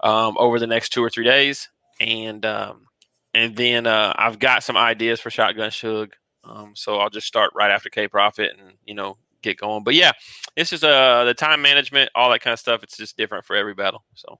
um, 0.00 0.36
over 0.38 0.58
the 0.58 0.66
next 0.66 0.90
two 0.90 1.02
or 1.02 1.10
three 1.10 1.24
days, 1.24 1.68
and 2.00 2.44
um, 2.44 2.86
and 3.34 3.56
then 3.56 3.86
uh, 3.86 4.14
I've 4.16 4.38
got 4.38 4.62
some 4.62 4.76
ideas 4.76 5.20
for 5.20 5.30
Shotgun 5.30 5.70
Suge. 5.70 6.12
Um, 6.44 6.72
so 6.74 6.98
I'll 6.98 7.10
just 7.10 7.26
start 7.26 7.52
right 7.54 7.70
after 7.70 7.90
K 7.90 8.08
Profit 8.08 8.56
and 8.58 8.72
you 8.84 8.94
know 8.94 9.16
get 9.42 9.58
going. 9.58 9.84
But 9.84 9.94
yeah, 9.94 10.12
it's 10.56 10.70
just 10.70 10.84
uh 10.84 11.24
the 11.24 11.34
time 11.34 11.62
management, 11.62 12.10
all 12.14 12.30
that 12.30 12.40
kind 12.40 12.52
of 12.52 12.60
stuff. 12.60 12.82
It's 12.82 12.96
just 12.96 13.16
different 13.16 13.44
for 13.44 13.56
every 13.56 13.74
battle. 13.74 14.04
So 14.14 14.38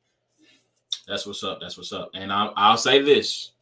that's 1.06 1.26
what's 1.26 1.42
up. 1.44 1.60
That's 1.60 1.76
what's 1.76 1.92
up. 1.92 2.10
And 2.14 2.32
I'll, 2.32 2.52
I'll 2.56 2.76
say 2.76 3.00
this: 3.02 3.52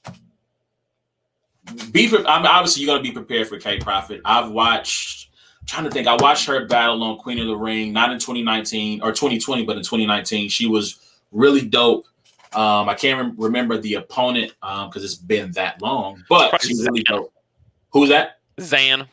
be 1.93 2.09
pre- 2.09 2.27
I'm 2.27 2.47
obviously 2.47 2.83
you're 2.85 2.95
gonna 2.95 3.03
be 3.03 3.13
prepared 3.13 3.49
for 3.49 3.59
K 3.59 3.79
Profit. 3.79 4.21
I've 4.25 4.51
watched. 4.51 5.31
I'm 5.61 5.67
trying 5.67 5.85
to 5.85 5.91
think, 5.91 6.07
I 6.07 6.17
watched 6.17 6.47
her 6.47 6.67
battle 6.67 7.03
on 7.03 7.17
Queen 7.17 7.39
of 7.39 7.47
the 7.47 7.57
Ring, 7.57 7.91
not 7.91 8.13
in 8.13 8.19
2019 8.19 9.01
or 9.01 9.13
2020, 9.13 9.65
but 9.65 9.79
in 9.79 9.83
2019. 9.83 10.51
She 10.51 10.67
was 10.67 10.99
really 11.35 11.67
dope. 11.67 12.07
Um, 12.55 12.89
I 12.89 12.95
can't 12.95 13.19
rem- 13.19 13.35
remember 13.37 13.77
the 13.79 13.95
opponent 13.95 14.55
um 14.63 14.89
because 14.89 15.03
um, 15.03 15.07
it's 15.07 15.15
been 15.17 15.51
that 15.53 15.83
long, 15.83 16.23
but 16.29 16.63
she's 16.63 16.87
really 16.87 17.03
dope. 17.03 17.33
Who's 17.91 18.09
that? 18.09 18.39
Zan. 18.61 19.07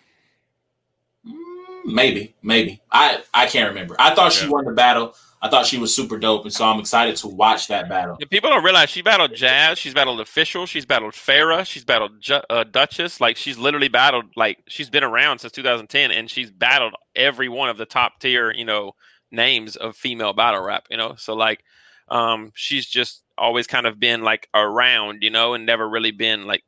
Mm, 1.27 1.85
maybe, 1.85 2.35
maybe. 2.43 2.81
I 2.91 3.21
I 3.33 3.47
can't 3.47 3.69
remember. 3.69 3.95
I 3.99 4.13
thought 4.13 4.33
yeah. 4.35 4.43
she 4.43 4.47
won 4.47 4.65
the 4.65 4.73
battle. 4.73 5.15
I 5.43 5.49
thought 5.49 5.65
she 5.65 5.79
was 5.79 5.95
super 5.95 6.19
dope, 6.19 6.43
and 6.43 6.53
so 6.53 6.65
I'm 6.65 6.79
excited 6.79 7.15
to 7.17 7.27
watch 7.27 7.67
that 7.69 7.89
battle. 7.89 8.15
Yeah, 8.19 8.27
people 8.29 8.51
don't 8.51 8.63
realize 8.63 8.91
she 8.91 9.01
battled 9.01 9.33
Jazz, 9.33 9.79
she's 9.79 9.95
battled 9.95 10.19
Official, 10.19 10.67
she's 10.67 10.85
battled 10.85 11.13
Farah, 11.13 11.65
she's 11.65 11.83
battled 11.83 12.21
Ju- 12.21 12.43
uh, 12.51 12.63
Duchess. 12.63 13.19
Like 13.19 13.37
she's 13.37 13.57
literally 13.57 13.87
battled. 13.87 14.25
Like 14.35 14.59
she's 14.67 14.91
been 14.91 15.03
around 15.03 15.39
since 15.39 15.51
2010, 15.53 16.11
and 16.11 16.29
she's 16.29 16.51
battled 16.51 16.93
every 17.15 17.49
one 17.49 17.69
of 17.69 17.77
the 17.77 17.87
top 17.87 18.19
tier, 18.19 18.51
you 18.51 18.65
know, 18.65 18.93
names 19.31 19.75
of 19.77 19.95
female 19.95 20.33
battle 20.33 20.63
rap. 20.63 20.85
You 20.91 20.97
know, 20.97 21.15
so 21.17 21.33
like 21.33 21.63
Um, 22.11 22.51
she's 22.53 22.85
just 22.85 23.23
always 23.37 23.65
kind 23.65 23.87
of 23.87 23.99
been 23.99 24.21
like 24.21 24.47
around, 24.53 25.23
you 25.23 25.31
know, 25.31 25.55
and 25.55 25.65
never 25.65 25.89
really 25.89 26.11
been 26.11 26.45
like 26.45 26.63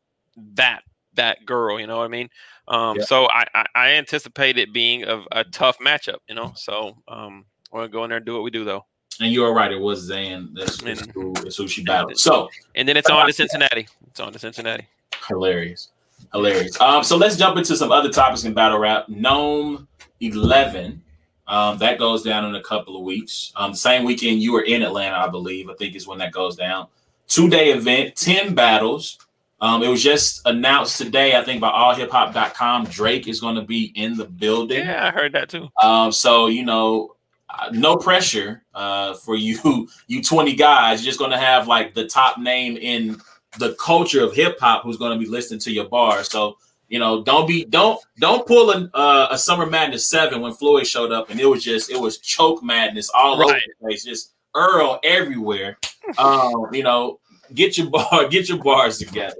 that 0.56 0.82
that 1.14 1.46
girl. 1.46 1.80
You 1.80 1.86
know 1.86 1.98
what 1.98 2.06
I 2.06 2.08
mean? 2.08 2.30
Um, 2.68 2.98
yeah. 2.98 3.04
So 3.04 3.28
I, 3.30 3.46
I, 3.54 3.66
I 3.76 3.89
anticipate 3.91 4.58
it 4.58 4.74
being 4.74 5.04
a, 5.04 5.24
a 5.32 5.44
tough 5.44 5.78
matchup. 5.80 6.18
You 6.28 6.36
know, 6.36 6.54
so 6.56 6.98
um, 7.08 7.46
we're 7.72 7.82
gonna 7.82 7.91
go 7.91 8.04
in 8.06 8.10
there 8.10 8.18
and 8.18 8.26
do 8.26 8.34
what 8.34 8.44
we 8.44 8.52
do 8.52 8.64
though. 8.64 8.86
And 9.20 9.32
you 9.32 9.46
are 9.46 9.54
right. 9.54 9.72
It 9.72 9.80
was 9.80 10.00
Zan. 10.00 10.50
That's, 10.54 10.78
that's, 10.82 11.06
who, 11.14 11.34
that's 11.34 11.58
who 11.58 11.68
she 11.68 11.84
battled. 11.84 12.18
So 12.18 12.50
and 12.74 12.88
then 12.88 12.98
it's 12.98 13.10
on 13.10 13.28
to 13.28 13.34
Cincinnati. 13.34 13.88
It's 14.08 14.20
on 14.20 14.34
to 14.34 14.39
Cincinnati. 14.39 14.88
Hilarious. 15.28 15.89
Hilarious. 16.34 16.80
Um, 16.82 17.04
so 17.04 17.16
let's 17.16 17.38
jump 17.38 17.58
into 17.58 17.76
some 17.78 17.91
other 17.91 18.10
topics 18.10 18.44
in 18.44 18.54
battle 18.54 18.80
rap. 18.80 19.08
NOME 19.10 19.88
11. 20.20 21.02
Um, 21.48 21.78
that 21.80 22.00
goes 22.00 22.24
down 22.24 22.46
in 22.46 22.56
a 22.56 22.64
couple 22.64 22.96
of 22.96 23.04
weeks. 23.04 23.52
Um, 23.56 23.74
same 23.74 24.06
weekend 24.06 24.41
you 24.41 24.54
were 24.54 24.64
in 24.64 24.82
Atlanta, 24.82 25.18
I 25.18 25.28
believe. 25.28 25.70
I 25.70 25.74
think 25.76 25.96
is 25.96 26.08
when 26.08 26.20
that 26.20 26.32
goes 26.32 26.56
down. 26.56 26.88
Two 27.28 27.50
day 27.50 27.72
event, 27.72 28.16
10 28.16 28.54
battles. 28.54 29.18
Um, 29.60 29.82
it 29.82 29.88
was 29.88 30.04
just 30.04 30.41
announced 30.46 30.98
today, 30.98 31.38
I 31.38 31.44
think, 31.44 31.62
by 31.62 31.70
allhiphop.com. 31.70 32.86
Drake 32.86 33.28
is 33.30 33.39
going 33.39 33.56
to 33.56 33.62
be 33.62 33.94
in 33.96 34.18
the 34.18 34.26
building. 34.26 34.80
Yeah, 34.80 35.08
I 35.08 35.12
heard 35.12 35.32
that 35.34 35.50
too. 35.50 35.70
Um, 35.82 36.12
so, 36.12 36.48
you 36.48 36.66
know, 36.66 37.16
uh, 37.50 37.70
no 37.72 37.96
pressure 37.96 38.64
uh, 38.74 39.14
for 39.14 39.36
you, 39.36 39.88
you 40.08 40.22
20 40.22 40.56
guys. 40.56 41.02
You're 41.02 41.12
just 41.12 41.20
going 41.20 41.32
to 41.32 41.38
have 41.38 41.68
like 41.68 41.94
the 41.94 42.08
top 42.08 42.38
name 42.38 42.78
in 42.78 43.22
the 43.58 43.74
culture 43.76 44.24
of 44.24 44.34
hip 44.34 44.60
hop 44.60 44.84
who's 44.84 44.98
going 44.98 45.18
to 45.18 45.24
be 45.24 45.30
listening 45.30 45.60
to 45.62 45.72
your 45.72 45.86
bar. 45.86 46.24
So 46.24 46.58
you 46.94 47.00
know, 47.00 47.24
don't 47.24 47.48
be 47.48 47.66
don't 47.66 48.00
don't 48.20 48.46
pull 48.46 48.70
a, 48.70 48.88
uh, 48.94 49.30
a 49.32 49.38
summer 49.38 49.66
madness 49.66 50.08
seven 50.08 50.41
when 50.41 50.54
Floyd 50.54 50.86
showed 50.86 51.12
up 51.12 51.32
and 51.32 51.39
it 51.39 51.48
was 51.48 51.64
just 51.64 51.89
it 51.89 52.00
was 52.00 52.20
choke 52.20 52.62
madness 52.62 53.10
all 53.10 53.39
right. 53.39 53.50
over 53.50 53.56
the 53.56 53.74
place, 53.84 54.04
just 54.04 54.34
Earl 54.54 55.00
everywhere. 55.04 55.80
um, 56.20 56.68
you 56.72 56.84
know, 56.84 57.20
get 57.56 57.80
your 57.80 57.89
bar, 57.89 58.28
get 58.30 58.48
your 58.48 58.64
bars 58.64 59.00
together. 59.00 59.38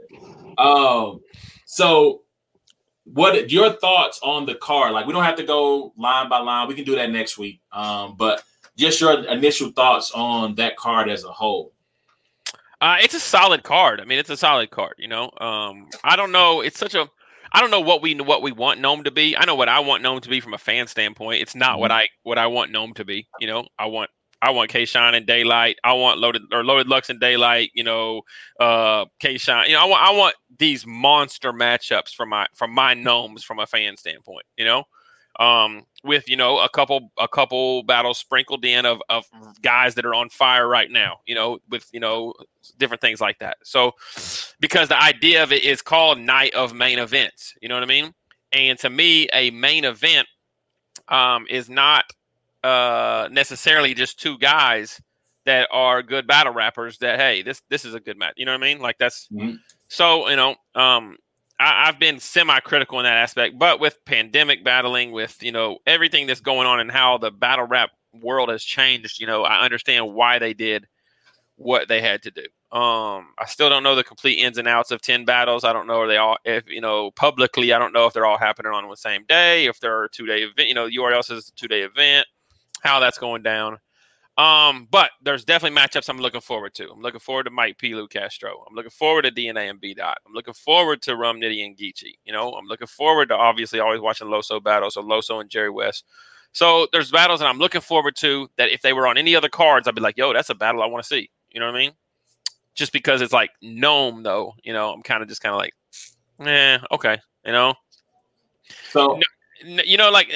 Um, 0.58 1.22
so 1.66 2.24
what 3.04 3.52
your 3.52 3.74
thoughts 3.74 4.20
on 4.24 4.48
the 4.48 4.56
card? 4.56 4.94
Like, 4.94 5.06
we 5.06 5.14
don't 5.14 5.24
have 5.24 5.36
to 5.36 5.44
go 5.44 5.94
line 5.96 6.30
by 6.30 6.40
line. 6.40 6.68
We 6.68 6.74
can 6.74 6.86
do 6.86 6.96
that 6.96 7.12
next 7.12 7.38
week. 7.38 7.62
Um, 7.72 8.16
but 8.18 8.44
just 8.76 9.00
your 9.00 9.26
initial 9.26 9.70
thoughts 9.70 10.12
on 10.16 10.56
that 10.56 10.76
card 10.76 11.08
as 11.08 11.24
a 11.24 11.32
whole. 11.32 11.72
Uh, 12.82 12.98
it's 13.00 13.14
a 13.14 13.20
solid 13.20 13.62
card. 13.62 14.02
I 14.02 14.06
mean, 14.06 14.18
it's 14.18 14.32
a 14.32 14.38
solid 14.38 14.72
card. 14.72 14.96
You 14.98 15.08
know, 15.08 15.30
um, 15.38 15.90
I 16.04 16.16
don't 16.16 16.32
know. 16.32 16.62
It's 16.62 16.80
such 16.80 16.96
a. 16.96 17.08
I 17.54 17.62
don't 17.62 17.72
know 17.72 17.82
what 17.82 18.02
we 18.02 18.16
what 18.16 18.42
we 18.42 18.52
want 18.52 18.80
NOME 18.80 19.04
to 19.04 19.12
be. 19.12 19.38
I 19.38 19.46
know 19.46 19.56
what 19.56 19.70
I 19.70 19.80
want 19.80 20.02
NOME 20.02 20.22
to 20.22 20.30
be 20.30 20.40
from 20.40 20.54
a 20.54 20.58
fan 20.58 20.88
standpoint. 20.88 21.42
It's 21.42 21.56
not 21.56 21.72
mm-hmm. 21.72 21.82
what 21.82 21.92
I 21.92 22.10
what 22.24 22.38
I 22.38 22.48
want 22.48 22.72
NOME 22.72 22.94
to 22.96 23.06
be. 23.06 23.28
You 23.40 23.48
know, 23.48 23.68
I 23.78 23.86
want 23.86 24.10
I 24.42 24.50
want 24.52 24.70
K 24.70 24.86
Shine 24.86 25.14
and 25.14 25.28
Daylyt. 25.28 25.76
I 25.84 25.94
want 25.94 26.20
loaded 26.20 26.42
or 26.52 26.64
Loaded 26.64 26.88
Lux 26.88 27.10
and 27.10 27.22
Daylyt. 27.22 27.70
You 27.74 27.84
know, 27.84 28.22
uh, 28.60 29.06
K 29.20 29.38
Shine. 29.38 29.70
You 29.70 29.76
know, 29.76 29.82
I 29.82 29.86
want 29.86 30.04
I 30.04 30.12
want 30.12 30.36
these 30.58 30.86
monster 30.88 31.54
matchups 31.54 32.14
from 32.14 32.30
my 32.30 32.48
from 32.56 32.74
my 32.74 32.96
NOMEs 32.96 33.44
from 33.44 33.60
a 33.60 33.68
fan 33.68 33.98
standpoint. 33.98 34.46
You 34.58 34.66
know, 34.66 34.84
um, 35.40 35.86
with 36.04 36.30
you 36.30 36.36
know 36.36 36.60
a 36.60 36.70
couple 36.70 37.12
a 37.18 37.28
couple 37.28 37.84
battles 37.84 38.18
sprinkled 38.18 38.66
in 38.66 38.86
of 38.86 39.02
of 39.10 39.26
guys 39.62 39.96
that 39.96 40.06
are 40.06 40.14
on 40.14 40.30
fire 40.30 40.68
right 40.68 40.92
now. 40.92 41.20
You 41.26 41.36
know, 41.36 41.60
with 41.70 41.88
you 41.94 42.00
know 42.00 42.34
different 42.78 43.02
things 43.02 43.22
like 43.22 43.40
that. 43.40 43.58
So, 43.64 43.94
because 44.60 44.90
the 44.90 45.02
idea 45.02 45.44
of 45.44 45.52
it 45.52 45.64
is 45.64 45.82
called 45.82 46.20
Night 46.20 46.54
of 46.54 46.74
Main 46.74 47.00
Events. 47.00 47.54
You 47.62 47.70
know 47.70 47.76
what 47.76 47.84
I 47.84 47.88
mean? 47.88 48.14
And 48.52 48.78
to 48.80 48.90
me, 48.90 49.28
a 49.34 49.50
main 49.52 49.84
event 49.84 50.28
um, 51.08 51.46
is 51.50 51.70
not 51.70 52.06
uh, 52.64 53.28
necessarily 53.32 53.94
just 53.94 54.20
two 54.20 54.38
guys 54.38 55.02
that 55.46 55.68
are 55.72 56.02
good 56.02 56.26
battle 56.26 56.54
rappers 56.54 56.98
that 57.00 57.20
hey 57.20 57.42
this 57.42 57.62
this 57.70 57.84
is 57.84 57.94
a 57.94 58.00
good 58.00 58.18
match 58.18 58.34
you 58.38 58.46
know 58.46 58.54
what 58.54 58.64
i 58.64 58.66
mean 58.66 58.80
like 58.80 58.98
that's 58.98 59.28
mm-hmm. 59.28 59.56
so 59.90 60.30
you 60.30 60.38
know 60.38 60.56
um 60.76 61.18
I, 61.60 61.86
have 61.86 62.00
been 62.00 62.20
semi-critical 62.20 63.00
in 63.00 63.04
that 63.04 63.18
aspect 63.18 63.58
but 63.58 63.80
with 63.80 64.04
pandemic 64.06 64.64
battling 64.64 65.12
with 65.12 65.42
you 65.42 65.52
know 65.52 65.78
everything 65.86 66.28
that's 66.28 66.42
going 66.42 66.68
on 66.68 66.80
and 66.80 66.92
how 66.92 67.18
the 67.18 67.32
battle 67.32 67.66
rap 67.66 67.92
world 68.22 68.50
has 68.50 68.64
changed 68.64 69.20
you 69.20 69.28
know 69.28 69.44
i 69.44 69.64
understand 69.64 70.14
why 70.14 70.40
they 70.40 70.54
did 70.54 70.88
what 71.56 71.88
they 71.88 72.02
had 72.02 72.22
to 72.24 72.32
do 72.32 72.42
um 72.78 73.28
i 73.40 73.46
still 73.46 73.70
don't 73.70 73.84
know 73.84 73.96
the 73.96 74.04
complete 74.04 74.40
ins 74.40 74.58
and 74.58 74.68
outs 74.68 74.92
of 74.92 75.02
10 75.02 75.26
battles 75.26 75.64
i 75.64 75.72
don't 75.74 75.88
know 75.88 76.04
if 76.04 76.10
they 76.10 76.18
all 76.18 76.38
if 76.46 76.64
you 76.68 76.82
know 76.82 77.12
publicly 77.12 77.74
i 77.74 77.80
don't 77.80 77.94
know 77.94 78.06
if 78.06 78.14
they're 78.14 78.26
all 78.26 78.38
happening 78.38 78.72
on 78.72 78.88
the 78.90 78.96
same 78.96 79.24
day 79.28 79.66
if 79.66 79.80
they're 79.80 80.06
a 80.06 80.10
two-day 80.10 80.44
event 80.44 80.68
you 80.68 80.74
know 80.74 80.88
url 80.88 81.24
says 81.24 81.50
a 81.50 81.52
two-day 81.54 81.82
event 81.82 82.28
how 82.84 83.00
that's 83.00 83.18
going 83.18 83.42
down. 83.42 83.78
Um, 84.38 84.88
but 84.90 85.12
there's 85.22 85.46
definitely 85.46 85.80
matchups 85.80 86.10
I'm 86.10 86.18
looking 86.18 86.42
forward 86.42 86.74
to. 86.76 86.90
I'm 86.90 87.02
looking 87.02 87.20
forward 87.20 87.44
to 87.44 87.52
Mike 87.52 87.78
P. 87.78 87.94
Lou 87.94 88.08
Castro. 88.08 88.64
I'm 88.68 88.76
looking 88.76 88.90
forward 88.90 89.24
to 89.24 89.32
DNA 89.32 89.70
and 89.70 89.80
B 89.80 89.94
Dot. 89.94 90.18
I'm 90.26 90.34
looking 90.34 90.56
forward 90.56 91.04
to 91.04 91.16
Rum 91.16 91.40
Nitty 91.40 91.64
and 91.64 91.78
Geechi. 91.78 92.14
You 92.26 92.34
know, 92.34 92.52
I'm 92.54 92.66
looking 92.66 92.88
forward 92.88 93.30
to 93.30 93.36
obviously 93.36 93.80
always 93.80 94.02
watching 94.02 94.28
Loso 94.28 94.64
battles, 94.64 94.96
so 94.96 95.04
Loso 95.04 95.40
and 95.40 95.50
Jerry 95.52 95.70
West. 95.70 96.06
So 96.52 96.88
there's 96.92 97.12
battles 97.12 97.42
that 97.42 97.48
I'm 97.48 97.60
looking 97.60 97.82
forward 97.82 98.16
to 98.18 98.50
that 98.58 98.72
if 98.72 98.82
they 98.82 98.94
were 98.94 99.08
on 99.08 99.18
any 99.18 99.36
other 99.36 99.50
cards, 99.50 99.88
I'd 99.88 99.96
be 99.96 100.02
like, 100.02 100.18
yo, 100.18 100.34
that's 100.34 100.50
a 100.50 100.56
battle 100.56 100.82
I 100.82 100.88
want 100.88 101.04
to 101.04 101.08
see. 101.08 101.30
You 101.52 101.60
know 101.60 101.68
what 101.68 101.76
I 101.76 101.80
mean? 101.80 101.92
Just 102.74 102.92
because 102.92 103.22
it's 103.22 103.34
like 103.34 103.52
NOME 103.62 104.24
though, 104.24 104.54
you 104.64 104.74
know, 104.74 104.92
I'm 104.92 105.04
kind 105.04 105.22
of 105.22 105.30
just 105.30 105.42
kind 105.42 105.54
of 105.54 105.60
like, 105.60 105.74
eh, 106.48 106.80
okay, 106.92 107.20
you 107.46 107.52
know. 107.52 107.76
So 108.90 109.20
you 109.64 109.98
know, 109.98 110.10
like 110.10 110.32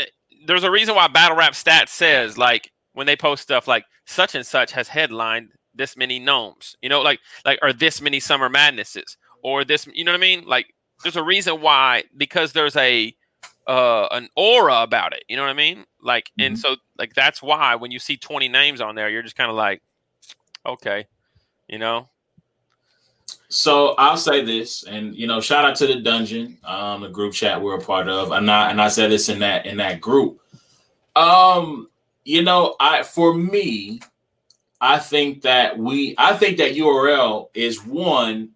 there's 0.46 0.64
a 0.64 0.72
reason 0.72 0.94
why 0.94 1.08
battle 1.08 1.36
rap 1.36 1.54
stats 1.54 1.90
says 1.90 2.38
like 2.38 2.72
when 2.98 3.06
they 3.06 3.16
post 3.16 3.44
stuff 3.44 3.68
like 3.68 3.86
such 4.08 4.34
and 4.34 4.44
such 4.44 4.72
has 4.72 4.88
headlined 4.88 5.50
this 5.76 5.96
many 5.96 6.20
NOMEs, 6.20 6.74
you 6.82 6.90
know, 6.90 7.00
like 7.00 7.20
like 7.46 7.60
or 7.62 7.72
this 7.72 8.02
many 8.02 8.20
summer 8.20 8.50
madnesses 8.50 9.18
or 9.44 9.64
this, 9.64 9.88
you 9.94 10.04
know 10.04 10.14
what 10.14 10.18
I 10.18 10.22
mean? 10.22 10.46
Like 10.48 10.74
there's 11.04 11.16
a 11.16 11.22
reason 11.22 11.62
why 11.62 12.06
because 12.18 12.54
there's 12.54 12.76
a 12.76 13.16
uh 13.68 14.08
an 14.10 14.28
aura 14.36 14.82
about 14.82 15.14
it, 15.14 15.24
you 15.30 15.36
know 15.36 15.44
what 15.44 15.52
I 15.52 15.54
mean? 15.54 15.86
Like 16.02 16.26
mm-hmm. 16.26 16.48
and 16.48 16.60
so 16.60 16.76
like 16.98 17.14
that's 17.14 17.44
why 17.44 17.76
when 17.76 17.92
you 17.92 18.00
see 18.00 18.18
20 18.18 18.48
names 18.48 18.82
on 18.82 18.96
there, 18.96 19.12
you're 19.12 19.22
just 19.22 19.36
kind 19.36 19.52
of 19.52 19.56
like 19.56 19.84
okay, 20.66 21.06
you 21.68 21.78
know. 21.78 22.10
So 23.50 23.94
I'll 24.00 24.18
say 24.18 24.44
this, 24.44 24.86
and 24.86 25.16
you 25.16 25.28
know, 25.28 25.40
shout 25.40 25.66
out 25.66 25.76
to 25.76 25.86
the 25.86 26.02
dungeon, 26.02 26.58
um, 26.64 27.02
the 27.02 27.10
group 27.10 27.34
chat 27.34 27.62
we're 27.62 27.78
a 27.78 27.82
part 27.82 28.10
of, 28.10 28.32
and 28.32 28.50
I 28.50 28.72
and 28.72 28.82
I 28.82 28.88
said 28.88 29.12
this 29.12 29.30
in 29.30 29.38
that 29.40 29.68
in 29.68 29.78
that 29.78 30.02
group. 30.02 30.42
Um, 31.16 31.90
you 32.28 32.42
know, 32.42 32.76
I 32.78 33.04
for 33.04 33.34
me, 33.34 34.02
I 34.82 35.00
think 35.00 35.44
that 35.44 35.78
we, 35.78 36.14
I 36.18 36.36
think 36.36 36.58
that 36.58 36.74
URL 36.74 37.48
is 37.54 37.86
one, 37.86 38.50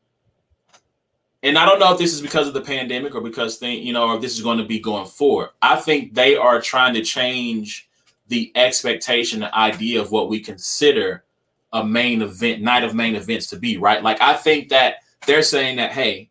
and 1.41 1.57
I 1.57 1.65
don't 1.65 1.79
know 1.79 1.93
if 1.93 1.97
this 1.97 2.13
is 2.13 2.21
because 2.21 2.49
of 2.49 2.53
the 2.53 2.61
pandemic 2.61 3.15
or 3.15 3.21
because 3.21 3.57
thing, 3.57 3.81
you 3.81 3.93
know, 3.93 4.09
or 4.09 4.15
if 4.15 4.21
this 4.21 4.35
is 4.35 4.43
going 4.43 4.57
to 4.57 4.65
be 4.65 4.79
going 4.79 5.05
forward. 5.05 5.51
I 5.61 5.77
think 5.77 6.13
they 6.13 6.35
are 6.35 6.59
trying 6.59 6.93
to 6.95 7.01
change 7.01 7.89
the 8.27 8.51
expectation, 8.55 9.39
the 9.39 9.55
idea 9.57 10.01
of 10.01 10.11
what 10.11 10.27
we 10.27 10.41
consider 10.41 11.23
a 11.71 11.83
main 11.83 12.21
event, 12.21 12.61
night 12.61 12.83
of 12.83 12.93
main 12.93 13.15
events 13.15 13.47
to 13.47 13.57
be, 13.57 13.77
right? 13.77 14.03
Like 14.03 14.21
I 14.21 14.33
think 14.33 14.67
that 14.69 14.95
they're 15.25 15.43
saying 15.43 15.77
that, 15.77 15.93
hey, 15.93 16.29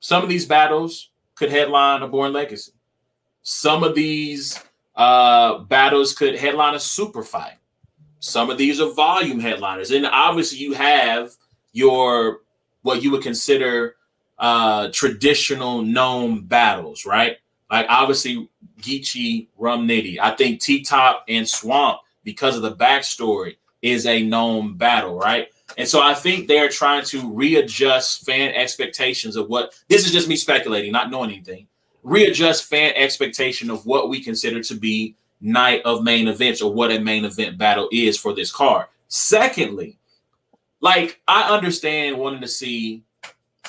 some 0.00 0.24
of 0.24 0.28
these 0.28 0.44
battles 0.44 1.10
could 1.36 1.52
headline 1.52 2.02
a 2.02 2.08
Born 2.08 2.32
Legacy. 2.32 2.72
Some 3.42 3.84
of 3.84 3.94
these 3.94 4.60
uh, 5.00 5.58
battles 5.60 6.12
could 6.12 6.36
headline 6.36 6.74
a 6.74 6.78
super 6.78 7.22
fight. 7.22 7.56
Some 8.18 8.50
of 8.50 8.58
these 8.58 8.82
are 8.82 8.92
volume 8.92 9.40
headliners. 9.40 9.90
And 9.92 10.04
obviously 10.04 10.58
you 10.58 10.74
have 10.74 11.30
your 11.72 12.42
what 12.82 13.02
you 13.02 13.10
would 13.12 13.22
consider 13.22 13.96
uh 14.38 14.90
traditional 14.92 15.80
known 15.80 16.44
battles, 16.44 17.06
right? 17.06 17.38
Like 17.70 17.86
obviously 17.88 18.50
Geechi, 18.82 19.48
Rum 19.56 19.88
Nitty. 19.88 20.18
I 20.20 20.32
think 20.36 20.60
T 20.60 20.82
Top 20.82 21.24
and 21.28 21.48
Swamp, 21.48 22.00
because 22.22 22.56
of 22.56 22.62
the 22.62 22.76
backstory, 22.76 23.56
is 23.80 24.04
a 24.04 24.22
known 24.22 24.76
battle, 24.76 25.16
right? 25.16 25.48
And 25.78 25.88
so 25.88 26.02
I 26.02 26.12
think 26.12 26.46
they're 26.46 26.68
trying 26.68 27.04
to 27.06 27.32
readjust 27.32 28.26
fan 28.26 28.52
expectations 28.52 29.36
of 29.36 29.48
what 29.48 29.72
this 29.88 30.04
is 30.04 30.12
just 30.12 30.28
me 30.28 30.36
speculating, 30.36 30.92
not 30.92 31.10
knowing 31.10 31.30
anything. 31.30 31.68
Readjust 32.02 32.64
fan 32.64 32.92
expectation 32.96 33.70
of 33.70 33.86
what 33.86 34.08
we 34.08 34.22
consider 34.22 34.62
to 34.62 34.74
be 34.74 35.14
night 35.40 35.82
of 35.84 36.02
main 36.02 36.28
events 36.28 36.62
or 36.62 36.72
what 36.72 36.90
a 36.90 36.98
main 36.98 37.24
event 37.24 37.58
battle 37.58 37.88
is 37.92 38.16
for 38.16 38.34
this 38.34 38.52
card. 38.52 38.86
Secondly, 39.08 39.98
like 40.80 41.20
I 41.28 41.54
understand 41.54 42.18
wanting 42.18 42.40
to 42.40 42.48
see 42.48 43.02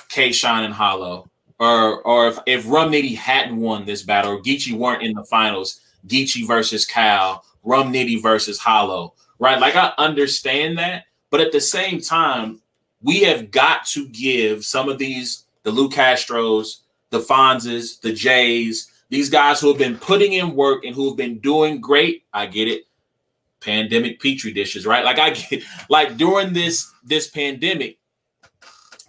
K 0.10 0.32
Shine 0.32 0.64
and 0.64 0.74
Holla, 0.74 1.24
or 1.60 2.02
or 2.02 2.28
if, 2.28 2.40
if 2.46 2.70
Rum 2.70 2.92
Nitty 2.92 3.16
hadn't 3.16 3.58
won 3.58 3.86
this 3.86 4.04
battle, 4.04 4.34
or 4.34 4.42
Geechi 4.42 4.74
weren't 4.74 5.04
in 5.04 5.14
the 5.14 5.24
finals, 5.26 5.82
Geechi 6.08 6.48
versus 6.48 6.86
Cal, 6.86 7.44
Rum 7.64 7.92
Nitty 7.92 8.22
versus 8.22 8.60
Holla 8.60 9.10
right? 9.42 9.60
Like 9.60 9.76
I 9.76 9.92
understand 9.98 10.78
that, 10.78 11.06
but 11.32 11.42
at 11.42 11.52
the 11.52 11.60
same 11.60 12.00
time, 12.00 12.62
we 13.02 13.22
have 13.22 13.52
got 13.52 13.86
to 13.88 14.08
give 14.08 14.64
some 14.64 14.88
of 14.88 15.00
these 15.00 15.46
the 15.64 15.72
Lou 15.72 15.90
Castros, 15.90 16.81
the 17.12 17.20
Fonzes, 17.20 18.02
the 18.02 18.12
Jays, 18.12 18.92
these 19.10 19.30
guys 19.30 19.62
who 19.62 19.68
have 19.68 19.78
been 19.78 19.98
putting 19.98 20.34
in 20.34 20.56
work 20.56 20.84
and 20.86 20.96
who 20.96 21.10
have 21.10 21.18
been 21.18 21.38
doing 21.40 21.80
great. 21.80 22.24
I 22.34 22.48
get 22.48 22.68
it. 22.68 22.86
pandemic 23.60 24.20
petri 24.20 24.52
dishes, 24.52 24.86
right? 24.86 25.06
Like 25.06 25.20
I 25.20 25.30
get 25.30 25.64
like 25.90 26.18
during 26.18 26.54
this 26.54 26.92
this 27.04 27.30
pandemic, 27.30 28.00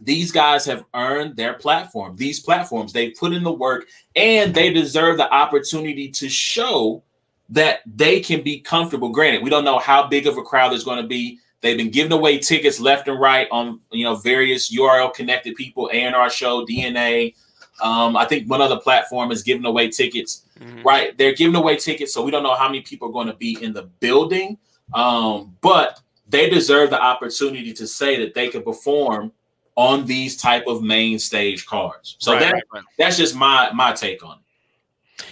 these 0.01 0.33
guys 0.33 0.65
have 0.67 0.85
earned 0.95 1.37
their 1.37 1.55
platform. 1.55 2.17
These 2.17 2.41
platforms, 2.41 2.93
they 2.93 3.11
put 3.11 3.33
in 3.33 3.45
the 3.45 3.53
work 3.53 3.87
and 4.17 4.53
they 4.53 4.73
deserve 4.73 5.17
the 5.17 5.33
opportunity 5.33 6.11
to 6.11 6.29
show 6.29 7.03
that 7.51 7.81
they 7.87 8.21
can 8.21 8.43
be 8.43 8.61
comfortable. 8.61 9.11
Granted, 9.11 9.43
we 9.43 9.51
don't 9.51 9.65
know 9.65 9.79
how 9.79 10.07
big 10.09 10.27
of 10.27 10.37
a 10.37 10.43
crowd 10.43 10.73
there's 10.73 10.85
going 10.85 11.01
to 11.03 11.09
be. 11.09 11.39
They've 11.61 11.77
been 11.77 11.91
giving 11.91 12.13
away 12.13 12.39
tickets 12.39 12.81
left 12.81 13.07
and 13.07 13.21
right 13.21 13.47
on 13.53 13.81
you 13.93 14.05
know 14.05 14.17
various 14.17 14.75
URL 14.75 15.15
connected 15.15 15.55
people, 15.55 15.89
A&R 15.93 16.31
show, 16.31 16.67
DNA. 16.67 17.35
Um, 17.83 18.17
I 18.17 18.25
think 18.25 18.49
one 18.49 18.61
other 18.61 18.79
platform 18.79 19.33
is 19.33 19.43
giving 19.43 19.65
away 19.65 19.89
tickets. 19.89 20.45
Mm-hmm. 20.61 20.83
Right, 20.83 21.19
they're 21.19 21.35
giving 21.35 21.57
away 21.57 21.77
tickets, 21.77 22.15
so 22.15 22.23
we 22.23 22.31
don't 22.31 22.43
know 22.43 22.55
how 22.55 22.69
many 22.69 22.83
people 22.83 23.09
are 23.09 23.13
going 23.13 23.27
to 23.27 23.35
be 23.35 23.59
in 23.61 23.73
the 23.73 23.83
building. 23.83 24.59
Um, 24.95 25.57
but 25.61 26.01
they 26.29 26.49
deserve 26.49 26.91
the 26.91 27.01
opportunity 27.01 27.73
to 27.73 27.87
say 27.87 28.19
that 28.19 28.35
they 28.35 28.49
can 28.49 28.63
perform 28.63 29.33
on 29.77 30.05
these 30.07 30.37
type 30.37 30.67
of 30.67 30.83
main 30.83 31.19
stage 31.19 31.67
cards. 31.67 32.17
So 32.19 32.33
right, 32.33 32.41
that, 32.41 32.65
right. 32.73 32.85
that's 32.99 33.17
just 33.17 33.35
my 33.35 33.71
my 33.73 33.93
take 33.93 34.25
on 34.25 34.39
it. 34.39 34.43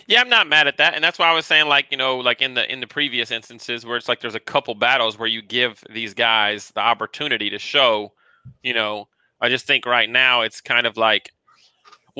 Yeah, 0.06 0.20
I'm 0.20 0.28
not 0.28 0.46
mad 0.46 0.66
at 0.66 0.76
that, 0.78 0.94
and 0.94 1.02
that's 1.02 1.18
why 1.18 1.28
I 1.28 1.34
was 1.34 1.46
saying, 1.46 1.66
like 1.66 1.86
you 1.90 1.96
know, 1.96 2.18
like 2.18 2.42
in 2.42 2.54
the 2.54 2.70
in 2.70 2.80
the 2.80 2.86
previous 2.86 3.30
instances 3.30 3.84
where 3.84 3.96
it's 3.96 4.08
like 4.08 4.20
there's 4.20 4.34
a 4.34 4.40
couple 4.40 4.74
battles 4.74 5.18
where 5.18 5.28
you 5.28 5.42
give 5.42 5.82
these 5.90 6.14
guys 6.14 6.70
the 6.74 6.80
opportunity 6.80 7.50
to 7.50 7.58
show, 7.58 8.12
you 8.62 8.74
know. 8.74 9.08
I 9.42 9.48
just 9.48 9.66
think 9.66 9.86
right 9.86 10.08
now 10.08 10.42
it's 10.42 10.60
kind 10.60 10.86
of 10.86 10.98
like 10.98 11.32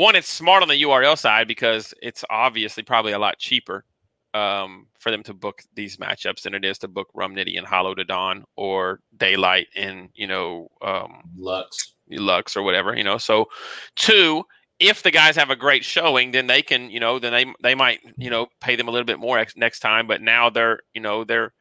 one, 0.00 0.16
it's 0.16 0.28
smart 0.28 0.62
on 0.62 0.68
the 0.68 0.82
URL 0.82 1.16
side 1.16 1.46
because 1.46 1.92
it's 2.00 2.24
obviously 2.30 2.82
probably 2.82 3.12
a 3.12 3.18
lot 3.18 3.38
cheaper 3.38 3.84
um, 4.32 4.86
for 4.98 5.10
them 5.10 5.22
to 5.24 5.34
book 5.34 5.62
these 5.74 5.98
matchups 5.98 6.42
than 6.42 6.54
it 6.54 6.64
is 6.64 6.78
to 6.78 6.88
book 6.88 7.08
Rum 7.12 7.34
Nitty 7.34 7.58
and 7.58 7.66
Holla 7.66 7.94
to 7.94 8.04
Dawn 8.04 8.44
or 8.56 9.00
Daylyt 9.18 9.66
and 9.76 10.08
you 10.14 10.26
know 10.26 10.68
um, 10.80 11.20
Lux, 11.36 11.94
Lux 12.10 12.56
or 12.56 12.62
whatever. 12.62 12.96
You 12.96 13.04
know, 13.04 13.18
so 13.18 13.46
two, 13.94 14.42
if 14.78 15.02
the 15.02 15.10
guys 15.10 15.36
have 15.36 15.50
a 15.50 15.56
great 15.56 15.84
showing, 15.84 16.30
then 16.30 16.46
they 16.46 16.62
can, 16.62 16.90
you 16.90 16.98
know, 16.98 17.18
then 17.18 17.32
they 17.32 17.44
they 17.62 17.74
might, 17.74 18.00
you 18.16 18.30
know, 18.30 18.46
pay 18.62 18.76
them 18.76 18.88
a 18.88 18.90
little 18.90 19.04
bit 19.04 19.20
more 19.20 19.44
next 19.54 19.80
time. 19.80 20.06
But 20.06 20.22
now 20.22 20.48
they're, 20.48 20.80
you 20.94 21.02
know, 21.02 21.24
they're 21.24 21.52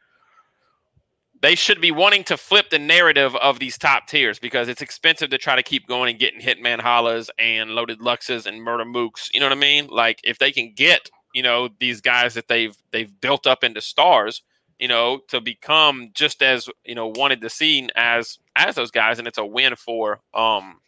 they 1.41 1.55
should 1.55 1.79
be 1.79 1.91
wanting 1.91 2.23
to 2.25 2.37
flip 2.37 2.69
the 2.69 2.79
narrative 2.79 3.35
of 3.37 3.59
these 3.59 3.77
top 3.77 4.07
tiers 4.07 4.39
because 4.39 4.67
it's 4.67 4.81
expensive 4.81 5.29
to 5.29 5.37
try 5.37 5.55
to 5.55 5.63
keep 5.63 5.87
going 5.87 6.09
and 6.09 6.19
getting 6.19 6.41
Hitman 6.41 6.79
Hollas 6.79 7.29
and 7.39 7.71
Loaded 7.71 7.99
Luxes 7.99 8.45
and 8.45 8.61
Murder 8.61 8.85
Mooks. 8.85 9.29
You 9.31 9.39
know 9.39 9.45
what 9.45 9.53
I 9.57 9.59
mean? 9.59 9.87
Like 9.87 10.19
if 10.23 10.39
they 10.39 10.51
can 10.51 10.73
get, 10.73 11.09
you 11.33 11.43
know, 11.43 11.69
these 11.79 12.01
guys 12.01 12.33
that 12.33 12.47
they've 12.47 12.75
they've 12.91 13.11
built 13.21 13.47
up 13.47 13.63
into 13.63 13.81
stars, 13.81 14.41
you 14.79 14.87
know, 14.87 15.19
to 15.29 15.39
become 15.39 16.09
just 16.13 16.41
as, 16.41 16.67
you 16.83 16.95
know, 16.95 17.07
wanted 17.15 17.41
to 17.41 17.49
see 17.49 17.87
as 17.95 18.37
as 18.55 18.75
those 18.75 18.91
guys, 18.91 19.19
and 19.19 19.27
it's 19.27 19.37
a 19.37 19.45
win 19.45 19.75
for 19.75 20.19
um 20.33 20.79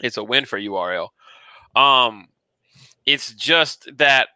it's 0.00 0.16
a 0.16 0.24
win 0.24 0.44
for 0.44 0.58
URL. 0.58 1.08
Um, 1.74 2.28
it's 3.04 3.32
just 3.32 3.88
that 3.98 4.28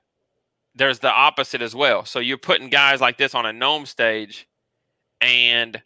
there's 0.74 1.00
the 1.00 1.11
opposite 1.11 1.62
as 1.62 1.74
well. 1.74 2.04
So 2.04 2.20
you're 2.20 2.38
putting 2.38 2.68
guys 2.70 3.00
like 3.00 3.18
this 3.18 3.34
on 3.34 3.44
a 3.44 3.52
NOME 3.52 3.86
stage, 3.86 4.46
and 5.20 5.80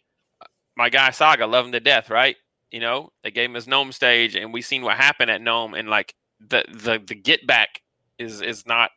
my 0.75 0.89
guy 0.89 1.11
Saga 1.11 1.47
love 1.47 1.65
him 1.65 1.71
to 1.71 1.79
death, 1.79 2.09
right? 2.09 2.35
You 2.71 2.79
know, 2.79 3.11
they 3.23 3.31
gave 3.31 3.49
him 3.49 3.55
his 3.55 3.67
NOME 3.67 3.91
stage, 3.91 4.35
and 4.35 4.53
we 4.53 4.61
seen 4.61 4.81
what 4.81 4.97
happened 4.97 5.31
at 5.31 5.41
NOME, 5.41 5.73
and 5.73 5.89
like 5.89 6.13
the 6.39 6.63
the 6.69 7.01
the 7.05 7.15
get 7.15 7.45
back 7.47 7.81
is 8.19 8.41
is 8.41 8.65
not 8.65 8.91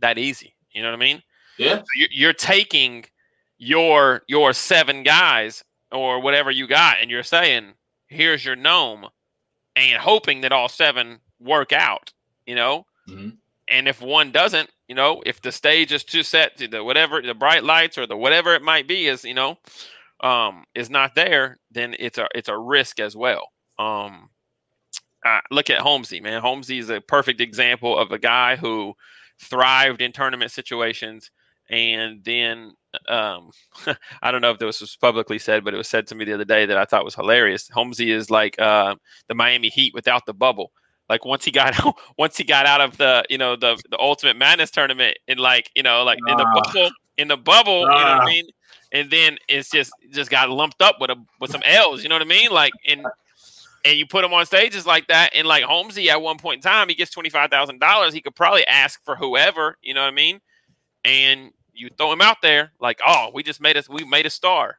that 0.00 0.18
easy. 0.18 0.54
You 0.72 0.82
know 0.82 0.88
what 0.88 0.96
I 0.96 1.00
mean? 1.00 1.22
Yeah. 1.58 1.78
So 1.78 1.84
you're, 1.96 2.08
you're 2.10 2.32
taking 2.32 3.04
your 3.58 4.22
your 4.28 4.52
seven 4.52 5.02
guys 5.02 5.64
or 5.90 6.20
whatever 6.20 6.50
you 6.50 6.66
got, 6.66 6.98
and 7.00 7.10
you're 7.10 7.22
saying, 7.22 7.72
"Here's 8.08 8.44
your 8.44 8.56
NOME," 8.56 9.08
and 9.76 10.00
hoping 10.00 10.40
that 10.42 10.52
all 10.52 10.68
seven 10.68 11.20
work 11.40 11.72
out, 11.72 12.12
you 12.46 12.54
know. 12.54 12.86
Mm-hmm. 13.08 13.30
And 13.68 13.88
if 13.88 14.02
one 14.02 14.32
doesn't, 14.32 14.70
you 14.92 14.96
know, 14.96 15.22
if 15.24 15.40
the 15.40 15.50
stage 15.50 15.90
is 15.90 16.04
too 16.04 16.22
set 16.22 16.58
to 16.58 16.68
the 16.68 16.84
whatever 16.84 17.22
the 17.22 17.32
bright 17.32 17.64
lights 17.64 17.96
or 17.96 18.06
the 18.06 18.14
whatever 18.14 18.54
it 18.54 18.60
might 18.60 18.86
be 18.86 19.06
is, 19.06 19.24
you 19.24 19.32
know, 19.32 19.56
um, 20.20 20.64
is 20.74 20.90
not 20.90 21.14
there, 21.14 21.56
then 21.70 21.96
it's 21.98 22.18
a 22.18 22.28
it's 22.34 22.50
a 22.50 22.58
risk 22.58 23.00
as 23.00 23.16
well. 23.16 23.48
Um, 23.78 24.28
uh, 25.24 25.40
look 25.50 25.70
at 25.70 25.80
Holmesy, 25.80 26.20
man. 26.20 26.42
Holmesy 26.42 26.76
is 26.76 26.90
a 26.90 27.00
perfect 27.00 27.40
example 27.40 27.98
of 27.98 28.12
a 28.12 28.18
guy 28.18 28.56
who 28.56 28.92
thrived 29.40 30.02
in 30.02 30.12
tournament 30.12 30.50
situations 30.50 31.30
and 31.70 32.22
then 32.22 32.74
um, 33.08 33.50
I 34.22 34.30
don't 34.30 34.42
know 34.42 34.50
if 34.50 34.58
this 34.58 34.82
was 34.82 34.94
publicly 34.94 35.38
said, 35.38 35.64
but 35.64 35.72
it 35.72 35.78
was 35.78 35.88
said 35.88 36.06
to 36.08 36.14
me 36.14 36.26
the 36.26 36.34
other 36.34 36.44
day 36.44 36.66
that 36.66 36.76
I 36.76 36.84
thought 36.84 37.06
was 37.06 37.14
hilarious. 37.14 37.70
Holmesy 37.72 38.10
is 38.12 38.28
like 38.28 38.60
uh, 38.60 38.94
the 39.28 39.34
Miami 39.34 39.70
Heat 39.70 39.94
without 39.94 40.26
the 40.26 40.34
bubble. 40.34 40.70
Like 41.12 41.26
once 41.26 41.44
he 41.44 41.50
got 41.50 41.78
out, 41.78 41.94
once 42.16 42.38
he 42.38 42.44
got 42.44 42.64
out 42.64 42.80
of 42.80 42.96
the 42.96 43.22
you 43.28 43.36
know 43.36 43.54
the 43.54 43.78
the 43.90 44.00
Ultimate 44.00 44.34
Madness 44.34 44.70
tournament 44.70 45.18
in 45.28 45.36
like 45.36 45.70
you 45.74 45.82
know 45.82 46.04
like 46.04 46.18
in 46.26 46.38
the 46.38 46.46
ah. 46.46 46.60
bubble 46.62 46.90
in 47.18 47.28
the 47.28 47.36
bubble, 47.36 47.80
you 47.80 47.86
know 47.86 47.92
what 47.92 48.06
I 48.06 48.18
ah. 48.22 48.24
mean? 48.24 48.46
And 48.92 49.10
then 49.10 49.36
it's 49.46 49.68
just 49.68 49.92
just 50.10 50.30
got 50.30 50.48
lumped 50.48 50.80
up 50.80 50.96
with 51.02 51.10
a 51.10 51.16
with 51.38 51.50
some 51.50 51.60
L's, 51.66 52.02
you 52.02 52.08
know 52.08 52.14
what 52.14 52.22
I 52.22 52.24
mean? 52.24 52.50
Like 52.50 52.72
and 52.88 53.04
and 53.84 53.98
you 53.98 54.06
put 54.06 54.24
him 54.24 54.32
on 54.32 54.46
stages 54.46 54.86
like 54.86 55.06
that, 55.08 55.32
and 55.34 55.46
like 55.46 55.64
Holmesy 55.64 56.08
at 56.08 56.22
one 56.22 56.38
point 56.38 56.64
in 56.64 56.70
time, 56.70 56.88
he 56.88 56.94
gets 56.94 57.10
twenty 57.10 57.28
five 57.28 57.50
thousand 57.50 57.78
dollars. 57.78 58.14
He 58.14 58.22
could 58.22 58.34
probably 58.34 58.66
ask 58.66 59.04
for 59.04 59.14
whoever, 59.14 59.76
you 59.82 59.92
know 59.92 60.00
what 60.00 60.12
I 60.12 60.16
mean? 60.16 60.40
And 61.04 61.50
you 61.74 61.90
throw 61.98 62.10
him 62.10 62.22
out 62.22 62.38
there 62.40 62.72
like, 62.80 63.00
oh, 63.06 63.32
we 63.34 63.42
just 63.42 63.60
made 63.60 63.76
us, 63.76 63.86
we 63.86 64.02
made 64.06 64.24
a 64.24 64.30
star, 64.30 64.78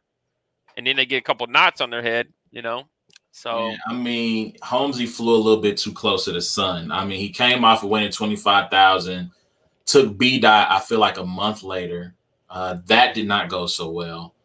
and 0.78 0.88
then 0.88 0.96
they 0.96 1.06
get 1.06 1.18
a 1.18 1.22
couple 1.22 1.46
knots 1.46 1.80
on 1.80 1.92
their 1.92 2.02
head, 2.02 2.28
you 2.50 2.64
know. 2.64 2.86
So 3.36 3.70
yeah, 3.70 3.78
I 3.88 3.94
mean, 3.96 4.56
Holmesy 4.62 5.08
flew 5.08 5.36
a 5.36 5.42
little 5.42 5.62
bit 5.62 5.76
too 5.76 5.92
close 5.92 6.26
to 6.26 6.32
the 6.32 6.40
sun. 6.40 6.92
I 6.92 7.04
mean, 7.04 7.20
he 7.20 7.30
came 7.30 7.66
off 7.66 7.84
of 7.84 7.90
winning 7.90 8.12
twenty 8.12 8.36
five 8.36 8.70
thousand, 8.70 9.32
took 9.86 10.16
B 10.16 10.40
dot. 10.40 10.70
I 10.70 10.80
feel 10.80 11.00
like 11.00 11.18
a 11.18 11.26
month 11.26 11.64
later, 11.64 12.14
uh, 12.48 12.78
that 12.86 13.16
did 13.16 13.28
not 13.28 13.50
go 13.50 13.66
so 13.66 13.90
well. 13.90 14.36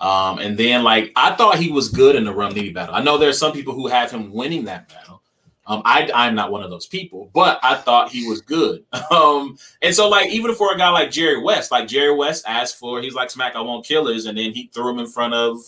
Um, 0.00 0.38
and 0.38 0.58
then 0.58 0.84
like 0.84 1.12
I 1.16 1.34
thought 1.34 1.58
he 1.58 1.72
was 1.72 1.88
good 1.88 2.14
in 2.14 2.24
the 2.24 2.34
Rum 2.34 2.52
Nitty 2.52 2.74
battle. 2.74 2.94
I 2.94 3.02
know 3.02 3.16
there 3.16 3.30
are 3.30 3.32
some 3.32 3.52
people 3.52 3.72
who 3.72 3.86
have 3.86 4.10
him 4.10 4.30
winning 4.30 4.66
that 4.66 4.90
battle. 4.90 5.22
Um, 5.66 5.80
I 5.86 6.10
I'm 6.14 6.34
not 6.34 6.52
one 6.52 6.62
of 6.62 6.68
those 6.68 6.86
people, 6.86 7.30
but 7.32 7.58
I 7.62 7.74
thought 7.76 8.10
he 8.12 8.28
was 8.28 8.42
good. 8.42 8.84
Um, 9.10 9.56
and 9.80 9.94
so 9.94 10.10
like 10.10 10.28
even 10.28 10.54
for 10.54 10.74
a 10.74 10.76
guy 10.76 10.90
like 10.90 11.10
Jerry 11.10 11.42
West, 11.42 11.70
like 11.70 11.88
Jerry 11.88 12.14
West 12.14 12.44
asked 12.46 12.76
for, 12.78 13.00
he's 13.00 13.14
like 13.14 13.30
Smack, 13.30 13.56
I 13.56 13.62
want 13.62 13.86
killers, 13.86 14.26
and 14.26 14.36
then 14.36 14.52
he 14.52 14.70
threw 14.74 14.90
him 14.90 14.98
in 14.98 15.06
front 15.06 15.32
of 15.32 15.58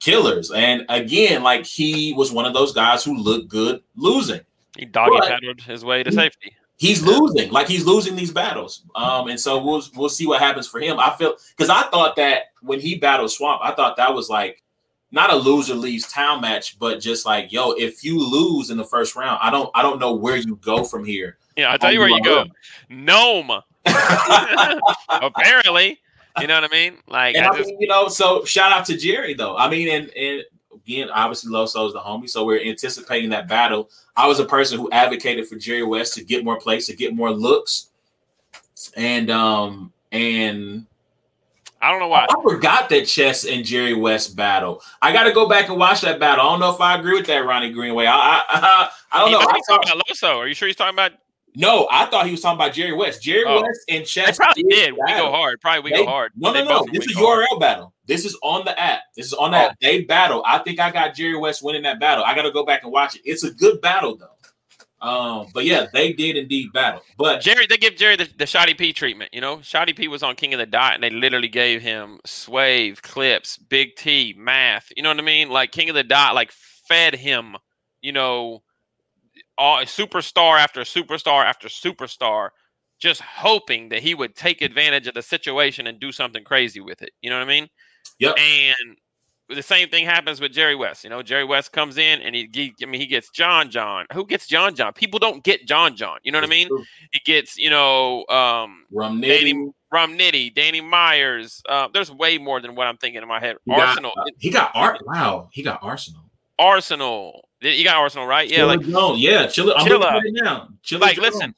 killers. 0.00 0.50
And 0.50 0.84
again, 0.88 1.42
like 1.42 1.64
he 1.64 2.12
was 2.14 2.32
one 2.32 2.46
of 2.46 2.54
those 2.54 2.72
guys 2.72 3.04
who 3.04 3.16
looked 3.16 3.48
good 3.48 3.82
losing. 3.96 4.40
He 4.76 4.84
doggy 4.84 5.18
paddled 5.26 5.60
his 5.60 5.84
way 5.84 6.02
to 6.02 6.12
safety. 6.12 6.52
He's 6.76 7.02
losing, 7.02 7.50
like 7.50 7.66
he's 7.66 7.84
losing 7.84 8.14
these 8.14 8.30
battles. 8.30 8.84
Um, 8.94 9.28
and 9.28 9.40
so 9.40 9.62
we'll 9.62 9.82
we'll 9.96 10.08
see 10.08 10.26
what 10.26 10.40
happens 10.40 10.68
for 10.68 10.80
him. 10.80 11.00
I 11.00 11.10
feel 11.16 11.34
because 11.56 11.70
I 11.70 11.82
thought 11.90 12.14
that 12.16 12.52
when 12.62 12.80
he 12.80 12.94
battled 12.94 13.32
Swamp, 13.32 13.60
I 13.64 13.72
thought 13.72 13.96
that 13.96 14.14
was 14.14 14.28
like 14.28 14.62
not 15.10 15.32
a 15.32 15.36
loser 15.36 15.74
leaves 15.74 16.10
town 16.12 16.40
match, 16.40 16.78
but 16.78 17.00
just 17.00 17.26
like 17.26 17.50
yo, 17.50 17.72
if 17.72 18.04
you 18.04 18.20
lose 18.20 18.70
in 18.70 18.76
the 18.76 18.84
first 18.84 19.16
round, 19.16 19.40
I 19.42 19.50
don't 19.50 19.70
I 19.74 19.82
don't 19.82 19.98
know 19.98 20.14
where 20.14 20.36
you 20.36 20.54
go 20.56 20.84
from 20.84 21.04
here. 21.04 21.38
Yeah, 21.56 21.72
I'll 21.72 21.78
tell 21.78 21.92
you 21.92 21.98
where 21.98 22.08
you 22.08 22.22
go. 22.22 22.44
NOME. 22.88 23.62
Apparently. 25.08 25.98
You 26.40 26.46
know 26.46 26.60
what 26.60 26.64
I 26.64 26.68
mean? 26.68 26.98
Like, 27.06 27.36
I 27.36 27.56
just, 27.56 27.68
mean, 27.68 27.80
you 27.80 27.88
know, 27.88 28.08
so 28.08 28.44
shout 28.44 28.72
out 28.72 28.86
to 28.86 28.96
Jerry 28.96 29.34
though. 29.34 29.56
I 29.56 29.68
mean, 29.68 29.88
and 29.88 30.10
and 30.16 30.44
again, 30.74 31.10
obviously 31.10 31.52
Loso's 31.52 31.92
the 31.92 32.00
homie, 32.00 32.28
so 32.28 32.44
we're 32.44 32.62
anticipating 32.62 33.30
that 33.30 33.48
battle. 33.48 33.90
I 34.16 34.26
was 34.26 34.40
a 34.40 34.44
person 34.44 34.78
who 34.78 34.90
advocated 34.90 35.46
for 35.46 35.56
Jerry 35.56 35.82
West 35.82 36.14
to 36.14 36.24
get 36.24 36.44
more 36.44 36.58
plays, 36.58 36.86
to 36.86 36.96
get 36.96 37.14
more 37.14 37.30
looks, 37.30 37.88
and 38.96 39.30
um 39.30 39.92
and 40.12 40.86
I 41.80 41.90
don't 41.90 42.00
know 42.00 42.08
why. 42.08 42.26
I 42.28 42.42
forgot 42.42 42.88
that 42.88 43.06
Chess 43.06 43.44
and 43.44 43.64
Jerry 43.64 43.94
West 43.94 44.34
battle. 44.34 44.82
I 45.00 45.12
got 45.12 45.24
to 45.24 45.32
go 45.32 45.48
back 45.48 45.68
and 45.68 45.78
watch 45.78 46.00
that 46.00 46.18
battle. 46.18 46.44
I 46.44 46.50
don't 46.50 46.60
know 46.60 46.74
if 46.74 46.80
I 46.80 46.98
agree 46.98 47.16
with 47.16 47.26
that, 47.26 47.38
Ronnie 47.38 47.70
Greenway. 47.70 48.06
I 48.06 48.16
I, 48.16 48.44
I, 48.48 48.90
I 49.12 49.18
don't 49.20 49.28
he 49.28 49.34
know. 49.34 49.40
I 49.40 49.60
talking 49.68 49.92
about 49.92 50.06
Loso. 50.08 50.36
Are 50.36 50.48
you 50.48 50.54
sure 50.54 50.66
he's 50.66 50.76
talking 50.76 50.94
about 50.94 51.12
no, 51.58 51.88
I 51.90 52.06
thought 52.06 52.24
he 52.24 52.30
was 52.30 52.40
talking 52.40 52.56
about 52.56 52.72
Jerry 52.72 52.92
West. 52.92 53.20
Jerry 53.20 53.44
oh. 53.44 53.60
West 53.60 53.80
and 53.88 54.06
Chess. 54.06 54.38
They 54.38 54.44
probably 54.44 54.62
did. 54.62 54.92
We 54.92 55.12
go 55.12 55.32
hard. 55.32 55.60
Probably 55.60 55.82
we 55.82 55.90
they, 55.90 56.04
go 56.04 56.08
hard. 56.08 56.30
No, 56.36 56.52
no, 56.52 56.64
no. 56.64 56.86
This 56.92 57.04
is 57.06 57.16
a 57.16 57.20
URL 57.20 57.46
hard. 57.48 57.60
battle. 57.60 57.92
This 58.06 58.24
is 58.24 58.38
on 58.44 58.64
the 58.64 58.78
app. 58.78 59.00
This 59.16 59.26
is 59.26 59.32
on 59.32 59.50
that. 59.50 59.72
Oh. 59.72 59.74
They 59.80 60.02
battle. 60.02 60.44
I 60.46 60.58
think 60.58 60.78
I 60.78 60.92
got 60.92 61.16
Jerry 61.16 61.36
West 61.36 61.64
winning 61.64 61.82
that 61.82 61.98
battle. 61.98 62.22
I 62.24 62.36
got 62.36 62.42
to 62.42 62.52
go 62.52 62.64
back 62.64 62.84
and 62.84 62.92
watch 62.92 63.16
it. 63.16 63.22
It's 63.24 63.42
a 63.42 63.50
good 63.50 63.80
battle 63.80 64.16
though. 64.16 64.28
Um, 65.00 65.48
but 65.52 65.64
yeah, 65.64 65.86
they 65.92 66.12
did 66.12 66.36
indeed 66.36 66.72
battle. 66.72 67.02
But 67.16 67.40
Jerry, 67.40 67.66
they 67.66 67.76
give 67.76 67.96
Jerry 67.96 68.14
the, 68.14 68.28
the 68.38 68.46
Shoddy 68.46 68.74
P 68.74 68.92
treatment. 68.92 69.34
You 69.34 69.40
know, 69.40 69.60
Shoddy 69.60 69.92
P 69.92 70.06
was 70.06 70.22
on 70.22 70.36
King 70.36 70.54
of 70.54 70.58
the 70.58 70.66
Dot, 70.66 70.94
and 70.94 71.02
they 71.02 71.10
literally 71.10 71.48
gave 71.48 71.82
him 71.82 72.20
Swave, 72.24 73.02
Clips, 73.02 73.58
Big 73.58 73.96
T, 73.96 74.32
Math. 74.38 74.92
You 74.96 75.02
know 75.02 75.08
what 75.08 75.18
I 75.18 75.22
mean? 75.22 75.50
Like 75.50 75.72
King 75.72 75.88
of 75.88 75.96
the 75.96 76.04
Dot, 76.04 76.36
like 76.36 76.52
fed 76.52 77.16
him. 77.16 77.56
You 78.00 78.12
know, 78.12 78.62
all 79.58 79.78
superstar 79.80 80.58
after 80.58 80.80
superstar 80.82 81.44
after 81.44 81.68
superstar, 81.68 82.50
just 82.98 83.20
hoping 83.20 83.88
that 83.90 84.02
he 84.02 84.14
would 84.14 84.34
take 84.34 84.62
advantage 84.62 85.06
of 85.06 85.14
the 85.14 85.22
situation 85.22 85.86
and 85.86 86.00
do 86.00 86.12
something 86.12 86.44
crazy 86.44 86.80
with 86.80 87.02
it. 87.02 87.10
You 87.20 87.30
know 87.30 87.36
what 87.36 87.44
I 87.44 87.48
mean? 87.48 87.68
Yep. 88.20 88.36
And 88.38 88.96
the 89.48 89.62
same 89.62 89.88
thing 89.88 90.04
happens 90.04 90.40
with 90.40 90.52
Jerry 90.52 90.74
West. 90.74 91.04
You 91.04 91.10
know, 91.10 91.22
Jerry 91.22 91.44
West 91.44 91.72
comes 91.72 91.96
in 91.96 92.20
and 92.20 92.34
he, 92.34 92.48
he 92.52 92.74
I 92.82 92.86
mean, 92.86 93.00
he 93.00 93.06
gets 93.06 93.30
John 93.30 93.70
John. 93.70 94.06
Who 94.12 94.26
gets 94.26 94.46
John 94.46 94.74
John? 94.74 94.92
People 94.92 95.18
don't 95.18 95.42
get 95.42 95.66
John 95.66 95.96
John. 95.96 96.18
You 96.22 96.32
know 96.32 96.38
what 96.38 96.44
I 96.44 96.50
mean? 96.50 96.68
He 97.12 97.20
gets, 97.24 97.56
you 97.56 97.70
know, 97.70 98.26
um, 98.28 98.84
Danny 98.92 99.54
Nitty. 99.54 99.72
Nitty, 99.92 100.54
Danny 100.54 100.80
Myers. 100.82 101.62
Uh, 101.68 101.88
there's 101.92 102.12
way 102.12 102.36
more 102.36 102.60
than 102.60 102.74
what 102.74 102.86
I'm 102.86 102.98
thinking 102.98 103.22
in 103.22 103.28
my 103.28 103.40
head. 103.40 103.56
He 103.64 103.70
got- 103.70 103.88
Arsenal, 103.88 104.12
uh, 104.18 104.24
he 104.38 104.50
got 104.50 104.70
art. 104.74 104.98
Wow, 105.06 105.48
he 105.52 105.62
got 105.62 105.82
Arsenal. 105.82 106.22
Arsenal. 106.58 107.47
You 107.60 107.84
got 107.84 107.96
Arsenal, 107.96 108.26
right? 108.26 108.48
Yeah, 108.48 108.58
Chilla 108.60 108.66
like 108.68 108.80
Jones. 108.82 109.20
yeah, 109.20 109.46
Chilla. 109.46 109.72
I'm 109.76 109.86
Chilla. 109.86 109.98
looking 110.00 110.16
at 110.16 110.24
it 110.26 110.34
now. 110.44 110.68
Chilla 110.84 111.00
like 111.00 111.16
Jones. 111.16 111.34
listen, 111.34 111.54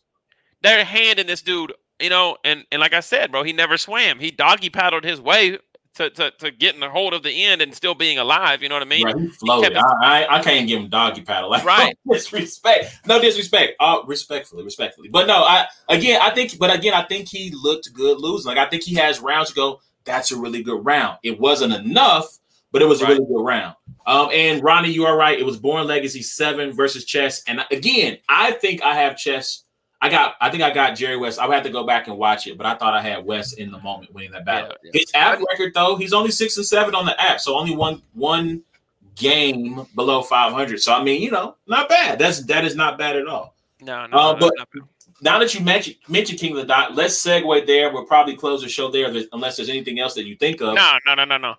they're 0.62 0.85
handing 0.85 1.27
this 1.27 1.43
dude, 1.43 1.72
you 2.01 2.09
know, 2.10 2.36
and 2.44 2.64
and 2.72 2.81
like 2.81 2.93
I 2.94 3.01
said, 3.01 3.31
bro, 3.31 3.43
he 3.43 3.52
never 3.52 3.77
swam. 3.77 4.18
He 4.18 4.31
doggy 4.31 4.70
paddled 4.70 5.05
his 5.05 5.20
way 5.20 5.59
to 5.97 6.09
to, 6.09 6.31
to 6.39 6.51
getting 6.52 6.82
a 6.82 6.89
hold 6.89 7.12
of 7.12 7.22
the 7.22 7.44
end 7.44 7.60
and 7.60 7.74
still 7.74 7.94
being 7.94 8.16
alive. 8.18 8.62
You 8.62 8.68
know 8.70 8.77
what 8.77 8.82
I 8.82 8.86
mean? 8.86 9.05
Right, 9.06 9.16
he 9.18 9.28
floated. 9.28 9.72
kept 9.74 9.85
I, 10.02 10.24
I 10.24 10.39
I 10.39 10.43
can't 10.43 10.66
give 10.68 10.81
him 10.81 10.89
doggy 10.89 11.20
paddle. 11.22 11.51
Like 11.51 11.64
Right. 11.64 11.98
no 12.06 12.14
disrespect. 12.14 13.01
No 13.06 13.20
disrespect. 13.20 13.72
Uh, 13.81 13.98
respectfully, 14.06 14.64
respectfully. 14.64 15.09
But 15.09 15.27
no, 15.27 15.43
I 15.43 15.66
again 15.89 16.20
I 16.22 16.31
think 16.31 16.59
but 16.59 16.74
again 16.74 16.94
I 16.94 17.02
think 17.02 17.28
he 17.28 17.52
looked 17.55 17.93
good 17.93 18.18
losing. 18.20 18.48
Like 18.55 18.59
I 18.59 18.70
think 18.70 18.85
he 18.85 18.94
has 18.94 19.20
rounds 19.20 19.51
to 19.51 19.55
go. 19.55 19.81
That's 20.05 20.31
a 20.32 20.36
really 20.39 20.62
good 20.62 20.82
round. 20.85 21.18
It 21.22 21.39
wasn't 21.39 21.74
enough, 21.74 22.39
but 22.72 22.81
it 22.81 22.86
was 22.86 23.02
Right. 23.02 23.10
a 23.10 23.14
really 23.14 23.27
good 23.27 23.44
round. 23.44 23.74
Um, 24.06 24.28
and 24.32 24.62
Ronnie, 24.62 24.90
you 24.90 25.05
are 25.06 25.16
right. 25.16 25.39
It 25.39 25.44
was 25.44 25.56
Born 25.59 25.86
Legacy 25.86 26.22
seven 26.22 26.72
versus 26.72 27.05
Chess. 27.05 27.43
And 27.47 27.64
again, 27.70 28.18
I 28.28 28.52
think 28.52 28.82
I 28.82 28.94
have 28.97 29.16
Chess. 29.16 29.64
I 30.02 30.09
got. 30.09 30.35
I 30.40 30.51
think 30.51 30.62
I 30.62 30.70
got 30.70 30.97
Jerry 30.97 31.18
West. 31.18 31.39
I 31.39 31.47
would 31.47 31.52
have 31.55 31.64
to 31.64 31.70
go 31.70 31.85
back 31.85 32.09
and 32.09 32.16
watch 32.16 32.47
it, 32.47 32.56
but 32.56 32.66
I 32.66 32.74
thought 32.74 32.94
I 32.94 33.02
had 33.02 33.24
West 33.27 33.59
in 33.59 33.70
the 33.70 33.78
moment 33.81 34.14
winning 34.14 34.31
that 34.32 34.47
battle. 34.47 34.70
Yeah, 34.82 34.90
yeah. 34.94 35.01
His 35.01 35.10
app 35.14 35.39
record 35.51 35.74
though, 35.74 35.97
he's 35.97 36.14
only 36.14 36.31
six 36.31 36.56
and 36.56 36.64
seven 36.64 36.94
on 36.94 37.05
the 37.05 37.20
app, 37.20 37.39
so 37.40 37.55
only 37.59 37.77
one 37.77 38.01
one 38.14 38.62
game 39.16 39.86
below 39.94 40.22
five 40.22 40.52
hundred. 40.52 40.81
So 40.81 40.94
I 40.94 41.02
mean, 41.02 41.20
you 41.20 41.31
know, 41.31 41.56
not 41.66 41.89
bad. 41.90 42.18
That's 42.18 42.43
that 42.47 42.64
is 42.64 42.74
not 42.77 42.97
bad 42.98 43.16
at 43.16 43.27
all. 43.27 43.55
No, 43.82 44.06
no, 44.06 44.16
Uh, 44.16 44.32
no, 44.32 44.39
but- 44.39 44.55
no, 44.56 44.64
no. 44.74 44.82
Now 45.22 45.39
that 45.39 45.55
you 45.55 45.60
mentioned 45.60 45.97
mentioned 46.09 46.39
King 46.40 46.52
of 46.52 46.56
the 46.59 46.64
Dot, 46.64 46.94
let's 46.94 47.22
segue 47.22 47.66
there. 47.66 47.93
We'll 47.93 48.06
probably 48.06 48.36
close 48.36 48.62
the 48.62 48.70
show 48.70 48.90
there, 48.90 49.12
unless 49.35 49.56
there's 49.59 49.68
anything 49.68 50.01
else 50.01 50.14
that 50.14 50.24
you 50.24 50.35
think 50.36 50.62
of. 50.62 50.74
no, 50.74 50.93
no, 51.05 51.14
no, 51.14 51.24
no, 51.27 51.36
no. 51.36 51.55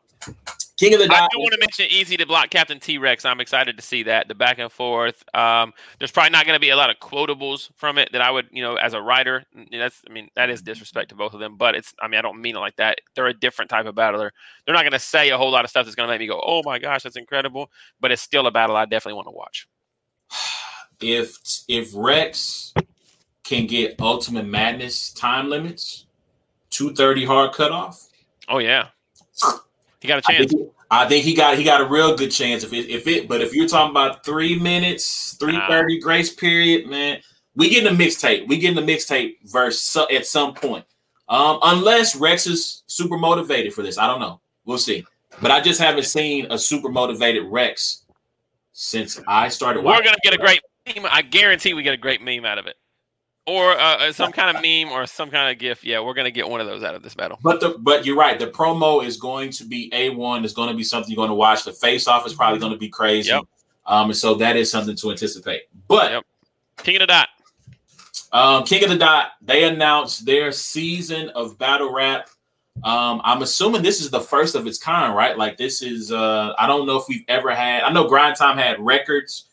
King 0.82 0.96
of 0.96 1.00
the 1.00 1.06
I 1.06 1.20
Dot. 1.20 1.30
do 1.32 1.38
want 1.38 1.54
to 1.54 1.60
mention 1.60 1.86
Eazy 1.96 2.18
the 2.18 2.26
Block 2.26 2.50
Captain 2.50 2.80
T 2.80 2.98
Rex. 2.98 3.24
I'm 3.24 3.40
excited 3.40 3.78
to 3.78 3.84
see 3.84 4.02
that 4.02 4.28
the 4.28 4.34
back 4.34 4.58
and 4.58 4.72
forth. 4.72 5.24
Um, 5.36 5.74
there's 6.00 6.10
probably 6.10 6.32
not 6.32 6.48
going 6.48 6.56
to 6.56 6.60
be 6.60 6.72
a 6.72 6.76
lot 6.76 6.90
of 6.90 6.98
quotables 6.98 7.70
from 7.76 8.00
it 8.00 8.10
that 8.14 8.22
I 8.24 8.32
would, 8.32 8.48
you 8.52 8.64
know, 8.64 8.78
as 8.78 8.96
a 8.96 9.02
writer. 9.02 9.44
That's, 9.72 10.02
I 10.10 10.12
mean, 10.12 10.30
that 10.36 10.50
is 10.50 10.64
disrespect 10.64 11.10
to 11.10 11.16
both 11.16 11.36
of 11.36 11.40
them. 11.40 11.56
But 11.56 11.76
it's, 11.76 11.94
I 12.02 12.08
mean, 12.08 12.18
I 12.18 12.24
don't 12.24 12.42
mean 12.42 12.56
it 12.56 12.60
like 12.60 12.78
that. 12.78 12.98
They're 13.16 13.28
a 13.28 13.34
different 13.34 13.70
type 13.70 13.86
of 13.86 13.94
battler. 13.94 14.34
They're 14.66 14.74
not 14.74 14.82
going 14.82 14.94
to 14.94 15.00
say 15.00 15.30
a 15.30 15.38
whole 15.38 15.52
lot 15.52 15.66
of 15.66 15.70
stuff 15.70 15.86
that's 15.86 15.96
going 15.96 16.08
to 16.08 16.14
make 16.14 16.20
me 16.20 16.26
go, 16.26 16.42
"Oh 16.44 16.64
my 16.66 16.80
gosh, 16.80 17.04
that's 17.04 17.16
incredible." 17.16 17.70
But 18.00 18.12
it's 18.12 18.24
still 18.24 18.48
a 18.48 18.52
battle 18.52 18.76
I 18.76 18.86
definitely 18.86 19.18
want 19.18 19.28
to 19.28 19.32
watch. 19.34 19.68
if 21.00 21.38
if 21.68 21.92
Rex 21.94 22.74
can 23.44 23.68
get 23.68 24.02
Ultimate 24.02 24.48
Madness 24.48 25.14
time 25.14 25.48
limits, 25.48 26.08
two 26.72 26.96
thirty 26.96 27.24
hard 27.24 27.54
cutoff. 27.54 28.08
Oh 28.50 28.58
yeah, 28.58 28.88
he 30.02 30.08
got 30.08 30.20
a 30.20 30.28
I 30.28 30.38
chance. 30.38 30.52
think, 30.52 30.72
I 30.90 31.08
think 31.08 31.24
he 31.24 31.34
got 31.34 31.58
he 31.58 31.64
got 31.64 31.82
a 31.82 31.86
real 31.86 32.16
good 32.16 32.32
chance 32.32 32.64
if 32.64 32.74
it 32.74 32.90
if 32.90 33.08
it. 33.08 33.28
But 33.28 33.42
if 33.42 33.54
you're 33.54 33.68
talking 33.68 33.92
about 33.92 34.26
three 34.26 34.60
minutes, 34.60 35.38
three 35.40 35.60
thirty 35.70 36.00
grace 36.00 36.34
period, 36.34 36.88
man, 36.88 37.20
we 37.56 37.70
get 37.70 37.84
getting 37.84 37.96
a 37.96 38.04
mixtape. 38.04 38.48
We 38.48 38.58
getting 38.58 38.78
a 38.78 38.86
mixtape 38.86 39.36
verse 39.46 39.82
so, 39.82 40.08
at 40.10 40.26
some 40.26 40.54
point. 40.54 40.86
Um, 41.30 41.60
unless 41.64 42.16
Rex 42.16 42.46
is 42.48 42.84
super 42.88 43.18
motivated 43.18 43.74
for 43.74 43.84
this, 43.84 43.98
I 43.98 44.08
don't 44.08 44.20
know. 44.20 44.42
We'll 44.66 44.78
see. 44.78 45.06
But 45.42 45.52
I 45.52 45.62
just 45.62 45.80
haven't 45.80 46.04
seen 46.04 46.52
a 46.52 46.58
super 46.58 46.90
motivated 46.90 47.46
Rex 47.46 48.06
since 48.74 49.20
I 49.28 49.48
started. 49.48 49.84
We're 49.84 50.04
gonna 50.04 50.18
get 50.24 50.34
a 50.34 50.38
great 50.38 50.62
meme. 50.88 51.08
I 51.10 51.22
guarantee 51.22 51.74
we 51.74 51.84
get 51.84 51.94
a 51.94 51.98
great 51.98 52.22
meme 52.22 52.44
out 52.44 52.58
of 52.58 52.68
it, 52.68 52.76
or 53.52 53.72
uh, 53.72 53.98
uh, 53.98 54.12
some 54.14 54.32
kind 54.32 54.56
of 54.56 54.62
meme 54.64 54.92
or 54.92 55.06
some 55.06 55.30
kind 55.30 55.52
of 55.52 55.60
gif. 55.60 55.84
Yeah, 55.84 56.00
we're 56.00 56.14
gonna 56.14 56.32
get 56.32 56.48
one 56.50 56.62
of 56.62 56.68
those 56.68 56.84
out 56.84 56.96
of 56.96 57.04
this 57.04 57.14
battle. 57.14 57.38
But 57.44 57.60
the 57.60 57.76
but 57.80 58.06
you're 58.06 58.16
right. 58.16 58.40
The 58.40 58.48
promo 58.48 59.06
is 59.06 59.18
going 59.18 59.52
to 59.52 59.66
be 59.66 59.90
a 59.94 60.10
one. 60.10 60.44
It's 60.46 60.54
going 60.54 60.70
to 60.70 60.76
be 60.76 60.84
something 60.84 61.12
you're 61.12 61.18
going 61.18 61.30
to 61.30 61.36
watch. 61.36 61.64
The 61.66 61.74
face 61.74 62.08
off 62.08 62.26
is 62.26 62.34
probably 62.34 62.60
going 62.60 62.72
to 62.72 62.78
be 62.78 62.90
crazy. 62.90 63.30
Yep. 63.30 63.44
Um, 63.86 64.10
and 64.10 64.18
so 64.18 64.36
that 64.36 64.56
is 64.56 64.72
something 64.72 64.96
to 64.96 65.12
anticipate. 65.12 65.64
But 65.88 66.12
Yep. 66.12 66.24
King 66.78 66.96
of 66.98 67.00
the 67.02 67.08
Dot. 67.08 67.30
um, 68.32 68.64
King 68.64 68.84
of 68.84 68.90
the 68.90 68.98
Dot 68.98 69.32
they 69.42 69.66
announced 69.66 70.26
their 70.26 70.52
season 70.52 71.30
of 71.30 71.58
battle 71.58 71.92
rap. 71.94 72.30
Um, 72.84 73.20
I'm 73.26 73.42
assuming 73.42 73.82
this 73.82 74.00
is 74.02 74.10
the 74.10 74.22
first 74.22 74.56
of 74.56 74.66
its 74.66 74.78
kind, 74.78 75.14
right? 75.16 75.38
Like 75.38 75.58
this 75.58 75.82
is 75.82 76.12
uh, 76.12 76.54
I 76.58 76.68
don't 76.68 76.88
know 76.88 76.98
if 76.98 77.04
we've 77.10 77.26
ever 77.28 77.54
had. 77.54 77.84
I 77.84 77.92
know 77.92 78.08
Grind 78.08 78.38
Time 78.38 78.58
had 78.58 78.80
records, 78.80 79.50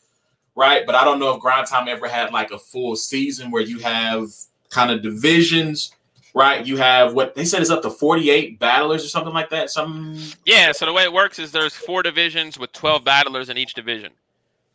right? 0.59 0.85
But 0.85 0.95
I 0.95 1.05
don't 1.05 1.19
know 1.19 1.33
if 1.33 1.41
Grind 1.41 1.67
Time 1.67 1.87
ever 1.87 2.07
had 2.07 2.33
like 2.33 2.51
a 2.51 2.59
full 2.59 2.97
season 2.97 3.49
where 3.49 3.61
you 3.61 3.79
have 3.79 4.27
kind 4.69 4.91
of 4.91 5.01
divisions. 5.01 5.93
Right, 6.35 6.63
you 6.63 6.77
have 6.77 7.15
what 7.15 7.33
they 7.33 7.43
said 7.43 7.63
is 7.63 7.71
up 7.71 7.81
to 7.81 7.89
48 7.89 8.59
battlers 8.59 9.03
or 9.03 9.07
something 9.07 9.33
like 9.33 9.49
that. 9.49 9.71
Some 9.71 10.15
Yeah, 10.45 10.71
so 10.73 10.85
the 10.85 10.93
way 10.93 11.03
it 11.03 11.11
works 11.11 11.39
is 11.39 11.51
there's 11.51 11.73
four 11.73 12.03
divisions 12.03 12.59
with 12.59 12.71
12 12.73 13.03
battlers 13.03 13.49
in 13.49 13.57
each 13.57 13.73
division. 13.73 14.11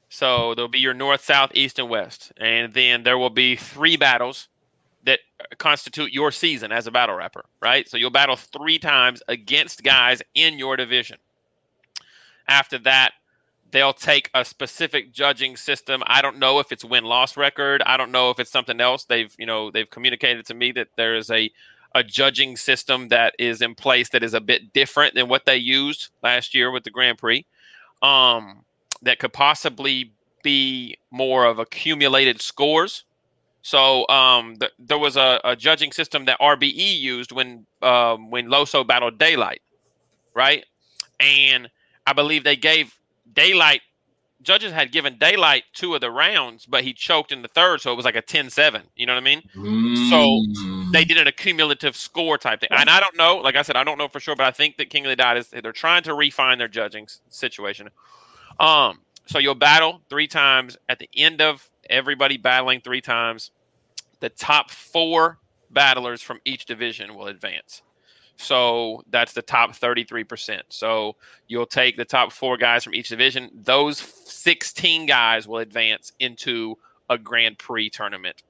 So 0.09 0.55
there'll 0.55 0.69
be 0.69 0.81
your 0.81 0.94
north, 0.94 1.23
south, 1.23 1.52
east, 1.55 1.78
and 1.78 1.89
west. 1.89 2.32
And 2.39 2.74
then 2.74 3.05
there 3.05 3.19
will 3.19 3.31
be 3.31 3.55
three 3.55 3.97
battles 3.97 4.48
that 5.05 5.20
constitute 5.59 6.12
your 6.12 6.32
season 6.32 6.73
as 6.73 6.89
a 6.89 6.90
battle 6.90 7.15
rapper, 7.15 7.44
right? 7.62 7.89
So 7.89 7.97
you'll 7.97 8.11
battle 8.11 8.36
three 8.36 8.78
times 8.78 9.23
against 9.28 9.85
guys 9.85 10.23
in 10.35 10.59
your 10.59 10.77
division. 10.77 11.19
After 12.48 12.78
that, 12.81 13.12
they'll 13.74 13.92
take 13.92 14.30
a 14.34 14.44
specific 14.44 15.12
judging 15.12 15.56
system. 15.56 16.01
I 16.06 16.22
don't 16.22 16.38
know 16.38 16.60
if 16.60 16.70
it's 16.70 16.84
win 16.84 17.02
loss 17.02 17.36
record. 17.36 17.82
I 17.84 17.96
don't 17.96 18.12
know 18.12 18.30
if 18.30 18.38
it's 18.38 18.52
something 18.52 18.80
else. 18.80 19.02
They've, 19.05 19.34
you 19.36 19.46
know, 19.46 19.72
they've 19.72 19.90
communicated 19.90 20.46
to 20.46 20.55
me 20.55 20.70
that 20.72 20.88
there 20.96 21.16
is 21.16 21.28
a 21.30 21.51
a 21.96 22.02
judging 22.05 22.56
system 22.56 23.09
that 23.09 23.34
is 23.38 23.62
in 23.62 23.74
place 23.74 24.09
that 24.10 24.22
is 24.22 24.34
a 24.34 24.40
bit 24.40 24.72
different 24.72 25.14
than 25.14 25.28
what 25.28 25.44
they 25.44 25.56
used 25.56 26.09
last 26.22 26.55
year 26.55 26.70
with 26.70 26.84
the 26.84 26.90
Grand 26.90 27.18
Prix. 27.18 27.44
Um, 28.02 28.64
that 29.02 29.18
could 29.18 29.32
possibly 29.32 30.12
be 30.42 30.96
more 31.10 31.44
of 31.44 31.59
accumulated 31.59 32.40
scores. 32.40 33.05
So 33.62 34.06
um, 34.09 34.56
th- 34.56 34.72
there 34.78 34.98
was 34.98 35.16
a, 35.16 35.40
a 35.44 35.56
judging 35.56 35.90
system 35.90 36.26
that 36.26 36.38
RBE 36.38 37.01
used 37.01 37.32
when 37.32 37.66
um, 37.82 38.30
when 38.30 38.46
Loso 38.46 38.86
battled 38.86 39.18
Daylyt, 39.18 39.59
right? 40.32 40.64
And 41.18 41.68
I 42.06 42.12
believe 42.12 42.44
they 42.44 42.56
gave 42.56 42.96
Daylyt 43.35 43.81
judges 44.43 44.73
had 44.73 44.93
given 44.93 45.16
Daylyt 45.16 45.62
two 45.73 45.94
of 45.94 46.01
the 46.01 46.11
rounds, 46.11 46.66
but 46.66 46.85
he 46.85 46.93
choked 46.93 47.32
in 47.32 47.43
the 47.43 47.48
third, 47.48 47.81
so 47.81 47.93
it 47.93 47.97
was 47.97 48.05
like 48.05 48.16
a 48.16 48.23
10-7. 48.23 48.82
You 48.94 49.06
know 49.06 49.15
what 49.15 49.20
I 49.20 49.24
mean? 49.24 49.43
Mm. 49.56 50.93
they 50.93 51.05
did 51.05 51.19
an 51.19 51.27
accumulative 51.27 51.97
score 51.97 52.39
type 52.39 52.61
thing. 52.61 52.69
And 52.70 52.89
I 52.89 53.01
don't 53.01 53.16
know, 53.16 53.36
like 53.36 53.56
I 53.56 53.62
said, 53.62 53.77
I 53.77 53.85
don't 53.85 53.98
know 53.98 54.09
for 54.09 54.20
sure, 54.20 54.36
but 54.36 54.47
I 54.47 54.51
think 54.51 54.77
that 54.77 54.90
King 54.90 55.06
of 55.06 55.11
the 55.11 55.16
Dot 55.16 55.36
is 55.36 55.48
they're 55.48 55.73
trying 55.73 56.02
to 56.05 56.15
refine 56.15 56.59
their 56.59 56.69
judging 56.69 57.09
situation. 57.28 57.89
Um, 58.61 59.01
so 59.27 59.39
you'll 59.39 59.55
battle 59.55 60.01
three 60.09 60.28
times 60.28 60.77
at 60.89 60.98
the 60.98 61.09
end 61.16 61.40
of 61.40 61.69
everybody 61.90 62.36
battling 62.36 62.81
three 62.81 63.01
times. 63.01 63.51
The 64.20 64.28
top 64.28 64.70
four 64.70 65.39
battlers 65.70 66.23
from 66.23 66.40
each 66.44 66.66
division 66.66 67.15
will 67.15 67.27
advance. 67.27 67.82
So 68.36 69.02
that's 69.11 69.32
the 69.32 69.43
top 69.43 69.73
33%. 69.73 70.61
So 70.69 71.16
you'll 71.47 71.66
take 71.66 71.97
the 71.97 72.05
top 72.05 72.32
four 72.32 72.56
guys 72.56 72.85
from 72.85 72.94
each 72.94 73.09
division. 73.09 73.51
Those 73.55 73.98
16 73.98 75.06
guys 75.06 75.47
will 75.47 75.59
advance 75.59 76.12
into 76.19 76.77
a 77.09 77.16
Grand 77.19 77.59
Prix 77.59 77.90
tournament 77.90 78.43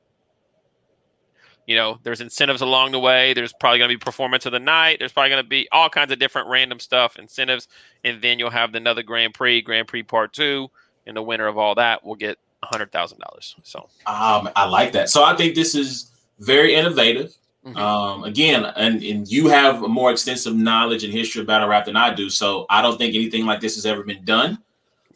you 1.67 1.77
know 1.77 1.99
there's 2.03 2.21
incentives 2.21 2.61
along 2.61 2.93
the 2.93 3.01
way 3.01 3.33
there's 3.35 3.53
probably 3.55 3.79
going 3.79 3.91
to 3.91 3.97
be 3.97 3.99
performance 3.99 4.47
of 4.47 4.53
the 4.53 4.61
night 4.61 4.99
there's 4.99 5.13
probably 5.13 5.31
going 5.31 5.43
to 5.43 5.49
be 5.49 5.69
all 5.73 5.89
kinds 5.89 6.13
of 6.13 6.19
different 6.19 6.49
random 6.49 6.79
stuff 6.79 7.19
incentives 7.19 7.69
and 8.05 8.21
then 8.23 8.39
you'll 8.39 8.51
have 8.51 8.75
another 8.75 9.03
grand 9.03 9.35
prix 9.35 9.63
grand 9.63 9.89
prix 9.89 10.03
part 10.03 10.33
two 10.33 10.71
and 11.07 11.17
the 11.17 11.23
winner 11.23 11.47
of 11.47 11.59
all 11.59 11.75
that 11.75 12.05
will 12.05 12.15
get 12.15 12.39
$100000 12.73 13.55
so 13.63 13.89
Um, 14.07 14.49
I 14.57 14.67
like 14.67 14.93
that. 14.93 15.11
So 15.11 15.23
I 15.23 15.37
think 15.37 15.55
this 15.55 15.75
is 15.75 16.11
very 16.39 16.75
innovative. 16.75 17.35
Mhm. 17.65 17.77
Um, 17.77 18.25
again, 18.25 18.65
and, 18.77 19.03
and 19.03 19.27
you 19.27 19.49
have 19.49 19.83
a 19.83 19.89
more 19.89 20.11
extensive 20.13 20.55
knowledge 20.55 21.03
and 21.03 21.13
history 21.13 21.41
of 21.41 21.47
battle 21.47 21.67
rap 21.69 21.87
than 21.87 21.97
I 21.97 22.13
do. 22.15 22.29
So 22.29 22.67
I 22.69 22.83
don't 22.83 22.99
think 22.99 23.15
anything 23.15 23.47
like 23.47 23.61
this 23.61 23.75
has 23.77 23.87
ever 23.87 24.03
been 24.03 24.23
done. 24.25 24.59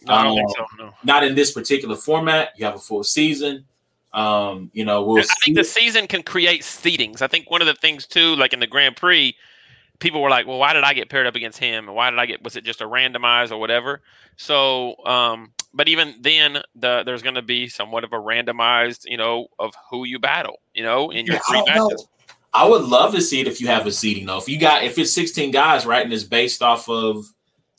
no, 0.07 0.15
i 0.15 0.23
don't 0.23 0.35
think 0.37 0.59
Um, 0.59 0.66
so 0.79 0.85
no 0.85 0.95
Not 1.05 1.25
in 1.25 1.35
this 1.35 1.53
particular 1.53 1.95
format. 1.95 2.53
You 2.57 2.65
have 2.65 2.75
a 2.75 2.79
full 2.79 3.05
season. 3.05 3.66
Um, 4.15 4.70
you 4.73 4.87
know, 4.87 5.03
we'll 5.03 5.19
i 5.19 5.23
think 5.23 5.39
see. 5.45 5.53
the 5.53 5.65
season 5.65 6.07
can 6.07 6.23
create 6.23 6.62
seedings 6.62 7.20
i 7.20 7.27
think 7.27 7.51
one 7.51 7.61
of 7.61 7.66
the 7.66 7.75
things 7.75 8.07
too 8.07 8.35
like 8.37 8.55
in 8.55 8.61
the 8.61 8.66
grand 8.66 8.97
prix 8.97 9.37
people 9.99 10.23
were 10.23 10.31
like 10.31 10.47
well 10.47 10.59
why 10.59 10.73
did 10.73 10.83
i 10.83 10.95
get 10.95 11.11
paired 11.11 11.27
up 11.27 11.35
against 11.35 11.59
him 11.59 11.87
and 11.87 11.95
why 11.95 12.09
did 12.09 12.19
i 12.19 12.25
get 12.25 12.43
was 12.43 12.57
it 12.57 12.65
just 12.65 12.81
a 12.81 12.85
randomized 12.87 13.51
or 13.53 13.59
whatever 13.59 14.01
so 14.37 14.97
um 15.05 15.53
but 15.75 15.89
even 15.89 16.15
then 16.23 16.62
the 16.75 17.03
there's 17.05 17.20
going 17.23 17.35
to 17.35 17.43
be 17.43 17.69
somewhat 17.69 18.03
of 18.03 18.15
a 18.15 18.16
randomized 18.16 19.05
you 19.05 19.19
know 19.19 19.47
of 19.59 19.75
who 19.91 20.05
you 20.05 20.19
battle 20.19 20.57
you 20.73 20.83
know 20.83 21.11
in 21.11 21.27
your 21.27 21.35
Yeah, 21.35 21.41
I 21.49 21.51
three 21.51 21.75
don't 21.75 21.91
know. 21.91 21.97
I 22.55 22.66
would 22.66 22.83
love 22.85 23.15
to 23.15 23.20
see 23.20 23.41
it 23.41 23.47
if 23.47 23.61
you 23.61 23.66
have 23.69 23.87
a 23.87 23.93
seeding 23.93 24.27
though. 24.27 24.39
If 24.39 24.49
you 24.49 24.59
got 24.59 24.83
if 24.85 24.99
it's 24.99 25.12
16 25.12 25.51
guys, 25.51 25.87
right, 25.87 26.03
and 26.05 26.12
it's 26.12 26.25
based 26.25 26.62
off 26.62 26.89
of 26.89 27.27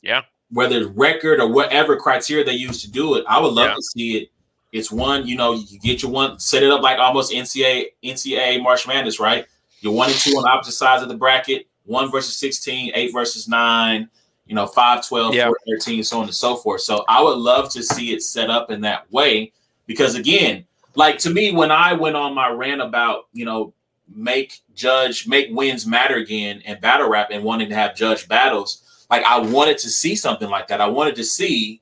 yeah, 0.02 0.22
whether 0.50 0.78
it's 0.78 0.86
record 0.90 1.40
or 1.40 1.48
whatever 1.48 1.96
criteria 1.96 2.44
they 2.44 2.52
use 2.54 2.80
to 2.82 2.90
do 2.90 3.16
it, 3.16 3.24
I 3.28 3.40
would 3.40 3.52
love 3.52 3.70
Yeah. 3.70 3.74
to 3.74 3.82
see 3.82 4.16
it. 4.18 4.30
It's 4.72 4.90
one, 4.92 5.26
you 5.26 5.36
know, 5.36 5.54
you 5.54 5.78
get 5.80 6.02
your 6.02 6.12
one, 6.12 6.38
set 6.38 6.62
it 6.62 6.70
up 6.70 6.80
like 6.80 6.98
almost 6.98 7.32
NCAA, 7.32 7.86
NCAA 8.04 8.62
March 8.62 8.86
Madness, 8.86 9.18
right? 9.18 9.44
You're 9.80 9.92
one 9.92 10.10
and 10.10 10.18
two 10.18 10.30
on 10.36 10.46
opposite 10.46 10.72
sides 10.72 11.02
of 11.02 11.08
the 11.08 11.16
bracket, 11.16 11.66
one 11.86 12.08
versus 12.10 12.36
16, 12.36 12.92
eight 12.94 13.12
versus 13.12 13.48
nine, 13.48 14.08
you 14.46 14.54
know, 14.54 14.66
5, 14.68 15.06
12, 15.08 15.34
Yeah. 15.34 15.46
4, 15.46 15.56
13, 15.68 16.04
so 16.04 16.18
on 16.18 16.24
and 16.24 16.34
so 16.34 16.54
forth. 16.54 16.82
So 16.82 17.04
I 17.08 17.20
would 17.20 17.38
love 17.38 17.70
to 17.72 17.82
see 17.82 18.12
it 18.12 18.22
set 18.22 18.48
up 18.48 18.70
in 18.70 18.80
that 18.82 19.10
way 19.10 19.52
because, 19.86 20.14
again, 20.14 20.64
like 20.94 21.18
to 21.18 21.30
me, 21.30 21.50
when 21.50 21.72
I 21.72 21.92
went 21.94 22.14
on 22.14 22.32
my 22.34 22.48
rant 22.48 22.80
about, 22.80 23.26
you 23.32 23.44
know, 23.44 23.72
make 24.14 24.60
judge, 24.74 25.26
make 25.26 25.48
wins 25.50 25.86
matter 25.86 26.16
again 26.16 26.62
and 26.64 26.80
battle 26.80 27.08
rap 27.08 27.28
and 27.30 27.44
wanting 27.44 27.68
to 27.68 27.74
have 27.74 27.94
judge 27.94 28.28
battles, 28.28 29.06
like 29.10 29.24
I 29.24 29.38
wanted 29.38 29.78
to 29.78 29.90
see 29.90 30.14
something 30.14 30.48
like 30.48 30.68
that. 30.68 30.80
I 30.80 30.86
wanted 30.86 31.16
to 31.16 31.24
see, 31.24 31.80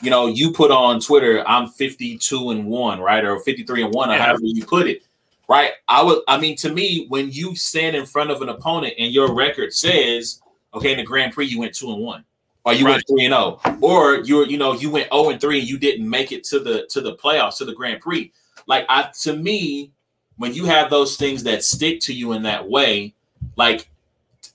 you 0.00 0.10
know, 0.10 0.26
you 0.26 0.52
put 0.52 0.70
on 0.70 1.00
Twitter, 1.00 1.46
I'm 1.46 1.68
52 1.68 2.50
and 2.50 2.66
one, 2.66 3.00
right? 3.00 3.24
Or 3.24 3.38
53 3.40 3.84
and 3.84 3.94
one, 3.94 4.10
or 4.10 4.16
however 4.16 4.40
you 4.42 4.64
put 4.64 4.86
it. 4.86 5.02
Right. 5.48 5.72
I 5.88 6.02
would 6.02 6.20
I 6.28 6.38
mean 6.38 6.56
to 6.56 6.70
me, 6.70 7.06
when 7.08 7.30
you 7.30 7.56
stand 7.56 7.96
in 7.96 8.04
front 8.04 8.30
of 8.30 8.42
an 8.42 8.50
opponent 8.50 8.94
and 8.98 9.12
your 9.12 9.34
record 9.34 9.72
says, 9.72 10.42
okay, 10.74 10.92
in 10.92 10.98
the 10.98 11.04
Grand 11.04 11.32
Prix, 11.32 11.46
you 11.46 11.58
went 11.58 11.74
two 11.74 11.90
and 11.90 12.02
one, 12.02 12.24
or 12.64 12.74
you 12.74 12.84
went 12.84 13.02
three 13.08 13.24
and 13.24 13.32
zero, 13.32 13.58
or 13.80 14.16
you're, 14.16 14.46
you 14.46 14.58
know, 14.58 14.74
you 14.74 14.90
went 14.90 15.10
0 15.10 15.30
and 15.30 15.40
3 15.40 15.60
and 15.60 15.68
you 15.68 15.78
didn't 15.78 16.08
make 16.08 16.32
it 16.32 16.44
to 16.44 16.60
the 16.60 16.86
to 16.90 17.00
the 17.00 17.16
playoffs, 17.16 17.56
to 17.58 17.64
the 17.64 17.72
Grand 17.72 18.00
Prix. 18.00 18.30
Like 18.66 18.84
I 18.90 19.10
to 19.22 19.34
me, 19.34 19.90
when 20.38 20.54
you 20.54 20.64
have 20.64 20.88
those 20.88 21.16
things 21.16 21.42
that 21.44 21.62
stick 21.62 22.00
to 22.00 22.14
you 22.14 22.32
in 22.32 22.42
that 22.44 22.68
way, 22.68 23.14
like 23.56 23.88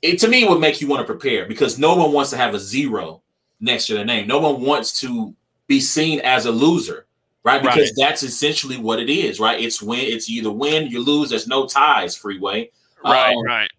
it 0.02 0.20
to 0.20 0.28
me 0.28 0.48
would 0.48 0.60
make 0.60 0.82
you 0.82 0.88
want 0.88 1.02
to 1.02 1.06
prepare 1.06 1.46
because 1.46 1.78
no 1.78 1.96
one 1.96 2.12
wants 2.12 2.32
to 2.32 2.38
have 2.38 2.54
a 2.54 2.60
zero 2.60 3.22
next 3.60 3.88
to 3.88 3.94
their 3.94 4.06
name. 4.06 4.28
No 4.28 4.40
one 4.40 4.62
wants 4.62 5.00
to 5.02 5.34
be 5.68 5.80
seen 5.80 6.20
as 6.22 6.46
a 6.46 6.52
loser, 6.52 7.06
right? 7.44 7.62
Because 7.62 7.94
Right. 7.98 8.08
that's 8.08 8.24
essentially 8.24 8.78
what 8.78 9.00
it 9.00 9.10
is, 9.10 9.40
right? 9.40 9.60
It's 9.60 9.82
win, 9.82 10.00
it's 10.02 10.30
either 10.30 10.52
win, 10.52 10.88
you 10.88 11.04
lose, 11.04 11.30
there's 11.30 11.48
no 11.48 11.66
ties, 11.68 12.16
freeway. 12.18 12.70
right, 13.04 13.34
Um, 13.36 13.44
right. 13.44 13.70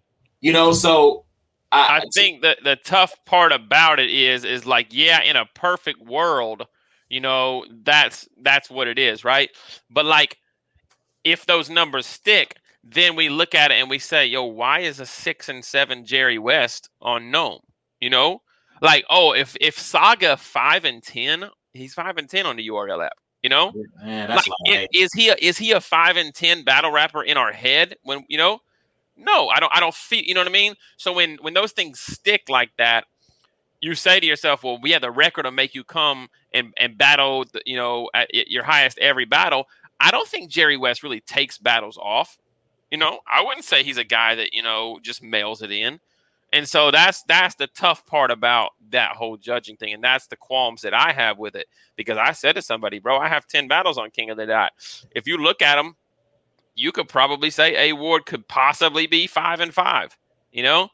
You 0.41 0.53
know, 0.53 0.73
so 0.73 1.25
I, 1.71 1.97
I 1.97 2.01
think 2.13 2.41
that 2.41 2.63
the 2.63 2.75
tough 2.77 3.13
part 3.25 3.51
about 3.51 3.99
it 3.99 4.09
is 4.09 4.45
is 4.45 4.65
like 4.65 4.87
yeah, 4.91 5.21
in 5.21 5.35
a 5.35 5.45
perfect 5.53 6.01
world, 6.01 6.65
you 7.09 7.19
know, 7.19 7.65
that's 7.83 8.27
that's 8.41 8.69
what 8.69 8.87
it 8.87 8.97
is, 8.97 9.23
right? 9.23 9.49
But 9.89 10.05
like 10.05 10.37
if 11.25 11.45
those 11.45 11.69
numbers 11.69 12.05
stick, 12.05 12.55
then 12.83 13.15
we 13.15 13.27
look 13.27 13.55
at 13.55 13.71
it 13.71 13.75
and 13.75 13.89
we 13.89 13.99
say, 13.99 14.25
yo, 14.25 14.43
why 14.43 14.79
is 14.79 14.99
a 14.99 15.05
six 15.05 15.49
and 15.49 15.65
seven 15.65 16.05
Jerry 16.05 16.37
West 16.37 16.89
on 17.01 17.31
NOME? 17.31 17.59
You 17.99 18.11
know? 18.11 18.41
Like, 18.81 19.05
oh, 19.09 19.33
if 19.33 19.57
if 19.59 19.77
Saga 19.77 20.37
five 20.37 20.85
and 20.85 21.01
ten, 21.01 21.45
he's 21.73 21.93
five 21.93 22.17
and 22.17 22.29
ten 22.29 22.45
on 22.45 22.57
the 22.57 22.67
URL 22.67 23.03
app, 23.05 23.17
you 23.41 23.49
know? 23.49 23.73
man, 24.03 24.29
that's 24.29 24.47
like, 24.67 24.87
is 24.93 25.11
he 25.13 25.29
a, 25.29 25.35
is 25.41 25.57
he 25.57 25.71
a 25.71 25.81
five 25.81 26.17
and 26.17 26.33
ten 26.33 26.63
battle 26.63 26.91
rapper 26.91 27.23
in 27.23 27.37
our 27.37 27.51
head 27.51 27.95
when 28.03 28.23
you 28.27 28.37
know? 28.37 28.59
No, 29.17 29.47
I 29.47 29.61
don't. 29.61 29.71
I 29.73 29.79
don't 29.79 29.93
feel. 29.93 30.21
You 30.23 30.33
know 30.33 30.41
what 30.41 30.49
I 30.49 30.51
mean? 30.51 30.75
So 30.97 31.13
when 31.13 31.37
when 31.37 31.53
those 31.53 31.71
things 31.71 32.01
stick 32.01 32.49
like 32.49 32.71
that, 32.77 33.05
you 33.79 33.95
say 33.95 34.19
to 34.19 34.25
yourself, 34.25 34.63
"Well, 34.63 34.77
we 34.81 34.91
have 34.91 35.01
the 35.01 35.09
record 35.09 35.43
to 35.43 35.51
make 35.51 35.73
you 35.73 35.85
come 35.85 36.27
and 36.53 36.73
and 36.75 36.97
battle. 36.97 37.45
The, 37.45 37.61
you 37.65 37.77
know, 37.77 38.09
at 38.13 38.33
your 38.33 38.63
highest 38.63 38.97
every 38.99 39.23
battle." 39.23 39.67
I 39.99 40.11
don't 40.11 40.27
think 40.27 40.49
Jerry 40.49 40.77
West 40.77 41.03
really 41.03 41.21
takes 41.21 41.57
battles 41.57 41.97
off. 41.97 42.37
You 42.91 42.97
know, 42.97 43.19
I 43.31 43.43
wouldn't 43.43 43.65
say 43.65 43.83
he's 43.83 43.97
a 43.97 44.03
guy 44.03 44.35
that 44.35 44.53
you 44.53 44.63
know 44.63 44.99
just 45.01 45.23
mails 45.23 45.61
it 45.61 45.71
in. 45.71 45.99
And 46.53 46.67
so 46.67 46.91
that's 46.91 47.23
that's 47.23 47.55
the 47.55 47.67
tough 47.67 48.05
part 48.05 48.31
about 48.31 48.71
that 48.91 49.11
whole 49.11 49.35
judging 49.35 49.75
thing, 49.75 49.93
and 49.93 50.03
that's 50.03 50.27
the 50.27 50.37
qualms 50.37 50.81
that 50.83 50.93
I 50.93 51.11
have 51.11 51.37
with 51.37 51.55
it. 51.55 51.67
Because 51.95 52.17
I 52.17 52.31
said 52.31 52.55
to 52.55 52.61
somebody, 52.61 52.99
bro, 52.99 53.17
I 53.17 53.27
have 53.27 53.47
ten 53.47 53.67
battles 53.67 53.97
on 53.97 54.11
King 54.11 54.29
of 54.29 54.37
the 54.37 54.45
Dot. 54.45 54.71
If 55.15 55.27
you 55.27 55.37
look 55.37 55.61
at 55.61 55.75
them, 55.75 55.95
you 56.75 56.91
could 56.91 57.09
probably 57.09 57.49
say 57.49 57.89
A 57.89 57.93
Ward 57.93 58.25
could 58.25 58.47
possibly 58.47 59.07
be 59.07 59.27
five 59.27 59.59
and 59.59 59.73
five. 59.73 60.17
You 60.51 60.63
know, 60.63 60.89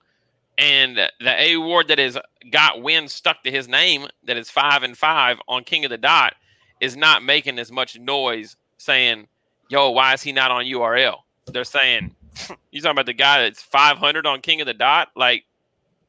and 0.58 0.98
the 1.20 1.42
A 1.42 1.58
Ward 1.58 1.88
that 1.90 2.00
has 2.00 2.18
got 2.52 2.82
wins 2.82 3.14
stuck 3.14 3.44
to 3.44 3.52
his 3.52 3.68
name, 3.68 4.08
that 4.24 4.38
is 4.38 4.50
five 4.50 4.84
and 4.84 4.98
five 4.98 5.38
on 5.48 5.64
King 5.64 5.86
of 5.86 5.92
the 5.92 5.98
Dot, 5.98 6.34
is 6.80 6.98
not 6.98 7.24
making 7.24 7.60
as 7.60 7.72
much 7.72 8.00
noise 8.00 8.56
saying, 8.82 9.28
"Yo, 9.70 9.92
why 9.92 10.14
is 10.14 10.22
he 10.22 10.32
not 10.32 10.52
on 10.52 10.66
URL?" 10.66 11.20
They're 11.48 11.64
saying, 11.64 12.16
"You 12.72 12.82
talking 12.82 12.92
about 12.92 13.06
the 13.06 13.14
guy 13.14 13.44
that's 13.44 13.62
500 13.62 14.26
on 14.26 14.42
King 14.42 14.62
of 14.62 14.68
the 14.68 14.74
Dot?" 14.74 15.10
Like, 15.16 15.46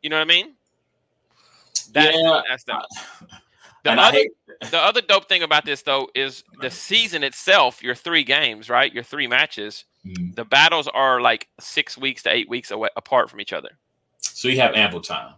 you 0.02 0.10
know 0.10 0.16
what 0.16 0.22
I 0.22 0.26
mean? 0.26 0.54
That's, 1.92 2.16
Yeah, 2.16 2.40
that's 2.48 2.64
the, 2.64 2.86
the 3.84 3.92
other 3.92 4.16
hate, 4.16 4.30
the 4.70 4.78
other 4.78 5.00
dope 5.00 5.28
thing 5.28 5.42
about 5.42 5.64
this 5.64 5.82
though 5.82 6.08
is 6.14 6.44
the 6.60 6.70
season 6.70 7.22
itself. 7.22 7.82
Your 7.82 7.94
three 7.94 8.24
games, 8.24 8.68
right? 8.68 8.92
Your 8.92 9.04
three 9.04 9.26
matches. 9.26 9.84
Mm. 10.06 10.34
The 10.34 10.44
battles 10.44 10.88
are 10.88 11.20
like 11.20 11.48
six 11.60 11.96
weeks 11.96 12.22
to 12.24 12.30
eight 12.30 12.48
weeks 12.48 12.70
away 12.70 12.88
apart 12.96 13.30
from 13.30 13.40
each 13.40 13.52
other. 13.52 13.70
so 14.20 14.48
you 14.48 14.60
have 14.60 14.74
ample 14.74 15.00
time. 15.00 15.34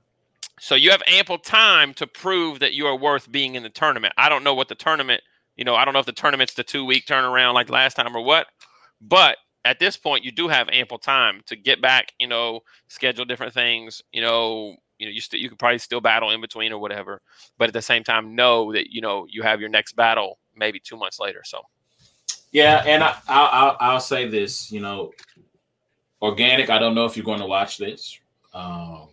So 0.61 0.75
you 0.75 0.91
have 0.91 1.03
ample 1.07 1.39
time 1.39 1.95
to 1.95 2.07
prove 2.07 2.61
that 2.61 2.75
you 2.75 2.87
are 2.87 2.97
worth 2.97 3.31
being 3.31 3.55
in 3.55 3.63
the 3.63 3.69
tournament. 3.69 4.15
I 4.17 4.29
don't 4.29 4.45
know 4.45 4.55
what 4.55 4.69
the 4.69 4.75
tournament, 4.75 5.23
you 5.57 5.65
know, 5.65 5.75
I 5.75 5.85
don't 5.85 5.95
know 5.95 6.01
if 6.01 6.07
the 6.07 6.13
tournament's 6.13 6.55
the 6.55 6.65
two 6.65 6.85
week 6.85 7.07
turnaround 7.07 7.55
like 7.55 7.71
last 7.71 7.95
time 7.95 8.17
or 8.17 8.23
what, 8.23 8.47
but 9.01 9.37
at 9.65 9.79
this 9.79 9.97
point 9.97 10.25
you 10.25 10.33
do 10.33 10.49
have 10.49 10.69
ample 10.71 10.99
time 10.99 11.43
to 11.47 11.57
get 11.57 11.81
back, 11.81 12.13
you 12.19 12.27
know, 12.27 12.61
schedule 12.89 13.25
different 13.25 13.55
things, 13.55 14.03
you 14.13 14.21
know, 14.21 14.77
you 14.99 15.07
know, 15.07 15.13
you 15.13 15.21
you 15.33 15.49
could 15.49 15.59
probably 15.59 15.79
still 15.79 16.01
battle 16.01 16.31
in 16.31 16.41
between 16.41 16.73
or 16.73 16.79
whatever, 16.79 17.21
but 17.59 17.69
at 17.69 17.75
the 17.75 17.83
same 17.83 18.05
time 18.05 18.35
know 18.35 18.73
that 18.73 18.93
you 18.93 19.01
know 19.01 19.27
you 19.29 19.43
have 19.43 19.61
your 19.61 19.69
next 19.69 19.97
battle 19.97 20.39
maybe 20.57 20.81
two 20.81 20.97
months 20.97 21.19
later. 21.19 21.43
So 21.45 21.63
Yeah, 22.53 22.83
and 22.87 23.03
I, 23.03 23.17
I'll, 23.29 23.49
I'll 23.53 23.77
I'll 23.81 24.01
say 24.01 24.29
this, 24.29 24.71
you 24.71 24.81
know, 24.81 25.13
Organik. 26.23 26.71
I 26.71 26.79
don't 26.79 26.95
know 26.95 27.07
if 27.07 27.17
you're 27.17 27.25
going 27.25 27.41
to 27.41 27.47
watch 27.47 27.77
this, 27.77 28.19
um, 28.53 29.09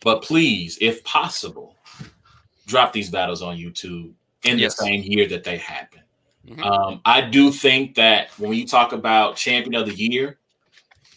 but 0.00 0.22
please, 0.22 0.76
if 0.80 1.02
possible, 1.04 1.76
drop 2.66 2.92
these 2.92 3.10
battles 3.10 3.42
on 3.42 3.56
YouTube 3.56 4.12
in 4.44 4.58
Yes. 4.58 4.74
the 4.76 4.84
same 4.84 5.02
year 5.02 5.26
that 5.28 5.44
they 5.44 5.56
happen. 5.58 6.00
Mhm. 6.48 6.64
Um, 6.64 7.00
I 7.04 7.20
do 7.20 7.52
think 7.52 7.94
that 7.94 8.30
when 8.38 8.52
you 8.54 8.66
talk 8.66 8.92
about 8.92 9.36
champion 9.36 9.74
of 9.74 9.86
the 9.88 9.94
year, 9.94 10.38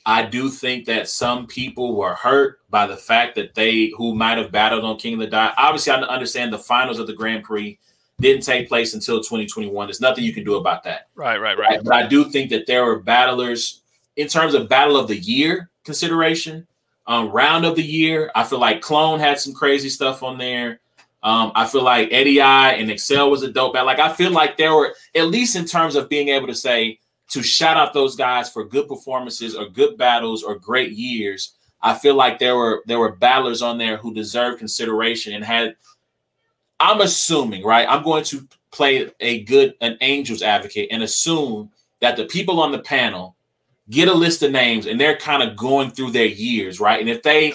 I 0.06 0.22
do 0.24 0.50
think 0.50 0.86
that 0.86 1.10
some 1.10 1.48
people 1.48 1.96
were 1.96 2.14
hurt 2.14 2.60
by 2.70 2.86
the 2.86 2.96
fact 2.98 3.34
that 3.36 3.56
they 3.56 3.92
who 3.98 4.14
might 4.14 4.38
have 4.38 4.52
battled 4.52 4.84
on 4.84 4.98
King 4.98 5.16
of 5.16 5.20
the 5.22 5.28
Dot. 5.28 5.56
Obviously, 5.58 5.92
I 5.94 6.00
understand 6.02 6.54
the 6.54 6.60
finals 6.60 7.00
of 7.00 7.08
the 7.08 7.14
Grand 7.14 7.44
Prix 7.44 7.80
didn't 8.22 8.44
take 8.44 8.70
place 8.70 8.94
until 8.94 9.18
2021. 9.22 9.88
There's 9.88 10.00
nothing 10.00 10.24
you 10.24 10.32
can 10.34 10.44
do 10.44 10.56
about 10.56 10.84
that. 10.84 11.08
right, 11.16 11.38
right, 11.38 11.58
Right. 11.58 11.84
But 11.84 11.94
I 11.96 12.08
do 12.08 12.26
think 12.26 12.50
that 12.52 12.68
there 12.68 12.86
were 12.86 13.00
battlers 13.00 13.82
in 14.16 14.28
terms 14.28 14.54
of 14.54 14.70
battle 14.70 14.96
of 14.96 15.08
the 15.08 15.18
year 15.18 15.70
consideration, 15.84 16.66
um, 17.08 17.30
round 17.30 17.66
of 17.66 17.76
the 17.76 17.84
year. 17.84 18.32
I 18.36 18.44
feel 18.44 18.60
like 18.60 18.82
Clone 18.82 19.20
had 19.20 19.40
some 19.40 19.54
crazy 19.54 19.90
stuff 19.90 20.22
on 20.24 20.38
there. 20.38 20.80
Um, 21.26 21.52
I 21.56 21.66
feel 21.66 21.82
like 21.82 22.10
Eddie 22.12 22.40
I 22.40 22.74
and 22.74 22.92
Excel 22.92 23.32
was 23.32 23.42
a 23.42 23.52
dope 23.52 23.74
battle. 23.74 23.88
Like 23.88 24.00
I 24.00 24.14
feel 24.14 24.30
like 24.30 24.58
there 24.58 24.76
were 24.76 24.94
at 25.16 25.26
least 25.26 25.56
in 25.56 25.66
terms 25.66 25.96
of 25.96 26.08
being 26.08 26.30
able 26.30 26.46
to 26.46 26.54
say 26.54 27.00
to 27.30 27.42
shout 27.42 27.78
out 27.78 27.94
those 27.94 28.16
guys 28.16 28.48
for 28.48 28.64
good 28.64 28.88
performances 28.88 29.56
or 29.56 29.68
good 29.68 29.98
battles 29.98 30.44
or 30.44 30.54
great 30.54 30.92
years. 30.92 31.56
I 31.82 31.96
feel 31.96 32.14
like 32.14 32.38
there 32.38 32.56
were 32.56 32.84
there 32.86 33.00
were 33.00 33.16
battlers 33.16 33.64
on 33.64 33.80
there 33.80 33.98
who 33.98 34.14
deserved 34.14 34.60
consideration 34.60 35.34
and 35.34 35.44
had. 35.44 35.76
I'm 36.80 37.02
assuming, 37.02 37.64
right? 37.64 37.88
I'm 37.90 38.04
going 38.04 38.26
to 38.26 38.48
play 38.72 39.10
a 39.20 39.44
good 39.46 39.74
an 39.82 39.98
Angels 40.02 40.44
advocate 40.44 40.90
and 40.92 41.02
assume 41.02 41.72
that 42.02 42.18
the 42.18 42.26
people 42.26 42.60
on 42.60 42.72
the 42.72 42.80
panel 42.80 43.36
get 43.90 44.10
a 44.10 44.14
list 44.14 44.44
of 44.44 44.52
names 44.52 44.86
and 44.86 45.02
they're 45.02 45.18
kind 45.18 45.42
of 45.42 45.56
going 45.56 45.90
through 45.90 46.12
their 46.12 46.26
years, 46.28 46.80
right? 46.80 47.00
And 47.00 47.10
if 47.10 47.24
they, 47.24 47.54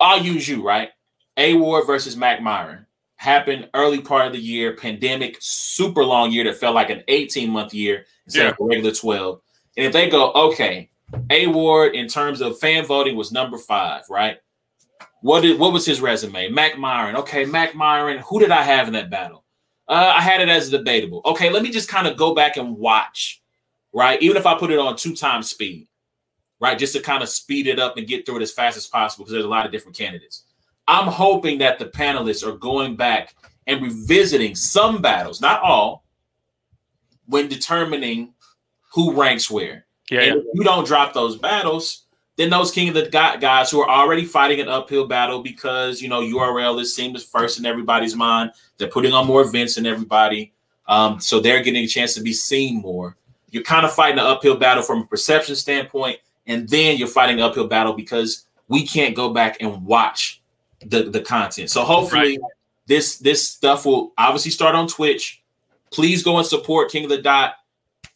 I'll 0.00 0.22
use 0.22 0.48
you, 0.48 0.64
right? 0.64 0.90
A 1.38 1.54
Ward 1.54 1.86
versus 1.86 2.16
Mac 2.16 2.42
Myron 2.42 2.84
happened 3.16 3.68
early 3.74 4.00
part 4.00 4.26
of 4.26 4.32
the 4.32 4.38
year, 4.38 4.74
pandemic, 4.76 5.36
super 5.40 6.04
long 6.04 6.30
year 6.30 6.44
that 6.44 6.56
felt 6.56 6.74
like 6.74 6.90
an 6.90 7.02
18 7.08 7.48
month 7.50 7.72
year 7.72 8.04
instead 8.26 8.44
Yeah. 8.44 8.50
of 8.50 8.56
a 8.60 8.64
regular 8.64 8.92
12. 8.92 9.40
And 9.76 9.86
if 9.86 9.92
they 9.92 10.08
go, 10.10 10.32
okay, 10.32 10.90
A 11.30 11.46
Ward 11.46 11.94
in 11.94 12.06
terms 12.08 12.40
of 12.40 12.58
fan 12.58 12.84
voting 12.84 13.16
was 13.16 13.32
number 13.32 13.56
five, 13.58 14.02
right? 14.10 14.38
What 15.20 15.40
did 15.40 15.58
what 15.58 15.72
was 15.72 15.86
his 15.86 16.00
resume? 16.00 16.48
Mac 16.48 16.78
Myron. 16.78 17.16
Okay, 17.16 17.44
Mac 17.44 17.74
Myron. 17.74 18.18
Who 18.18 18.38
did 18.38 18.50
I 18.50 18.62
have 18.62 18.86
in 18.86 18.92
that 18.92 19.10
battle? 19.10 19.44
Uh, 19.88 20.12
I 20.14 20.20
had 20.20 20.40
it 20.40 20.48
as 20.48 20.70
debatable. 20.70 21.22
Okay, 21.24 21.50
let 21.50 21.62
me 21.62 21.70
just 21.70 21.88
kind 21.88 22.06
of 22.06 22.16
go 22.16 22.34
back 22.34 22.56
and 22.56 22.76
watch, 22.76 23.42
right? 23.92 24.20
Even 24.22 24.36
if 24.36 24.46
I 24.46 24.56
put 24.58 24.70
it 24.70 24.78
on 24.78 24.96
two 24.96 25.14
times 25.14 25.48
speed, 25.50 25.88
right? 26.60 26.78
Just 26.78 26.92
to 26.92 27.00
kind 27.00 27.22
of 27.22 27.28
speed 27.28 27.66
it 27.66 27.78
up 27.80 27.96
and 27.96 28.06
get 28.06 28.26
through 28.26 28.36
it 28.36 28.42
as 28.42 28.52
fast 28.52 28.76
as 28.76 28.86
possible 28.86 29.24
because 29.24 29.32
there's 29.32 29.44
a 29.46 29.48
lot 29.48 29.66
of 29.66 29.72
different 29.72 29.96
candidates. 29.96 30.44
I'm 30.88 31.06
hoping 31.06 31.58
that 31.58 31.78
the 31.78 31.84
panelists 31.84 32.44
are 32.44 32.56
going 32.56 32.96
back 32.96 33.34
and 33.66 33.82
revisiting 33.82 34.54
some 34.54 35.02
battles, 35.02 35.40
not 35.40 35.60
all, 35.60 36.02
when 37.26 37.46
determining 37.46 38.32
who 38.94 39.12
ranks 39.12 39.50
where. 39.50 39.84
Yeah, 40.10 40.22
and 40.22 40.34
yeah. 40.36 40.40
if 40.40 40.46
you 40.54 40.64
don't 40.64 40.86
drop 40.86 41.12
those 41.12 41.36
battles, 41.36 42.06
then 42.36 42.48
those 42.48 42.70
King 42.70 42.88
of 42.88 42.94
the 42.94 43.10
Dot 43.10 43.42
guys 43.42 43.70
who 43.70 43.82
are 43.82 43.88
already 43.88 44.24
fighting 44.24 44.60
an 44.60 44.68
uphill 44.68 45.06
battle 45.06 45.42
because 45.42 46.00
you 46.00 46.08
know 46.08 46.22
URL 46.22 46.80
is 46.80 46.94
seen 46.94 47.14
as 47.14 47.22
first 47.22 47.58
in 47.58 47.66
everybody's 47.66 48.16
mind. 48.16 48.52
They're 48.78 48.88
putting 48.88 49.12
on 49.12 49.26
more 49.26 49.42
events 49.42 49.74
than 49.74 49.84
everybody, 49.84 50.54
um, 50.86 51.20
so 51.20 51.38
they're 51.38 51.62
getting 51.62 51.84
a 51.84 51.86
chance 51.86 52.14
to 52.14 52.22
be 52.22 52.32
seen 52.32 52.80
more. 52.80 53.14
You're 53.50 53.62
kind 53.62 53.84
of 53.84 53.92
fighting 53.92 54.18
an 54.18 54.26
uphill 54.26 54.56
battle 54.56 54.82
from 54.82 55.02
a 55.02 55.06
perception 55.06 55.54
standpoint, 55.54 56.20
and 56.46 56.66
then 56.66 56.96
you're 56.96 57.08
fighting 57.08 57.36
an 57.36 57.42
uphill 57.42 57.66
battle 57.66 57.92
because 57.92 58.46
we 58.68 58.86
can't 58.86 59.14
go 59.14 59.34
back 59.34 59.58
and 59.60 59.84
watch 59.84 60.40
the 60.84 61.04
the 61.04 61.20
content. 61.20 61.70
So 61.70 61.84
hopefully, 61.84 62.38
this 62.86 63.18
this 63.18 63.46
stuff 63.46 63.84
will 63.86 64.12
obviously 64.18 64.50
start 64.50 64.74
on 64.74 64.88
Twitch. 64.88 65.42
Please 65.90 66.22
go 66.22 66.38
and 66.38 66.46
support 66.46 66.90
King 66.90 67.04
of 67.04 67.10
the 67.10 67.22
Dot. 67.22 67.54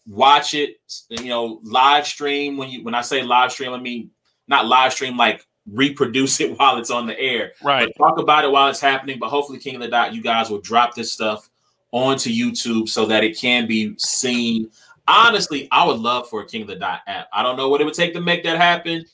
Watch 0.06 0.54
it 0.54 0.80
you 1.08 1.28
know 1.28 1.60
live 1.62 2.06
stream. 2.06 2.56
When 2.56 2.68
you 2.68 2.82
when 2.82 2.94
i 2.94 3.02
say 3.02 3.22
live 3.22 3.52
stream 3.52 3.72
i 3.72 3.78
mean 3.78 4.10
not 4.48 4.66
live 4.66 4.92
stream 4.92 5.16
like 5.16 5.46
reproduce 5.70 6.40
it 6.40 6.58
while 6.58 6.78
it's 6.78 6.90
on 6.90 7.06
the 7.06 7.18
air. 7.18 7.52
Right. 7.62 7.88
but 7.96 8.04
talk 8.04 8.18
about 8.18 8.44
it 8.44 8.50
while 8.50 8.68
it's 8.68 8.80
happening. 8.80 9.18
But 9.18 9.28
hopefully 9.28 9.58
king 9.58 9.76
of 9.76 9.80
the 9.80 9.88
dot 9.88 10.14
you 10.14 10.22
guys 10.22 10.50
will 10.50 10.60
drop 10.60 10.94
this 10.94 11.12
stuff 11.12 11.48
onto 11.92 12.30
youtube 12.30 12.88
so 12.88 13.06
that 13.06 13.22
it 13.22 13.38
can 13.38 13.66
be 13.66 13.94
seen. 13.98 14.70
Honestly 15.06 15.68
i 15.70 15.86
would 15.86 15.98
love 15.98 16.28
for 16.28 16.42
a 16.42 16.46
king 16.46 16.62
of 16.62 16.68
the 16.68 16.76
dot 16.76 17.00
app. 17.06 17.28
I 17.32 17.42
don't 17.42 17.56
know 17.56 17.68
what 17.68 17.80
it 17.80 17.84
would 17.84 17.94
take 17.94 18.14
to 18.14 18.20
make 18.20 18.42
that 18.44 18.56
happen. 18.56 19.04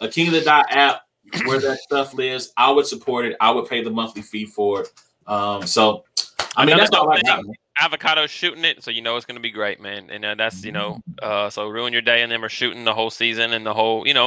A 0.00 0.08
king 0.08 0.28
of 0.28 0.32
the 0.32 0.40
dot 0.40 0.66
app 0.70 1.02
where 1.44 1.60
that 1.60 1.78
stuff 1.78 2.14
lives 2.14 2.52
i 2.56 2.70
would 2.70 2.86
support 2.86 3.24
it 3.24 3.36
i 3.40 3.50
would 3.50 3.68
pay 3.68 3.82
the 3.82 3.90
monthly 3.90 4.22
fee 4.22 4.46
for 4.46 4.82
it 4.82 4.88
um 5.26 5.66
so 5.66 6.04
i 6.56 6.64
mean 6.64 6.74
Another 6.74 6.80
that's 6.82 6.96
all 6.96 7.10
i 7.10 7.20
got 7.22 7.44
man. 7.44 7.54
Avocado 7.80 8.26
shooting 8.28 8.64
it, 8.64 8.84
so 8.84 8.90
you 8.92 9.02
know 9.02 9.16
it's 9.16 9.26
going 9.26 9.34
to 9.34 9.42
be 9.42 9.50
great, 9.50 9.80
man. 9.80 10.08
And 10.08 10.24
uh, 10.24 10.36
that's 10.36 10.64
you 10.64 10.70
know, 10.70 11.00
uh, 11.20 11.50
so 11.50 11.66
ruin 11.68 11.92
your 11.92 12.02
day, 12.02 12.22
and 12.22 12.30
them 12.30 12.44
are 12.44 12.48
shooting 12.48 12.84
the 12.84 12.94
whole 12.94 13.10
season 13.10 13.52
and 13.52 13.66
the 13.66 13.74
whole, 13.74 14.06
you 14.06 14.14
know, 14.14 14.26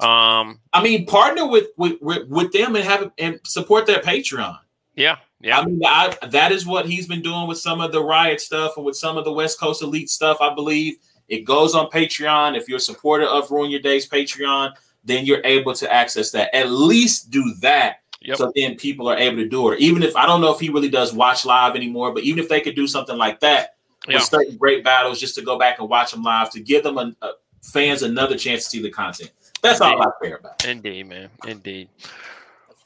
um, 0.00 0.60
I 0.72 0.82
mean, 0.82 1.06
partner 1.06 1.46
with 1.46 1.68
with 1.76 2.00
with, 2.00 2.28
with 2.28 2.52
them 2.52 2.76
and 2.76 2.84
have 2.84 3.10
and 3.18 3.40
support 3.44 3.86
their 3.86 4.00
Patreon. 4.00 4.58
yeah, 4.94 5.16
yeah, 5.40 5.60
I 5.60 5.64
mean, 5.66 5.80
I, 5.84 6.16
that 6.28 6.52
is 6.52 6.66
what 6.66 6.86
he's 6.86 7.06
been 7.06 7.22
doing 7.22 7.46
with 7.46 7.58
some 7.58 7.80
of 7.80 7.92
the 7.92 8.02
riot 8.02 8.40
stuff 8.40 8.76
and 8.76 8.86
with 8.86 8.96
some 8.96 9.16
of 9.16 9.24
the 9.24 9.32
West 9.32 9.58
Coast 9.58 9.82
Elite 9.82 10.10
stuff. 10.10 10.38
I 10.40 10.54
believe 10.54 10.96
it 11.28 11.44
goes 11.44 11.74
on 11.74 11.90
Patreon. 11.90 12.56
If 12.56 12.68
you're 12.68 12.78
a 12.78 12.80
supporter 12.80 13.26
of 13.26 13.50
Ruin 13.50 13.70
Your 13.70 13.80
Days 13.80 14.08
Patreon, 14.08 14.72
then 15.04 15.26
you're 15.26 15.42
able 15.44 15.74
to 15.74 15.92
access 15.92 16.30
that. 16.32 16.54
At 16.54 16.70
least 16.70 17.30
do 17.30 17.54
that, 17.60 17.98
Yep. 18.24 18.36
so 18.38 18.52
then 18.56 18.76
people 18.76 19.08
are 19.08 19.16
able 19.18 19.36
to 19.36 19.48
do 19.48 19.70
it. 19.70 19.80
Even 19.80 20.02
if 20.02 20.16
I 20.16 20.24
don't 20.24 20.40
know 20.40 20.52
if 20.52 20.58
he 20.58 20.70
really 20.70 20.88
does 20.88 21.12
watch 21.12 21.44
live 21.44 21.76
anymore, 21.76 22.12
but 22.12 22.22
even 22.22 22.42
if 22.42 22.48
they 22.48 22.60
could 22.60 22.74
do 22.74 22.86
something 22.86 23.18
like 23.18 23.40
that 23.40 23.76
yeah. 24.08 24.16
with 24.16 24.24
certain 24.24 24.56
great 24.56 24.82
battles, 24.82 25.20
just 25.20 25.34
to 25.34 25.42
go 25.42 25.58
back 25.58 25.78
and 25.78 25.88
watch 25.88 26.12
them 26.12 26.22
live 26.22 26.50
to 26.50 26.60
give 26.60 26.82
them 26.82 26.96
a, 26.96 27.14
a 27.20 27.32
fans 27.62 28.02
another 28.02 28.36
chance 28.36 28.64
to 28.64 28.70
see 28.70 28.82
the 28.82 28.90
content. 28.90 29.30
That's 29.62 29.80
all 29.80 30.00
I 30.00 30.10
care 30.22 30.36
about. 30.36 30.64
Indeed, 30.64 31.08
man. 31.08 31.30
Indeed. 31.46 31.88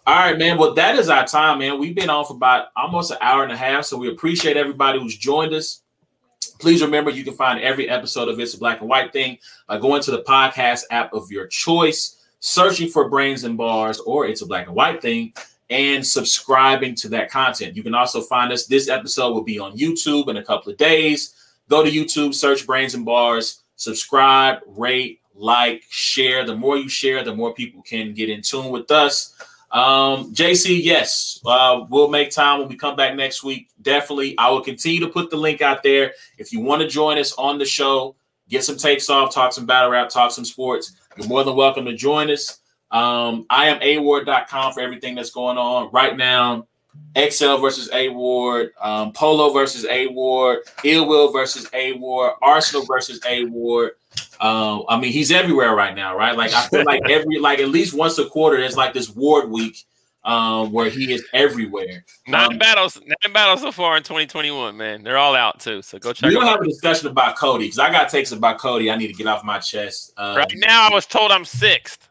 All 0.07 0.17
right, 0.17 0.39
man. 0.39 0.57
Well, 0.57 0.75
that 0.75 0.97
is 0.97 1.09
our 1.09 1.27
time, 1.27 1.59
man. 1.59 1.79
We've 1.79 1.95
been 1.95 2.09
on 2.09 2.25
for 2.25 2.33
about 2.33 2.69
almost 2.77 3.11
an 3.11 3.19
hour 3.21 3.43
and 3.43 3.53
a 3.53 3.57
half, 3.57 3.85
so 3.85 3.97
we 3.97 4.09
appreciate 4.09 4.57
everybody 4.57 4.99
who's 4.99 5.17
joined 5.17 5.53
us. 5.53 5.83
Please 6.59 6.83
remember 6.83 7.11
you 7.11 7.25
can 7.25 7.35
find 7.35 7.61
every 7.61 7.89
episode 7.89 8.29
of 8.29 8.41
It's 8.41 8.55
a 8.55 8.59
Black 8.59 8.81
and 8.81 8.89
White 8.89 9.13
Thing 9.13 9.39
by 9.69 9.79
going 9.79 10.03
to 10.03 10.11
the 10.11 10.23
podcast 10.23 10.83
app 10.91 11.13
of 11.13 11.31
your 11.31 11.47
choice, 11.47 12.17
searching 12.41 12.89
for 12.89 13.09
Brains 13.09 13.45
and 13.45 13.57
Bars 13.57 14.01
or 14.01 14.27
It's 14.27 14.43
a 14.43 14.47
Black 14.47 14.67
and 14.67 14.75
White 14.75 15.01
Thing, 15.01 15.33
and 15.71 16.05
subscribing 16.05 16.95
to 16.97 17.09
that 17.11 17.31
content. 17.31 17.77
You 17.77 17.83
can 17.83 17.95
also 17.95 18.21
find 18.23 18.53
us. 18.53 18.67
This 18.67 18.89
episode 18.89 19.33
will 19.35 19.43
be 19.43 19.59
on 19.59 19.77
YouTube 19.77 20.29
in 20.29 20.39
a 20.39 20.45
couple 20.45 20.73
of 20.73 20.79
days. 20.79 21.35
Go 21.69 21.85
to 21.85 21.91
YouTube, 21.91 22.35
search 22.35 22.67
Brains 22.67 22.95
and 22.95 23.05
Bars, 23.05 23.63
subscribe, 23.77 24.59
rate, 24.67 25.21
like, 25.35 25.85
share. 25.91 26.45
The 26.45 26.57
more 26.57 26.77
you 26.77 26.89
share, 26.89 27.23
the 27.23 27.35
more 27.35 27.55
people 27.55 27.83
can 27.83 28.15
get 28.15 28.31
in 28.31 28.43
tune 28.43 28.71
with 28.71 28.91
us. 28.91 29.35
Um, 29.71 30.33
JC, 30.33 30.83
yes, 30.83 31.41
uh, 31.45 31.85
we'll 31.91 32.09
make 32.09 32.31
time 32.31 32.61
when 32.61 32.69
we 32.69 32.77
come 32.77 32.97
back 32.97 33.15
next 33.15 33.45
week. 33.45 33.69
Definitely, 33.83 34.37
I 34.39 34.51
will 34.51 34.63
continue 34.63 35.01
to 35.01 35.09
put 35.09 35.31
the 35.31 35.37
link 35.37 35.61
out 35.61 35.83
there. 35.83 36.13
If 36.39 36.53
you 36.53 36.61
want 36.61 36.83
to 36.83 36.89
join 36.89 37.19
us 37.19 37.33
on 37.35 37.59
the 37.59 37.67
show, 37.67 38.17
get 38.49 38.65
some 38.65 38.77
takes 38.77 39.11
off, 39.11 39.35
talk 39.35 39.53
some 39.53 39.67
battle 39.67 39.91
rap, 39.91 40.09
talk 40.09 40.33
some 40.33 40.45
sports, 40.45 40.93
you're 41.17 41.29
more 41.29 41.45
than 41.45 41.55
welcome 41.55 41.85
to 41.85 41.95
join 41.95 42.31
us. 42.31 42.61
Um, 42.91 43.45
I 43.51 43.69
am 43.69 43.83
award.com 43.83 44.73
for 44.73 44.81
everything 44.81 45.15
that's 45.15 45.31
going 45.31 45.59
on 45.59 45.91
right 45.93 46.17
now. 46.17 46.67
XL 47.17 47.57
versus 47.57 47.91
A 47.93 48.09
Ward, 48.09 48.73
um, 48.81 49.13
Polo 49.13 49.53
versus 49.53 49.85
A 49.87 50.07
Ward, 50.09 50.61
Ill 50.85 51.07
Will 51.07 51.33
versus 51.33 51.69
A 51.73 51.93
Ward, 51.93 52.35
Arsenal 52.43 52.87
versus 52.87 53.21
A 53.27 53.45
Ward. 53.45 53.93
Um, 54.41 54.85
I 54.89 54.99
mean, 55.01 55.13
he's 55.13 55.31
everywhere 55.31 55.75
right 55.75 55.95
now, 55.95 56.17
right? 56.17 56.37
Like 56.37 56.53
I 56.53 56.67
feel 56.69 56.85
like 56.85 57.03
every 57.09 57.39
like 57.39 57.59
at 57.59 57.69
least 57.69 57.95
once 57.95 58.19
a 58.19 58.27
quarter, 58.27 58.57
there's 58.59 58.77
like 58.77 58.95
this 58.95 59.11
Ward 59.11 59.51
week 59.51 59.85
um, 60.25 60.73
where 60.73 60.91
he 60.91 61.13
is 61.13 61.25
everywhere. 61.33 62.05
Nine 62.27 62.53
Um, 62.53 62.59
battles, 62.59 63.01
nine 63.01 63.33
battles 63.33 63.63
so 63.63 63.73
far 63.73 63.97
in 63.97 64.03
2021, 64.03 64.77
man. 64.77 65.03
They're 65.03 65.17
all 65.17 65.35
out 65.35 65.59
too. 65.61 65.83
So 65.83 65.99
go 65.99 66.13
check 66.13 66.29
We 66.29 66.35
don't 66.35 66.47
have 66.47 66.61
a 66.61 66.65
discussion 66.67 67.09
about 67.09 67.37
Cody 67.37 67.65
because 67.65 67.79
I 67.79 67.91
got 67.91 68.09
takes 68.11 68.33
about 68.33 68.59
Cody. 68.59 68.91
I 68.91 68.97
need 68.97 69.09
to 69.09 69.15
get 69.15 69.27
off 69.27 69.43
my 69.43 69.59
chest. 69.59 70.13
Um, 70.17 70.37
Right 70.37 70.53
now, 70.57 70.89
I 70.89 70.95
was 70.95 71.07
told 71.07 71.33
I'm 71.33 71.45
sixth. 71.45 72.09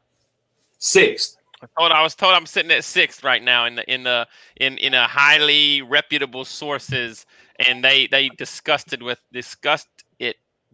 Sixth. 0.79 1.37
I 1.61 1.67
told 1.77 1.91
I 1.91 2.01
was 2.03 2.15
told 2.15 2.33
I'm 2.33 2.45
sitting 2.45 2.71
at 2.71 2.83
sixth 2.83 3.23
right 3.23 3.41
now 3.41 3.65
in 3.65 3.75
the 3.75 3.93
in 3.93 4.03
the 4.03 4.27
in 4.57 4.77
in 4.77 4.93
a 4.93 5.07
highly 5.07 5.81
reputable 5.81 6.45
sources, 6.45 7.25
and 7.67 7.83
they 7.83 8.07
they 8.07 8.29
discussed 8.29 8.93
it 8.93 9.01
with 9.01 9.19
discussed 9.31 9.87
it 9.96 9.96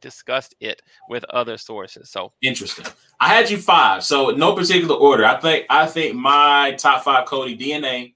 discussed 0.03 0.53
it 0.59 0.83
with 1.09 1.23
other 1.31 1.57
sources. 1.57 2.11
So 2.11 2.31
Interesting. 2.43 2.85
I 3.19 3.29
had 3.29 3.49
you 3.49 3.57
five, 3.57 4.03
so 4.03 4.29
no 4.29 4.53
particular 4.53 4.95
order. 4.95 5.25
I 5.25 5.39
think 5.39 5.65
I 5.71 5.87
think 5.87 6.15
my 6.15 6.75
top 6.77 7.03
five: 7.03 7.25
Cody, 7.25 7.57
DNA, 7.57 8.13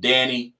Danny, 0.00 0.54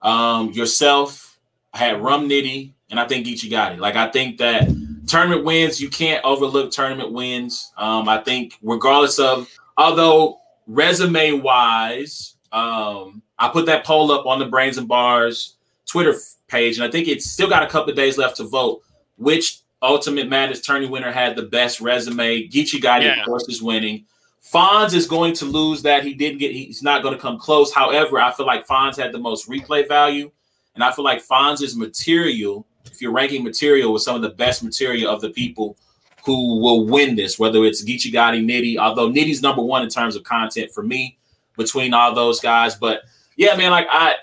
um, 0.00 0.52
yourself. 0.52 1.38
I 1.74 1.78
had 1.78 2.00
Rum 2.00 2.28
Nitty, 2.28 2.72
and 2.90 2.98
I 2.98 3.06
think 3.06 3.26
Geechi 3.26 3.50
got 3.50 3.72
it. 3.72 3.80
Like 3.80 3.96
I 3.96 4.08
think 4.10 4.38
that 4.38 4.68
tournament 5.06 5.44
wins, 5.44 5.80
you 5.80 5.90
can't 5.90 6.24
overlook 6.24 6.70
tournament 6.70 7.12
wins. 7.12 7.72
Um, 7.76 8.08
I 8.08 8.18
think 8.22 8.58
regardless 8.62 9.18
of, 9.18 9.48
although 9.76 10.38
resume 10.66 11.40
wise, 11.40 12.36
um, 12.52 13.22
I 13.38 13.48
put 13.48 13.66
that 13.66 13.84
poll 13.84 14.12
up 14.12 14.26
on 14.26 14.38
the 14.38 14.46
Brains 14.46 14.78
and 14.78 14.86
Bars 14.86 15.56
Twitter 15.86 16.14
page, 16.46 16.78
and 16.78 16.86
I 16.86 16.90
think 16.90 17.08
it's 17.08 17.30
still 17.30 17.48
got 17.48 17.64
a 17.64 17.66
couple 17.66 17.90
of 17.90 17.96
days 17.96 18.16
left 18.16 18.36
to 18.36 18.44
vote. 18.44 18.82
Which 19.16 19.60
Ultimate 19.84 20.28
Madness 20.28 20.60
tourney 20.60 20.86
winner 20.86 21.12
had 21.12 21.36
the 21.36 21.42
best 21.42 21.80
resume? 21.80 22.48
Geechi 22.48 22.80
Gotti, 22.80 23.04
Yeah. 23.04 23.20
of 23.20 23.26
course, 23.26 23.48
is 23.48 23.62
winning. 23.62 24.04
Fonz 24.42 24.94
is 24.94 25.06
going 25.06 25.32
to 25.34 25.44
lose 25.46 25.82
that. 25.82 26.04
He 26.04 26.14
didn't 26.14 26.38
get. 26.38 26.52
He's 26.52 26.82
not 26.82 27.02
going 27.02 27.14
to 27.14 27.20
come 27.20 27.38
close. 27.38 27.72
However, 27.72 28.20
I 28.20 28.30
feel 28.32 28.46
like 28.46 28.66
Fonz 28.66 28.96
had 28.96 29.12
the 29.12 29.18
most 29.18 29.48
replay 29.48 29.86
value, 29.88 30.30
and 30.74 30.84
I 30.84 30.92
feel 30.92 31.04
like 31.04 31.24
Fonz's 31.26 31.76
material. 31.76 32.66
If 32.86 33.00
you're 33.00 33.12
ranking 33.12 33.42
material 33.42 33.92
with 33.92 34.02
some 34.02 34.14
of 34.16 34.22
the 34.22 34.28
best 34.30 34.62
material 34.62 35.10
of 35.12 35.20
the 35.20 35.30
people 35.30 35.76
who 36.24 36.58
will 36.60 36.86
win 36.86 37.16
this, 37.16 37.38
whether 37.38 37.64
it's 37.64 37.82
Geechi 37.84 38.12
Gotti, 38.12 38.44
Nitty, 38.44 38.76
although 38.78 39.10
Nitty's 39.10 39.42
number 39.42 39.62
one 39.62 39.82
in 39.82 39.88
terms 39.88 40.14
of 40.16 40.22
content 40.24 40.70
for 40.70 40.82
me 40.82 41.18
between 41.56 41.92
all 41.94 42.14
those 42.14 42.40
guys. 42.40 42.74
But 42.74 43.02
yeah, 43.36 43.56
man, 43.56 43.70
like 43.70 43.86
I 43.90 44.16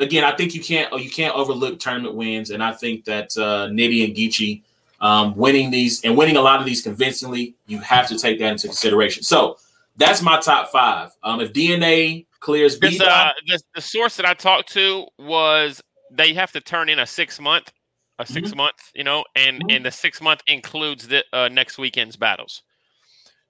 again, 0.00 0.24
I 0.24 0.34
think 0.36 0.54
you 0.54 0.60
can't 0.62 0.92
you 1.00 1.10
can't 1.10 1.34
overlook 1.34 1.78
tournament 1.78 2.14
wins, 2.14 2.50
and 2.50 2.62
I 2.62 2.72
think 2.72 3.04
that 3.04 3.36
uh, 3.36 3.68
Nitty 3.68 4.04
and 4.04 4.14
Geechi 4.14 4.62
um, 5.00 5.36
winning 5.36 5.70
these 5.70 6.04
and 6.04 6.16
winning 6.16 6.36
a 6.36 6.40
lot 6.40 6.60
of 6.60 6.66
these 6.66 6.82
convincingly, 6.82 7.54
you 7.66 7.78
have 7.80 8.08
to 8.08 8.18
take 8.18 8.38
that 8.38 8.52
into 8.52 8.68
consideration. 8.68 9.22
So 9.22 9.58
that's 9.96 10.22
my 10.22 10.38
top 10.40 10.70
five. 10.70 11.10
Um, 11.22 11.40
if 11.40 11.52
DNA 11.52 12.26
clears 12.40 12.76
B, 12.76 13.00
uh, 13.00 13.30
the, 13.46 13.60
the 13.74 13.80
source 13.80 14.16
that 14.16 14.26
I 14.26 14.34
talked 14.34 14.72
to 14.72 15.06
was 15.18 15.80
they 16.10 16.32
have 16.34 16.52
to 16.52 16.60
turn 16.60 16.88
in 16.88 16.98
a 17.00 17.06
six 17.06 17.40
month, 17.40 17.72
a 18.18 18.26
6 18.26 18.54
month, 18.54 18.76
you 18.94 19.04
know, 19.04 19.24
and 19.34 19.60
Mhm. 19.60 19.76
and 19.76 19.84
the 19.84 19.90
six 19.90 20.20
month 20.20 20.40
includes 20.46 21.06
the 21.08 21.24
uh, 21.32 21.48
next 21.48 21.78
weekend's 21.78 22.16
battles. 22.16 22.62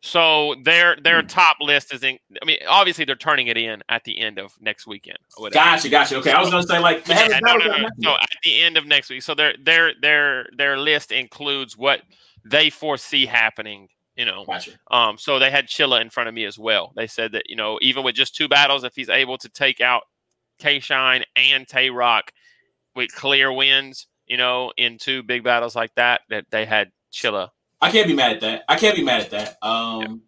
So 0.06 0.54
their 0.62 0.96
their 1.02 1.20
top 1.22 1.56
list 1.60 1.92
is 1.92 2.04
in. 2.04 2.16
I 2.40 2.44
mean, 2.44 2.58
obviously 2.68 3.04
they're 3.04 3.16
turning 3.16 3.48
it 3.48 3.56
in 3.56 3.82
at 3.88 4.04
the 4.04 4.18
end 4.20 4.38
of 4.38 4.52
next 4.60 4.86
weekend. 4.86 5.18
Gotcha, 5.52 5.88
gotcha. 5.88 6.16
Okay, 6.18 6.30
I 6.30 6.40
was 6.40 6.48
gonna 6.50 6.62
say 6.62 6.78
like 6.78 7.06
Yeah, 7.08 7.40
no, 7.42 7.56
no, 7.56 7.66
no. 7.66 8.10
yet. 8.12 8.22
at 8.22 8.28
the 8.44 8.62
end 8.62 8.76
of 8.76 8.86
next 8.86 9.10
week, 9.10 9.22
so 9.22 9.34
their 9.34 9.54
their 9.60 9.94
their 10.00 10.46
their 10.56 10.78
list 10.78 11.10
includes 11.10 11.76
what 11.76 12.02
they 12.44 12.70
foresee 12.70 13.26
happening. 13.26 13.88
You 14.14 14.26
know, 14.26 14.44
Gotcha. 14.46 14.70
um, 14.92 15.18
so 15.18 15.40
they 15.40 15.50
had 15.50 15.66
Chilla 15.66 16.00
in 16.00 16.08
front 16.08 16.28
of 16.28 16.34
me 16.34 16.44
as 16.44 16.56
well. 16.58 16.92
They 16.94 17.08
said 17.08 17.32
that 17.32 17.50
you 17.50 17.56
know 17.56 17.78
even 17.82 18.04
with 18.04 18.14
just 18.14 18.36
two 18.36 18.46
battles, 18.48 18.84
if 18.84 18.94
he's 18.94 19.08
able 19.08 19.38
to 19.38 19.48
take 19.48 19.80
out 19.80 20.02
K 20.60 20.78
Shine 20.78 21.24
and 21.34 21.66
Tay 21.66 21.90
Rock 21.90 22.30
with 22.94 23.12
clear 23.12 23.52
wins, 23.52 24.06
you 24.26 24.36
know, 24.36 24.72
in 24.76 24.98
two 24.98 25.24
big 25.24 25.42
battles 25.42 25.74
like 25.74 25.92
that, 25.96 26.20
that 26.30 26.44
they 26.52 26.64
had 26.64 26.92
Chilla. 27.12 27.48
I 27.80 27.90
can't 27.90 28.06
be 28.06 28.14
mad 28.14 28.32
at 28.32 28.40
that. 28.40 28.64
I 28.68 28.76
can't 28.76 28.96
be 28.96 29.02
mad 29.02 29.20
at 29.20 29.30
that. 29.30 29.58
Um, 29.62 30.22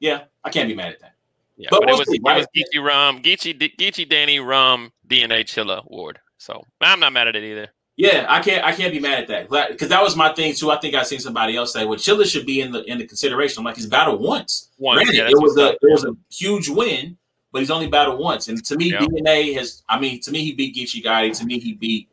yeah, 0.00 0.24
I 0.44 0.50
can't 0.50 0.68
be 0.68 0.74
mad 0.74 0.92
at 0.92 1.00
that. 1.00 1.14
Yeah, 1.56 1.68
But 1.70 1.80
but, 1.80 1.90
it 1.90 1.98
was 1.98 2.08
see, 2.08 2.16
it 2.16 2.22
was? 2.22 2.46
Geechi 2.54 2.84
Rum, 2.84 3.22
Geechi, 3.22 3.58
D- 3.58 3.74
Geechi 3.78 4.08
Danny 4.08 4.40
Rum, 4.40 4.92
DNA 5.08 5.40
Chilla 5.40 5.82
Ward. 5.90 6.18
So 6.38 6.62
I'm 6.80 7.00
not 7.00 7.12
mad 7.12 7.28
at 7.28 7.36
it 7.36 7.44
either. 7.44 7.68
Yeah, 7.96 8.26
I 8.28 8.40
can't 8.40 8.62
I 8.62 8.72
can't 8.72 8.92
be 8.92 9.00
mad 9.00 9.22
at 9.22 9.48
that 9.48 9.70
because 9.70 9.88
that 9.88 10.02
was 10.02 10.16
my 10.16 10.30
thing 10.34 10.54
too. 10.54 10.70
I 10.70 10.78
think 10.78 10.94
I 10.94 11.02
seen 11.02 11.18
somebody 11.18 11.56
else 11.56 11.72
say, 11.72 11.86
"Well, 11.86 11.98
Chilla 11.98 12.26
should 12.26 12.44
be 12.44 12.60
in 12.60 12.70
the 12.70 12.84
in 12.84 12.98
the 12.98 13.06
consideration." 13.06 13.60
I'm 13.60 13.64
like, 13.64 13.76
he's 13.76 13.86
battled 13.86 14.20
once. 14.20 14.68
Once, 14.76 14.96
Granted, 14.96 15.16
yeah, 15.16 15.28
it 15.30 15.40
was 15.40 15.56
a 15.56 15.70
it 15.70 15.78
was 15.82 16.04
a 16.04 16.14
huge 16.30 16.68
win, 16.68 17.16
but 17.52 17.60
he's 17.60 17.70
only 17.70 17.86
battled 17.86 18.20
once. 18.20 18.48
And 18.48 18.62
to 18.66 18.76
me. 18.76 18.92
DNA 18.92 19.54
has. 19.54 19.82
I 19.88 19.98
mean, 19.98 20.20
to 20.20 20.30
me, 20.30 20.44
he 20.44 20.52
beat 20.52 20.76
Geechi 20.76 21.02
Gotti. 21.02 21.38
To 21.38 21.46
me, 21.46 21.58
he 21.58 21.72
beat 21.72 22.10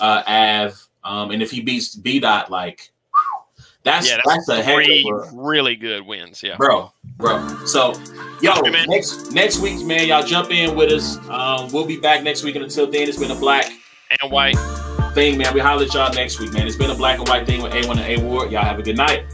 uh 0.00 0.22
Av. 0.24 0.88
Um, 1.02 1.32
and 1.32 1.42
if 1.42 1.50
he 1.50 1.60
beats 1.60 1.96
B 1.96 2.20
Dot, 2.20 2.48
like 2.48 2.92
that's 3.84 4.08
Yeah, 4.08 4.20
that's, 4.24 4.48
a 4.48 4.62
heck 4.62 4.74
Three 4.74 5.10
of 5.10 5.32
a 5.32 5.36
really 5.36 5.76
good 5.76 6.06
wins. 6.06 6.42
Yeah. 6.42 6.56
bro, 6.56 6.92
bro. 7.16 7.46
So, 7.66 7.94
yo, 8.40 8.60
man. 8.62 8.88
next 8.88 9.32
next 9.32 9.60
week, 9.60 9.84
man, 9.86 10.08
y'all 10.08 10.24
jump 10.24 10.50
in 10.50 10.74
with 10.74 10.90
us. 10.90 11.16
Um, 11.28 11.70
we'll 11.72 11.86
be 11.86 11.98
back 11.98 12.22
next 12.22 12.42
week, 12.42 12.54
and 12.56 12.64
until 12.64 12.90
then, 12.90 13.08
it's 13.08 13.18
been 13.18 13.30
a 13.30 13.34
black 13.36 13.70
And 14.20 14.32
White. 14.32 14.56
thing, 15.14 15.38
man. 15.38 15.52
We 15.54 15.60
holler 15.60 15.84
at 15.84 15.94
y'all 15.94 16.12
next 16.12 16.40
week, 16.40 16.52
man. 16.52 16.66
It's 16.66 16.76
been 16.76 16.90
a 16.90 16.94
black 16.94 17.18
and 17.18 17.28
white 17.28 17.46
thing 17.46 17.62
with 17.62 17.72
A1 17.72 17.90
and 17.90 18.00
A 18.00 18.24
Ward. 18.24 18.50
Y'all 18.50 18.64
have 18.64 18.78
a 18.78 18.82
good 18.82 18.96
night. 18.96 19.24